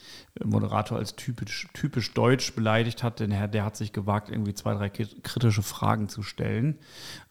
Moderator 0.43 0.97
als 0.97 1.15
typisch, 1.15 1.67
typisch 1.73 2.11
deutsch 2.15 2.55
beleidigt 2.55 3.03
hat, 3.03 3.19
denn 3.19 3.29
er, 3.29 3.47
der 3.47 3.63
hat 3.63 3.77
sich 3.77 3.93
gewagt, 3.93 4.29
irgendwie 4.29 4.55
zwei, 4.55 4.73
drei 4.73 4.89
kritische 4.89 5.61
Fragen 5.61 6.09
zu 6.09 6.23
stellen. 6.23 6.79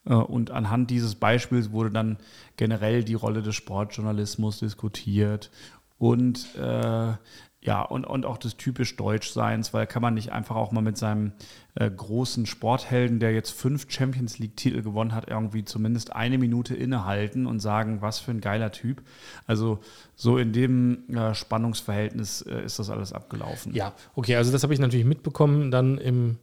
Äh, 0.06 0.14
und 0.14 0.52
anhand 0.52 0.90
dieses 0.90 1.16
Beispiels 1.16 1.72
wurde 1.72 1.90
dann 1.90 2.18
generell 2.56 3.02
die 3.02 3.14
Rolle 3.14 3.42
des 3.42 3.56
Sportjournalismus 3.56 4.60
diskutiert 4.60 5.50
und 5.98 6.54
äh, 6.54 7.14
ja, 7.62 7.82
und, 7.82 8.06
und 8.06 8.24
auch 8.24 8.38
des 8.38 8.56
typisch 8.56 8.96
Deutschseins, 8.96 9.74
weil 9.74 9.86
kann 9.86 10.00
man 10.00 10.14
nicht 10.14 10.32
einfach 10.32 10.56
auch 10.56 10.72
mal 10.72 10.80
mit 10.80 10.96
seinem 10.96 11.32
äh, 11.74 11.90
großen 11.90 12.46
Sporthelden, 12.46 13.20
der 13.20 13.34
jetzt 13.34 13.50
fünf 13.50 13.84
Champions 13.90 14.38
League-Titel 14.38 14.80
gewonnen 14.80 15.14
hat, 15.14 15.28
irgendwie 15.28 15.64
zumindest 15.64 16.14
eine 16.14 16.38
Minute 16.38 16.74
innehalten 16.74 17.46
und 17.46 17.60
sagen, 17.60 18.00
was 18.00 18.18
für 18.18 18.30
ein 18.30 18.40
geiler 18.40 18.72
Typ. 18.72 19.02
Also 19.46 19.78
so 20.16 20.38
in 20.38 20.54
dem 20.54 21.14
äh, 21.14 21.34
Spannungsverhältnis 21.34 22.40
äh, 22.42 22.64
ist 22.64 22.78
das 22.78 22.88
alles 22.88 23.12
abgelaufen. 23.12 23.74
Ja, 23.74 23.92
okay, 24.14 24.36
also 24.36 24.52
das 24.52 24.62
habe 24.62 24.72
ich 24.72 24.80
natürlich 24.80 25.06
mitbekommen. 25.06 25.70
Dann 25.70 25.98
im, 25.98 26.38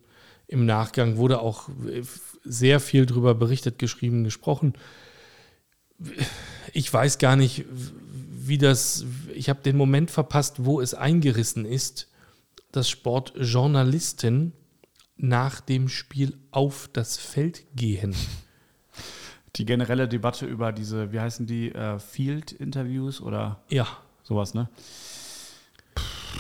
im 0.47 0.67
Nachgang 0.67 1.17
wurde 1.17 1.39
auch 1.39 1.69
äh, 1.69 2.03
sehr 2.43 2.79
viel 2.79 3.07
darüber 3.07 3.33
berichtet, 3.33 3.79
geschrieben, 3.79 4.23
gesprochen. 4.23 4.73
Ich 6.73 6.93
weiß 6.93 7.17
gar 7.17 7.35
nicht, 7.35 7.65
wie 8.47 8.57
das, 8.57 9.05
ich 9.33 9.49
habe 9.49 9.61
den 9.61 9.77
Moment 9.77 10.11
verpasst, 10.11 10.65
wo 10.65 10.81
es 10.81 10.93
eingerissen 10.93 11.65
ist, 11.65 12.09
dass 12.71 12.89
Sportjournalisten 12.89 14.53
nach 15.17 15.61
dem 15.61 15.89
Spiel 15.89 16.37
auf 16.51 16.89
das 16.93 17.17
Feld 17.17 17.63
gehen. 17.75 18.15
Die 19.55 19.65
generelle 19.65 20.07
Debatte 20.07 20.45
über 20.45 20.71
diese, 20.71 21.11
wie 21.11 21.19
heißen 21.19 21.47
die, 21.47 21.73
äh, 21.73 21.97
Field-Interviews 21.97 23.21
oder 23.21 23.63
ja. 23.69 23.87
sowas, 24.23 24.53
ne? 24.53 24.69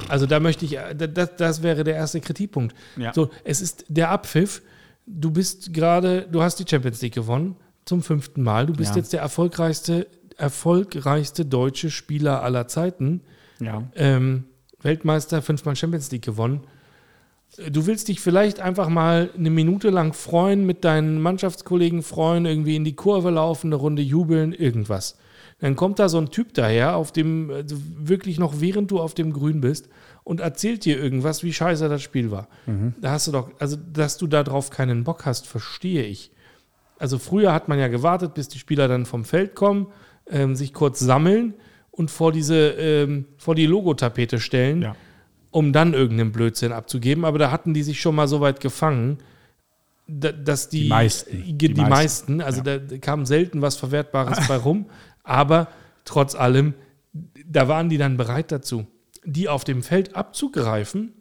Also 0.07 0.27
da 0.27 0.39
möchte 0.39 0.65
ich, 0.65 0.77
äh, 0.77 0.95
das, 0.95 1.35
das 1.35 1.63
wäre 1.63 1.83
der 1.83 1.95
erste 1.95 2.21
Kritikpunkt. 2.21 2.75
Ja. 2.97 3.13
So, 3.13 3.31
es 3.43 3.61
ist 3.61 3.85
der 3.87 4.11
Abpfiff. 4.11 4.61
Du 5.07 5.31
bist 5.31 5.73
gerade, 5.73 6.27
du 6.29 6.43
hast 6.43 6.59
die 6.59 6.65
Champions 6.69 7.01
League 7.01 7.15
gewonnen 7.15 7.55
zum 7.85 8.03
fünften 8.03 8.43
Mal. 8.43 8.67
Du 8.67 8.73
bist 8.73 8.91
ja. 8.91 8.97
jetzt 8.97 9.13
der 9.13 9.21
erfolgreichste 9.21 10.07
erfolgreichste 10.37 11.45
deutsche 11.45 11.89
Spieler 11.89 12.43
aller 12.43 12.67
Zeiten. 12.67 13.21
Ja. 13.59 13.83
Ähm, 13.95 14.45
Weltmeister, 14.81 15.41
fünfmal 15.41 15.75
Champions 15.75 16.11
League 16.11 16.25
gewonnen. 16.25 16.61
Du 17.71 17.87
willst 17.87 18.09
dich 18.09 18.19
vielleicht 18.19 18.59
einfach 18.59 18.89
mal 18.89 19.29
eine 19.35 19.49
Minute 19.49 19.89
lang 19.89 20.13
freuen, 20.13 20.65
mit 20.65 20.83
deinen 20.83 21.21
Mannschaftskollegen 21.21 22.03
freuen, 22.03 22.45
irgendwie 22.45 22.75
in 22.75 22.83
die 22.83 22.95
Kurve 22.95 23.29
laufen, 23.31 23.67
eine 23.67 23.77
Runde 23.77 24.01
jubeln, 24.01 24.53
irgendwas. 24.53 25.17
Dann 25.59 25.75
kommt 25.75 25.97
da 25.97 26.07
so 26.07 26.19
ein 26.19 26.29
Typ 26.29 26.53
daher, 26.53 26.95
auf 26.97 27.11
dem, 27.11 27.49
also 27.49 27.77
wirklich 27.97 28.37
noch 28.37 28.59
während 28.59 28.91
du 28.91 28.99
auf 28.99 29.15
dem 29.15 29.33
Grün 29.33 29.61
bist, 29.61 29.89
und 30.23 30.41
erzählt 30.41 30.83
dir 30.83 31.01
irgendwas, 31.01 31.41
wie 31.41 31.53
scheiße 31.53 31.87
das 31.87 32.01
Spiel 32.01 32.31
war. 32.31 32.49
Mhm. 32.65 32.95
Da 32.99 33.11
hast 33.11 33.27
du 33.27 33.31
doch, 33.31 33.49
also 33.59 33.77
dass 33.77 34.17
du 34.17 34.27
darauf 34.27 34.69
keinen 34.69 35.05
Bock 35.05 35.25
hast, 35.25 35.47
verstehe 35.47 36.03
ich. 36.03 36.31
Also 36.99 37.17
früher 37.17 37.53
hat 37.53 37.69
man 37.69 37.79
ja 37.79 37.87
gewartet, 37.87 38.33
bis 38.33 38.49
die 38.49 38.59
Spieler 38.59 38.89
dann 38.89 39.05
vom 39.05 39.23
Feld 39.23 39.55
kommen, 39.55 39.87
ähm, 40.29 40.55
sich 40.55 40.73
kurz 40.73 40.99
sammeln 40.99 41.53
und 41.91 42.11
vor 42.11 42.31
diese, 42.31 42.69
ähm, 42.71 43.25
vor 43.37 43.55
die 43.55 43.65
Logotapete 43.65 44.39
stellen, 44.39 44.81
ja. 44.81 44.95
um 45.51 45.73
dann 45.73 45.93
irgendeinen 45.93 46.31
Blödsinn 46.31 46.71
abzugeben. 46.71 47.25
Aber 47.25 47.39
da 47.39 47.51
hatten 47.51 47.73
die 47.73 47.83
sich 47.83 47.99
schon 47.99 48.15
mal 48.15 48.27
so 48.27 48.41
weit 48.41 48.59
gefangen, 48.59 49.17
dass 50.07 50.69
die, 50.69 50.83
die 50.83 50.89
meisten, 50.89 51.43
die, 51.43 51.57
die 51.57 51.73
meisten. 51.73 52.37
meisten, 52.37 52.41
also 52.41 52.61
ja. 52.63 52.77
da 52.77 52.97
kam 52.97 53.25
selten 53.25 53.61
was 53.61 53.75
Verwertbares 53.75 54.47
bei 54.47 54.55
rum, 54.55 54.85
aber 55.23 55.67
trotz 56.05 56.33
allem, 56.33 56.75
da 57.45 57.67
waren 57.67 57.89
die 57.89 57.97
dann 57.97 58.15
bereit 58.15 58.51
dazu 58.51 58.87
die 59.27 59.49
auf 59.49 59.65
dem 59.65 59.83
Feld 59.83 60.15
abzugreifen 60.15 61.11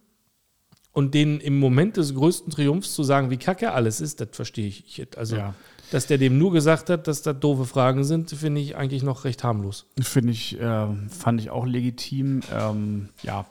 und 0.93 1.13
denen 1.13 1.41
im 1.41 1.59
Moment 1.59 1.97
des 1.97 2.15
größten 2.15 2.53
Triumphs 2.53 2.95
zu 2.95 3.03
sagen, 3.03 3.31
wie 3.31 3.37
kacke 3.37 3.73
alles 3.73 4.01
ist, 4.01 4.21
das 4.21 4.29
verstehe 4.33 4.69
ich. 4.69 5.07
Also, 5.17 5.37
ja. 5.37 5.55
Dass 5.91 6.07
der 6.07 6.18
dem 6.18 6.39
nur 6.39 6.53
gesagt 6.53 6.91
hat, 6.91 7.07
dass 7.07 7.22
das 7.22 7.39
doofe 7.39 7.64
Fragen 7.64 8.05
sind, 8.05 8.30
finde 8.30 8.61
ich 8.61 8.76
eigentlich 8.76 9.03
noch 9.03 9.24
recht 9.24 9.45
harmlos. 9.45 9.87
Finde 10.01 10.32
ich, 10.32 10.61
äh, 10.61 10.87
fand 11.09 11.41
ich 11.41 11.51
auch 11.51 11.66
legitim. 11.66 12.41
Ähm, 12.53 13.09
ja, 13.22 13.47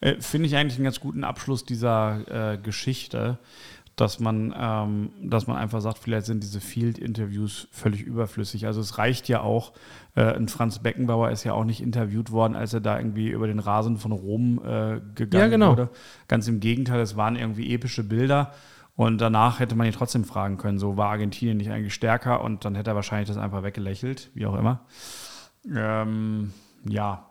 äh, 0.00 0.20
finde 0.20 0.48
ich 0.48 0.56
eigentlich 0.56 0.76
einen 0.76 0.84
ganz 0.84 1.00
guten 1.00 1.24
Abschluss 1.24 1.64
dieser 1.64 2.54
äh, 2.54 2.58
Geschichte 2.58 3.38
dass 4.00 4.18
man, 4.18 4.54
ähm, 4.58 5.10
dass 5.22 5.46
man 5.46 5.58
einfach 5.58 5.82
sagt, 5.82 5.98
vielleicht 5.98 6.24
sind 6.24 6.42
diese 6.42 6.60
Field-Interviews 6.60 7.68
völlig 7.70 8.00
überflüssig. 8.00 8.64
Also 8.66 8.80
es 8.80 8.96
reicht 8.96 9.28
ja 9.28 9.42
auch, 9.42 9.72
äh, 10.14 10.22
ein 10.22 10.48
Franz 10.48 10.78
Beckenbauer 10.78 11.30
ist 11.30 11.44
ja 11.44 11.52
auch 11.52 11.64
nicht 11.64 11.82
interviewt 11.82 12.30
worden, 12.30 12.56
als 12.56 12.72
er 12.72 12.80
da 12.80 12.96
irgendwie 12.98 13.28
über 13.28 13.46
den 13.46 13.58
Rasen 13.58 13.98
von 13.98 14.12
Rom 14.12 14.58
äh, 14.64 15.00
gegangen 15.14 15.42
ja, 15.42 15.48
genau. 15.48 15.70
wurde. 15.72 15.90
Ganz 16.28 16.48
im 16.48 16.60
Gegenteil, 16.60 17.00
es 17.00 17.16
waren 17.16 17.36
irgendwie 17.36 17.74
epische 17.74 18.02
Bilder. 18.02 18.54
Und 19.00 19.18
danach 19.22 19.60
hätte 19.60 19.76
man 19.76 19.86
ihn 19.86 19.94
trotzdem 19.94 20.26
fragen 20.26 20.58
können, 20.58 20.78
so 20.78 20.98
war 20.98 21.08
Argentinien 21.08 21.56
nicht 21.56 21.70
eigentlich 21.70 21.94
stärker 21.94 22.44
und 22.44 22.66
dann 22.66 22.74
hätte 22.74 22.90
er 22.90 22.96
wahrscheinlich 22.96 23.28
das 23.28 23.38
einfach 23.38 23.62
weggelächelt, 23.62 24.30
wie 24.34 24.44
auch 24.44 24.54
immer. 24.54 24.84
Ähm, 25.74 26.52
ja, 26.86 27.30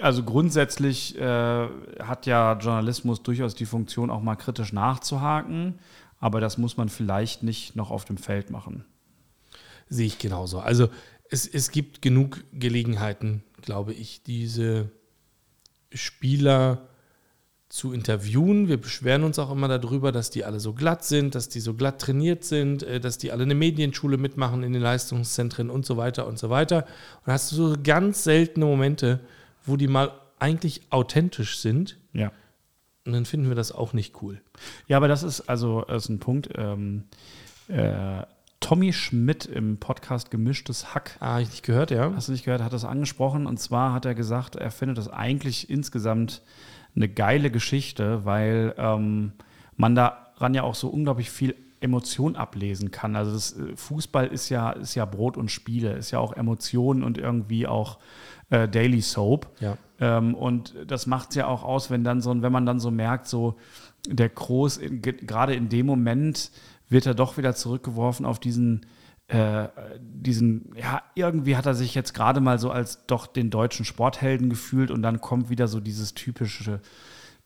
also 0.00 0.24
grundsätzlich 0.24 1.16
äh, 1.16 1.68
hat 2.00 2.26
ja 2.26 2.54
Journalismus 2.54 3.22
durchaus 3.22 3.54
die 3.54 3.66
Funktion, 3.66 4.10
auch 4.10 4.20
mal 4.20 4.34
kritisch 4.34 4.72
nachzuhaken, 4.72 5.78
aber 6.18 6.40
das 6.40 6.58
muss 6.58 6.76
man 6.76 6.88
vielleicht 6.88 7.44
nicht 7.44 7.76
noch 7.76 7.92
auf 7.92 8.04
dem 8.04 8.16
Feld 8.16 8.50
machen. 8.50 8.84
Sehe 9.88 10.06
ich 10.06 10.18
genauso. 10.18 10.58
Also 10.58 10.88
es, 11.30 11.46
es 11.46 11.70
gibt 11.70 12.02
genug 12.02 12.42
Gelegenheiten, 12.52 13.44
glaube 13.62 13.92
ich, 13.92 14.24
diese 14.24 14.90
Spieler 15.92 16.88
zu 17.76 17.92
interviewen. 17.92 18.68
Wir 18.68 18.80
beschweren 18.80 19.22
uns 19.22 19.38
auch 19.38 19.50
immer 19.50 19.68
darüber, 19.68 20.10
dass 20.10 20.30
die 20.30 20.46
alle 20.46 20.60
so 20.60 20.72
glatt 20.72 21.04
sind, 21.04 21.34
dass 21.34 21.50
die 21.50 21.60
so 21.60 21.74
glatt 21.74 22.00
trainiert 22.00 22.42
sind, 22.42 22.82
äh, 22.82 23.00
dass 23.00 23.18
die 23.18 23.32
alle 23.32 23.42
eine 23.42 23.54
Medienschule 23.54 24.16
mitmachen 24.16 24.62
in 24.62 24.72
den 24.72 24.80
Leistungszentren 24.80 25.68
und 25.68 25.84
so 25.84 25.98
weiter 25.98 26.26
und 26.26 26.38
so 26.38 26.48
weiter. 26.48 26.86
Und 27.26 27.32
hast 27.34 27.52
du 27.52 27.56
so 27.56 27.76
ganz 27.82 28.24
seltene 28.24 28.64
Momente, 28.64 29.20
wo 29.66 29.76
die 29.76 29.88
mal 29.88 30.12
eigentlich 30.38 30.80
authentisch 30.88 31.58
sind. 31.58 31.98
Ja. 32.14 32.32
Und 33.04 33.12
dann 33.12 33.26
finden 33.26 33.48
wir 33.48 33.54
das 33.54 33.72
auch 33.72 33.92
nicht 33.92 34.22
cool. 34.22 34.40
Ja, 34.88 34.96
aber 34.96 35.06
das 35.06 35.22
ist 35.22 35.42
also 35.42 35.82
das 35.82 36.04
ist 36.04 36.08
ein 36.08 36.18
Punkt. 36.18 36.48
Ähm, 36.56 37.04
äh, 37.68 38.22
Tommy 38.60 38.94
Schmidt 38.94 39.44
im 39.44 39.76
Podcast 39.76 40.30
Gemischtes 40.30 40.94
Hack. 40.94 41.18
Ah, 41.20 41.40
ich 41.40 41.50
nicht 41.50 41.62
gehört, 41.62 41.90
ja. 41.90 42.10
Hast 42.16 42.28
du 42.28 42.32
nicht 42.32 42.46
gehört, 42.46 42.62
hat 42.62 42.72
das 42.72 42.86
angesprochen. 42.86 43.46
Und 43.46 43.60
zwar 43.60 43.92
hat 43.92 44.06
er 44.06 44.14
gesagt, 44.14 44.56
er 44.56 44.70
findet 44.70 44.96
das 44.96 45.08
eigentlich 45.08 45.68
insgesamt 45.68 46.40
eine 46.96 47.08
geile 47.08 47.50
Geschichte, 47.50 48.24
weil 48.24 48.74
ähm, 48.78 49.32
man 49.76 49.94
daran 49.94 50.54
ja 50.54 50.62
auch 50.62 50.74
so 50.74 50.88
unglaublich 50.88 51.30
viel 51.30 51.54
Emotion 51.80 52.36
ablesen 52.36 52.90
kann. 52.90 53.16
Also 53.16 53.32
das 53.32 53.52
äh, 53.56 53.76
Fußball 53.76 54.26
ist 54.26 54.48
ja, 54.48 54.70
ist 54.70 54.94
ja 54.94 55.04
Brot 55.04 55.36
und 55.36 55.50
Spiele, 55.50 55.92
ist 55.92 56.10
ja 56.10 56.18
auch 56.18 56.32
Emotionen 56.32 57.02
und 57.02 57.18
irgendwie 57.18 57.66
auch 57.66 57.98
äh, 58.50 58.68
Daily 58.68 59.02
Soap. 59.02 59.48
Ja. 59.60 59.76
Ähm, 60.00 60.34
und 60.34 60.74
das 60.86 61.06
macht 61.06 61.30
es 61.30 61.36
ja 61.36 61.46
auch 61.46 61.62
aus, 61.62 61.90
wenn 61.90 62.04
dann 62.04 62.20
so, 62.20 62.42
wenn 62.42 62.52
man 62.52 62.66
dann 62.66 62.80
so 62.80 62.90
merkt, 62.90 63.28
so 63.28 63.56
der 64.08 64.28
Groß, 64.28 64.80
gerade 65.00 65.54
in 65.54 65.68
dem 65.68 65.86
Moment 65.86 66.50
wird 66.88 67.06
er 67.06 67.14
doch 67.14 67.36
wieder 67.36 67.54
zurückgeworfen 67.54 68.24
auf 68.24 68.38
diesen, 68.38 68.86
äh, 69.28 69.68
diesen, 69.98 70.72
ja, 70.76 71.02
irgendwie 71.14 71.56
hat 71.56 71.66
er 71.66 71.74
sich 71.74 71.94
jetzt 71.94 72.14
gerade 72.14 72.40
mal 72.40 72.58
so 72.58 72.70
als 72.70 73.06
doch 73.06 73.26
den 73.26 73.50
deutschen 73.50 73.84
Sporthelden 73.84 74.48
gefühlt 74.48 74.90
und 74.90 75.02
dann 75.02 75.20
kommt 75.20 75.50
wieder 75.50 75.66
so 75.66 75.80
dieses 75.80 76.14
typische, 76.14 76.80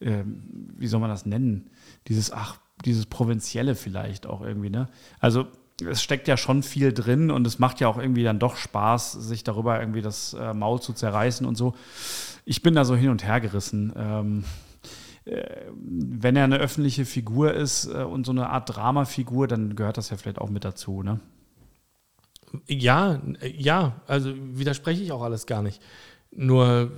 äh, 0.01 0.25
wie 0.25 0.87
soll 0.87 1.01
man 1.01 1.11
das 1.11 1.25
nennen? 1.25 1.71
Dieses, 2.09 2.33
ach, 2.33 2.59
dieses 2.85 3.07
Provinzielle 3.07 3.75
vielleicht 3.75 4.27
auch 4.27 4.43
irgendwie, 4.43 4.71
ne? 4.71 4.89
Also 5.21 5.47
es 5.89 6.03
steckt 6.03 6.29
ja 6.29 6.37
schon 6.37 6.63
viel 6.63 6.93
drin 6.93 7.31
und 7.31 7.47
es 7.47 7.59
macht 7.59 7.81
ja 7.81 7.89
auch 7.89 7.97
irgendwie 7.97 8.25
dann 8.25 8.39
doch 8.39 8.57
Spaß, 8.57 9.13
sich 9.13 9.45
darüber 9.45 9.81
irgendwie 9.81 10.03
das 10.03 10.35
äh, 10.35 10.53
Maul 10.53 10.81
zu 10.81 10.93
zerreißen 10.93 11.47
und 11.47 11.57
so. 11.57 11.75
Ich 12.45 12.63
bin 12.63 12.75
da 12.75 12.85
so 12.85 12.95
hin 12.95 13.09
und 13.09 13.25
her 13.25 13.41
gerissen. 13.41 13.93
Ähm, 13.97 14.45
äh, 15.25 15.43
wenn 15.73 16.37
er 16.37 16.45
eine 16.45 16.59
öffentliche 16.59 17.07
Figur 17.07 17.55
ist 17.55 17.87
äh, 17.87 18.03
und 18.03 18.27
so 18.27 18.33
eine 18.33 18.51
Art 18.51 18.75
Dramafigur, 18.75 19.49
dann 19.49 19.77
gehört 19.77 19.97
das 19.97 20.11
ja 20.11 20.19
vielleicht 20.19 20.39
auch 20.39 20.51
mit 20.51 20.65
dazu, 20.65 21.03
ne? 21.03 21.21
Ja, 22.67 23.21
ja, 23.57 24.01
also 24.07 24.33
widerspreche 24.37 25.03
ich 25.03 25.13
auch 25.13 25.23
alles 25.23 25.47
gar 25.47 25.63
nicht. 25.63 25.81
Nur 26.33 26.91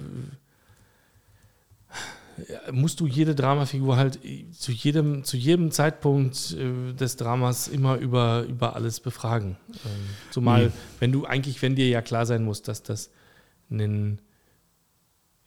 musst 2.72 3.00
du 3.00 3.06
jede 3.06 3.34
Dramafigur 3.34 3.96
halt 3.96 4.18
zu 4.52 4.72
jedem, 4.72 5.24
zu 5.24 5.36
jedem 5.36 5.70
Zeitpunkt 5.70 6.56
äh, 6.58 6.92
des 6.94 7.16
Dramas 7.16 7.68
immer 7.68 7.96
über, 7.96 8.44
über 8.48 8.74
alles 8.76 9.00
befragen. 9.00 9.56
Ähm, 9.70 9.90
zumal, 10.30 10.66
nee. 10.66 10.72
wenn 11.00 11.12
du 11.12 11.24
eigentlich, 11.26 11.60
wenn 11.62 11.76
dir 11.76 11.88
ja 11.88 12.02
klar 12.02 12.26
sein 12.26 12.44
muss, 12.44 12.62
dass 12.62 12.82
das 12.82 13.10
ein, 13.70 14.20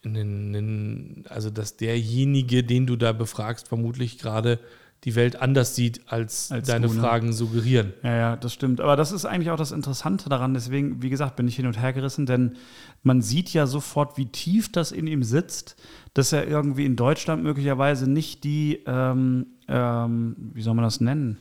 ein, 0.04 0.56
ein, 0.56 1.26
also 1.30 1.50
dass 1.50 1.78
derjenige, 1.78 2.64
den 2.64 2.86
du 2.86 2.96
da 2.96 3.12
befragst, 3.12 3.68
vermutlich 3.68 4.18
gerade 4.20 4.60
die 5.06 5.14
Welt 5.14 5.40
anders 5.40 5.76
sieht, 5.76 6.02
als, 6.08 6.52
als 6.52 6.68
deine 6.68 6.88
du, 6.88 6.94
ne? 6.94 7.00
Fragen 7.00 7.32
suggerieren. 7.32 7.94
Ja, 8.02 8.16
ja, 8.16 8.36
das 8.36 8.54
stimmt. 8.54 8.82
Aber 8.82 8.96
das 8.96 9.12
ist 9.12 9.26
eigentlich 9.26 9.52
auch 9.52 9.58
das 9.58 9.72
Interessante 9.72 10.30
daran. 10.30 10.56
Deswegen, 10.56 11.04
wie 11.04 11.12
gesagt, 11.12 11.36
bin 11.36 11.48
ich 11.48 11.56
hin 11.56 11.68
und 11.68 11.80
her 11.80 11.94
gerissen, 11.94 12.26
denn 12.26 12.56
man 13.04 13.22
sieht 13.22 13.54
ja 13.54 13.68
sofort, 13.68 14.18
wie 14.18 14.26
tief 14.26 14.72
das 14.72 14.92
in 14.92 15.06
ihm 15.06 15.22
sitzt, 15.22 15.76
dass 16.16 16.34
er 16.34 16.48
irgendwie 16.48 16.86
in 16.86 16.96
Deutschland 16.96 17.44
möglicherweise 17.44 18.10
nicht 18.10 18.44
die, 18.44 18.82
ähm, 18.88 19.46
ähm, 19.68 20.36
wie 20.54 20.64
soll 20.64 20.74
man 20.74 20.84
das 20.84 21.00
nennen, 21.02 21.38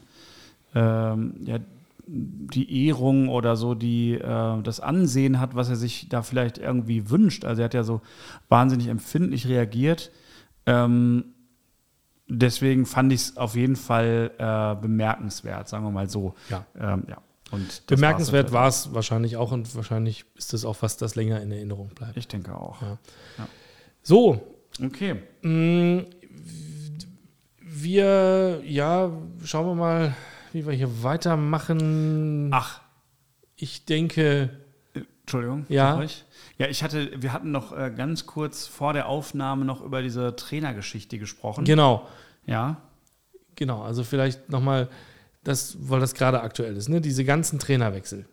ähm, 0.74 1.34
ja, 1.46 1.58
die 2.06 2.86
Ehrung 2.86 3.30
oder 3.30 3.56
so, 3.56 3.74
die 3.74 4.12
äh, 4.12 4.62
das 4.62 4.80
Ansehen 4.80 5.40
hat, 5.40 5.54
was 5.54 5.70
er 5.70 5.76
sich 5.76 6.10
da 6.10 6.22
vielleicht 6.22 6.58
irgendwie 6.58 7.08
wünscht. 7.08 7.46
Also 7.46 7.62
er 7.62 7.64
hat 7.64 7.74
ja 7.74 7.82
so 7.82 8.02
wahnsinnig 8.50 8.88
empfindlich 8.88 9.48
reagiert. 9.48 10.10
Ähm, 10.66 11.33
deswegen 12.28 12.86
fand 12.86 13.12
ich 13.12 13.20
es 13.20 13.36
auf 13.36 13.54
jeden 13.54 13.76
Fall 13.76 14.30
äh, 14.38 14.80
bemerkenswert, 14.80 15.68
sagen 15.68 15.84
wir 15.84 15.90
mal 15.90 16.08
so. 16.08 16.34
Ja. 16.50 16.64
Ähm, 16.78 17.04
ja. 17.08 17.18
Und 17.50 17.86
Bemerkenswert 17.86 18.52
war 18.52 18.68
es 18.68 18.92
wahrscheinlich 18.94 19.36
auch 19.36 19.52
und 19.52 19.74
wahrscheinlich 19.76 20.24
ist 20.34 20.54
es 20.54 20.64
auch 20.64 20.76
was, 20.80 20.96
das 20.96 21.14
länger 21.14 21.40
in 21.40 21.52
Erinnerung 21.52 21.88
bleibt. 21.88 22.16
Ich 22.16 22.26
denke 22.26 22.54
auch. 22.54 22.82
Ja. 22.82 22.98
Ja. 23.38 23.48
So. 24.02 24.42
Okay. 24.82 25.22
Mm, 25.42 26.00
wir, 27.60 28.60
ja, 28.64 29.12
schauen 29.44 29.66
wir 29.66 29.74
mal, 29.74 30.14
wie 30.52 30.66
wir 30.66 30.72
hier 30.72 31.02
weitermachen. 31.02 32.48
Ach. 32.52 32.80
Ich 33.56 33.84
denke. 33.84 34.50
Entschuldigung. 35.20 35.66
Ja. 35.68 36.04
Ja, 36.58 36.68
ich 36.68 36.82
hatte, 36.82 37.10
wir 37.20 37.32
hatten 37.32 37.50
noch 37.50 37.76
äh, 37.76 37.92
ganz 37.94 38.26
kurz 38.26 38.66
vor 38.66 38.92
der 38.92 39.08
Aufnahme 39.08 39.64
noch 39.64 39.80
über 39.80 40.02
diese 40.02 40.36
Trainergeschichte 40.36 41.18
gesprochen. 41.18 41.64
Genau. 41.64 42.06
Ja. 42.46 42.76
Genau, 43.56 43.82
also 43.82 44.04
vielleicht 44.04 44.50
nochmal, 44.50 44.88
das, 45.42 45.76
weil 45.80 46.00
das 46.00 46.14
gerade 46.14 46.42
aktuell 46.42 46.76
ist, 46.76 46.88
ne? 46.88 47.00
Diese 47.00 47.24
ganzen 47.24 47.58
Trainerwechsel. 47.58 48.26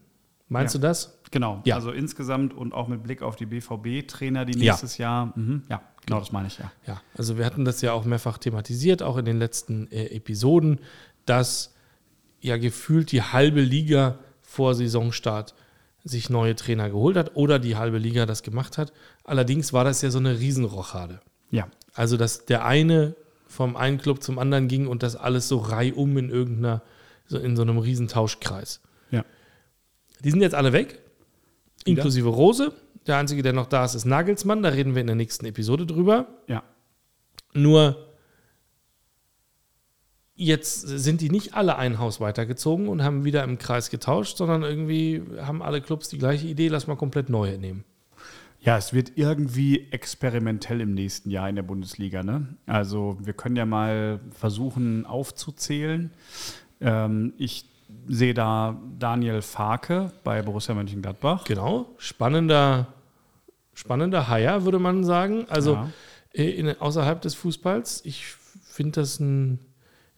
Meinst 0.50 0.76
ja. 0.76 0.82
du 0.82 0.88
das? 0.88 1.18
Genau. 1.32 1.62
Ja. 1.64 1.76
Also 1.76 1.92
insgesamt 1.92 2.54
und 2.54 2.74
auch 2.74 2.88
mit 2.88 3.04
Blick 3.04 3.22
auf 3.22 3.38
die 3.38 3.46
BVB-Trainer, 3.46 4.46
die 4.46 4.58
nächstes 4.58 4.98
ja. 4.98 5.26
Jahr. 5.26 5.34
Mhm. 5.36 5.64
Ja, 5.70 5.82
genau, 6.06 6.20
das 6.20 6.32
meine 6.32 6.48
ich 6.48 6.58
ja. 6.58 6.72
Ja, 6.86 7.02
also 7.18 7.38
wir 7.38 7.46
hatten 7.46 7.64
das 7.64 7.82
ja 7.82 7.94
auch 7.94 8.04
mehrfach 8.04 8.38
thematisiert, 8.38 9.02
auch 9.02 9.18
in 9.18 9.26
den 9.26 9.40
letzten 9.40 9.90
äh, 9.92 10.08
Episoden, 10.08 10.80
dass 11.26 11.74
ja 12.42 12.58
gefühlt 12.58 13.12
die 13.12 13.22
halbe 13.22 13.62
Liga 13.62 14.20
vor 14.42 14.76
Saisonstart 14.76 15.56
sich 16.04 16.30
neue 16.30 16.56
Trainer 16.56 16.90
geholt 16.90 17.18
hat 17.18 17.36
oder 17.36 17.60
die 17.60 17.76
halbe 17.76 17.98
Liga 17.98 18.26
das 18.26 18.44
gemacht 18.44 18.78
hat. 18.78 18.92
Allerdings 19.24 19.74
war 19.74 19.84
das 19.84 20.02
ja 20.02 20.10
so 20.10 20.20
eine 20.20 20.40
Riesenrochade. 20.40 21.20
Ja. 21.52 21.68
Also, 21.94 22.18
dass 22.18 22.46
der 22.46 22.66
eine 22.66 23.16
vom 23.48 23.76
einen 23.76 23.98
Club 23.98 24.24
zum 24.24 24.40
anderen 24.40 24.68
ging 24.68 24.88
und 24.88 25.04
das 25.04 25.16
alles 25.16 25.48
so 25.48 25.58
reihum 25.58 26.18
in 26.18 26.30
irgendeiner, 26.30 26.82
so 27.28 27.38
in 27.38 27.56
so 27.56 27.62
einem 27.62 27.78
riesen 27.78 28.08
Tauschkreis. 28.08 28.82
Ja. 29.12 29.26
Die 30.24 30.32
sind 30.32 30.42
jetzt 30.42 30.56
alle 30.56 30.74
weg, 30.74 31.00
inklusive 31.86 32.30
Rose. 32.30 32.74
Der 33.08 33.18
einzige, 33.18 33.42
der 33.42 33.54
noch 33.54 33.68
da 33.68 33.84
ist, 33.84 33.96
ist 33.96 34.06
Nagelsmann. 34.06 34.64
Da 34.64 34.70
reden 34.70 34.94
wir 34.96 35.02
in 35.02 35.08
der 35.08 35.16
nächsten 35.16 35.46
Episode 35.46 35.86
drüber. 35.86 36.28
Ja. 36.48 36.64
Nur 37.54 38.11
jetzt 40.46 40.82
sind 40.82 41.22
die 41.22 41.30
nicht 41.30 41.54
alle 41.54 41.76
ein 41.78 42.00
Haus 42.00 42.20
weitergezogen 42.20 42.88
und 42.88 43.04
haben 43.04 43.24
wieder 43.26 43.44
im 43.44 43.58
Kreis 43.58 43.90
getauscht, 43.90 44.38
sondern 44.38 44.64
irgendwie 44.64 45.22
haben 45.42 45.62
alle 45.62 45.82
Clubs 45.82 46.10
die 46.10 46.18
gleiche 46.18 46.48
Idee, 46.48 46.68
lass 46.68 46.88
mal 46.88 46.96
komplett 46.98 47.30
neue 47.30 47.58
nehmen. 47.58 47.84
Ja, 48.64 48.78
es 48.78 48.94
wird 48.94 49.14
irgendwie 49.16 49.88
experimentell 49.92 50.82
im 50.82 50.94
nächsten 50.94 51.32
Jahr 51.32 51.50
in 51.50 51.56
der 51.56 51.64
Bundesliga. 51.64 52.22
Ne? 52.24 52.48
Also 52.68 53.18
wir 53.22 53.34
können 53.34 53.56
ja 53.56 53.66
mal 53.66 54.20
versuchen 54.32 55.06
aufzuzählen. 55.06 56.12
Ähm, 56.80 57.34
ich 57.38 57.66
sehe 58.08 58.34
da 58.34 58.80
Daniel 59.00 59.42
Farke 59.42 60.12
bei 60.24 60.42
Borussia 60.44 60.76
Mönchengladbach. 60.76 61.44
Genau, 61.46 61.88
spannender, 61.98 62.88
spannender 63.74 64.28
Haier, 64.28 64.64
würde 64.64 64.80
man 64.80 65.04
sagen. 65.04 65.46
Also 65.50 65.74
Ja. 65.74 65.90
äh, 66.34 66.50
in, 66.52 66.70
außerhalb 66.80 67.20
des 67.22 67.34
Fußballs. 67.36 68.02
Ich 68.06 68.26
finde 68.64 69.02
das 69.02 69.20
einen, 69.20 69.60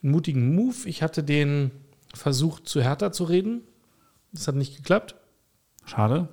einen 0.04 0.12
mutigen 0.12 0.56
Move. 0.56 0.76
Ich 0.86 1.02
hatte 1.02 1.24
den 1.24 1.72
versucht, 2.14 2.68
zu 2.68 2.82
Hertha 2.82 3.12
zu 3.12 3.24
reden. 3.24 3.62
Das 4.32 4.48
hat 4.48 4.56
nicht 4.56 4.76
geklappt. 4.76 5.16
Schade. 5.86 6.30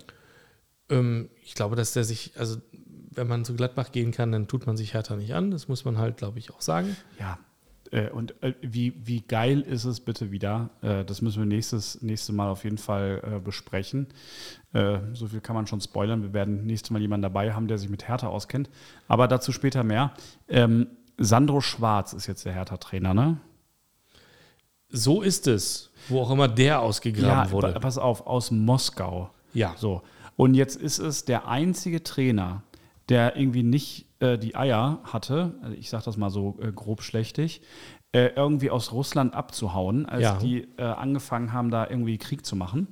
Ähm, 0.88 1.30
ich 1.42 1.54
glaube, 1.54 1.76
dass 1.76 1.92
der 1.92 2.04
sich, 2.04 2.32
also 2.36 2.58
wenn 3.12 3.26
man 3.26 3.44
zu 3.44 3.54
Gladbach 3.54 3.92
gehen 3.92 4.12
kann, 4.12 4.32
dann 4.32 4.48
tut 4.48 4.66
man 4.66 4.76
sich 4.76 4.94
Hertha 4.94 5.16
nicht 5.16 5.34
an. 5.34 5.50
Das 5.50 5.68
muss 5.68 5.84
man 5.84 5.98
halt, 5.98 6.16
glaube 6.16 6.38
ich, 6.38 6.52
auch 6.52 6.60
sagen. 6.60 6.96
Ja. 7.18 7.38
Äh, 7.90 8.10
und 8.10 8.40
äh, 8.42 8.54
wie, 8.62 8.94
wie 9.04 9.20
geil 9.20 9.60
ist 9.60 9.84
es 9.84 10.00
bitte 10.00 10.30
wieder? 10.30 10.70
Äh, 10.80 11.04
das 11.04 11.22
müssen 11.22 11.40
wir 11.40 11.46
nächstes, 11.46 12.00
nächstes 12.02 12.34
Mal 12.34 12.48
auf 12.48 12.64
jeden 12.64 12.78
Fall 12.78 13.40
besprechen. 13.44 14.08
So 14.72 15.26
viel 15.26 15.40
kann 15.40 15.56
man 15.56 15.66
schon 15.66 15.80
spoilern. 15.80 16.22
Wir 16.22 16.32
werden 16.32 16.64
nächstes 16.64 16.90
Mal 16.90 17.00
jemanden 17.00 17.22
dabei 17.22 17.52
haben, 17.52 17.66
der 17.66 17.76
sich 17.76 17.88
mit 17.88 18.06
Hertha 18.06 18.28
auskennt. 18.28 18.70
Aber 19.08 19.26
dazu 19.26 19.50
später 19.50 19.82
mehr. 19.82 20.12
Ähm, 20.46 20.86
Sandro 21.18 21.60
Schwarz 21.60 22.12
ist 22.12 22.28
jetzt 22.28 22.44
der 22.44 22.52
Hertha-Trainer, 22.52 23.12
ne? 23.12 23.38
So 24.90 25.22
ist 25.22 25.46
es, 25.46 25.90
wo 26.08 26.20
auch 26.20 26.30
immer 26.30 26.48
der 26.48 26.80
ausgegraben 26.80 27.50
wurde. 27.52 27.72
pa- 27.72 27.78
pass 27.80 27.98
auf, 27.98 28.26
aus 28.26 28.50
Moskau. 28.50 29.30
Ja. 29.54 29.74
So. 29.76 30.02
Und 30.36 30.54
jetzt 30.54 30.76
ist 30.76 30.98
es 30.98 31.24
der 31.24 31.48
einzige 31.48 32.02
Trainer, 32.02 32.62
der 33.08 33.36
irgendwie 33.36 33.62
nicht 33.62 34.06
äh, 34.20 34.38
die 34.38 34.54
Eier 34.56 34.98
hatte, 35.04 35.54
also 35.62 35.74
ich 35.76 35.90
sage 35.90 36.04
das 36.04 36.16
mal 36.16 36.30
so 36.30 36.56
äh, 36.62 36.70
grob 36.72 37.02
schlechtig, 37.02 37.60
äh, 38.12 38.30
irgendwie 38.34 38.70
aus 38.70 38.90
Russland 38.92 39.34
abzuhauen, 39.34 40.06
als 40.06 40.22
Ja. 40.22 40.36
die 40.38 40.66
äh, 40.78 40.82
angefangen 40.82 41.52
haben, 41.52 41.70
da 41.70 41.86
irgendwie 41.88 42.18
Krieg 42.18 42.44
zu 42.44 42.56
machen. 42.56 42.88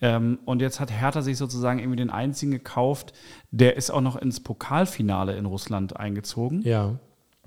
Ähm, 0.00 0.38
und 0.44 0.60
jetzt 0.60 0.78
hat 0.80 0.90
Hertha 0.90 1.22
sich 1.22 1.36
sozusagen 1.38 1.78
irgendwie 1.78 1.96
den 1.96 2.10
einzigen 2.10 2.52
gekauft, 2.52 3.12
der 3.50 3.76
ist 3.76 3.90
auch 3.90 4.00
noch 4.02 4.16
ins 4.16 4.40
Pokalfinale 4.40 5.36
in 5.36 5.46
Russland 5.46 5.96
eingezogen 5.96 6.62
Ja. 6.62 6.96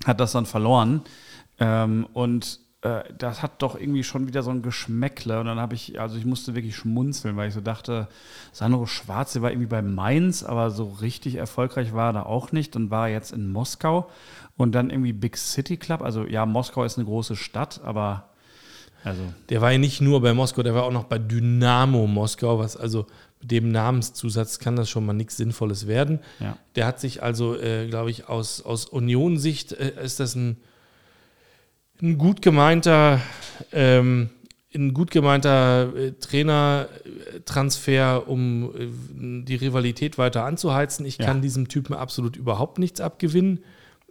hat 0.04 0.18
das 0.20 0.32
dann 0.32 0.46
verloren. 0.46 1.02
Ähm, 1.60 2.06
und 2.12 2.58
äh, 2.82 3.02
das 3.16 3.42
hat 3.42 3.62
doch 3.62 3.78
irgendwie 3.78 4.04
schon 4.04 4.26
wieder 4.26 4.42
so 4.42 4.50
ein 4.50 4.62
Geschmäckle. 4.62 5.40
Und 5.40 5.46
dann 5.46 5.58
habe 5.58 5.74
ich, 5.74 6.00
also 6.00 6.16
ich 6.16 6.24
musste 6.24 6.54
wirklich 6.54 6.76
schmunzeln, 6.76 7.36
weil 7.36 7.48
ich 7.48 7.54
so 7.54 7.60
dachte, 7.60 8.08
Sandro 8.52 8.86
Schwarz, 8.86 9.32
der 9.32 9.42
war 9.42 9.50
irgendwie 9.50 9.68
bei 9.68 9.82
Mainz, 9.82 10.42
aber 10.42 10.70
so 10.70 10.88
richtig 11.00 11.36
erfolgreich 11.36 11.94
war 11.94 12.10
er 12.10 12.12
da 12.12 12.22
auch 12.24 12.52
nicht. 12.52 12.76
Und 12.76 12.90
war 12.90 13.08
jetzt 13.08 13.32
in 13.32 13.50
Moskau 13.50 14.10
und 14.56 14.72
dann 14.72 14.90
irgendwie 14.90 15.12
Big 15.12 15.36
City 15.36 15.76
Club. 15.76 16.02
Also 16.02 16.24
ja, 16.26 16.44
Moskau 16.44 16.84
ist 16.84 16.98
eine 16.98 17.06
große 17.06 17.36
Stadt, 17.36 17.80
aber 17.84 18.28
also 19.04 19.22
Der 19.48 19.60
war 19.60 19.72
ja 19.72 19.78
nicht 19.78 20.00
nur 20.00 20.20
bei 20.20 20.32
Moskau, 20.32 20.62
der 20.62 20.74
war 20.74 20.84
auch 20.84 20.92
noch 20.92 21.04
bei 21.04 21.18
Dynamo 21.18 22.06
Moskau, 22.06 22.58
was 22.58 22.76
also 22.76 23.06
mit 23.40 23.50
dem 23.50 23.72
Namenszusatz 23.72 24.60
kann 24.60 24.76
das 24.76 24.88
schon 24.88 25.04
mal 25.04 25.12
nichts 25.12 25.36
Sinnvolles 25.36 25.86
werden. 25.86 26.20
ja. 26.38 26.56
Der 26.76 26.86
hat 26.86 27.00
sich 27.00 27.22
also, 27.22 27.58
äh, 27.58 27.88
glaube 27.88 28.10
ich, 28.10 28.28
aus, 28.28 28.62
aus 28.62 28.86
Union-Sicht 28.86 29.72
äh, 29.72 30.04
ist 30.04 30.20
das 30.20 30.36
ein, 30.36 30.58
ein 32.02 32.18
gut 32.18 32.42
gemeinter, 32.42 33.20
ähm, 33.72 34.30
ein 34.74 34.92
gut 34.92 35.10
gemeinter 35.10 35.94
äh, 35.94 36.12
Trainertransfer, 36.12 38.28
um 38.28 38.70
äh, 38.74 38.88
die 39.44 39.54
Rivalität 39.54 40.18
weiter 40.18 40.44
anzuheizen. 40.44 41.06
Ich 41.06 41.18
Ja. 41.18 41.26
kann 41.26 41.42
diesem 41.42 41.68
Typen 41.68 41.94
absolut 41.94 42.36
überhaupt 42.36 42.78
nichts 42.78 43.00
abgewinnen. 43.00 43.60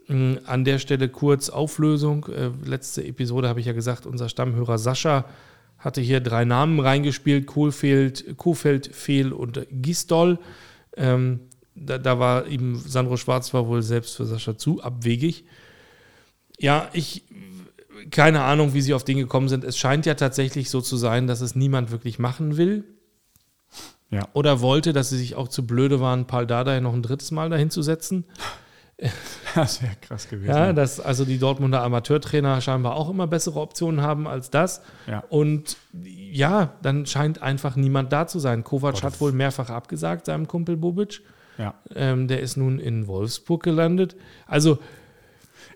Mm, 0.08 0.34
An 0.46 0.64
der 0.64 0.78
Stelle 0.78 1.08
kurz 1.08 1.50
Auflösung. 1.50 2.26
Äh, 2.26 2.50
letzte 2.64 3.04
Episode 3.04 3.48
habe 3.48 3.60
ich 3.60 3.66
ja 3.66 3.72
gesagt, 3.72 4.06
unser 4.06 4.28
Stammhörer 4.28 4.78
Sascha 4.78 5.24
hatte 5.78 6.00
hier 6.00 6.20
drei 6.20 6.44
Namen 6.44 6.80
reingespielt: 6.80 7.46
Kohlfeld, 7.46 8.36
Kofeld, 8.36 8.88
Fehl 8.94 9.32
und 9.32 9.66
Gistol. 9.70 10.38
Ähm, 10.96 11.40
da, 11.74 11.98
da 11.98 12.18
war 12.18 12.46
ihm 12.46 12.76
Sandro 12.76 13.16
Schwarz 13.16 13.52
war 13.54 13.66
wohl 13.66 13.82
selbst 13.82 14.16
für 14.16 14.26
Sascha 14.26 14.56
zu 14.56 14.82
abwegig. 14.82 15.44
Ja, 16.58 16.88
ich 16.92 17.22
keine 18.10 18.42
Ahnung, 18.42 18.74
wie 18.74 18.80
sie 18.82 18.94
auf 18.94 19.04
den 19.04 19.18
gekommen 19.18 19.48
sind. 19.48 19.64
Es 19.64 19.76
scheint 19.78 20.06
ja 20.06 20.14
tatsächlich 20.14 20.70
so 20.70 20.80
zu 20.80 20.96
sein, 20.96 21.26
dass 21.26 21.40
es 21.40 21.54
niemand 21.54 21.90
wirklich 21.90 22.18
machen 22.18 22.56
will 22.56 22.84
Ja. 24.10 24.28
oder 24.32 24.60
wollte, 24.60 24.92
dass 24.92 25.08
sie 25.10 25.18
sich 25.18 25.34
auch 25.36 25.48
zu 25.48 25.66
blöde 25.66 26.00
waren, 26.00 26.26
Paul 26.26 26.46
Dardai 26.46 26.80
noch 26.80 26.92
ein 26.94 27.02
drittes 27.02 27.30
Mal 27.30 27.50
dahin 27.50 27.70
zu 27.70 27.82
setzen. 27.82 28.24
Das 29.56 29.82
wäre 29.82 29.96
krass 30.00 30.28
gewesen. 30.28 30.50
Ja, 30.50 30.72
dass 30.72 31.00
also 31.00 31.24
die 31.24 31.38
Dortmunder 31.38 31.82
Amateurtrainer 31.82 32.60
scheinbar 32.60 32.94
auch 32.94 33.10
immer 33.10 33.26
bessere 33.26 33.58
Optionen 33.60 34.00
haben 34.00 34.28
als 34.28 34.48
das. 34.50 34.80
Ja. 35.08 35.24
Und 35.28 35.76
ja, 36.04 36.74
dann 36.82 37.04
scheint 37.06 37.42
einfach 37.42 37.74
niemand 37.74 38.12
da 38.12 38.28
zu 38.28 38.38
sein. 38.38 38.62
Kovac 38.62 39.02
hat 39.02 39.20
wohl 39.20 39.32
mehrfach 39.32 39.70
abgesagt, 39.70 40.26
seinem 40.26 40.46
Kumpel 40.46 40.76
Bobic. 40.76 41.20
ja. 41.58 41.74
Ähm, 41.96 42.28
der 42.28 42.40
ist 42.40 42.56
nun 42.56 42.78
in 42.78 43.08
Wolfsburg 43.08 43.62
gelandet. 43.64 44.14
Also, 44.46 44.78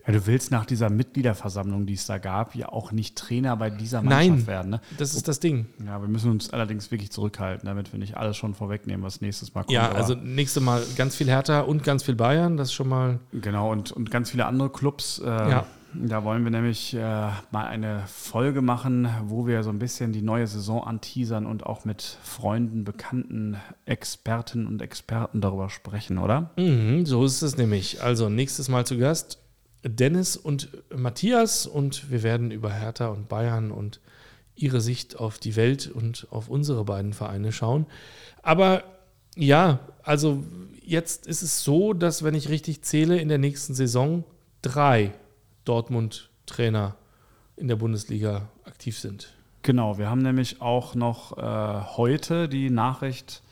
Ja, 0.07 0.13
du 0.13 0.27
willst 0.27 0.51
nach 0.51 0.67
dieser 0.67 0.89
Mitgliederversammlung, 0.89 1.87
die 1.87 1.95
es 1.95 2.07
da 2.07 2.19
gab, 2.19 2.55
ja 2.55 2.69
auch 2.69 2.93
nicht 2.93 3.17
Trainer 3.17 3.57
bei 3.57 3.71
dieser 3.71 4.03
Mannschaft 4.03 4.29
Nein. 4.29 4.47
werden. 4.47 4.71
Ne? 4.71 4.81
das 4.99 5.15
ist 5.15 5.27
das 5.27 5.41
Ding. 5.41 5.67
Ja, 5.85 6.01
wir 6.01 6.09
müssen 6.09 6.31
uns 6.31 6.51
allerdings 6.51 6.91
wirklich 6.91 7.11
zurückhalten, 7.11 7.67
damit 7.67 7.93
wir 7.93 7.99
nicht 7.99 8.17
alles 8.17 8.37
schon 8.37 8.55
vorwegnehmen, 8.55 9.05
was 9.05 9.21
nächstes 9.21 9.55
Mal 9.55 9.63
kommt. 9.63 9.73
Ja, 9.73 9.91
also 9.91 10.15
nächste 10.15 10.61
Mal 10.61 10.83
ganz 10.97 11.17
viel 11.17 11.27
Hertha 11.29 11.61
und 11.61 11.83
ganz 11.83 12.05
viel 12.05 12.15
Bayern. 12.15 12.57
Das 12.57 12.69
ist 12.69 12.75
schon 12.75 12.89
mal. 12.89 13.19
Genau, 13.33 13.73
und, 13.73 13.93
und 13.93 14.11
ganz 14.11 14.31
viele 14.31 14.47
andere 14.47 14.71
Clubs. 14.71 15.19
Äh, 15.19 15.27
Ja. 15.27 15.67
Da 15.99 16.25
wollen 16.25 16.45
wir 16.45 16.51
nämlich 16.51 16.93
äh, 16.93 16.99
mal 17.01 17.67
eine 17.69 18.03
Folge 18.07 18.61
machen, 18.61 19.09
wo 19.25 19.47
wir 19.47 19.63
so 19.63 19.71
ein 19.71 19.79
bisschen 19.79 20.13
die 20.13 20.21
neue 20.21 20.47
Saison 20.47 20.85
anteasern 20.85 21.47
und 21.47 21.65
auch 21.65 21.87
mit 21.87 22.19
Freunden, 22.23 22.85
Bekannten, 22.85 23.57
Experten 23.87 24.67
und 24.67 24.83
Experten 24.83 25.41
darüber 25.41 25.71
sprechen, 25.71 26.19
oder? 26.19 26.51
Mhm, 26.59 27.07
so 27.07 27.25
ist 27.25 27.41
es 27.41 27.57
nämlich. 27.57 28.03
Also 28.03 28.29
nächstes 28.29 28.69
Mal 28.69 28.85
zu 28.85 28.99
Gast 28.99 29.39
Dennis 29.89 30.37
und 30.37 30.69
Matthias 30.95 31.67
und 31.67 32.11
wir 32.11 32.23
werden 32.23 32.51
über 32.51 32.73
Hertha 32.73 33.09
und 33.09 33.29
Bayern 33.29 33.71
und 33.71 34.01
ihre 34.55 34.81
Sicht 34.81 35.19
auf 35.19 35.39
die 35.39 35.57
Welt 35.57 35.89
und 35.89 36.27
auf 36.31 36.49
unsere 36.49 36.85
beiden 36.85 37.13
Vereine 37.13 37.53
schauen. 37.53 37.87
Aber 38.43 38.85
ja, 39.37 39.81
also 40.03 40.43
jetzt 40.83 41.27
ist 41.27 41.43
es 41.43 41.63
so, 41.63 41.93
dass 41.93 42.23
wenn 42.23 42.35
ich 42.35 42.49
richtig 42.49 42.83
zähle, 42.83 43.19
in 43.19 43.29
der 43.29 43.39
nächsten 43.39 43.75
Saison 43.75 44.25
drei 44.63 45.13
Dortmund-Trainer 45.65 46.97
in 47.57 47.69
der 47.69 47.77
Bundesliga 47.77 48.49
aktiv 48.65 48.99
sind. 48.99 49.35
Genau, 49.63 49.99
wir 49.99 50.09
haben 50.09 50.23
nämlich 50.23 50.63
auch 50.63 50.95
noch 50.95 51.37
äh, 51.37 51.97
heute 51.97 52.49
die 52.49 52.71
Nachricht 52.71 53.43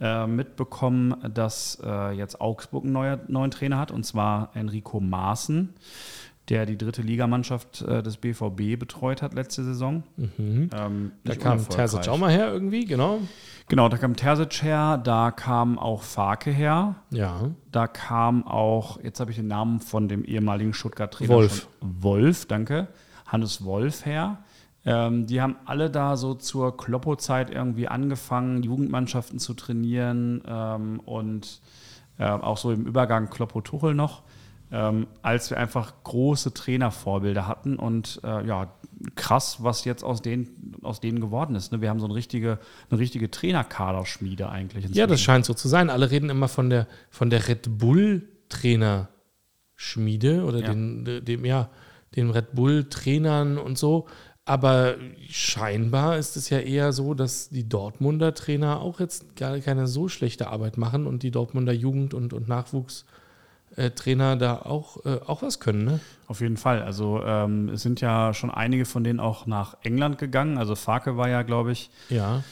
äh, 0.00 0.26
mitbekommen, 0.26 1.14
dass 1.34 1.80
äh, 1.84 2.12
jetzt 2.12 2.40
Augsburg 2.40 2.84
einen 2.84 2.92
neuer, 2.92 3.20
neuen 3.28 3.50
Trainer 3.50 3.78
hat, 3.78 3.90
und 3.90 4.04
zwar 4.04 4.50
Enrico 4.54 5.00
Maaßen, 5.00 5.74
der 6.48 6.66
die 6.66 6.76
dritte 6.78 7.02
Ligamannschaft 7.02 7.82
äh, 7.82 8.02
des 8.02 8.16
BVB 8.16 8.76
betreut 8.78 9.22
hat 9.22 9.34
letzte 9.34 9.62
Saison. 9.62 10.02
Ähm, 10.18 10.30
Mhm. 10.38 10.68
Da 10.70 10.88
nicht 11.32 11.40
kam. 11.42 11.68
Terzic 11.68 12.08
auch 12.08 12.18
mal 12.18 12.30
her 12.32 12.52
irgendwie, 12.52 12.86
genau. 12.86 13.20
Genau, 13.68 13.88
da 13.88 13.98
kam 13.98 14.16
Terzic 14.16 14.62
her, 14.64 14.98
da 14.98 15.30
kam 15.30 15.78
auch 15.78 16.02
Farke 16.02 16.50
her, 16.50 16.96
Ja. 17.10 17.50
da 17.70 17.86
kam 17.86 18.44
auch, 18.48 19.00
jetzt 19.00 19.20
habe 19.20 19.30
ich 19.30 19.36
den 19.36 19.46
Namen 19.46 19.78
von 19.80 20.08
dem 20.08 20.24
ehemaligen 20.24 20.72
Stuttgart-Trainer 20.74 21.30
Wolf. 21.34 21.68
Wolf, 21.80 22.46
danke. 22.46 22.88
Hannes 23.26 23.64
Wolf 23.64 24.04
her. 24.06 24.38
Ähm, 24.84 25.26
die 25.26 25.40
haben 25.40 25.56
alle 25.66 25.90
da 25.90 26.16
so 26.16 26.34
zur 26.34 26.76
Kloppo-Zeit 26.76 27.50
irgendwie 27.50 27.88
angefangen, 27.88 28.62
Jugendmannschaften 28.62 29.38
zu 29.38 29.54
trainieren 29.54 30.42
ähm, 30.46 31.00
und 31.00 31.60
äh, 32.18 32.24
auch 32.24 32.56
so 32.56 32.72
im 32.72 32.86
Übergang 32.86 33.28
Kloppo-Tuchel 33.28 33.94
noch, 33.94 34.22
ähm, 34.72 35.06
als 35.20 35.50
wir 35.50 35.58
einfach 35.58 35.92
große 36.04 36.54
Trainervorbilder 36.54 37.46
hatten 37.46 37.76
und 37.76 38.20
äh, 38.24 38.46
ja, 38.46 38.72
krass, 39.16 39.58
was 39.62 39.84
jetzt 39.84 40.02
aus 40.02 40.22
denen, 40.22 40.76
aus 40.82 41.00
denen 41.00 41.20
geworden 41.20 41.54
ist. 41.56 41.72
Ne? 41.72 41.80
Wir 41.80 41.90
haben 41.90 42.00
so 42.00 42.06
eine 42.06 42.14
richtige, 42.14 42.58
eine 42.90 43.00
richtige 43.00 43.30
Trainerkaderschmiede 43.30 44.48
eigentlich. 44.48 44.84
Ja, 44.84 44.88
das 44.88 44.96
inzwischen. 44.96 45.24
scheint 45.24 45.44
so 45.44 45.54
zu 45.54 45.68
sein. 45.68 45.90
Alle 45.90 46.10
reden 46.10 46.30
immer 46.30 46.48
von 46.48 46.70
der, 46.70 46.86
von 47.10 47.30
der 47.30 47.48
Red 47.48 47.78
Bull-Trainerschmiede 47.78 50.44
oder 50.44 50.60
Ja. 50.60 50.68
Den, 50.68 51.24
dem, 51.24 51.44
ja, 51.44 51.68
den 52.16 52.30
Red 52.30 52.54
Bull-Trainern 52.54 53.58
und 53.58 53.78
so. 53.78 54.06
Aber 54.50 54.96
scheinbar 55.28 56.18
ist 56.18 56.36
es 56.36 56.50
ja 56.50 56.58
eher 56.58 56.92
so, 56.92 57.14
dass 57.14 57.50
die 57.50 57.68
Dortmunder 57.68 58.34
Trainer 58.34 58.80
auch 58.80 58.98
jetzt 58.98 59.36
gar 59.36 59.56
keine 59.60 59.86
so 59.86 60.08
schlechte 60.08 60.48
Arbeit 60.48 60.76
machen 60.76 61.06
und 61.06 61.22
die 61.22 61.30
Dortmunder 61.30 61.72
Jugend- 61.72 62.14
und, 62.14 62.32
und 62.32 62.48
Nachwuchs- 62.48 63.04
äh, 63.76 63.90
Trainer 63.90 64.36
da 64.36 64.56
auch, 64.56 65.04
äh, 65.04 65.20
auch 65.26 65.42
was 65.42 65.60
können, 65.60 65.84
ne? 65.84 66.00
Auf 66.26 66.40
jeden 66.40 66.56
Fall. 66.56 66.82
Also 66.82 67.22
ähm, 67.24 67.70
es 67.70 67.82
sind 67.82 68.00
ja 68.00 68.34
schon 68.34 68.50
einige 68.50 68.84
von 68.84 69.02
denen 69.02 69.18
auch 69.18 69.46
nach 69.46 69.76
England 69.82 70.18
gegangen. 70.18 70.58
Also 70.58 70.76
Farke 70.76 71.16
war 71.16 71.28
ja, 71.28 71.42
glaube 71.42 71.72
ich, 71.72 71.90
ja. 72.08 72.44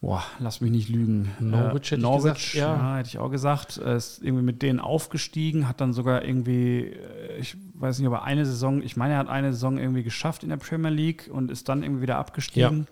boah, 0.00 0.22
lass 0.38 0.60
mich 0.60 0.70
nicht 0.70 0.88
lügen. 0.88 1.32
Norwich 1.40 1.90
äh, 1.90 1.96
hätte 1.96 2.02
Norwich, 2.02 2.32
ich 2.32 2.52
gesagt, 2.52 2.54
ja. 2.54 2.76
ja. 2.76 2.96
hätte 2.98 3.08
ich 3.08 3.18
auch 3.18 3.30
gesagt. 3.30 3.78
Ist 3.78 4.22
irgendwie 4.22 4.44
mit 4.44 4.62
denen 4.62 4.78
aufgestiegen, 4.78 5.68
hat 5.68 5.80
dann 5.80 5.92
sogar 5.92 6.24
irgendwie, 6.24 6.92
äh, 6.92 7.38
ich 7.38 7.56
weiß 7.74 7.98
nicht, 7.98 8.06
ob 8.06 8.14
er 8.14 8.24
eine 8.24 8.46
Saison, 8.46 8.80
ich 8.82 8.96
meine, 8.96 9.14
er 9.14 9.18
hat 9.18 9.28
eine 9.28 9.52
Saison 9.52 9.78
irgendwie 9.78 10.04
geschafft 10.04 10.44
in 10.44 10.50
der 10.50 10.56
Premier 10.56 10.90
League 10.90 11.28
und 11.32 11.50
ist 11.50 11.68
dann 11.68 11.82
irgendwie 11.82 12.02
wieder 12.02 12.18
abgestiegen. 12.18 12.86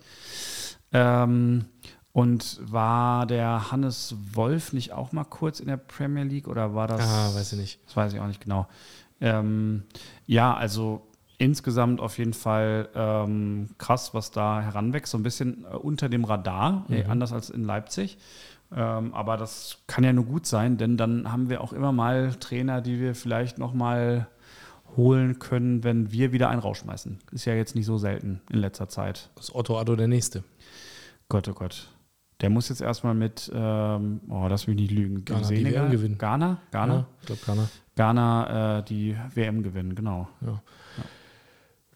Ja. 0.93 1.25
Ähm, 1.25 1.67
und 2.15 2.61
war 2.63 3.27
der 3.27 3.73
Hannes 3.73 4.15
Wolf 4.35 4.73
nicht 4.73 4.93
auch 4.93 5.11
mal 5.11 5.25
kurz 5.25 5.59
in 5.59 5.67
der 5.67 5.77
Premier 5.77 6.23
League 6.23 6.47
oder 6.47 6.73
war 6.73 6.87
das? 6.87 7.01
Ah, 7.01 7.35
weiß 7.35 7.55
ich 7.55 7.59
nicht. 7.59 7.81
Das 7.87 7.97
weiß 7.97 8.13
ich 8.13 8.21
auch 8.21 8.29
nicht 8.29 8.41
genau. 8.41 8.69
Ähm, 9.21 9.83
ja, 10.25 10.55
also 10.55 11.09
insgesamt 11.39 12.01
auf 12.01 12.17
jeden 12.19 12.33
Fall 12.33 12.89
ähm, 12.95 13.71
krass, 13.79 14.15
was 14.15 14.31
da 14.31 14.61
heranwächst. 14.61 15.11
So 15.11 15.19
ein 15.19 15.25
bisschen 15.25 15.65
äh, 15.65 15.75
unter 15.75 16.09
dem 16.09 16.25
Radar, 16.25 16.85
mhm. 16.87 16.95
äh, 16.95 17.05
anders 17.07 17.33
als 17.33 17.51
in 17.51 17.65
Leipzig. 17.65 18.17
Ähm, 18.73 19.13
aber 19.13 19.37
das 19.37 19.79
kann 19.89 20.05
ja 20.05 20.13
nur 20.13 20.25
gut 20.25 20.47
sein, 20.47 20.77
denn 20.77 20.97
dann 20.97 21.33
haben 21.33 21.51
wir 21.51 21.63
auch 21.63 21.73
immer 21.73 21.91
mal 21.91 22.33
Trainer, 22.35 22.81
die 22.81 23.01
wir 23.01 23.17
vielleicht 23.17 23.59
noch 23.59 23.75
mal 23.75 24.29
holen 24.97 25.41
können, 25.41 25.83
wenn 25.83 26.13
wir 26.13 26.31
wieder 26.31 26.49
einen 26.49 26.61
rausschmeißen. 26.61 27.19
Ist 27.33 27.45
ja 27.45 27.55
jetzt 27.55 27.75
nicht 27.75 27.87
so 27.87 27.99
selten 27.99 28.41
in 28.51 28.61
letzter 28.61 28.89
Zeit. 28.89 29.31
Das 29.35 29.47
ist 29.47 29.55
Otto 29.57 29.81
Addo 29.81 29.97
der 29.97 30.07
Nächste. 30.07 30.45
Gott, 31.29 31.49
oh 31.49 31.55
Gott. 31.55 31.89
Der 32.41 32.51
muss 32.51 32.69
jetzt 32.69 32.81
erstmal 32.81 33.15
mit, 33.15 33.51
ähm, 33.55 34.21
oh, 34.29 34.47
lass 34.49 34.67
mich 34.67 34.77
nicht 34.77 34.91
lügen, 34.91 35.25
Ghana 35.25 35.49
die 35.49 35.65
WM 35.65 35.91
gewinnen. 35.91 36.19
Ghana? 36.19 36.59
Ghana? 36.73 36.95
Ja, 36.95 37.07
ich 37.21 37.27
glaube 37.27 37.41
Ghana. 37.47 37.69
Ghana 37.97 38.79
äh, 38.79 38.85
die 38.85 39.17
WM 39.35 39.63
gewinnen, 39.63 39.95
genau. 39.95 40.29
Ja. 40.41 40.49
ja. 40.49 41.05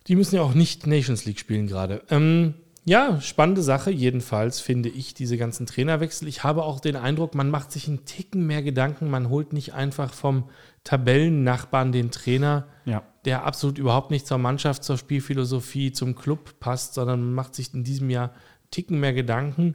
Die 0.07 0.17
müssen 0.17 0.37
ja 0.37 0.43
auch 0.43 0.55
nicht 0.55 0.87
Nations 0.87 1.25
League 1.25 1.39
spielen 1.39 1.67
gerade. 1.67 2.03
Ähm, 2.11 2.55
ja, 2.89 3.21
spannende 3.21 3.63
Sache. 3.63 3.91
Jedenfalls 3.91 4.61
finde 4.61 4.89
ich 4.89 5.13
diese 5.13 5.37
ganzen 5.37 5.67
Trainerwechsel. 5.67 6.27
Ich 6.27 6.43
habe 6.43 6.63
auch 6.63 6.81
den 6.81 6.97
Eindruck, 6.97 7.35
man 7.35 7.51
macht 7.51 7.71
sich 7.71 7.87
einen 7.87 8.07
Ticken 8.07 8.47
mehr 8.47 8.63
Gedanken. 8.63 9.11
Man 9.11 9.29
holt 9.29 9.53
nicht 9.53 9.75
einfach 9.75 10.15
vom 10.15 10.45
Tabellennachbarn 10.85 11.93
den 11.93 12.11
Trainer, 12.11 12.67
ja. 12.87 13.03
der 13.27 13.45
absolut 13.45 13.77
überhaupt 13.77 14.11
nicht 14.11 14.27
zur 14.27 14.39
Mannschaft, 14.39 14.85
zur 14.85 14.97
Spielphilosophie, 14.97 15.93
zum 15.93 16.15
Club 16.15 16.59
passt, 16.61 16.95
sondern 16.95 17.21
man 17.21 17.35
macht 17.35 17.55
sich 17.55 17.75
in 17.75 17.85
diesem 17.85 18.09
Jahr 18.09 18.33
Ticken 18.71 18.99
mehr 18.99 19.13
Gedanken. 19.13 19.75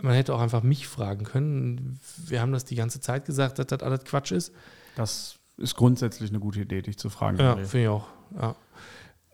Man 0.00 0.14
hätte 0.14 0.34
auch 0.34 0.40
einfach 0.40 0.62
mich 0.62 0.86
fragen 0.86 1.24
können. 1.24 1.98
Wir 2.26 2.40
haben 2.40 2.52
das 2.52 2.64
die 2.64 2.74
ganze 2.74 3.00
Zeit 3.00 3.24
gesagt, 3.24 3.58
dass 3.58 3.66
das 3.66 3.82
alles 3.82 4.04
Quatsch 4.04 4.32
ist. 4.32 4.52
Das 4.94 5.38
ist 5.56 5.74
grundsätzlich 5.76 6.30
eine 6.30 6.40
gute 6.40 6.60
Idee, 6.60 6.82
dich 6.82 6.98
zu 6.98 7.08
fragen. 7.08 7.38
Ja, 7.38 7.56
finde 7.56 7.82
ich 7.82 7.88
auch. 7.88 8.06
Ja. 8.38 8.56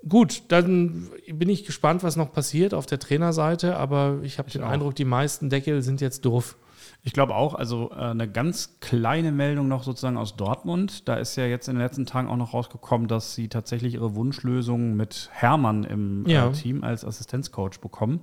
Gut, 0.09 0.43
dann 0.49 1.11
bin 1.33 1.49
ich 1.49 1.65
gespannt, 1.65 2.03
was 2.03 2.17
noch 2.17 2.33
passiert 2.33 2.75
auf 2.75 2.87
der 2.87 2.99
Trainerseite, 2.99 3.77
aber 3.77 4.19
ich 4.23 4.39
habe 4.39 4.51
den 4.51 4.63
auch. 4.63 4.69
Eindruck, 4.69 4.97
die 4.97 5.05
meisten 5.05 5.49
Deckel 5.49 5.83
sind 5.83 6.01
jetzt 6.01 6.25
doof. 6.25 6.57
Ich 7.05 7.13
glaube 7.13 7.35
auch, 7.35 7.55
also 7.55 7.91
äh, 7.91 7.97
eine 7.97 8.29
ganz 8.29 8.79
kleine 8.79 9.33
Meldung 9.33 9.67
noch 9.67 9.83
sozusagen 9.83 10.17
aus 10.17 10.37
Dortmund. 10.37 11.09
Da 11.09 11.17
ist 11.17 11.35
ja 11.35 11.47
jetzt 11.47 11.67
in 11.67 11.75
den 11.75 11.83
letzten 11.83 12.07
Tagen 12.07 12.29
auch 12.29 12.37
noch 12.37 12.55
rausgekommen, 12.55 13.09
dass 13.09 13.35
sie 13.35 13.49
tatsächlich 13.49 13.95
ihre 13.95 14.15
Wunschlösung 14.15 14.95
mit 14.95 15.29
Hermann 15.33 15.83
im 15.83 16.25
äh, 16.27 16.33
ja. 16.35 16.49
äh, 16.49 16.53
Team 16.53 16.85
als 16.85 17.05
Assistenzcoach 17.05 17.81
bekommen. 17.81 18.21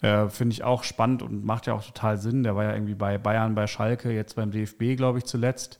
Äh, 0.00 0.28
Finde 0.30 0.52
ich 0.52 0.64
auch 0.64 0.82
spannend 0.82 1.22
und 1.22 1.44
macht 1.44 1.68
ja 1.68 1.74
auch 1.74 1.84
total 1.84 2.18
Sinn. 2.18 2.42
Der 2.42 2.56
war 2.56 2.64
ja 2.64 2.72
irgendwie 2.72 2.96
bei 2.96 3.18
Bayern, 3.18 3.54
bei 3.54 3.68
Schalke, 3.68 4.10
jetzt 4.10 4.34
beim 4.34 4.50
DFB, 4.50 4.96
glaube 4.96 5.18
ich, 5.18 5.24
zuletzt. 5.24 5.78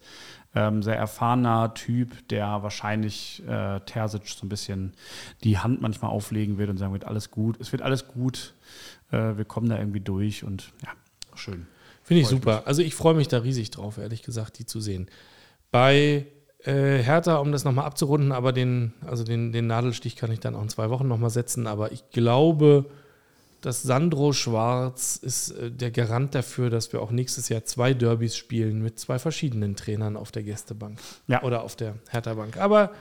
Ähm, 0.55 0.83
sehr 0.83 0.97
erfahrener 0.97 1.75
Typ, 1.75 2.29
der 2.29 2.63
wahrscheinlich 2.63 3.43
äh, 3.49 3.81
Terzic 3.81 4.29
so 4.29 4.47
ein 4.47 4.49
bisschen 4.49 4.95
die 5.43 5.59
Hand 5.59 5.83
manchmal 5.83 6.13
auflegen 6.13 6.57
wird 6.57 6.71
und 6.71 6.79
sagen 6.79 6.93
wird, 6.93 7.05
alles 7.05 7.31
gut, 7.31 7.61
es 7.61 7.73
wird 7.73 7.83
alles 7.83 8.09
gut, 8.09 8.55
äh, 9.11 9.37
wir 9.37 9.45
kommen 9.45 9.69
da 9.69 9.77
irgendwie 9.77 10.01
durch 10.01 10.45
und 10.45 10.73
ja, 10.83 10.91
schön. 11.35 11.67
Finde 12.09 12.23
ich 12.23 12.29
super. 12.29 12.57
Mich. 12.57 12.67
Also 12.67 12.83
ich 12.83 12.95
freue 12.95 13.15
mich 13.15 13.29
da 13.29 13.39
riesig 13.39 13.71
drauf, 13.71 13.99
ehrlich 13.99 14.23
gesagt, 14.23 14.59
die 14.59 14.65
zu 14.65 14.81
sehen. 14.81 15.09
Bei 15.71 16.27
äh, 16.65 17.03
Hertha, 17.03 17.37
um 17.37 17.53
das 17.53 17.65
nochmal 17.65 17.85
abzurunden, 17.85 18.33
aber 18.33 18.53
den, 18.53 18.95
also 19.07 19.25
den, 19.25 19.53
den 19.53 19.67
Nadelstich 19.67 20.17
kann 20.17 20.33
ich 20.33 20.41
dann 20.41 20.55
auch 20.55 20.63
in 20.63 20.71
zwei 20.71 20.89
Wochen 20.89 21.07
nochmal 21.07 21.29
setzen. 21.29 21.67
Aber 21.67 21.93
ich 21.93 22.09
glaube, 22.11 22.87
dass 23.61 23.83
Sandro 23.83 24.33
Schwarz 24.33 25.17
ist 25.17 25.51
äh, 25.51 25.71
der 25.71 25.91
Garant 25.91 26.35
dafür, 26.35 26.71
dass 26.71 26.95
wir 26.95 27.03
auch 27.03 27.11
nächstes 27.11 27.51
Jahr 27.51 27.67
zwei 27.67 27.93
Derbys 27.93 28.37
spielen 28.37 28.83
mit 28.83 28.99
zwei 28.99 29.19
verschiedenen 29.19 29.77
Trainern 29.77 30.17
auf 30.17 30.33
der 30.33 30.45
Gästebank. 30.45 30.99
Ja. 31.27 31.43
Oder 31.43 31.63
auf 31.63 31.77
der 31.77 31.97
Hertha-Bank. 32.09 32.57
Aber 32.57 32.93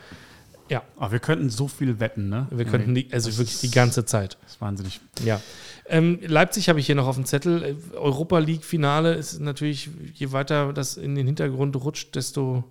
ja. 0.69 0.83
Aber 0.97 1.13
wir 1.13 1.19
könnten 1.19 1.49
so 1.49 1.67
viel 1.67 2.01
wetten, 2.01 2.29
ne? 2.29 2.47
Wir 2.51 2.65
könnten 2.65 2.93
die, 2.93 3.07
also 3.13 3.29
das 3.29 3.37
wirklich 3.37 3.59
die 3.59 3.71
ganze 3.71 4.05
Zeit. 4.05 4.37
Das 4.41 4.53
ist 4.53 4.61
wahnsinnig. 4.61 4.99
Ja. 5.23 5.41
Ähm, 5.89 6.19
Leipzig 6.21 6.69
habe 6.69 6.79
ich 6.79 6.85
hier 6.85 6.95
noch 6.95 7.07
auf 7.07 7.15
dem 7.15 7.25
Zettel. 7.25 7.63
Äh, 7.63 7.95
Europa 7.95 8.39
League-Finale 8.39 9.13
ist 9.13 9.39
natürlich, 9.39 9.89
je 10.13 10.31
weiter 10.31 10.73
das 10.73 10.97
in 10.97 11.15
den 11.15 11.25
Hintergrund 11.25 11.75
rutscht, 11.75 12.15
desto, 12.15 12.63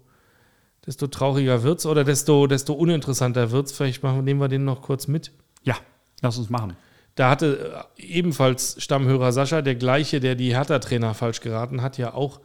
desto 0.85 1.07
trauriger 1.07 1.63
wird 1.63 1.79
es 1.79 1.87
oder 1.87 2.05
desto, 2.05 2.47
desto 2.47 2.75
uninteressanter 2.75 3.51
wird 3.51 3.67
es. 3.67 3.73
Vielleicht 3.73 4.03
machen, 4.03 4.25
nehmen 4.25 4.41
wir 4.41 4.49
den 4.49 4.65
noch 4.65 4.83
kurz 4.83 5.09
mit. 5.09 5.33
Ja, 5.63 5.77
lass 6.21 6.39
uns 6.39 6.51
machen. 6.51 6.77
Da 7.15 7.31
hatte 7.31 7.87
äh, 7.99 8.03
ebenfalls 8.03 8.77
Stammhörer 8.83 9.33
Sascha, 9.33 9.63
der 9.63 9.75
gleiche, 9.75 10.21
der 10.21 10.35
die 10.35 10.55
Hertha-Trainer 10.55 11.15
falsch 11.15 11.41
geraten 11.41 11.83
hat, 11.83 11.99
ja 11.99 12.13
auch 12.15 12.41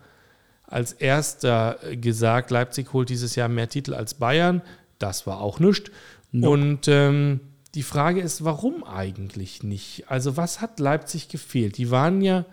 als 0.65 0.93
erster 0.93 1.77
gesagt, 1.99 2.49
Leipzig 2.49 2.93
holt 2.93 3.09
dieses 3.09 3.35
Jahr 3.35 3.49
mehr 3.49 3.67
Titel 3.67 3.93
als 3.93 4.13
Bayern. 4.13 4.61
Das 4.99 5.27
war 5.27 5.41
auch 5.41 5.59
nichts. 5.59 5.91
Nope. 6.31 6.53
Und 6.53 6.87
ähm, 6.87 7.41
die 7.75 7.83
Frage 7.83 8.21
ist, 8.21 8.43
warum 8.43 8.83
eigentlich 8.83 9.63
nicht? 9.63 10.05
Also 10.09 10.37
was 10.37 10.61
hat 10.61 10.79
Leipzig 10.79 11.29
gefehlt? 11.29 11.77
Die 11.77 11.89
waren 11.91 12.21
ja 12.21 12.45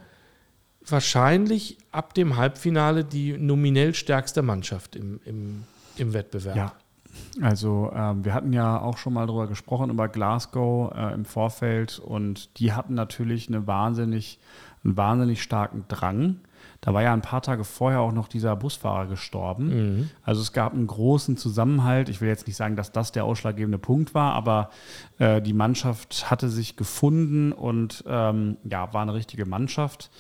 wahrscheinlich 0.87 1.79
ab 1.91 2.15
dem 2.15 2.37
Halbfinale 2.37 3.05
die 3.05 3.37
nominell 3.37 3.95
stärkste 3.95 4.43
Mannschaft 4.43 4.97
im, 4.97 5.21
im, 5.25 5.65
im 5.97 6.13
Wettbewerb. 6.13 6.57
Ja, 6.57 6.73
also 7.43 7.91
ähm, 7.95 8.25
wir 8.25 8.35
hatten 8.35 8.53
ja 8.53 8.81
auch 8.81 8.97
schon 8.97 9.13
mal 9.13 9.27
darüber 9.27 9.49
gesprochen, 9.49 9.91
über 9.91 10.09
Glasgow 10.09 10.93
äh, 10.95 11.15
im 11.15 11.25
Vorfeld 11.25 11.99
und 11.99 12.59
die 12.59 12.73
hatten 12.73 12.95
natürlich 12.95 13.49
eine 13.49 13.67
wahnsinnig, 13.67 14.39
einen 14.85 14.97
wahnsinnig 14.97 15.43
starken 15.43 15.85
Drang. 15.89 16.41
Da 16.81 16.95
war 16.95 17.03
ja 17.03 17.13
ein 17.13 17.23
paar 17.23 17.43
Tage 17.43 17.65
vorher 17.65 18.01
auch 18.01 18.13
noch 18.13 18.29
dieser 18.29 18.55
Busfahrer 18.55 19.07
gestorben. 19.07 19.69
Mhm. 19.99 20.11
Also 20.23 20.41
es 20.41 20.53
gab 20.53 20.75
einen 20.75 20.87
großen 20.87 21.37
Zusammenhalt. 21.37 22.09
Ich 22.09 22.21
will 22.21 22.29
jetzt 22.29 22.47
nicht 22.47 22.57
sagen, 22.57 22.77
dass 22.77 22.93
das 22.93 23.11
der 23.11 23.25
ausschlaggebende 23.25 23.79
Punkt 23.79 24.15
war, 24.15 24.35
aber 24.35 24.71
äh, 25.19 25.43
die 25.43 25.55
Mannschaft 25.55 26.31
hatte 26.31 26.49
sich 26.49 26.77
gefunden 26.77 27.53
und 27.53 28.05
ähm, 28.07 28.59
ja, 28.65 28.93
war 28.95 29.03
eine 29.03 29.15
richtige 29.15 29.45
Mannschaft. 29.45 30.11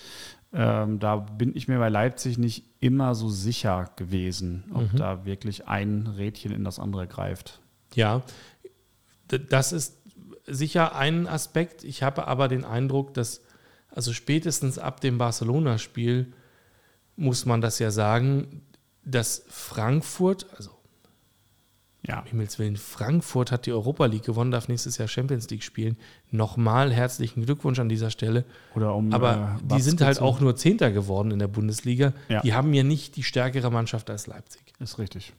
Ähm, 0.52 0.98
da 0.98 1.16
bin 1.16 1.54
ich 1.54 1.68
mir 1.68 1.78
bei 1.78 1.90
Leipzig 1.90 2.38
nicht 2.38 2.64
immer 2.80 3.14
so 3.14 3.28
sicher 3.28 3.90
gewesen, 3.96 4.64
ob 4.74 4.92
mhm. 4.92 4.96
da 4.96 5.24
wirklich 5.24 5.68
ein 5.68 6.06
Rädchen 6.06 6.52
in 6.52 6.64
das 6.64 6.78
andere 6.78 7.06
greift. 7.06 7.60
Ja, 7.94 8.22
das 9.28 9.72
ist 9.72 9.98
sicher 10.46 10.96
ein 10.96 11.26
Aspekt. 11.28 11.84
Ich 11.84 12.02
habe 12.02 12.26
aber 12.26 12.48
den 12.48 12.64
Eindruck, 12.64 13.14
dass 13.14 13.42
also 13.90 14.12
spätestens 14.12 14.78
ab 14.78 15.00
dem 15.00 15.18
Barcelona-Spiel 15.18 16.32
muss 17.18 17.44
man 17.44 17.60
das 17.60 17.78
ja 17.80 17.90
sagen, 17.90 18.62
dass 19.04 19.44
Frankfurt, 19.48 20.46
also 20.56 20.70
ja. 22.06 22.20
um 22.20 22.26
Himmels 22.26 22.58
Willen, 22.58 22.76
Frankfurt 22.76 23.50
hat 23.50 23.66
die 23.66 23.72
Europa 23.72 24.06
League 24.06 24.24
gewonnen, 24.24 24.50
darf 24.50 24.68
nächstes 24.68 24.98
Jahr 24.98 25.08
Champions 25.08 25.50
League 25.50 25.64
spielen. 25.64 25.96
Nochmal 26.30 26.92
herzlichen 26.92 27.44
Glückwunsch 27.44 27.80
an 27.80 27.88
dieser 27.88 28.10
Stelle. 28.10 28.44
Oder 28.74 28.94
um, 28.94 29.12
Aber 29.12 29.58
äh, 29.60 29.76
die 29.76 29.82
sind 29.82 30.00
halt 30.00 30.20
auch 30.20 30.40
nur 30.40 30.54
Zehnter 30.56 30.92
geworden 30.92 31.32
in 31.32 31.40
der 31.40 31.48
Bundesliga. 31.48 32.12
Ja. 32.28 32.40
Die 32.42 32.54
haben 32.54 32.72
ja 32.72 32.84
nicht 32.84 33.16
die 33.16 33.24
stärkere 33.24 33.70
Mannschaft 33.70 34.10
als 34.10 34.26
Leipzig. 34.26 34.62
Ist 34.78 34.98
richtig. 34.98 35.32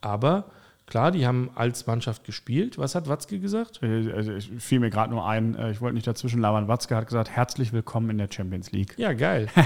Aber 0.00 0.50
Klar, 0.86 1.12
die 1.12 1.26
haben 1.26 1.50
als 1.54 1.86
Mannschaft 1.86 2.24
gespielt. 2.24 2.76
Was 2.76 2.94
hat 2.94 3.08
Watzke 3.08 3.38
gesagt? 3.38 3.82
Äh, 3.82 4.12
also 4.12 4.34
ich 4.34 4.50
fiel 4.58 4.80
mir 4.80 4.90
gerade 4.90 5.10
nur 5.10 5.26
ein, 5.26 5.54
äh, 5.54 5.70
ich 5.70 5.80
wollte 5.80 5.94
nicht 5.94 6.06
dazwischen 6.06 6.40
labern. 6.40 6.68
Watzke 6.68 6.94
hat 6.94 7.06
gesagt, 7.06 7.30
herzlich 7.30 7.72
willkommen 7.72 8.10
in 8.10 8.18
der 8.18 8.28
Champions 8.30 8.70
League. 8.70 8.94
Ja, 8.98 9.12
geil. 9.12 9.48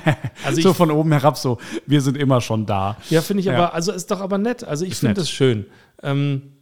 Also 0.44 0.60
so 0.60 0.72
von 0.72 0.90
oben 0.92 1.10
herab 1.10 1.36
so, 1.36 1.58
wir 1.86 2.00
sind 2.00 2.16
immer 2.16 2.40
schon 2.40 2.64
da. 2.64 2.96
Ja, 3.10 3.20
finde 3.20 3.40
ich 3.40 3.46
ja. 3.46 3.54
aber, 3.54 3.74
also 3.74 3.90
ist 3.90 4.10
doch 4.10 4.20
aber 4.20 4.38
nett. 4.38 4.62
Also 4.62 4.84
ich 4.84 4.94
finde 4.94 5.14
das 5.14 5.28
schön. 5.28 5.66
Ähm, 6.02 6.52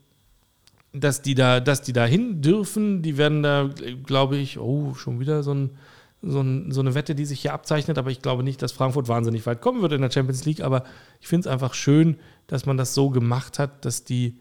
dass 0.92 1.20
die 1.20 1.34
da, 1.34 1.60
dass 1.60 1.82
die 1.82 1.92
da 1.92 2.06
hin 2.06 2.40
dürfen, 2.40 3.02
die 3.02 3.18
werden 3.18 3.42
da, 3.42 3.68
glaube 4.04 4.38
ich, 4.38 4.58
oh, 4.58 4.94
schon 4.94 5.20
wieder 5.20 5.42
so, 5.42 5.52
ein, 5.52 5.70
so, 6.22 6.40
ein, 6.40 6.72
so 6.72 6.80
eine 6.80 6.94
Wette, 6.94 7.14
die 7.14 7.26
sich 7.26 7.40
hier 7.40 7.52
abzeichnet, 7.52 7.98
aber 7.98 8.10
ich 8.10 8.22
glaube 8.22 8.42
nicht, 8.42 8.62
dass 8.62 8.72
Frankfurt 8.72 9.08
wahnsinnig 9.08 9.44
weit 9.44 9.60
kommen 9.60 9.82
wird 9.82 9.92
in 9.92 10.00
der 10.00 10.10
Champions 10.10 10.46
League, 10.46 10.62
aber 10.62 10.84
ich 11.20 11.28
finde 11.28 11.48
es 11.48 11.52
einfach 11.52 11.74
schön, 11.74 12.16
dass 12.46 12.64
man 12.64 12.78
das 12.78 12.94
so 12.94 13.10
gemacht 13.10 13.58
hat, 13.58 13.84
dass 13.84 14.04
die 14.04 14.40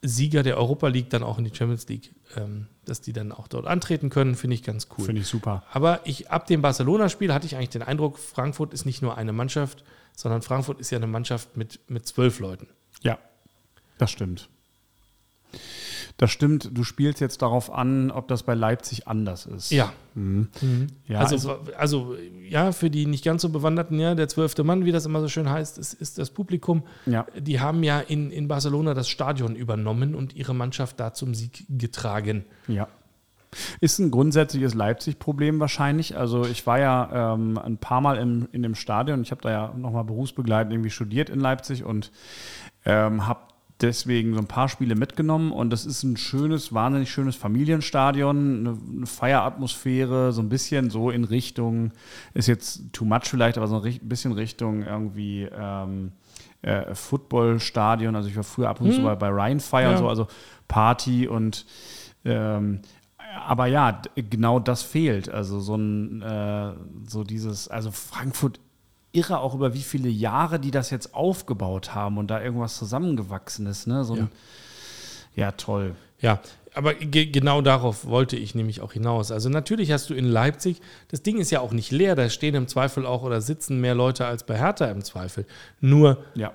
Sieger 0.00 0.42
der 0.42 0.56
Europa 0.56 0.88
League 0.88 1.10
dann 1.10 1.22
auch 1.22 1.38
in 1.38 1.44
die 1.44 1.54
Champions 1.54 1.88
League, 1.88 2.14
ähm, 2.36 2.68
dass 2.84 3.00
die 3.00 3.12
dann 3.12 3.32
auch 3.32 3.48
dort 3.48 3.66
antreten 3.66 4.10
können, 4.10 4.36
finde 4.36 4.54
ich 4.54 4.62
ganz 4.62 4.88
cool. 4.96 5.04
Finde 5.04 5.22
ich 5.22 5.26
super. 5.26 5.64
Aber 5.72 6.00
ich, 6.04 6.30
ab 6.30 6.46
dem 6.46 6.62
Barcelona-Spiel 6.62 7.32
hatte 7.32 7.46
ich 7.46 7.56
eigentlich 7.56 7.70
den 7.70 7.82
Eindruck, 7.82 8.18
Frankfurt 8.18 8.72
ist 8.72 8.86
nicht 8.86 9.02
nur 9.02 9.16
eine 9.16 9.32
Mannschaft, 9.32 9.84
sondern 10.14 10.42
Frankfurt 10.42 10.80
ist 10.80 10.90
ja 10.90 10.98
eine 10.98 11.06
Mannschaft 11.06 11.56
mit, 11.56 11.80
mit 11.88 12.06
zwölf 12.06 12.38
Leuten. 12.38 12.68
Ja, 13.02 13.18
das 13.98 14.10
stimmt. 14.10 14.48
Das 16.18 16.32
stimmt, 16.32 16.76
du 16.76 16.82
spielst 16.82 17.20
jetzt 17.20 17.42
darauf 17.42 17.72
an, 17.72 18.10
ob 18.10 18.26
das 18.26 18.42
bei 18.42 18.54
Leipzig 18.54 19.06
anders 19.06 19.46
ist. 19.46 19.70
Ja. 19.70 19.92
Mhm. 20.14 20.48
ja 21.06 21.20
also, 21.20 21.36
also, 21.36 21.72
also, 21.78 22.16
ja, 22.42 22.72
für 22.72 22.90
die 22.90 23.06
nicht 23.06 23.24
ganz 23.24 23.40
so 23.42 23.50
Bewanderten, 23.50 24.00
ja, 24.00 24.16
der 24.16 24.26
zwölfte 24.26 24.64
Mann, 24.64 24.84
wie 24.84 24.90
das 24.90 25.06
immer 25.06 25.20
so 25.20 25.28
schön 25.28 25.48
heißt, 25.48 25.78
ist, 25.78 25.94
ist 25.94 26.18
das 26.18 26.30
Publikum. 26.30 26.82
Ja. 27.06 27.24
Die 27.38 27.60
haben 27.60 27.84
ja 27.84 28.00
in, 28.00 28.32
in 28.32 28.48
Barcelona 28.48 28.94
das 28.94 29.08
Stadion 29.08 29.54
übernommen 29.54 30.16
und 30.16 30.34
ihre 30.34 30.56
Mannschaft 30.56 30.98
da 30.98 31.14
zum 31.14 31.34
Sieg 31.34 31.64
getragen. 31.68 32.44
Ja. 32.66 32.88
Ist 33.80 34.00
ein 34.00 34.10
grundsätzliches 34.10 34.74
Leipzig-Problem 34.74 35.60
wahrscheinlich. 35.60 36.16
Also 36.16 36.44
ich 36.44 36.66
war 36.66 36.80
ja 36.80 37.34
ähm, 37.34 37.56
ein 37.58 37.78
paar 37.78 38.00
Mal 38.00 38.18
im, 38.18 38.48
in 38.50 38.64
dem 38.64 38.74
Stadion. 38.74 39.22
Ich 39.22 39.30
habe 39.30 39.40
da 39.40 39.50
ja 39.50 39.74
nochmal 39.76 40.04
berufsbegleitend 40.04 40.72
irgendwie 40.72 40.90
studiert 40.90 41.30
in 41.30 41.38
Leipzig 41.38 41.84
und 41.84 42.10
ähm, 42.84 43.28
habe 43.28 43.47
deswegen 43.80 44.34
so 44.34 44.40
ein 44.40 44.46
paar 44.46 44.68
Spiele 44.68 44.94
mitgenommen 44.94 45.52
und 45.52 45.70
das 45.70 45.86
ist 45.86 46.02
ein 46.02 46.16
schönes, 46.16 46.72
wahnsinnig 46.72 47.10
schönes 47.10 47.36
Familienstadion, 47.36 48.66
eine, 48.66 48.78
eine 48.96 49.06
Feieratmosphäre, 49.06 50.32
so 50.32 50.42
ein 50.42 50.48
bisschen 50.48 50.90
so 50.90 51.10
in 51.10 51.24
Richtung, 51.24 51.92
ist 52.34 52.48
jetzt 52.48 52.92
too 52.92 53.04
much 53.04 53.24
vielleicht, 53.24 53.56
aber 53.56 53.68
so 53.68 53.80
ein 53.80 53.98
bisschen 54.02 54.32
Richtung 54.32 54.82
irgendwie 54.82 55.48
ähm, 55.52 56.12
äh, 56.62 56.94
Footballstadion. 56.94 58.16
Also 58.16 58.28
ich 58.28 58.36
war 58.36 58.44
früher 58.44 58.68
ab 58.68 58.80
und 58.80 58.90
zu 58.90 58.98
hm. 58.98 59.04
bei, 59.04 59.14
bei 59.14 59.28
Ryan 59.28 59.60
Fire 59.60 59.82
ja. 59.82 59.90
und 59.92 59.98
so, 59.98 60.08
also 60.08 60.26
Party 60.66 61.28
und 61.28 61.64
ähm, 62.24 62.80
aber 63.46 63.66
ja, 63.66 64.02
genau 64.16 64.58
das 64.58 64.82
fehlt. 64.82 65.28
Also 65.28 65.60
so 65.60 65.76
ein, 65.76 66.22
äh, 66.22 66.72
so 67.06 67.24
dieses, 67.24 67.68
also 67.68 67.90
Frankfurt 67.90 68.58
irre 69.18 69.40
auch 69.40 69.54
über 69.54 69.74
wie 69.74 69.82
viele 69.82 70.08
Jahre 70.08 70.60
die 70.60 70.70
das 70.70 70.90
jetzt 70.90 71.14
aufgebaut 71.14 71.94
haben 71.94 72.18
und 72.18 72.28
da 72.28 72.40
irgendwas 72.40 72.76
zusammengewachsen 72.76 73.66
ist. 73.66 73.86
Ne? 73.86 74.04
So 74.04 74.14
ein, 74.14 74.30
ja. 75.34 75.46
ja, 75.46 75.52
toll. 75.52 75.94
Ja, 76.20 76.40
aber 76.74 76.94
ge 76.94 77.26
genau 77.26 77.60
darauf 77.60 78.06
wollte 78.06 78.36
ich 78.36 78.54
nämlich 78.54 78.80
auch 78.80 78.92
hinaus. 78.92 79.32
Also 79.32 79.48
natürlich 79.48 79.90
hast 79.92 80.10
du 80.10 80.14
in 80.14 80.24
Leipzig, 80.24 80.80
das 81.08 81.22
Ding 81.22 81.38
ist 81.38 81.50
ja 81.50 81.60
auch 81.60 81.72
nicht 81.72 81.90
leer, 81.90 82.14
da 82.14 82.28
stehen 82.30 82.54
im 82.54 82.68
Zweifel 82.68 83.06
auch 83.06 83.22
oder 83.22 83.40
sitzen 83.40 83.80
mehr 83.80 83.94
Leute 83.94 84.26
als 84.26 84.44
bei 84.44 84.56
Hertha 84.56 84.86
im 84.86 85.02
Zweifel. 85.02 85.46
Nur, 85.80 86.18
ja. 86.34 86.52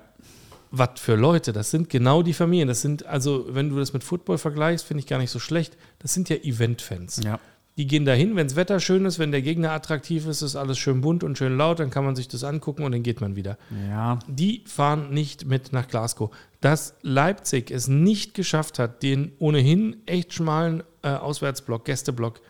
was 0.70 1.00
für 1.00 1.14
Leute, 1.14 1.52
das 1.52 1.70
sind 1.70 1.90
genau 1.90 2.22
die 2.22 2.34
Familien. 2.34 2.68
Das 2.68 2.80
sind, 2.80 3.04
also 3.06 3.46
wenn 3.50 3.70
du 3.70 3.78
das 3.78 3.92
mit 3.92 4.04
Football 4.04 4.38
vergleichst, 4.38 4.86
finde 4.86 5.00
ich 5.00 5.06
gar 5.06 5.18
nicht 5.18 5.30
so 5.30 5.38
schlecht, 5.38 5.76
das 5.98 6.14
sind 6.14 6.28
ja 6.28 6.36
Event-Fans. 6.36 7.20
Ja. 7.24 7.38
Die 7.76 7.88
gehen 7.88 8.04
dahin, 8.04 8.36
wenn 8.36 8.46
das 8.46 8.54
Wetter 8.54 8.78
schön 8.78 9.04
ist, 9.04 9.18
wenn 9.18 9.32
der 9.32 9.42
Gegner 9.42 9.72
attraktiv 9.72 10.26
ist, 10.28 10.42
ist 10.42 10.54
alles 10.54 10.78
schön 10.78 11.00
bunt 11.00 11.24
und 11.24 11.36
schön 11.36 11.56
laut, 11.56 11.80
dann 11.80 11.90
kann 11.90 12.04
man 12.04 12.14
sich 12.14 12.28
das 12.28 12.44
angucken 12.44 12.84
und 12.84 12.92
dann 12.92 13.02
geht 13.02 13.20
man 13.20 13.34
wieder. 13.34 13.58
Ja. 13.88 14.20
Die 14.28 14.62
fahren 14.66 15.10
nicht 15.10 15.46
mit 15.46 15.72
nach 15.72 15.88
Glasgow. 15.88 16.30
Dass 16.60 16.94
Leipzig 17.02 17.72
es 17.72 17.88
nicht 17.88 18.34
geschafft 18.34 18.78
hat, 18.78 19.02
den 19.02 19.32
ohnehin 19.40 19.96
echt 20.06 20.32
schmalen 20.32 20.84
äh, 21.02 21.08
Auswärtsblock, 21.08 21.84
Gästeblock 21.84 22.40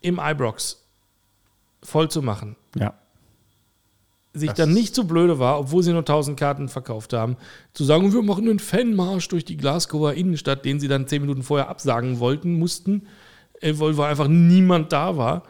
im 0.00 0.18
Ibrox 0.18 0.86
voll 1.82 2.10
zu 2.10 2.22
machen. 2.22 2.56
Ja. 2.74 2.94
Sich 4.32 4.48
das 4.48 4.56
dann 4.56 4.72
nicht 4.72 4.94
so 4.94 5.04
blöde 5.04 5.38
war, 5.38 5.58
obwohl 5.58 5.82
sie 5.82 5.90
nur 5.90 6.00
1000 6.00 6.38
Karten 6.38 6.68
verkauft 6.68 7.12
haben, 7.12 7.36
zu 7.74 7.84
sagen, 7.84 8.10
wir 8.12 8.22
machen 8.22 8.48
einen 8.48 8.58
Fanmarsch 8.58 9.28
durch 9.28 9.44
die 9.44 9.58
Glasgower 9.58 10.14
Innenstadt, 10.14 10.64
den 10.64 10.80
sie 10.80 10.88
dann 10.88 11.06
10 11.06 11.20
Minuten 11.20 11.42
vorher 11.42 11.68
absagen 11.68 12.20
wollten, 12.20 12.58
mussten 12.58 13.06
äh, 13.60 13.74
weil, 13.76 13.96
weil 13.96 14.10
einfach 14.10 14.28
niemand 14.28 14.92
da 14.92 15.16
war. 15.16 15.44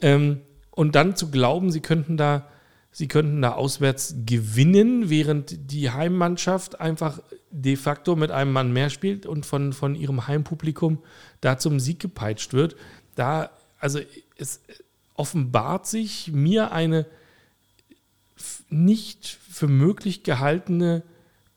Ähm, 0.00 0.40
und 0.70 0.94
dann 0.94 1.16
zu 1.16 1.30
glauben, 1.30 1.70
sie 1.70 1.80
könnten 1.80 2.16
da, 2.16 2.48
sie 2.90 3.08
könnten 3.08 3.40
da 3.40 3.52
auswärts 3.52 4.16
gewinnen, 4.26 5.08
während 5.08 5.70
die 5.70 5.90
Heimmannschaft 5.90 6.80
einfach 6.80 7.20
de 7.50 7.76
facto 7.76 8.16
mit 8.16 8.30
einem 8.30 8.52
Mann 8.52 8.72
mehr 8.72 8.90
spielt 8.90 9.24
und 9.24 9.46
von, 9.46 9.72
von 9.72 9.94
ihrem 9.94 10.26
Heimpublikum 10.26 10.98
da 11.40 11.58
zum 11.58 11.80
Sieg 11.80 12.00
gepeitscht 12.00 12.52
wird. 12.52 12.76
Da, 13.14 13.50
also 13.78 14.00
es 14.36 14.60
offenbart 15.14 15.86
sich 15.86 16.30
mir 16.32 16.72
eine 16.72 17.06
nicht 18.68 19.26
für 19.26 19.68
möglich 19.68 20.22
gehaltene 20.22 21.02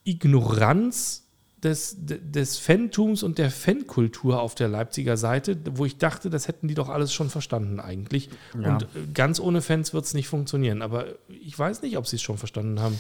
Ignoranz 0.06 1.29
des, 1.64 1.98
des 2.00 2.58
Fantums 2.58 3.24
und 3.24 3.38
der 3.38 3.52
Fankultur 3.52 4.42
auf 4.42 4.56
der 4.56 4.68
Leipziger 4.68 5.18
Seite, 5.18 5.58
wo 5.74 5.86
ich 5.86 5.98
dachte, 5.98 6.30
das 6.30 6.48
hätten 6.48 6.68
die 6.68 6.76
doch 6.76 6.90
alles 6.90 7.14
schon 7.14 7.30
verstanden 7.30 7.80
eigentlich. 7.80 8.30
Ja. 8.60 8.74
Und 8.74 8.84
äh, 8.84 8.88
ganz 9.14 9.40
ohne 9.40 9.62
Fans 9.62 9.94
wird 9.94 10.06
es 10.06 10.14
nicht 10.14 10.28
funktionieren. 10.28 10.82
Aber 10.82 11.06
ich 11.28 11.58
weiß 11.58 11.82
nicht, 11.82 11.98
ob 11.98 12.08
sie 12.08 12.16
es 12.16 12.22
schon 12.22 12.38
verstanden 12.38 12.80
haben. 12.80 12.98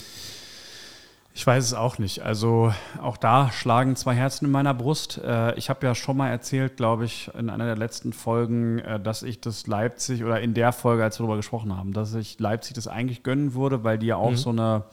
Ich 1.39 1.47
weiß 1.47 1.63
es 1.63 1.73
auch 1.73 1.99
nicht. 1.99 2.23
Also 2.23 2.73
auch 3.01 3.15
da 3.15 3.51
schlagen 3.51 3.95
zwei 3.95 4.13
Herzen 4.13 4.45
in 4.45 4.51
meiner 4.51 4.73
Brust. 4.73 5.21
Äh, 5.23 5.55
ich 5.55 5.69
habe 5.69 5.85
ja 5.85 5.95
schon 5.95 6.17
mal 6.17 6.29
erzählt, 6.29 6.75
glaube 6.75 7.05
ich, 7.05 7.31
in 7.37 7.49
einer 7.49 7.65
der 7.65 7.77
letzten 7.77 8.11
Folgen, 8.13 8.79
äh, 8.79 8.99
dass 8.99 9.23
ich 9.23 9.39
das 9.39 9.67
Leipzig 9.67 10.23
oder 10.23 10.41
in 10.41 10.53
der 10.53 10.73
Folge, 10.73 11.03
als 11.03 11.17
wir 11.17 11.23
darüber 11.23 11.37
gesprochen 11.37 11.77
haben, 11.77 11.93
dass 11.93 12.13
ich 12.13 12.39
Leipzig 12.39 12.73
das 12.73 12.87
eigentlich 12.87 13.23
gönnen 13.23 13.53
würde, 13.53 13.83
weil 13.85 13.97
die 13.97 14.07
ja 14.07 14.17
auch 14.17 14.31
mhm. 14.31 14.37
so 14.37 14.49
eine 14.49 14.83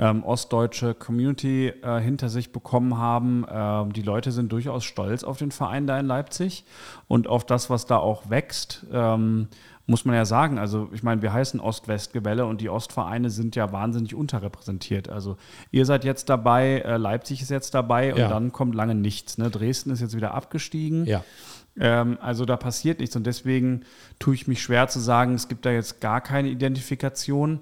ähm, 0.00 0.24
ostdeutsche 0.24 0.94
Community 0.94 1.68
äh, 1.68 2.00
hinter 2.00 2.30
sich 2.30 2.52
bekommen 2.52 2.96
haben. 2.96 3.44
Ähm, 3.50 3.92
die 3.92 4.02
Leute 4.02 4.32
sind 4.32 4.50
durchaus 4.50 4.84
stolz 4.84 5.22
auf 5.22 5.36
den 5.36 5.50
Verein 5.50 5.86
da 5.86 5.98
in 6.00 6.06
Leipzig 6.06 6.64
und 7.06 7.28
auf 7.28 7.44
das, 7.44 7.68
was 7.68 7.84
da 7.84 7.98
auch 7.98 8.30
wächst. 8.30 8.86
Ähm, 8.90 9.48
muss 9.86 10.04
man 10.04 10.14
ja 10.14 10.24
sagen, 10.24 10.58
also 10.58 10.88
ich 10.92 11.02
meine, 11.02 11.20
wir 11.20 11.32
heißen 11.32 11.60
Ost-West-Gebälle 11.60 12.46
und 12.46 12.60
die 12.60 12.70
Ostvereine 12.70 13.28
sind 13.28 13.56
ja 13.56 13.72
wahnsinnig 13.72 14.14
unterrepräsentiert. 14.14 15.10
Also 15.10 15.36
ihr 15.70 15.84
seid 15.84 16.04
jetzt 16.04 16.28
dabei, 16.28 16.78
äh, 16.78 16.96
Leipzig 16.96 17.42
ist 17.42 17.50
jetzt 17.50 17.74
dabei 17.74 18.14
und 18.14 18.20
ja. 18.20 18.28
dann 18.28 18.52
kommt 18.52 18.74
lange 18.74 18.94
nichts. 18.94 19.36
Ne? 19.36 19.50
Dresden 19.50 19.90
ist 19.90 20.00
jetzt 20.00 20.16
wieder 20.16 20.32
abgestiegen. 20.32 21.04
Ja. 21.06 21.24
Ähm, 21.78 22.18
also 22.20 22.44
da 22.44 22.56
passiert 22.56 23.00
nichts 23.00 23.16
und 23.16 23.26
deswegen 23.26 23.82
tue 24.18 24.34
ich 24.34 24.46
mich 24.46 24.62
schwer 24.62 24.88
zu 24.88 25.00
sagen, 25.00 25.34
es 25.34 25.48
gibt 25.48 25.66
da 25.66 25.70
jetzt 25.70 26.00
gar 26.00 26.20
keine 26.20 26.48
Identifikation. 26.48 27.60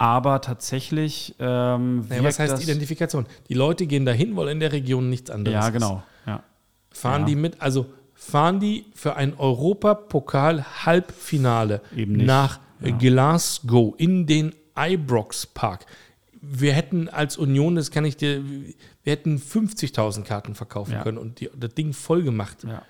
Aber 0.00 0.40
tatsächlich. 0.40 1.36
Ähm, 1.38 2.06
naja, 2.08 2.24
was 2.24 2.38
heißt 2.38 2.62
Identifikation? 2.62 3.26
Die 3.50 3.54
Leute 3.54 3.86
gehen 3.86 4.06
dahin, 4.06 4.34
wollen 4.34 4.52
in 4.52 4.60
der 4.60 4.72
Region 4.72 5.10
nichts 5.10 5.30
anderes. 5.30 5.62
Ja, 5.62 5.68
genau. 5.68 6.02
Ja. 6.26 6.42
Fahren 6.90 7.20
ja. 7.20 7.26
die 7.26 7.36
mit, 7.36 7.60
also 7.60 7.84
fahren 8.14 8.60
die 8.60 8.86
für 8.94 9.16
ein 9.16 9.38
Europapokal-Halbfinale 9.38 11.82
nach 12.06 12.60
ja. 12.82 12.96
Glasgow 12.96 13.92
in 13.98 14.26
den 14.26 14.54
Ibrox 14.74 15.44
Park. 15.44 15.84
Wir 16.40 16.72
hätten 16.72 17.10
als 17.10 17.36
Union, 17.36 17.74
das 17.74 17.90
kann 17.90 18.06
ich 18.06 18.16
dir, 18.16 18.42
wir 18.42 19.12
hätten 19.12 19.36
50.000 19.36 20.22
Karten 20.22 20.54
verkaufen 20.54 20.98
können 21.02 21.18
und 21.18 21.40
die, 21.40 21.50
das 21.54 21.74
Ding 21.74 21.92
voll 21.92 22.22
gemacht. 22.22 22.64
Ja. 22.66 22.80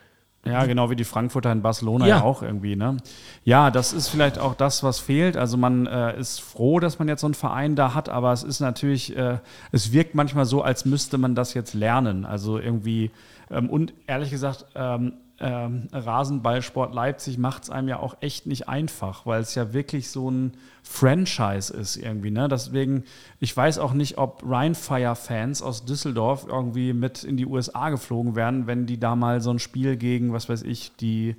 Ja, 0.44 0.64
genau 0.64 0.88
wie 0.88 0.96
die 0.96 1.04
Frankfurter 1.04 1.52
in 1.52 1.60
Barcelona 1.60 2.06
ja. 2.06 2.16
ja, 2.18 2.22
auch 2.22 2.42
irgendwie. 2.42 2.74
Ne? 2.74 2.96
Ja, 3.44 3.70
das 3.70 3.92
ist 3.92 4.08
vielleicht 4.08 4.38
auch 4.38 4.54
das, 4.54 4.82
was 4.82 4.98
fehlt. 4.98 5.36
Also 5.36 5.58
man 5.58 5.86
äh, 5.86 6.18
ist 6.18 6.40
froh, 6.40 6.80
dass 6.80 6.98
man 6.98 7.08
jetzt 7.08 7.20
so 7.20 7.26
einen 7.26 7.34
Verein 7.34 7.76
da 7.76 7.92
hat, 7.94 8.08
aber 8.08 8.32
es 8.32 8.42
ist 8.42 8.60
natürlich, 8.60 9.14
äh, 9.16 9.38
es 9.70 9.92
wirkt 9.92 10.14
manchmal 10.14 10.46
so, 10.46 10.62
als 10.62 10.86
müsste 10.86 11.18
man 11.18 11.34
das 11.34 11.52
jetzt 11.52 11.74
lernen. 11.74 12.24
Also 12.24 12.58
irgendwie, 12.58 13.10
ähm, 13.50 13.68
und 13.68 13.92
ehrlich 14.06 14.30
gesagt, 14.30 14.64
ähm, 14.74 15.12
ähm, 15.40 15.88
Rasenballsport 15.90 16.94
Leipzig 16.94 17.38
macht 17.38 17.64
es 17.64 17.70
einem 17.70 17.88
ja 17.88 17.98
auch 17.98 18.16
echt 18.20 18.46
nicht 18.46 18.68
einfach, 18.68 19.24
weil 19.24 19.40
es 19.40 19.54
ja 19.54 19.72
wirklich 19.72 20.10
so 20.10 20.30
ein 20.30 20.52
Franchise 20.82 21.72
ist 21.72 21.96
irgendwie. 21.96 22.30
Ne? 22.30 22.46
Deswegen, 22.48 23.04
ich 23.38 23.56
weiß 23.56 23.78
auch 23.78 23.94
nicht, 23.94 24.18
ob 24.18 24.42
Rheinfire-Fans 24.46 25.62
aus 25.62 25.86
Düsseldorf 25.86 26.46
irgendwie 26.46 26.92
mit 26.92 27.24
in 27.24 27.38
die 27.38 27.46
USA 27.46 27.88
geflogen 27.88 28.36
werden, 28.36 28.66
wenn 28.66 28.84
die 28.84 29.00
da 29.00 29.16
mal 29.16 29.40
so 29.40 29.50
ein 29.50 29.58
Spiel 29.58 29.96
gegen, 29.96 30.34
was 30.34 30.50
weiß 30.50 30.62
ich, 30.62 30.92
die 30.96 31.36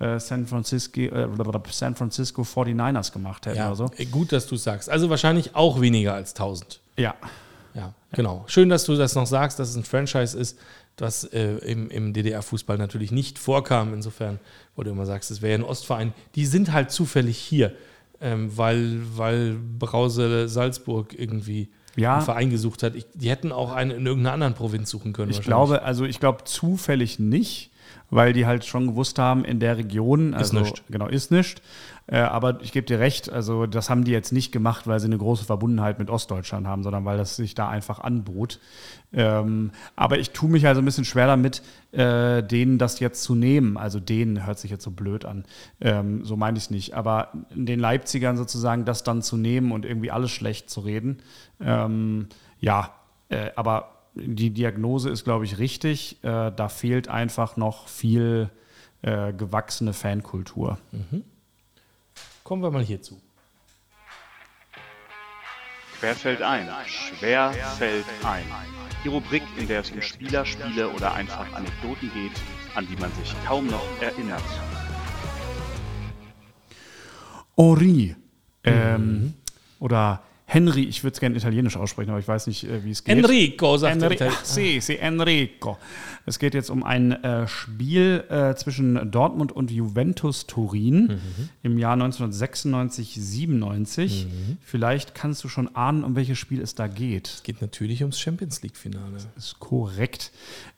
äh, 0.00 0.18
San, 0.18 0.46
Francisco, 0.46 1.00
äh, 1.00 1.28
San 1.70 1.94
Francisco 1.94 2.42
49ers 2.42 3.12
gemacht 3.12 3.46
hätten 3.46 3.58
ja, 3.58 3.68
oder 3.68 3.76
so. 3.76 3.86
Äh, 3.96 4.06
gut, 4.06 4.32
dass 4.32 4.48
du 4.48 4.56
sagst. 4.56 4.90
Also 4.90 5.10
wahrscheinlich 5.10 5.54
auch 5.54 5.80
weniger 5.80 6.14
als 6.14 6.30
1000. 6.30 6.80
Ja. 6.96 7.14
Ja, 7.74 7.94
genau. 8.12 8.44
Schön, 8.48 8.68
dass 8.68 8.84
du 8.84 8.96
das 8.96 9.14
noch 9.14 9.26
sagst, 9.26 9.60
dass 9.60 9.68
es 9.68 9.76
ein 9.76 9.84
Franchise 9.84 10.36
ist 10.36 10.58
was 11.00 11.24
äh, 11.24 11.58
im, 11.58 11.90
im 11.90 12.12
DDR-Fußball 12.12 12.78
natürlich 12.78 13.12
nicht 13.12 13.38
vorkam. 13.38 13.94
Insofern, 13.94 14.38
wo 14.76 14.82
du 14.82 14.90
immer 14.90 15.06
sagst, 15.06 15.30
es 15.30 15.42
wäre 15.42 15.52
ja 15.52 15.58
ein 15.58 15.64
Ostverein. 15.64 16.12
Die 16.34 16.46
sind 16.46 16.72
halt 16.72 16.90
zufällig 16.90 17.38
hier, 17.38 17.74
ähm, 18.20 18.56
weil, 18.56 19.00
weil 19.16 19.56
Brause 19.78 20.48
Salzburg 20.48 21.14
irgendwie 21.18 21.68
ja. 21.96 22.16
einen 22.16 22.24
Verein 22.24 22.50
gesucht 22.50 22.82
hat. 22.82 22.94
Ich, 22.94 23.06
die 23.14 23.30
hätten 23.30 23.52
auch 23.52 23.72
einen 23.72 23.90
in 23.90 24.06
irgendeiner 24.06 24.34
anderen 24.34 24.54
Provinz 24.54 24.90
suchen 24.90 25.12
können. 25.12 25.30
Ich 25.30 25.42
glaube, 25.42 25.82
also 25.82 26.04
ich 26.04 26.20
glaube 26.20 26.44
zufällig 26.44 27.18
nicht. 27.18 27.70
weil 28.10 28.32
die 28.32 28.46
halt 28.46 28.64
schon 28.64 28.86
gewusst 28.86 29.18
haben, 29.18 29.44
in 29.44 29.60
der 29.60 29.76
Region, 29.76 30.34
also 30.34 30.58
nicht. 30.58 30.82
genau, 30.88 31.08
ist 31.08 31.30
nicht. 31.30 31.60
Äh, 32.10 32.20
aber 32.20 32.60
ich 32.62 32.72
gebe 32.72 32.86
dir 32.86 32.98
recht, 32.98 33.30
also 33.30 33.66
das 33.66 33.90
haben 33.90 34.04
die 34.04 34.12
jetzt 34.12 34.32
nicht 34.32 34.50
gemacht, 34.50 34.86
weil 34.86 34.98
sie 34.98 35.06
eine 35.06 35.18
große 35.18 35.44
Verbundenheit 35.44 35.98
mit 35.98 36.08
Ostdeutschland 36.08 36.66
haben, 36.66 36.82
sondern 36.82 37.04
weil 37.04 37.18
das 37.18 37.36
sich 37.36 37.54
da 37.54 37.68
einfach 37.68 38.00
anbot. 38.00 38.60
Ähm, 39.12 39.72
aber 39.94 40.18
ich 40.18 40.30
tue 40.30 40.48
mich 40.48 40.66
also 40.66 40.80
ein 40.80 40.86
bisschen 40.86 41.04
schwer 41.04 41.26
damit, 41.26 41.62
äh, 41.92 42.42
denen 42.42 42.78
das 42.78 42.98
jetzt 43.00 43.22
zu 43.22 43.34
nehmen. 43.34 43.76
Also 43.76 44.00
denen 44.00 44.46
hört 44.46 44.58
sich 44.58 44.70
jetzt 44.70 44.84
so 44.84 44.90
blöd 44.90 45.26
an. 45.26 45.44
Ähm, 45.82 46.24
so 46.24 46.36
meine 46.36 46.56
ich 46.56 46.64
es 46.64 46.70
nicht. 46.70 46.94
Aber 46.94 47.28
den 47.54 47.78
Leipzigern 47.78 48.38
sozusagen 48.38 48.86
das 48.86 49.04
dann 49.04 49.20
zu 49.20 49.36
nehmen 49.36 49.70
und 49.70 49.84
irgendwie 49.84 50.10
alles 50.10 50.30
schlecht 50.30 50.70
zu 50.70 50.80
reden. 50.80 51.18
Ähm, 51.60 52.28
ja, 52.58 52.94
äh, 53.28 53.50
aber 53.54 53.96
die 54.14 54.50
Diagnose 54.50 55.10
ist, 55.10 55.24
glaube 55.24 55.44
ich, 55.44 55.58
richtig. 55.58 56.24
Äh, 56.24 56.52
da 56.56 56.68
fehlt 56.70 57.08
einfach 57.08 57.58
noch 57.58 57.86
viel 57.86 58.48
äh, 59.02 59.34
gewachsene 59.34 59.92
Fankultur. 59.92 60.78
Kommen 62.48 62.62
wir 62.62 62.70
mal 62.70 62.82
hierzu. 62.82 63.20
Querfeld 66.00 66.40
ein, 66.40 66.66
schwer 66.86 67.52
fällt 67.76 68.06
ein. 68.24 68.46
Die 69.04 69.08
Rubrik, 69.08 69.42
in 69.58 69.68
der 69.68 69.80
es 69.80 69.90
um 69.90 70.00
Spieler, 70.00 70.46
Spiele 70.46 70.88
oder 70.88 71.12
einfach 71.12 71.52
Anekdoten 71.52 72.10
geht, 72.14 72.32
an 72.74 72.88
die 72.88 72.96
man 72.96 73.12
sich 73.12 73.34
kaum 73.44 73.66
noch 73.66 73.84
erinnert. 74.00 74.42
Henri. 77.54 78.16
Ähm, 78.64 79.34
Oder 79.78 80.22
Henry, 80.50 80.84
ich 80.84 81.04
würde 81.04 81.12
es 81.12 81.20
gerne 81.20 81.36
italienisch 81.36 81.76
aussprechen, 81.76 82.08
aber 82.08 82.20
ich 82.20 82.26
weiß 82.26 82.46
nicht, 82.46 82.64
äh, 82.64 82.82
wie 82.82 82.90
es 82.90 83.04
geht. 83.04 83.18
Enrico, 83.18 83.76
sagt 83.76 84.00
Enri 84.00 84.16
Ach, 84.18 84.44
sì, 84.46 84.80
sì, 84.80 84.96
Enrico. 84.96 85.76
Es 86.24 86.38
geht 86.38 86.54
jetzt 86.54 86.70
um 86.70 86.84
ein 86.84 87.12
äh, 87.22 87.46
Spiel 87.46 88.24
äh, 88.30 88.54
zwischen 88.54 89.10
Dortmund 89.10 89.52
und 89.52 89.70
Juventus 89.70 90.46
Turin 90.46 91.20
im 91.62 91.76
Jahr 91.76 91.92
1996, 91.92 93.14
97. 93.20 94.26
Vielleicht 94.62 95.14
kannst 95.14 95.44
du 95.44 95.48
schon 95.48 95.74
ahnen, 95.76 96.02
um 96.02 96.16
welches 96.16 96.38
Spiel 96.38 96.62
es 96.62 96.74
da 96.74 96.86
geht. 96.86 97.28
Es 97.28 97.42
geht 97.42 97.60
natürlich 97.60 98.00
ums 98.00 98.18
Champions 98.18 98.62
League-Finale. 98.62 99.18
ist 99.36 99.58
korrekt. 99.58 100.32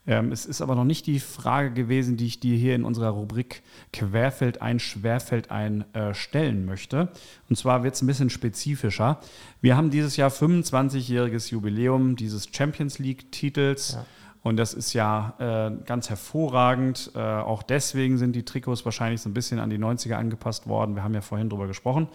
Ähm, 0.07 0.33
es 0.33 0.47
ist 0.47 0.63
aber 0.63 0.75
noch 0.75 0.85
nicht 0.85 1.07
die 1.07 1.21
Frage 1.21 1.73
gewesen, 1.73 2.17
die 2.17 2.27
ich 2.27 2.41
dir 2.41 2.57
hier 2.57 2.75
in 2.75 2.85
unserer 2.85 3.11
Rubrik 3.11 3.63
Querfeld 3.93 4.63
ein, 4.63 4.81
Schwerfeld 4.81 5.51
ein 5.51 5.85
äh, 5.95 6.15
stellen 6.15 6.65
möchte. 6.65 7.09
Und 7.49 7.57
zwar 7.57 7.83
wird 7.85 7.95
es 7.95 8.03
ein 8.03 8.07
bisschen 8.07 8.31
spezifischer. 8.31 9.21
Wir 9.61 9.77
haben 9.77 9.91
dieses 9.91 10.17
Jahr 10.17 10.31
25-jähriges 10.31 11.51
Jubiläum 11.51 12.17
dieses 12.17 12.49
Champions 12.51 12.99
League-Titels. 12.99 13.95
Ja. 13.95 14.07
Und 14.43 14.57
das 14.57 14.73
ist 14.73 14.95
ja 14.95 15.35
äh, 15.39 15.85
ganz 15.85 16.09
hervorragend. 16.09 17.11
Äh, 17.15 17.19
auch 17.19 17.63
deswegen 17.63 18.17
sind 18.17 18.35
die 18.35 18.45
Trikots 18.45 18.87
wahrscheinlich 18.87 19.21
so 19.21 19.29
ein 19.29 19.35
bisschen 19.35 19.59
an 19.59 19.69
die 19.69 19.79
90er 19.79 20.15
angepasst 20.15 20.67
worden. 20.67 20.95
Wir 20.95 21.05
haben 21.05 21.13
ja 21.13 21.21
vorhin 21.21 21.51
drüber 21.51 21.67
gesprochen. 21.67 22.09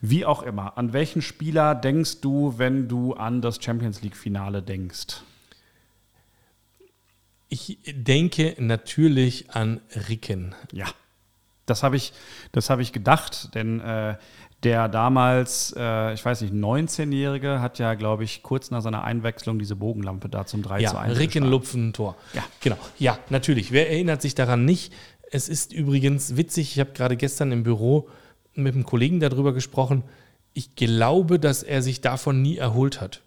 Wie 0.00 0.24
auch 0.24 0.42
immer, 0.42 0.78
an 0.78 0.94
welchen 0.94 1.20
Spieler 1.20 1.74
denkst 1.74 2.22
du, 2.22 2.54
wenn 2.56 2.88
du 2.88 3.12
an 3.12 3.42
das 3.42 3.62
Champions 3.62 4.00
League-Finale 4.00 4.62
denkst? 4.62 5.22
Ich 7.48 7.78
denke 7.86 8.54
natürlich 8.58 9.50
an 9.50 9.80
Ricken. 10.08 10.54
Ja, 10.72 10.86
das 11.66 11.82
habe 11.82 11.96
ich, 11.96 12.12
das 12.52 12.70
habe 12.70 12.82
ich 12.82 12.92
gedacht, 12.92 13.54
denn 13.54 13.80
äh, 13.80 14.16
der 14.64 14.88
damals, 14.88 15.72
äh, 15.76 16.14
ich 16.14 16.24
weiß 16.24 16.40
nicht, 16.42 16.52
19-Jährige 16.52 17.60
hat 17.60 17.78
ja, 17.78 17.94
glaube 17.94 18.24
ich, 18.24 18.42
kurz 18.42 18.70
nach 18.70 18.82
seiner 18.82 19.04
Einwechslung 19.04 19.58
diese 19.58 19.76
Bogenlampe 19.76 20.28
da 20.28 20.46
zum 20.46 20.62
3 20.62 20.80
Ja, 20.80 20.90
zu 20.90 20.98
1 20.98 21.18
Ricken. 21.18 21.44
Lupfen 21.44 21.92
Tor. 21.92 22.16
Ja. 22.34 22.44
genau. 22.60 22.76
Ja, 22.98 23.18
natürlich. 23.30 23.70
Wer 23.70 23.88
erinnert 23.90 24.20
sich 24.20 24.34
daran 24.34 24.64
nicht? 24.64 24.92
Es 25.30 25.48
ist 25.48 25.72
übrigens 25.72 26.36
witzig, 26.36 26.72
ich 26.72 26.80
habe 26.80 26.92
gerade 26.92 27.16
gestern 27.16 27.52
im 27.52 27.62
Büro 27.62 28.08
mit 28.54 28.74
einem 28.74 28.84
Kollegen 28.84 29.20
darüber 29.20 29.52
gesprochen. 29.52 30.02
Ich 30.54 30.74
glaube, 30.74 31.38
dass 31.38 31.62
er 31.62 31.82
sich 31.82 32.00
davon 32.00 32.42
nie 32.42 32.56
erholt 32.56 33.00
hat. 33.00 33.20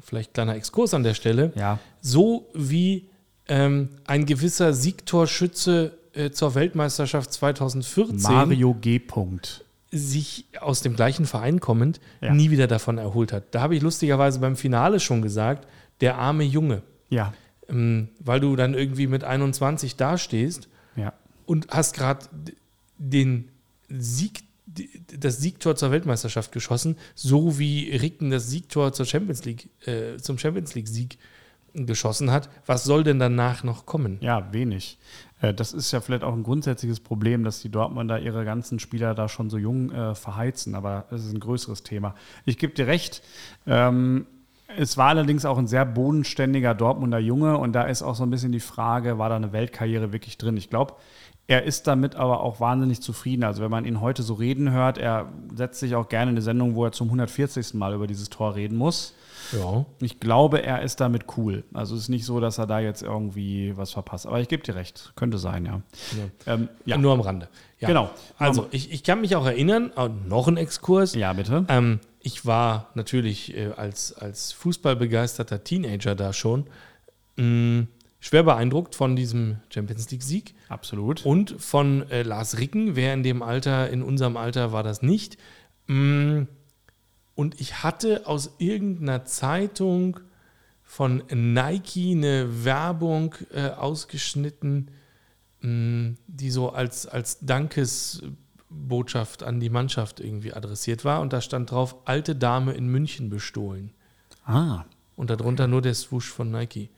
Vielleicht 0.00 0.34
kleiner 0.34 0.56
Exkurs 0.56 0.94
an 0.94 1.04
der 1.04 1.14
Stelle. 1.14 1.52
Ja. 1.54 1.78
So 2.00 2.48
wie 2.54 3.08
ähm, 3.48 3.88
ein 4.06 4.26
gewisser 4.26 4.72
Siegtorschütze 4.72 5.98
äh, 6.14 6.30
zur 6.30 6.54
Weltmeisterschaft 6.54 7.32
2014 7.32 8.20
Mario 8.20 8.74
G. 8.74 8.98
Punkt. 8.98 9.64
sich 9.90 10.46
aus 10.60 10.80
dem 10.80 10.94
gleichen 10.96 11.26
Verein 11.26 11.60
kommend 11.60 12.00
Ja. 12.20 12.32
nie 12.32 12.50
wieder 12.50 12.66
davon 12.66 12.98
erholt 12.98 13.32
hat. 13.32 13.44
Da 13.54 13.60
habe 13.62 13.76
ich 13.76 13.82
lustigerweise 13.82 14.38
beim 14.38 14.56
Finale 14.56 15.00
schon 15.00 15.22
gesagt, 15.22 15.66
der 16.00 16.16
arme 16.18 16.44
Junge. 16.44 16.82
Ja, 17.10 17.34
Ähm, 17.68 18.08
weil 18.18 18.40
du 18.40 18.56
dann 18.56 18.74
irgendwie 18.74 19.06
mit 19.06 19.22
21 19.24 19.96
dastehst 19.96 20.68
ja. 20.96 21.12
und 21.46 21.68
hast 21.70 21.94
gerade 21.94 22.26
den 22.98 23.48
Sieg, 23.88 24.40
das 25.18 25.38
Siegtor 25.38 25.76
zur 25.76 25.90
Weltmeisterschaft 25.90 26.52
geschossen, 26.52 26.96
so 27.14 27.58
wie 27.58 27.94
Ricken 27.94 28.30
das 28.30 28.48
Siegtor 28.48 28.92
zur 28.92 29.04
Champions 29.06 29.44
League, 29.44 29.68
äh, 29.86 30.16
zum 30.18 30.38
Champions 30.38 30.74
League-Sieg 30.74 31.18
geschossen 31.74 32.30
hat. 32.30 32.48
Was 32.66 32.84
soll 32.84 33.04
denn 33.04 33.18
danach 33.18 33.64
noch 33.64 33.86
kommen? 33.86 34.18
Ja, 34.20 34.52
wenig. 34.52 34.98
Äh, 35.40 35.54
Das 35.54 35.72
ist 35.72 35.92
ja 35.92 36.00
vielleicht 36.00 36.24
auch 36.24 36.34
ein 36.34 36.42
grundsätzliches 36.42 37.00
Problem, 37.00 37.44
dass 37.44 37.60
die 37.60 37.70
Dortmunder 37.70 38.20
ihre 38.20 38.44
ganzen 38.44 38.78
Spieler 38.78 39.14
da 39.14 39.28
schon 39.28 39.50
so 39.50 39.58
jung 39.58 39.90
äh, 39.90 40.14
verheizen, 40.14 40.74
aber 40.74 41.06
es 41.10 41.24
ist 41.24 41.32
ein 41.32 41.40
größeres 41.40 41.82
Thema. 41.82 42.14
Ich 42.44 42.58
gebe 42.58 42.74
dir 42.74 42.86
recht. 42.86 43.22
Ähm, 43.66 44.26
es 44.76 44.96
war 44.96 45.08
allerdings 45.08 45.44
auch 45.44 45.58
ein 45.58 45.66
sehr 45.66 45.84
bodenständiger 45.84 46.74
Dortmunder 46.74 47.18
Junge 47.18 47.58
und 47.58 47.72
da 47.72 47.82
ist 47.84 48.02
auch 48.02 48.14
so 48.14 48.22
ein 48.22 48.30
bisschen 48.30 48.52
die 48.52 48.60
Frage, 48.60 49.18
war 49.18 49.28
da 49.28 49.36
eine 49.36 49.52
Weltkarriere 49.52 50.12
wirklich 50.12 50.38
drin? 50.38 50.56
Ich 50.56 50.70
glaube, 50.70 50.94
er 51.46 51.64
ist 51.64 51.86
damit 51.86 52.14
aber 52.14 52.40
auch 52.40 52.60
wahnsinnig 52.60 53.02
zufrieden. 53.02 53.44
Also 53.44 53.62
wenn 53.62 53.70
man 53.70 53.84
ihn 53.84 54.00
heute 54.00 54.22
so 54.22 54.34
reden 54.34 54.70
hört, 54.70 54.96
er 54.96 55.30
setzt 55.54 55.80
sich 55.80 55.94
auch 55.94 56.08
gerne 56.08 56.30
in 56.30 56.36
eine 56.36 56.42
Sendung, 56.42 56.74
wo 56.74 56.84
er 56.84 56.92
zum 56.92 57.08
140. 57.08 57.74
Mal 57.74 57.94
über 57.94 58.06
dieses 58.06 58.30
Tor 58.30 58.54
reden 58.54 58.78
muss. 58.78 59.14
Ja. 59.52 59.84
Ich 60.00 60.20
glaube, 60.20 60.62
er 60.62 60.82
ist 60.82 61.00
damit 61.00 61.24
cool. 61.36 61.64
Also 61.72 61.94
es 61.94 62.02
ist 62.02 62.08
nicht 62.08 62.24
so, 62.24 62.40
dass 62.40 62.58
er 62.58 62.66
da 62.66 62.80
jetzt 62.80 63.02
irgendwie 63.02 63.76
was 63.76 63.92
verpasst. 63.92 64.26
Aber 64.26 64.40
ich 64.40 64.48
gebe 64.48 64.62
dir 64.62 64.74
recht. 64.74 65.12
Könnte 65.16 65.38
sein, 65.38 65.66
ja. 65.66 65.82
Ähm, 66.46 66.68
ja. 66.84 66.98
Nur 66.98 67.12
am 67.12 67.20
Rande. 67.20 67.48
Ja. 67.78 67.88
Genau. 67.88 68.10
Also, 68.38 68.68
ich, 68.70 68.92
ich 68.92 69.02
kann 69.02 69.20
mich 69.20 69.34
auch 69.34 69.44
erinnern, 69.44 69.90
äh, 69.96 70.08
noch 70.08 70.46
ein 70.48 70.56
Exkurs. 70.56 71.14
ja, 71.14 71.32
bitte. 71.32 71.64
Ähm, 71.68 72.00
ich 72.20 72.46
war 72.46 72.90
natürlich 72.94 73.56
äh, 73.56 73.72
als, 73.76 74.12
als 74.12 74.52
fußballbegeisterter 74.52 75.64
Teenager 75.64 76.14
da 76.14 76.32
schon 76.32 76.66
mh, 77.36 77.86
schwer 78.20 78.44
beeindruckt 78.44 78.94
von 78.94 79.16
diesem 79.16 79.56
Champions 79.68 80.10
League-Sieg 80.10 80.54
Absolut. 80.68 81.26
und 81.26 81.56
von 81.58 82.08
äh, 82.10 82.22
Lars 82.22 82.58
Ricken. 82.58 82.94
Wer 82.94 83.14
in 83.14 83.24
dem 83.24 83.42
Alter, 83.42 83.90
in 83.90 84.02
unserem 84.02 84.36
Alter 84.36 84.72
war 84.72 84.84
das 84.84 85.02
nicht. 85.02 85.36
Mm, 85.88 86.42
Und 87.34 87.60
ich 87.60 87.82
hatte 87.82 88.26
aus 88.26 88.54
irgendeiner 88.58 89.24
Zeitung 89.24 90.20
von 90.82 91.22
Nike 91.32 92.12
eine 92.12 92.64
Werbung 92.64 93.34
äh, 93.54 93.70
ausgeschnitten, 93.70 94.90
mh, 95.60 96.14
die 96.26 96.50
so 96.50 96.70
als, 96.70 97.06
als 97.06 97.38
Dankesbotschaft 97.40 99.42
an 99.42 99.60
die 99.60 99.70
Mannschaft 99.70 100.20
irgendwie 100.20 100.52
adressiert 100.52 101.04
war. 101.04 101.20
Und 101.20 101.32
da 101.32 101.40
stand 101.40 101.70
drauf, 101.70 101.96
alte 102.04 102.36
Dame 102.36 102.72
in 102.72 102.88
München 102.88 103.30
bestohlen. 103.30 103.92
Ah, 104.44 104.84
Und 105.16 105.30
darunter 105.30 105.68
nur 105.68 105.82
der 105.82 105.94
Swoosh 105.94 106.28
von 106.28 106.50
Nike. 106.50 106.90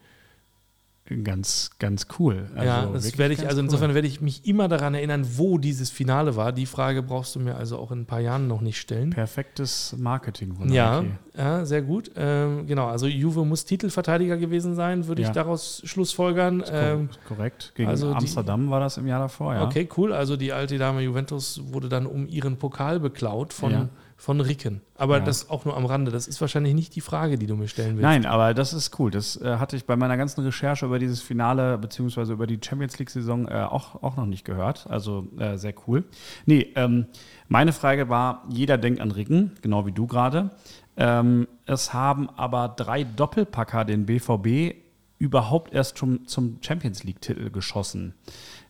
Ganz, 1.23 1.71
ganz 1.79 2.07
cool. 2.19 2.47
Also 2.55 2.67
ja, 2.67 2.87
das 2.87 3.19
werde 3.19 3.35
ich, 3.35 3.41
also 3.47 3.59
cool. 3.59 3.65
insofern 3.65 3.95
werde 3.95 4.09
ich 4.09 4.23
mich 4.23 4.47
immer 4.47 4.69
daran 4.69 4.95
erinnern, 4.95 5.27
wo 5.37 5.59
dieses 5.59 5.91
Finale 5.91 6.35
war. 6.35 6.51
Die 6.53 6.65
Frage 6.65 7.03
brauchst 7.03 7.35
du 7.35 7.41
mir 7.41 7.57
also 7.57 7.79
auch 7.79 7.91
in 7.93 8.01
ein 8.01 8.07
paar 8.07 8.21
Jahren 8.21 8.49
noch 8.49 8.63
nicht 8.63 8.79
stellen. 8.81 9.11
Perfektes 9.11 9.95
Marketing 9.99 10.55
von 10.55 10.73
Ja, 10.73 11.03
Nike. 11.03 11.13
ja, 11.37 11.67
sehr 11.67 11.83
gut. 11.83 12.11
Ähm, 12.17 12.67
genau, 12.67 12.87
also 12.87 13.07
Juve 13.07 13.45
muss 13.45 13.67
Titelverteidiger 13.67 14.39
gewesen 14.39 14.75
sein, 14.75 15.07
würde 15.07 15.21
Ja. 15.23 15.29
ich 15.29 15.35
daraus 15.35 15.83
schlussfolgern. 15.85 16.65
Ähm, 16.71 17.11
Korrekt. 17.29 17.73
Gegen 17.75 17.91
also 17.91 18.11
die- 18.13 18.17
Amsterdam 18.17 18.71
war 18.71 18.81
das 18.81 18.97
im 18.97 19.07
Jahr 19.07 19.21
davor, 19.21 19.55
ja. 19.55 19.65
Okay, 19.65 19.87
cool. 19.99 20.13
Also 20.13 20.37
die 20.39 20.53
alte 20.55 20.79
Dame 20.79 21.03
Juventus 21.03 21.61
wurde 21.71 21.91
dann 21.91 22.07
um 22.07 22.27
ihren 22.27 22.57
Pokal 22.57 22.99
beklaut 22.99 23.53
von, 23.53 23.71
Ja. 23.73 23.89
Von 24.25 24.41
Ricken. 24.41 24.81
Aber 24.97 25.19
Ja. 25.19 25.25
das 25.25 25.51
auch 25.51 25.67
nur 25.67 25.77
am 25.77 25.85
Rande. 25.85 26.11
Das 26.11 26.27
ist 26.27 26.41
wahrscheinlich 26.41 26.73
nicht 26.75 26.97
die 26.97 27.03
Frage, 27.03 27.37
die 27.37 27.47
du 27.47 27.57
mir 27.57 27.69
stellen 27.69 27.97
willst. 27.97 28.03
Nein, 28.03 28.25
aber 28.25 28.55
das 28.55 28.73
ist 28.73 28.99
cool. 28.99 29.11
Das 29.11 29.37
äh, 29.37 29.59
hatte 29.59 29.77
ich 29.77 29.85
bei 29.85 29.97
meiner 29.97 30.17
ganzen 30.17 30.41
Recherche 30.43 30.87
über 30.87 30.99
dieses 30.99 31.21
Finale 31.21 31.77
beziehungsweise 31.77 32.33
über 32.33 32.47
die 32.47 32.59
Champions 32.65 32.99
League-Saison 32.99 33.47
äh, 33.49 33.65
auch, 33.65 34.03
auch 34.03 34.17
noch 34.17 34.25
nicht 34.25 34.47
gehört. 34.47 34.87
Also 34.89 35.29
äh, 35.39 35.59
sehr 35.59 35.75
cool. 35.87 36.05
Nee, 36.47 36.73
ähm, 36.75 37.07
meine 37.49 37.75
Frage 37.75 38.09
war, 38.09 38.45
jeder 38.49 38.79
denkt 38.79 39.01
an 39.03 39.11
Ricken, 39.11 39.53
genau 39.61 39.85
wie 39.85 39.93
du 39.93 40.07
gerade. 40.07 40.51
Ähm, 40.97 41.47
es 41.67 41.93
haben 41.93 42.31
aber 42.31 42.69
drei 42.69 43.05
Doppelpacker 43.05 43.85
den 43.85 44.07
BVB 44.07 44.75
überhaupt 45.19 45.75
erst 45.75 45.99
zum, 45.99 46.27
zum 46.27 46.59
Champions 46.63 47.05
League-Titel 47.05 47.51
geschossen. 47.51 48.15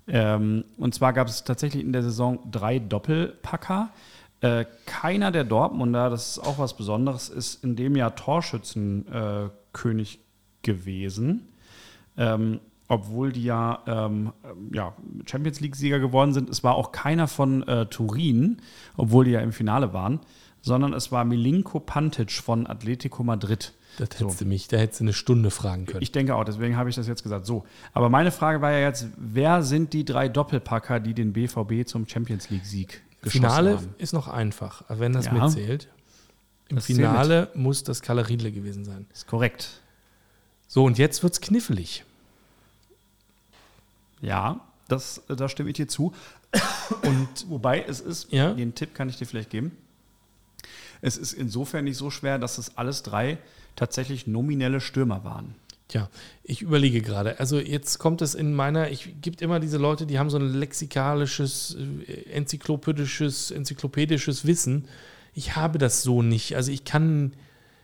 Ähm, 0.09 0.64
und 0.78 0.94
zwar 0.94 1.12
gab 1.12 1.28
es 1.28 1.44
tatsächlich 1.44 1.82
in 1.85 1.93
der 1.93 2.02
Saison 2.02 2.40
drei 2.51 2.78
Doppelpacker. 2.81 3.90
Äh, 4.44 4.66
keiner 4.84 5.32
der 5.32 5.44
Dortmunder, 5.44 6.10
das 6.10 6.32
ist 6.32 6.38
auch 6.38 6.58
was 6.58 6.76
Besonderes, 6.76 7.30
ist 7.30 7.64
in 7.64 7.76
dem 7.76 7.96
Jahr 7.96 8.14
Torschützenkönig 8.14 10.16
äh, 10.16 10.18
gewesen. 10.62 11.48
Ähm, 12.18 12.60
obwohl 12.86 13.32
die 13.32 13.44
ja, 13.44 13.82
ähm, 13.86 14.34
ja 14.70 14.92
Champions 15.24 15.60
League-Sieger 15.60 15.98
geworden 15.98 16.34
sind. 16.34 16.50
Es 16.50 16.62
war 16.62 16.74
auch 16.74 16.92
keiner 16.92 17.26
von 17.26 17.66
äh, 17.66 17.86
Turin, 17.86 18.58
obwohl 18.98 19.24
die 19.24 19.30
ja 19.30 19.40
im 19.40 19.52
Finale 19.52 19.94
waren, 19.94 20.20
sondern 20.60 20.92
es 20.92 21.10
war 21.10 21.24
Milinko 21.24 21.80
Pantic 21.80 22.32
von 22.32 22.66
Atletico 22.66 23.24
Madrid. 23.24 23.72
Das 23.96 24.10
hättest 24.10 24.40
so. 24.40 24.44
du 24.44 24.50
mich, 24.50 24.68
da 24.68 24.76
hättest 24.76 25.00
du 25.00 25.04
eine 25.04 25.14
Stunde 25.14 25.50
fragen 25.50 25.86
können. 25.86 26.02
Ich 26.02 26.12
denke 26.12 26.34
auch, 26.34 26.44
deswegen 26.44 26.76
habe 26.76 26.90
ich 26.90 26.96
das 26.96 27.08
jetzt 27.08 27.22
gesagt. 27.22 27.46
So, 27.46 27.64
aber 27.94 28.10
meine 28.10 28.30
Frage 28.30 28.60
war 28.60 28.72
ja 28.72 28.80
jetzt, 28.80 29.06
wer 29.16 29.62
sind 29.62 29.94
die 29.94 30.04
drei 30.04 30.28
Doppelpacker, 30.28 31.00
die 31.00 31.14
den 31.14 31.32
BVB 31.32 31.86
zum 31.86 32.06
Champions 32.06 32.50
League-Sieg 32.50 33.00
Finale 33.32 33.76
haben? 33.76 33.94
ist 33.98 34.12
noch 34.12 34.28
einfach, 34.28 34.84
wenn 34.88 35.12
das 35.12 35.26
Ja. 35.26 35.32
mitzählt. 35.32 35.88
Im 36.68 36.76
Das 36.76 36.86
Finale 36.86 37.51
muss 37.55 37.84
das 37.84 38.01
Kalaridle 38.02 38.51
gewesen 38.52 38.84
sein. 38.84 39.06
Ist 39.12 39.26
korrekt. 39.26 39.80
So, 40.66 40.84
und 40.84 40.98
jetzt 40.98 41.22
wird 41.22 41.32
es 41.34 41.40
knifflig. 41.40 42.05
Ja, 44.20 44.60
das, 44.88 45.22
da 45.28 45.48
stimme 45.48 45.70
ich 45.70 45.76
dir 45.76 45.88
zu. 45.88 46.14
Und 47.02 47.48
wobei 47.48 47.82
es 47.82 48.01
ist, 48.01 48.32
Ja. 48.32 48.52
den 48.55 48.74
Tipp 48.74 48.94
kann 48.94 49.09
ich 49.09 49.16
dir 49.18 49.26
vielleicht 49.26 49.51
geben. 49.51 49.76
Es 51.01 51.16
ist 51.16 51.32
insofern 51.34 51.84
nicht 51.84 51.96
so 51.98 52.10
schwer, 52.10 52.38
dass 52.38 52.56
es 52.59 52.78
alles 52.78 53.02
drei 53.02 53.38
tatsächlich 53.76 54.26
nominelle 54.26 54.80
Stürmer 54.80 55.24
waren. 55.24 55.55
Tja, 55.89 56.09
ich 56.43 56.62
überlege 56.62 57.02
gerade. 57.02 57.39
Also 57.40 57.59
jetzt 57.59 57.98
kommt 57.98 58.23
es 58.23 58.35
in 58.35 58.55
meiner, 58.55 58.90
ich 58.90 59.20
gibt 59.20 59.43
immer 59.43 59.61
diese 59.61 59.77
Leute, 59.77 60.06
die 60.06 60.19
haben 60.19 60.31
so 60.31 60.39
ein 60.39 60.55
lexikalisches, 60.55 61.77
äh, 62.06 62.31
enzyklopädisches, 62.31 63.51
enzyklopädisches 63.51 64.47
Wissen. 64.47 64.89
Ich 65.35 65.56
habe 65.56 65.78
das 65.78 66.02
so 66.02 66.23
nicht. 66.23 66.56
Also 66.56 66.73
ich 66.73 66.85
kann, 66.85 67.35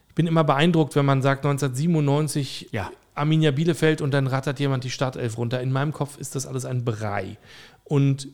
ich 0.08 0.14
bin 0.14 0.26
immer 0.26 0.44
beeindruckt, 0.44 0.96
wenn 0.96 1.04
man 1.04 1.22
sagt 1.22 1.44
1997 1.44 2.68
Ja. 2.72 2.90
Arminia 3.14 3.50
Bielefeld 3.50 4.00
und 4.00 4.12
dann 4.14 4.28
rattert 4.28 4.60
jemand 4.60 4.84
die 4.84 4.90
Startelf 4.90 5.36
runter. 5.36 5.60
In 5.60 5.72
meinem 5.72 5.92
Kopf 5.92 6.16
ist 6.16 6.36
das 6.36 6.46
alles 6.46 6.64
ein 6.64 6.84
Brei. 6.84 7.36
Und 7.84 8.28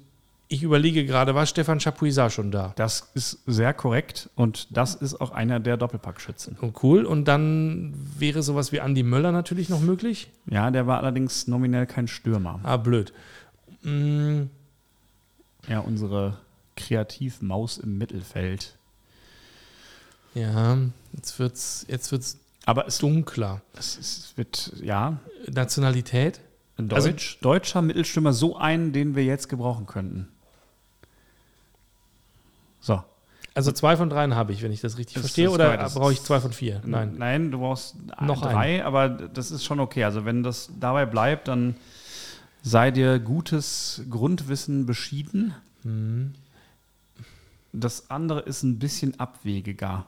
ich 0.48 0.62
überlege 0.62 1.04
gerade, 1.04 1.34
war 1.34 1.44
Stefan 1.46 1.80
Chapuisat 1.80 2.32
schon 2.32 2.50
da? 2.52 2.72
Das 2.76 3.10
ist 3.14 3.40
sehr 3.46 3.74
korrekt 3.74 4.30
und 4.36 4.68
das 4.76 4.94
ist 4.94 5.20
auch 5.20 5.30
einer 5.32 5.58
der 5.58 5.76
Doppelpackschützen. 5.76 6.56
Oh, 6.62 6.72
cool. 6.82 7.04
Und 7.04 7.24
dann 7.26 7.92
wäre 8.18 8.42
sowas 8.42 8.70
wie 8.70 8.80
Andi 8.80 9.02
Möller 9.02 9.32
natürlich 9.32 9.68
noch 9.68 9.80
möglich. 9.80 10.30
Ja, 10.46 10.70
der 10.70 10.86
war 10.86 10.98
allerdings 11.00 11.48
nominell 11.48 11.86
kein 11.86 12.06
Stürmer. 12.06 12.60
Ah, 12.62 12.76
blöd. 12.76 13.12
Mm, 13.82 14.44
Ja, 15.68 15.80
unsere 15.80 16.38
Kreativmaus 16.76 17.78
im 17.78 17.98
Mittelfeld. 17.98 18.76
Ja, 20.34 20.78
jetzt 21.12 21.38
wird's, 21.40 21.84
jetzt 21.88 22.12
wird's 22.12 22.38
Aber 22.66 22.86
es, 22.86 22.98
dunkler. 22.98 23.62
es, 23.76 23.98
es 23.98 24.32
wird, 24.36 24.74
ja, 24.80 25.18
Nationalität? 25.50 26.40
ein 26.78 26.92
Also- 26.92 27.08
Deutsch, 27.08 27.38
deutscher 27.40 27.80
Mittelstürmer, 27.82 28.32
so 28.34 28.56
einen, 28.56 28.92
den 28.92 29.16
wir 29.16 29.24
jetzt 29.24 29.48
gebrauchen 29.48 29.86
könnten. 29.86 30.28
So. 32.80 33.02
Also 33.56 33.72
zwei 33.72 33.96
von 33.96 34.10
dreien 34.10 34.34
habe 34.34 34.52
ich, 34.52 34.62
wenn 34.62 34.70
ich 34.70 34.82
das 34.82 34.98
richtig 34.98 35.14
Das 35.14 35.22
verstehe, 35.22 35.50
oder 35.50 35.76
brauche 35.88 36.12
ich 36.12 36.22
zwei 36.22 36.40
von 36.40 36.52
vier? 36.52 36.82
Nein. 36.84 37.14
Nein, 37.16 37.50
du 37.50 37.58
brauchst 37.58 37.96
Noch 38.20 38.42
drei, 38.42 38.84
aber 38.84 39.08
das 39.08 39.50
ist 39.50 39.64
schon 39.64 39.80
okay. 39.80 40.04
Also 40.04 40.26
wenn 40.26 40.42
das 40.42 40.70
dabei 40.78 41.06
bleibt, 41.06 41.48
dann 41.48 41.74
sei 42.62 42.90
dir 42.90 43.18
gutes 43.18 44.02
Grundwissen 44.10 44.84
beschieden. 44.84 45.54
Hm. 45.84 46.34
Das 47.72 48.10
andere 48.10 48.40
ist 48.40 48.62
ein 48.62 48.78
bisschen 48.78 49.18
abwegiger. 49.18 50.04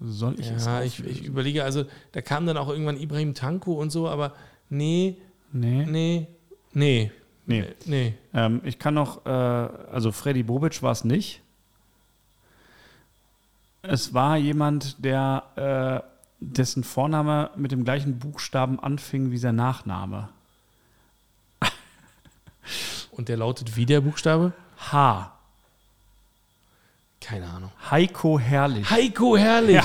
Soll 0.00 0.38
ich 0.38 0.50
es 0.50 0.66
Ja, 0.66 0.82
ich, 0.82 0.98
auflösen? 1.00 1.10
ich 1.22 1.24
überlege, 1.26 1.64
also 1.64 1.84
da 2.12 2.20
kam 2.20 2.44
dann 2.44 2.58
auch 2.58 2.68
irgendwann 2.68 3.00
Ibrahim 3.00 3.32
Tanko 3.32 3.72
und 3.80 3.90
so, 3.90 4.08
aber 4.10 4.34
nee, 4.68 5.16
Nee. 5.52 5.86
nee, 5.88 6.26
nee, 6.74 7.10
Nee. 7.46 7.64
nee. 7.86 8.14
Ähm, 8.34 8.60
ich 8.64 8.78
kann 8.78 8.92
noch, 8.92 9.24
äh, 9.24 9.30
also 9.30 10.12
Freddy 10.12 10.42
Bobic 10.42 10.82
war 10.82 10.92
es 10.92 11.04
nicht. 11.04 11.40
Es 13.86 14.14
war 14.14 14.36
jemand, 14.36 15.04
der 15.04 15.42
äh, 15.56 16.08
dessen 16.40 16.84
Vorname 16.84 17.50
mit 17.56 17.70
dem 17.70 17.84
gleichen 17.84 18.18
Buchstaben 18.18 18.80
anfing 18.80 19.30
wie 19.30 19.38
sein 19.38 19.56
Nachname. 19.56 20.30
Und 23.10 23.28
der 23.28 23.36
lautet 23.36 23.76
wie 23.76 23.86
der 23.86 24.00
Buchstabe? 24.00 24.52
H. 24.90 25.32
Keine 27.20 27.46
Ahnung. 27.48 27.70
Heiko 27.90 28.38
Herrlich. 28.38 28.90
Heiko 28.90 29.36
Herrlich. 29.36 29.76
Ja. 29.76 29.84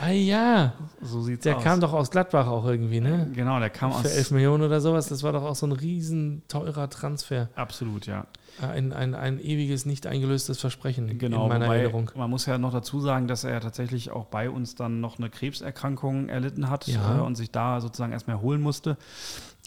Ah 0.00 0.10
ja, 0.10 0.74
So 1.00 1.22
sieht's 1.22 1.44
der 1.44 1.56
aus. 1.56 1.64
kam 1.64 1.80
doch 1.80 1.92
aus 1.94 2.10
Gladbach 2.10 2.46
auch 2.48 2.66
irgendwie, 2.66 3.00
ne? 3.00 3.30
Genau, 3.34 3.58
der 3.60 3.70
kam 3.70 3.92
aus. 3.92 4.02
Für 4.02 4.10
11 4.10 4.30
Millionen 4.32 4.62
oder 4.62 4.80
sowas. 4.80 5.08
Das 5.08 5.22
war 5.22 5.32
doch 5.32 5.42
auch 5.42 5.54
so 5.56 5.66
ein 5.66 5.72
riesen 5.72 6.42
teurer 6.48 6.90
Transfer. 6.90 7.48
Absolut, 7.54 8.06
ja. 8.06 8.26
Ein, 8.60 8.92
ein, 8.92 9.14
ein 9.14 9.38
ewiges, 9.38 9.86
nicht 9.86 10.06
eingelöstes 10.06 10.58
Versprechen 10.60 11.18
Genau, 11.18 11.44
in 11.44 11.48
meiner 11.48 11.66
wobei, 11.66 11.76
Erinnerung. 11.78 12.10
man 12.14 12.28
muss 12.30 12.46
ja 12.46 12.56
noch 12.58 12.72
dazu 12.72 13.00
sagen, 13.00 13.26
dass 13.28 13.44
er 13.44 13.52
ja 13.52 13.60
tatsächlich 13.60 14.10
auch 14.10 14.26
bei 14.26 14.48
uns 14.50 14.74
dann 14.74 15.00
noch 15.00 15.18
eine 15.18 15.28
Krebserkrankung 15.30 16.28
erlitten 16.28 16.68
hat 16.70 16.86
Ja. 16.86 17.18
äh, 17.18 17.20
und 17.20 17.34
sich 17.36 17.50
da 17.50 17.80
sozusagen 17.80 18.12
erstmal 18.12 18.36
erholen 18.36 18.60
musste. 18.60 18.96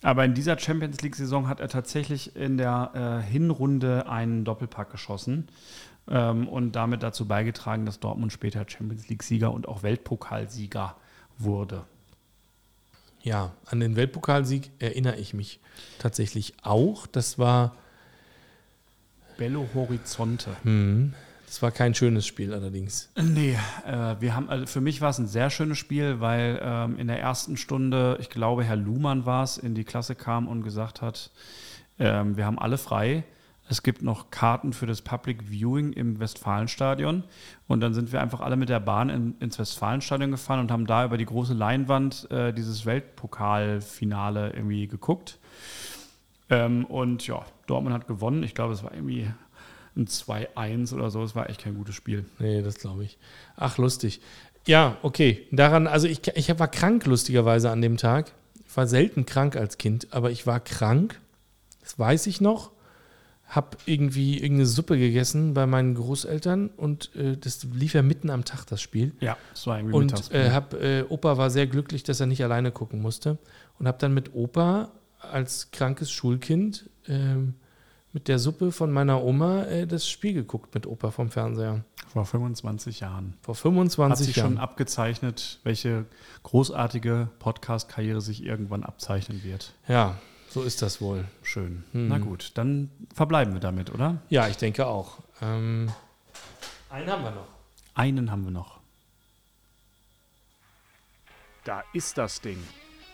Aber 0.01 0.23
in 0.25 0.33
dieser 0.33 0.57
Champions 0.57 1.01
League-Saison 1.01 1.47
hat 1.49 1.59
er 1.59 1.67
tatsächlich 1.67 2.35
in 2.35 2.57
der 2.57 3.21
äh, 3.25 3.29
Hinrunde 3.31 4.07
einen 4.09 4.45
Doppelpack 4.45 4.91
geschossen 4.91 5.47
ähm, 6.09 6.47
und 6.47 6.73
damit 6.73 7.03
dazu 7.03 7.27
beigetragen, 7.27 7.85
dass 7.85 7.99
Dortmund 7.99 8.33
später 8.33 8.65
Champions 8.67 9.07
League-Sieger 9.09 9.51
und 9.51 9.67
auch 9.67 9.83
Weltpokalsieger 9.83 10.95
wurde. 11.37 11.85
Ja, 13.21 13.51
an 13.65 13.79
den 13.79 13.95
Weltpokalsieg 13.95 14.71
erinnere 14.79 15.17
ich 15.17 15.33
mich 15.33 15.59
tatsächlich 15.99 16.53
auch. 16.63 17.05
Das 17.05 17.37
war, 17.37 17.75
Bello 19.37 19.67
Horizonte. 19.73 20.55
hm, 20.63 21.13
das 21.45 21.61
war 21.61 21.71
kein 21.71 21.95
schönes 21.95 22.27
Spiel 22.27 22.53
allerdings. 22.53 23.09
Nee, 23.19 23.57
äh, 23.85 24.15
wir 24.19 24.35
haben, 24.35 24.49
also 24.49 24.67
für 24.67 24.81
mich 24.81 25.01
war 25.01 25.09
es 25.09 25.17
ein 25.17 25.27
sehr 25.27 25.49
schönes 25.49 25.77
Spiel, 25.77 26.19
weil 26.19 26.59
ähm, 26.61 26.97
in 26.97 27.07
der 27.07 27.19
ersten 27.19 27.57
Stunde, 27.57 28.17
ich 28.21 28.29
glaube, 28.29 28.63
Herr 28.63 28.75
Luhmann 28.75 29.25
war 29.25 29.43
es, 29.43 29.57
in 29.57 29.75
die 29.75 29.83
Klasse 29.83 30.13
kam 30.13 30.47
und 30.47 30.63
gesagt 30.63 31.01
hat, 31.01 31.31
ähm, 31.97 32.37
wir 32.37 32.45
haben 32.45 32.59
alle 32.59 32.77
frei. 32.77 33.23
Es 33.71 33.83
gibt 33.83 34.01
noch 34.01 34.31
Karten 34.31 34.73
für 34.73 34.87
das 34.87 35.03
Public 35.03 35.43
Viewing 35.47 35.93
im 35.93 36.19
Westfalenstadion. 36.19 37.23
Und 37.67 37.81
dann 37.81 37.93
sind 37.93 38.11
wir 38.11 38.19
einfach 38.19 38.41
alle 38.41 38.55
mit 38.55 38.67
der 38.67 38.79
Bahn 38.79 39.09
in, 39.09 39.35
ins 39.39 39.59
Westfalenstadion 39.59 40.31
gefahren 40.31 40.59
und 40.59 40.71
haben 40.71 40.87
da 40.87 41.05
über 41.05 41.19
die 41.19 41.25
große 41.25 41.53
Leinwand 41.53 42.29
äh, 42.31 42.51
dieses 42.51 42.87
Weltpokalfinale 42.87 44.53
irgendwie 44.53 44.87
geguckt. 44.87 45.37
Ähm, 46.49 46.83
und 46.85 47.27
ja, 47.27 47.45
Dortmund 47.67 47.93
hat 47.93 48.07
gewonnen. 48.07 48.41
Ich 48.41 48.55
glaube, 48.55 48.73
es 48.73 48.83
war 48.83 48.91
irgendwie 48.91 49.29
ein 49.95 50.07
2-1 50.07 50.95
oder 50.95 51.11
so. 51.11 51.21
Es 51.21 51.35
war 51.35 51.47
echt 51.47 51.61
kein 51.61 51.75
gutes 51.75 51.93
Spiel. 51.93 52.25
Nee, 52.39 52.63
das 52.63 52.79
glaube 52.79 53.03
ich. 53.03 53.19
Ach, 53.55 53.77
lustig. 53.77 54.19
Ja, 54.65 54.97
okay. 55.03 55.45
Daran, 55.51 55.85
also 55.85 56.07
ich, 56.07 56.27
ich 56.35 56.57
war 56.57 56.67
krank 56.69 57.05
lustigerweise 57.05 57.69
an 57.69 57.81
dem 57.83 57.97
Tag. 57.97 58.31
Ich 58.67 58.75
war 58.75 58.87
selten 58.87 59.27
krank 59.27 59.55
als 59.55 59.77
Kind, 59.77 60.07
aber 60.09 60.31
ich 60.31 60.47
war 60.47 60.59
krank. 60.59 61.19
Das 61.81 61.99
weiß 61.99 62.25
ich 62.25 62.41
noch. 62.41 62.71
Hab 63.49 63.77
irgendwie 63.85 64.35
irgendeine 64.35 64.67
Suppe 64.67 64.97
gegessen 64.97 65.53
bei 65.55 65.65
meinen 65.65 65.95
Großeltern 65.95 66.69
und 66.77 67.13
äh, 67.15 67.35
das 67.35 67.63
lief 67.63 67.93
ja 67.93 68.01
mitten 68.03 68.29
am 68.29 68.45
Tag, 68.45 68.65
das 68.65 68.79
Spiel. 68.81 69.13
Ja, 69.19 69.37
es 69.53 69.65
war 69.67 69.77
irgendwie 69.79 69.95
Und 69.95 70.05
Mittagsspiel. 70.11 70.39
äh, 70.39 70.51
hab, 70.51 70.73
äh, 70.75 71.03
Opa 71.09 71.37
war 71.37 71.49
sehr 71.49 71.65
glücklich, 71.67 72.03
dass 72.03 72.19
er 72.19 72.27
nicht 72.27 72.43
alleine 72.43 72.71
gucken 72.71 73.01
musste. 73.01 73.37
Und 73.79 73.87
habe 73.87 73.97
dann 73.97 74.13
mit 74.13 74.35
Opa 74.35 74.91
als 75.19 75.71
krankes 75.71 76.11
Schulkind 76.11 76.89
ähm, 77.07 77.55
mit 78.13 78.27
der 78.27 78.39
Suppe 78.39 78.71
von 78.71 78.91
meiner 78.91 79.23
Oma 79.23 79.63
äh, 79.65 79.85
das 79.87 80.07
Spiel 80.09 80.33
geguckt 80.33 80.73
mit 80.73 80.85
Opa 80.87 81.11
vom 81.11 81.29
Fernseher. 81.29 81.83
Vor 82.07 82.25
25 82.25 82.99
Jahren. 83.01 83.35
Vor 83.41 83.53
Hat 83.55 83.61
25 83.61 84.25
sich 84.27 84.35
Jahren. 84.37 84.53
schon 84.53 84.57
abgezeichnet, 84.57 85.59
welche 85.63 86.05
großartige 86.43 87.29
Podcast-Karriere 87.39 88.21
sich 88.21 88.43
irgendwann 88.43 88.83
abzeichnen 88.83 89.43
wird. 89.43 89.73
Ja, 89.87 90.17
so 90.49 90.63
ist 90.63 90.81
das 90.81 90.99
wohl. 91.01 91.25
Schön. 91.43 91.83
Hm. 91.91 92.07
Na 92.07 92.17
gut, 92.17 92.51
dann 92.55 92.89
verbleiben 93.13 93.53
wir 93.53 93.59
damit, 93.59 93.93
oder? 93.93 94.17
Ja, 94.29 94.47
ich 94.47 94.57
denke 94.57 94.87
auch. 94.87 95.19
Ähm, 95.41 95.91
einen 96.89 97.09
haben 97.09 97.23
wir 97.23 97.31
noch. 97.31 97.47
Einen 97.93 98.31
haben 98.31 98.43
wir 98.43 98.51
noch. 98.51 98.79
Da 101.65 101.83
ist 101.93 102.17
das 102.17 102.41
Ding. 102.41 102.57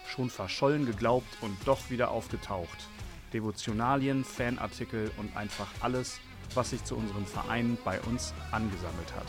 Schon 0.08 0.30
verschollen 0.30 0.86
geglaubt 0.86 1.28
und 1.42 1.58
doch 1.66 1.90
wieder 1.90 2.12
aufgetaucht. 2.12 2.88
Devotionalien, 3.34 4.24
Fanartikel 4.24 5.12
und 5.18 5.36
einfach 5.36 5.68
alles, 5.82 6.20
was 6.54 6.70
sich 6.70 6.84
zu 6.84 6.96
unserem 6.96 7.26
Verein 7.26 7.78
bei 7.84 8.00
uns 8.02 8.34
angesammelt 8.52 9.14
hat. 9.16 9.28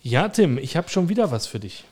Ja, 0.00 0.28
Tim, 0.28 0.58
ich 0.58 0.76
habe 0.76 0.88
schon 0.88 1.08
wieder 1.08 1.30
was 1.30 1.46
für 1.46 1.60
dich. 1.60 1.84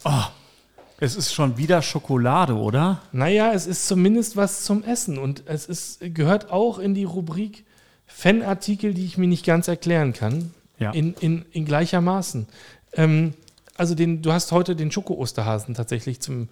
Es 1.01 1.17
ist 1.17 1.33
schon 1.33 1.57
wieder 1.57 1.81
Schokolade, 1.81 2.55
oder? 2.55 3.01
Naja, 3.13 3.53
es 3.55 3.67
ist 3.67 3.89
zumindest 3.89 4.37
was 4.37 4.65
zum 4.65 4.85
Essen 4.85 5.19
und 5.19 5.43
es 5.47 5.65
ist, 5.65 6.01
gehört 6.15 6.51
auch 6.51 6.79
in 6.79 6.95
die 6.95 7.05
Rubrik 7.05 7.65
Fanartikel, 8.07 8.93
die 8.93 9.07
ich 9.07 9.17
mir 9.17 9.27
nicht 9.27 9.47
ganz 9.47 9.67
erklären 9.67 10.13
kann. 10.13 10.53
Ja. 10.79 10.93
In, 10.93 11.15
in, 11.21 11.45
in 11.53 11.65
gleichermaßen. 11.65 12.47
Ähm, 12.95 13.35
also 13.77 13.95
den, 13.95 14.23
du 14.23 14.33
hast 14.33 14.53
heute 14.53 14.77
den 14.77 14.91
Schoko-Osterhasen 14.91 15.75
tatsächlich 15.75 16.21
zum 16.21 16.49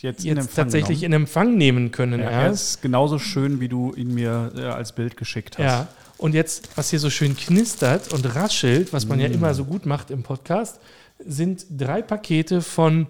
jetzt, 0.00 0.24
in 0.24 0.36
jetzt 0.36 0.54
tatsächlich 0.54 1.00
genommen. 1.00 1.14
in 1.14 1.22
Empfang 1.22 1.56
nehmen 1.56 1.90
können. 1.90 2.20
Ja, 2.20 2.30
er 2.30 2.50
ist 2.50 2.82
genauso 2.82 3.18
schön, 3.18 3.60
wie 3.60 3.68
du 3.68 3.94
ihn 3.94 4.14
mir 4.14 4.52
äh, 4.56 4.62
als 4.62 4.92
Bild 4.92 5.16
geschickt 5.16 5.58
hast. 5.58 5.64
Ja, 5.64 5.88
und 6.18 6.34
jetzt, 6.34 6.76
was 6.76 6.90
hier 6.90 6.98
so 6.98 7.10
schön 7.10 7.36
knistert 7.36 8.12
und 8.12 8.34
raschelt, 8.34 8.92
was 8.92 9.06
man 9.06 9.18
mm. 9.18 9.22
ja 9.22 9.26
immer 9.28 9.54
so 9.54 9.64
gut 9.64 9.86
macht 9.86 10.10
im 10.10 10.24
Podcast, 10.24 10.80
sind 11.24 11.66
drei 11.70 12.02
Pakete 12.02 12.62
von 12.62 13.06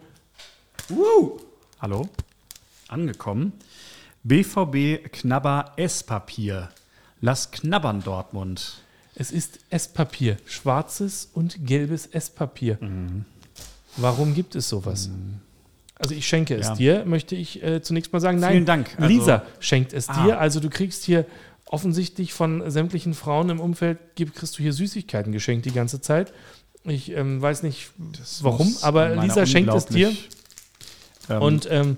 uh, 0.90 1.38
Hallo, 1.80 2.08
angekommen. 2.88 3.52
BVB 4.24 5.12
Knabber 5.12 5.72
Esspapier. 5.76 6.70
Lass 7.20 7.50
knabbern, 7.50 8.02
Dortmund. 8.02 8.82
Es 9.14 9.30
ist 9.30 9.60
Esspapier, 9.70 10.36
schwarzes 10.46 11.28
und 11.32 11.66
gelbes 11.66 12.06
Esspapier. 12.06 12.78
Mhm. 12.80 13.24
Warum 13.96 14.34
gibt 14.34 14.54
es 14.54 14.68
sowas? 14.68 15.08
Mhm. 15.08 15.40
Also 15.96 16.14
ich 16.14 16.28
schenke 16.28 16.54
es 16.54 16.68
ja. 16.68 16.74
dir, 16.74 17.04
möchte 17.04 17.34
ich 17.34 17.62
äh, 17.62 17.82
zunächst 17.82 18.12
mal 18.12 18.20
sagen. 18.20 18.38
Nein, 18.38 18.52
Vielen 18.52 18.66
Dank. 18.66 18.94
Also, 18.96 19.08
Lisa 19.08 19.42
schenkt 19.58 19.92
es 19.92 20.08
ah. 20.08 20.24
dir. 20.24 20.38
Also 20.38 20.60
du 20.60 20.70
kriegst 20.70 21.04
hier 21.04 21.26
offensichtlich 21.66 22.32
von 22.32 22.70
sämtlichen 22.70 23.14
Frauen 23.14 23.50
im 23.50 23.60
Umfeld, 23.60 23.98
kriegst 24.16 24.58
du 24.58 24.62
hier 24.62 24.72
Süßigkeiten 24.72 25.32
geschenkt 25.32 25.66
die 25.66 25.72
ganze 25.72 26.00
Zeit. 26.00 26.32
Ich 26.84 27.10
ähm, 27.10 27.42
weiß 27.42 27.64
nicht 27.64 27.90
das 28.18 28.42
warum, 28.44 28.74
aber 28.82 29.16
Lisa 29.16 29.44
schenkt 29.44 29.74
es 29.74 29.86
dir. 29.86 30.12
Ähm, 31.28 31.42
und 31.42 31.68
ähm, 31.70 31.96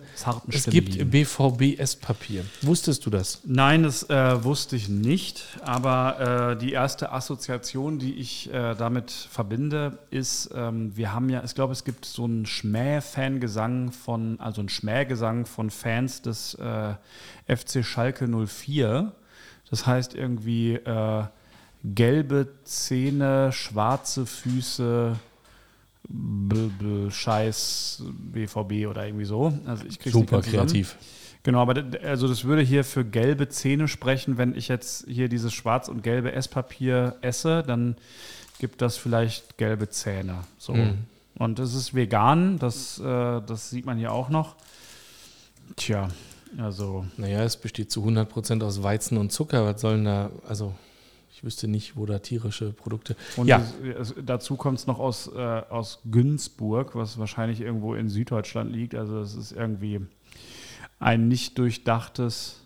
es 0.49 0.67
gibt 0.67 1.11
BVB-Esspapier. 1.11 2.45
Wusstest 2.63 3.07
du 3.07 3.11
das? 3.11 3.41
Nein, 3.45 3.83
das 3.83 4.09
äh, 4.11 4.45
wusste 4.45 4.77
ich 4.77 4.89
nicht. 4.89 5.45
Aber 5.63 6.53
äh, 6.53 6.57
die 6.59 6.73
erste 6.73 7.13
Assoziation, 7.13 7.99
die 7.99 8.15
ich 8.15 8.53
äh, 8.53 8.75
damit 8.75 9.11
verbinde, 9.11 9.99
ist, 10.11 10.51
ähm, 10.55 10.97
wir 10.97 11.13
haben 11.13 11.29
ja, 11.29 11.43
ich 11.45 11.55
glaube, 11.55 11.73
es 11.73 11.85
gibt 11.85 12.05
so 12.05 12.25
einen 12.25 12.47
Schmäh-Fangesang 12.47 13.93
von, 13.93 14.41
also 14.41 14.61
einen 14.61 14.69
Schmähgesang 14.69 15.47
von 15.47 15.71
Fans 15.71 16.23
des 16.23 16.55
äh, 16.55 16.95
FC 17.47 17.85
Schalke 17.85 18.29
04. 18.29 19.13
Das 19.71 19.87
heißt 19.87 20.15
irgendwie 20.15 20.75
äh, 20.75 21.25
gelbe 21.85 22.49
Zähne, 22.65 23.53
schwarze 23.53 24.27
Füße, 24.27 25.17
Scheiß 27.11 28.03
BVB 28.11 28.89
oder 28.89 29.07
irgendwie 29.07 29.25
so. 29.25 29.53
Also 29.67 29.85
ich 29.85 29.99
Super 30.13 30.41
kreativ. 30.41 30.97
Genau, 31.43 31.61
aber 31.61 31.83
also 32.03 32.29
das 32.29 32.45
würde 32.45 32.63
hier 32.63 32.85
für 32.85 33.05
gelbe 33.05 33.49
Zähne 33.49 33.89
sprechen, 33.89 34.37
wenn 34.37 34.55
ich 34.55 34.69
jetzt 34.69 35.07
hier 35.09 35.29
dieses 35.29 35.55
schwarz 35.55 35.89
und 35.89 36.03
gelbe 36.03 36.33
Esspapier 36.33 37.17
esse, 37.23 37.63
dann 37.67 37.97
gibt 38.59 38.83
das 38.83 38.97
vielleicht 38.97 39.57
gelbe 39.57 39.89
Zähne. 39.89 40.45
So. 40.59 40.75
Mhm. 40.75 40.99
Und 41.39 41.59
es 41.59 41.75
ist 41.75 41.95
vegan, 41.95 42.59
das, 42.59 42.99
äh, 42.99 43.03
das 43.03 43.71
sieht 43.71 43.87
man 43.87 43.97
hier 43.97 44.13
auch 44.13 44.29
noch. 44.29 44.57
Tja, 45.77 46.09
also. 46.59 47.07
Naja, 47.17 47.43
es 47.43 47.57
besteht 47.57 47.91
zu 47.91 48.05
100% 48.05 48.63
aus 48.63 48.83
Weizen 48.83 49.17
und 49.17 49.33
Zucker. 49.33 49.65
Was 49.65 49.81
sollen 49.81 50.05
da, 50.05 50.31
also 50.47 50.75
ich 51.41 51.45
wüsste 51.45 51.69
nicht, 51.69 51.97
wo 51.97 52.05
da 52.05 52.19
tierische 52.19 52.71
Produkte. 52.71 53.17
Und 53.39 53.47
ja. 53.47 53.63
Es, 53.99 54.11
es, 54.11 54.15
dazu 54.23 54.57
kommt 54.57 54.79
es 54.79 54.87
noch 54.87 54.99
aus, 54.99 55.27
äh, 55.35 55.39
aus 55.39 56.01
Günzburg, 56.11 56.95
was 56.95 57.17
wahrscheinlich 57.17 57.63
irgendwo 57.63 57.95
in 57.95 58.11
Süddeutschland 58.11 58.71
liegt. 58.71 58.95
Also 58.95 59.21
es 59.21 59.35
ist 59.35 59.53
irgendwie 59.53 60.03
ein 60.99 61.29
nicht 61.29 61.57
durchdachtes 61.57 62.61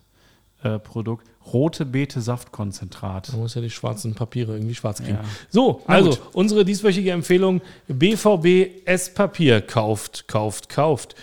äh, 0.64 0.80
Produkt. 0.80 1.28
Rote 1.52 1.86
Beete 1.86 2.20
Saftkonzentrat. 2.20 3.30
Man 3.30 3.42
muss 3.42 3.54
ja 3.54 3.60
die 3.60 3.70
schwarzen 3.70 4.14
Papiere 4.14 4.54
irgendwie 4.54 4.74
schwarz 4.74 4.98
kriegen. 4.98 5.18
Ja. 5.22 5.24
So, 5.50 5.82
also 5.86 6.18
unsere 6.32 6.64
dieswöchige 6.64 7.12
Empfehlung: 7.12 7.60
BVB 7.86 8.84
Esspapier 8.86 9.60
kauft, 9.60 10.26
kauft, 10.26 10.68
kauft. 10.68 11.14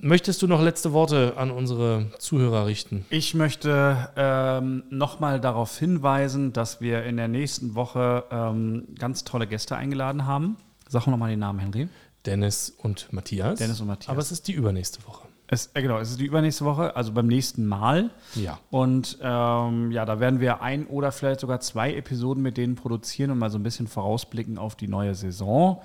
Möchtest 0.00 0.42
du 0.42 0.46
noch 0.46 0.62
letzte 0.62 0.92
Worte 0.92 1.34
an 1.36 1.50
unsere 1.50 2.06
Zuhörer 2.18 2.66
richten? 2.66 3.04
Ich 3.10 3.34
möchte 3.34 4.10
ähm, 4.16 4.84
nochmal 4.90 5.40
darauf 5.40 5.76
hinweisen, 5.78 6.52
dass 6.52 6.80
wir 6.80 7.04
in 7.04 7.16
der 7.16 7.28
nächsten 7.28 7.74
Woche 7.74 8.24
ähm, 8.30 8.88
ganz 8.98 9.24
tolle 9.24 9.46
Gäste 9.46 9.76
eingeladen 9.76 10.26
haben. 10.26 10.56
Sag 10.88 11.06
nochmal 11.06 11.30
den 11.30 11.40
Namen, 11.40 11.58
Henry. 11.58 11.88
Dennis 12.26 12.70
und 12.78 13.12
Matthias. 13.12 13.58
Dennis 13.58 13.80
und 13.80 13.88
Matthias. 13.88 14.10
Aber 14.10 14.20
es 14.20 14.32
ist 14.32 14.48
die 14.48 14.52
übernächste 14.52 15.06
Woche. 15.06 15.28
Es, 15.50 15.70
äh, 15.72 15.80
genau, 15.80 15.98
es 15.98 16.10
ist 16.10 16.20
die 16.20 16.26
übernächste 16.26 16.64
Woche, 16.66 16.94
also 16.94 17.12
beim 17.12 17.26
nächsten 17.26 17.66
Mal. 17.66 18.10
Ja. 18.34 18.58
Und 18.70 19.18
ähm, 19.22 19.90
ja, 19.90 20.04
da 20.04 20.20
werden 20.20 20.40
wir 20.40 20.60
ein 20.60 20.86
oder 20.86 21.10
vielleicht 21.10 21.40
sogar 21.40 21.60
zwei 21.60 21.94
Episoden 21.94 22.42
mit 22.42 22.58
denen 22.58 22.74
produzieren 22.74 23.30
und 23.30 23.38
mal 23.38 23.50
so 23.50 23.58
ein 23.58 23.62
bisschen 23.62 23.88
vorausblicken 23.88 24.58
auf 24.58 24.76
die 24.76 24.88
neue 24.88 25.14
Saison. 25.14 25.80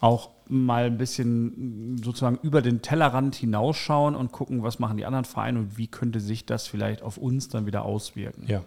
Auch 0.00 0.30
mal 0.48 0.84
ein 0.84 0.98
bisschen 0.98 2.00
sozusagen 2.02 2.38
über 2.42 2.62
den 2.62 2.82
Tellerrand 2.82 3.34
hinausschauen 3.34 4.14
und 4.14 4.32
gucken, 4.32 4.62
was 4.62 4.78
machen 4.78 4.96
die 4.96 5.06
anderen 5.06 5.24
Vereine 5.24 5.60
und 5.60 5.78
wie 5.78 5.86
könnte 5.86 6.20
sich 6.20 6.46
das 6.46 6.66
vielleicht 6.66 7.02
auf 7.02 7.18
uns 7.18 7.48
dann 7.48 7.66
wieder 7.66 7.84
auswirken. 7.84 8.44
Ja, 8.46 8.64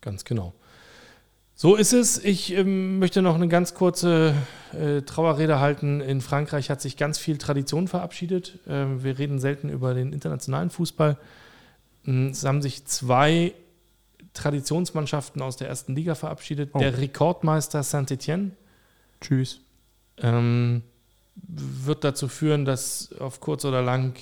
ganz 0.00 0.24
genau. 0.24 0.54
So 1.56 1.76
ist 1.76 1.92
es. 1.92 2.22
Ich 2.22 2.52
ähm, 2.52 2.98
möchte 2.98 3.22
noch 3.22 3.36
eine 3.36 3.46
ganz 3.46 3.74
kurze 3.74 4.34
äh, 4.72 5.02
Trauerrede 5.02 5.60
halten. 5.60 6.00
In 6.00 6.20
Frankreich 6.20 6.68
hat 6.68 6.80
sich 6.80 6.96
ganz 6.96 7.18
viel 7.18 7.38
Tradition 7.38 7.86
verabschiedet. 7.86 8.58
Ähm, 8.66 9.04
wir 9.04 9.18
reden 9.18 9.38
selten 9.38 9.68
über 9.68 9.94
den 9.94 10.12
internationalen 10.12 10.70
Fußball. 10.70 11.16
Ähm, 12.06 12.30
es 12.30 12.44
haben 12.44 12.60
sich 12.60 12.86
zwei 12.86 13.54
Traditionsmannschaften 14.32 15.40
aus 15.42 15.56
der 15.56 15.68
ersten 15.68 15.94
Liga 15.94 16.16
verabschiedet. 16.16 16.70
Oh. 16.72 16.80
Der 16.80 16.98
Rekordmeister 16.98 17.84
Saint-Etienne. 17.84 18.50
Tschüss. 19.20 19.60
Ähm, 20.18 20.82
wird 21.34 22.04
dazu 22.04 22.28
führen, 22.28 22.64
dass 22.64 23.12
auf 23.18 23.40
kurz 23.40 23.64
oder 23.64 23.82
lang 23.82 24.14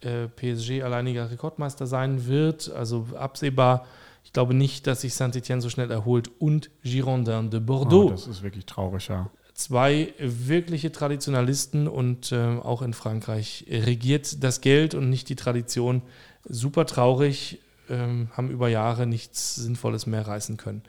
äh, 0.00 0.28
PSG 0.28 0.82
alleiniger 0.82 1.30
Rekordmeister 1.30 1.86
sein 1.86 2.26
wird. 2.26 2.70
Also 2.70 3.06
absehbar 3.14 3.86
ich 4.24 4.32
glaube 4.32 4.54
nicht, 4.54 4.86
dass 4.86 5.02
sich 5.02 5.14
Saint-Etienne 5.14 5.60
so 5.60 5.68
schnell 5.68 5.90
erholt 5.90 6.30
und 6.38 6.70
Girondin 6.82 7.50
de 7.50 7.60
Bordeaux. 7.60 8.06
Oh, 8.06 8.10
das 8.10 8.26
ist 8.26 8.42
wirklich 8.42 8.66
traurig, 8.66 9.08
ja. 9.08 9.30
Zwei 9.54 10.14
wirkliche 10.18 10.90
Traditionalisten 10.92 11.86
und 11.86 12.32
äh, 12.32 12.56
auch 12.62 12.82
in 12.82 12.94
Frankreich 12.94 13.66
regiert 13.68 14.42
das 14.42 14.60
Geld 14.60 14.94
und 14.94 15.10
nicht 15.10 15.28
die 15.28 15.36
Tradition. 15.36 16.02
Super 16.44 16.86
traurig, 16.86 17.60
ähm, 17.90 18.30
haben 18.32 18.50
über 18.50 18.68
Jahre 18.68 19.06
nichts 19.06 19.56
Sinnvolles 19.56 20.06
mehr 20.06 20.26
reißen 20.26 20.56
können. 20.56 20.82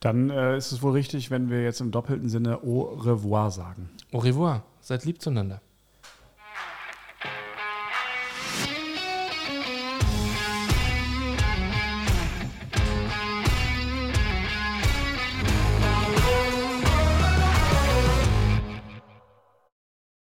Dann 0.00 0.30
äh, 0.30 0.56
ist 0.56 0.72
es 0.72 0.82
wohl 0.82 0.92
richtig, 0.92 1.30
wenn 1.30 1.50
wir 1.50 1.62
jetzt 1.62 1.80
im 1.80 1.90
doppelten 1.90 2.28
Sinne 2.28 2.62
Au 2.62 2.82
revoir 2.82 3.50
sagen. 3.50 3.90
Au 4.12 4.18
revoir, 4.18 4.64
seid 4.80 5.04
lieb 5.04 5.20
zueinander. 5.20 5.60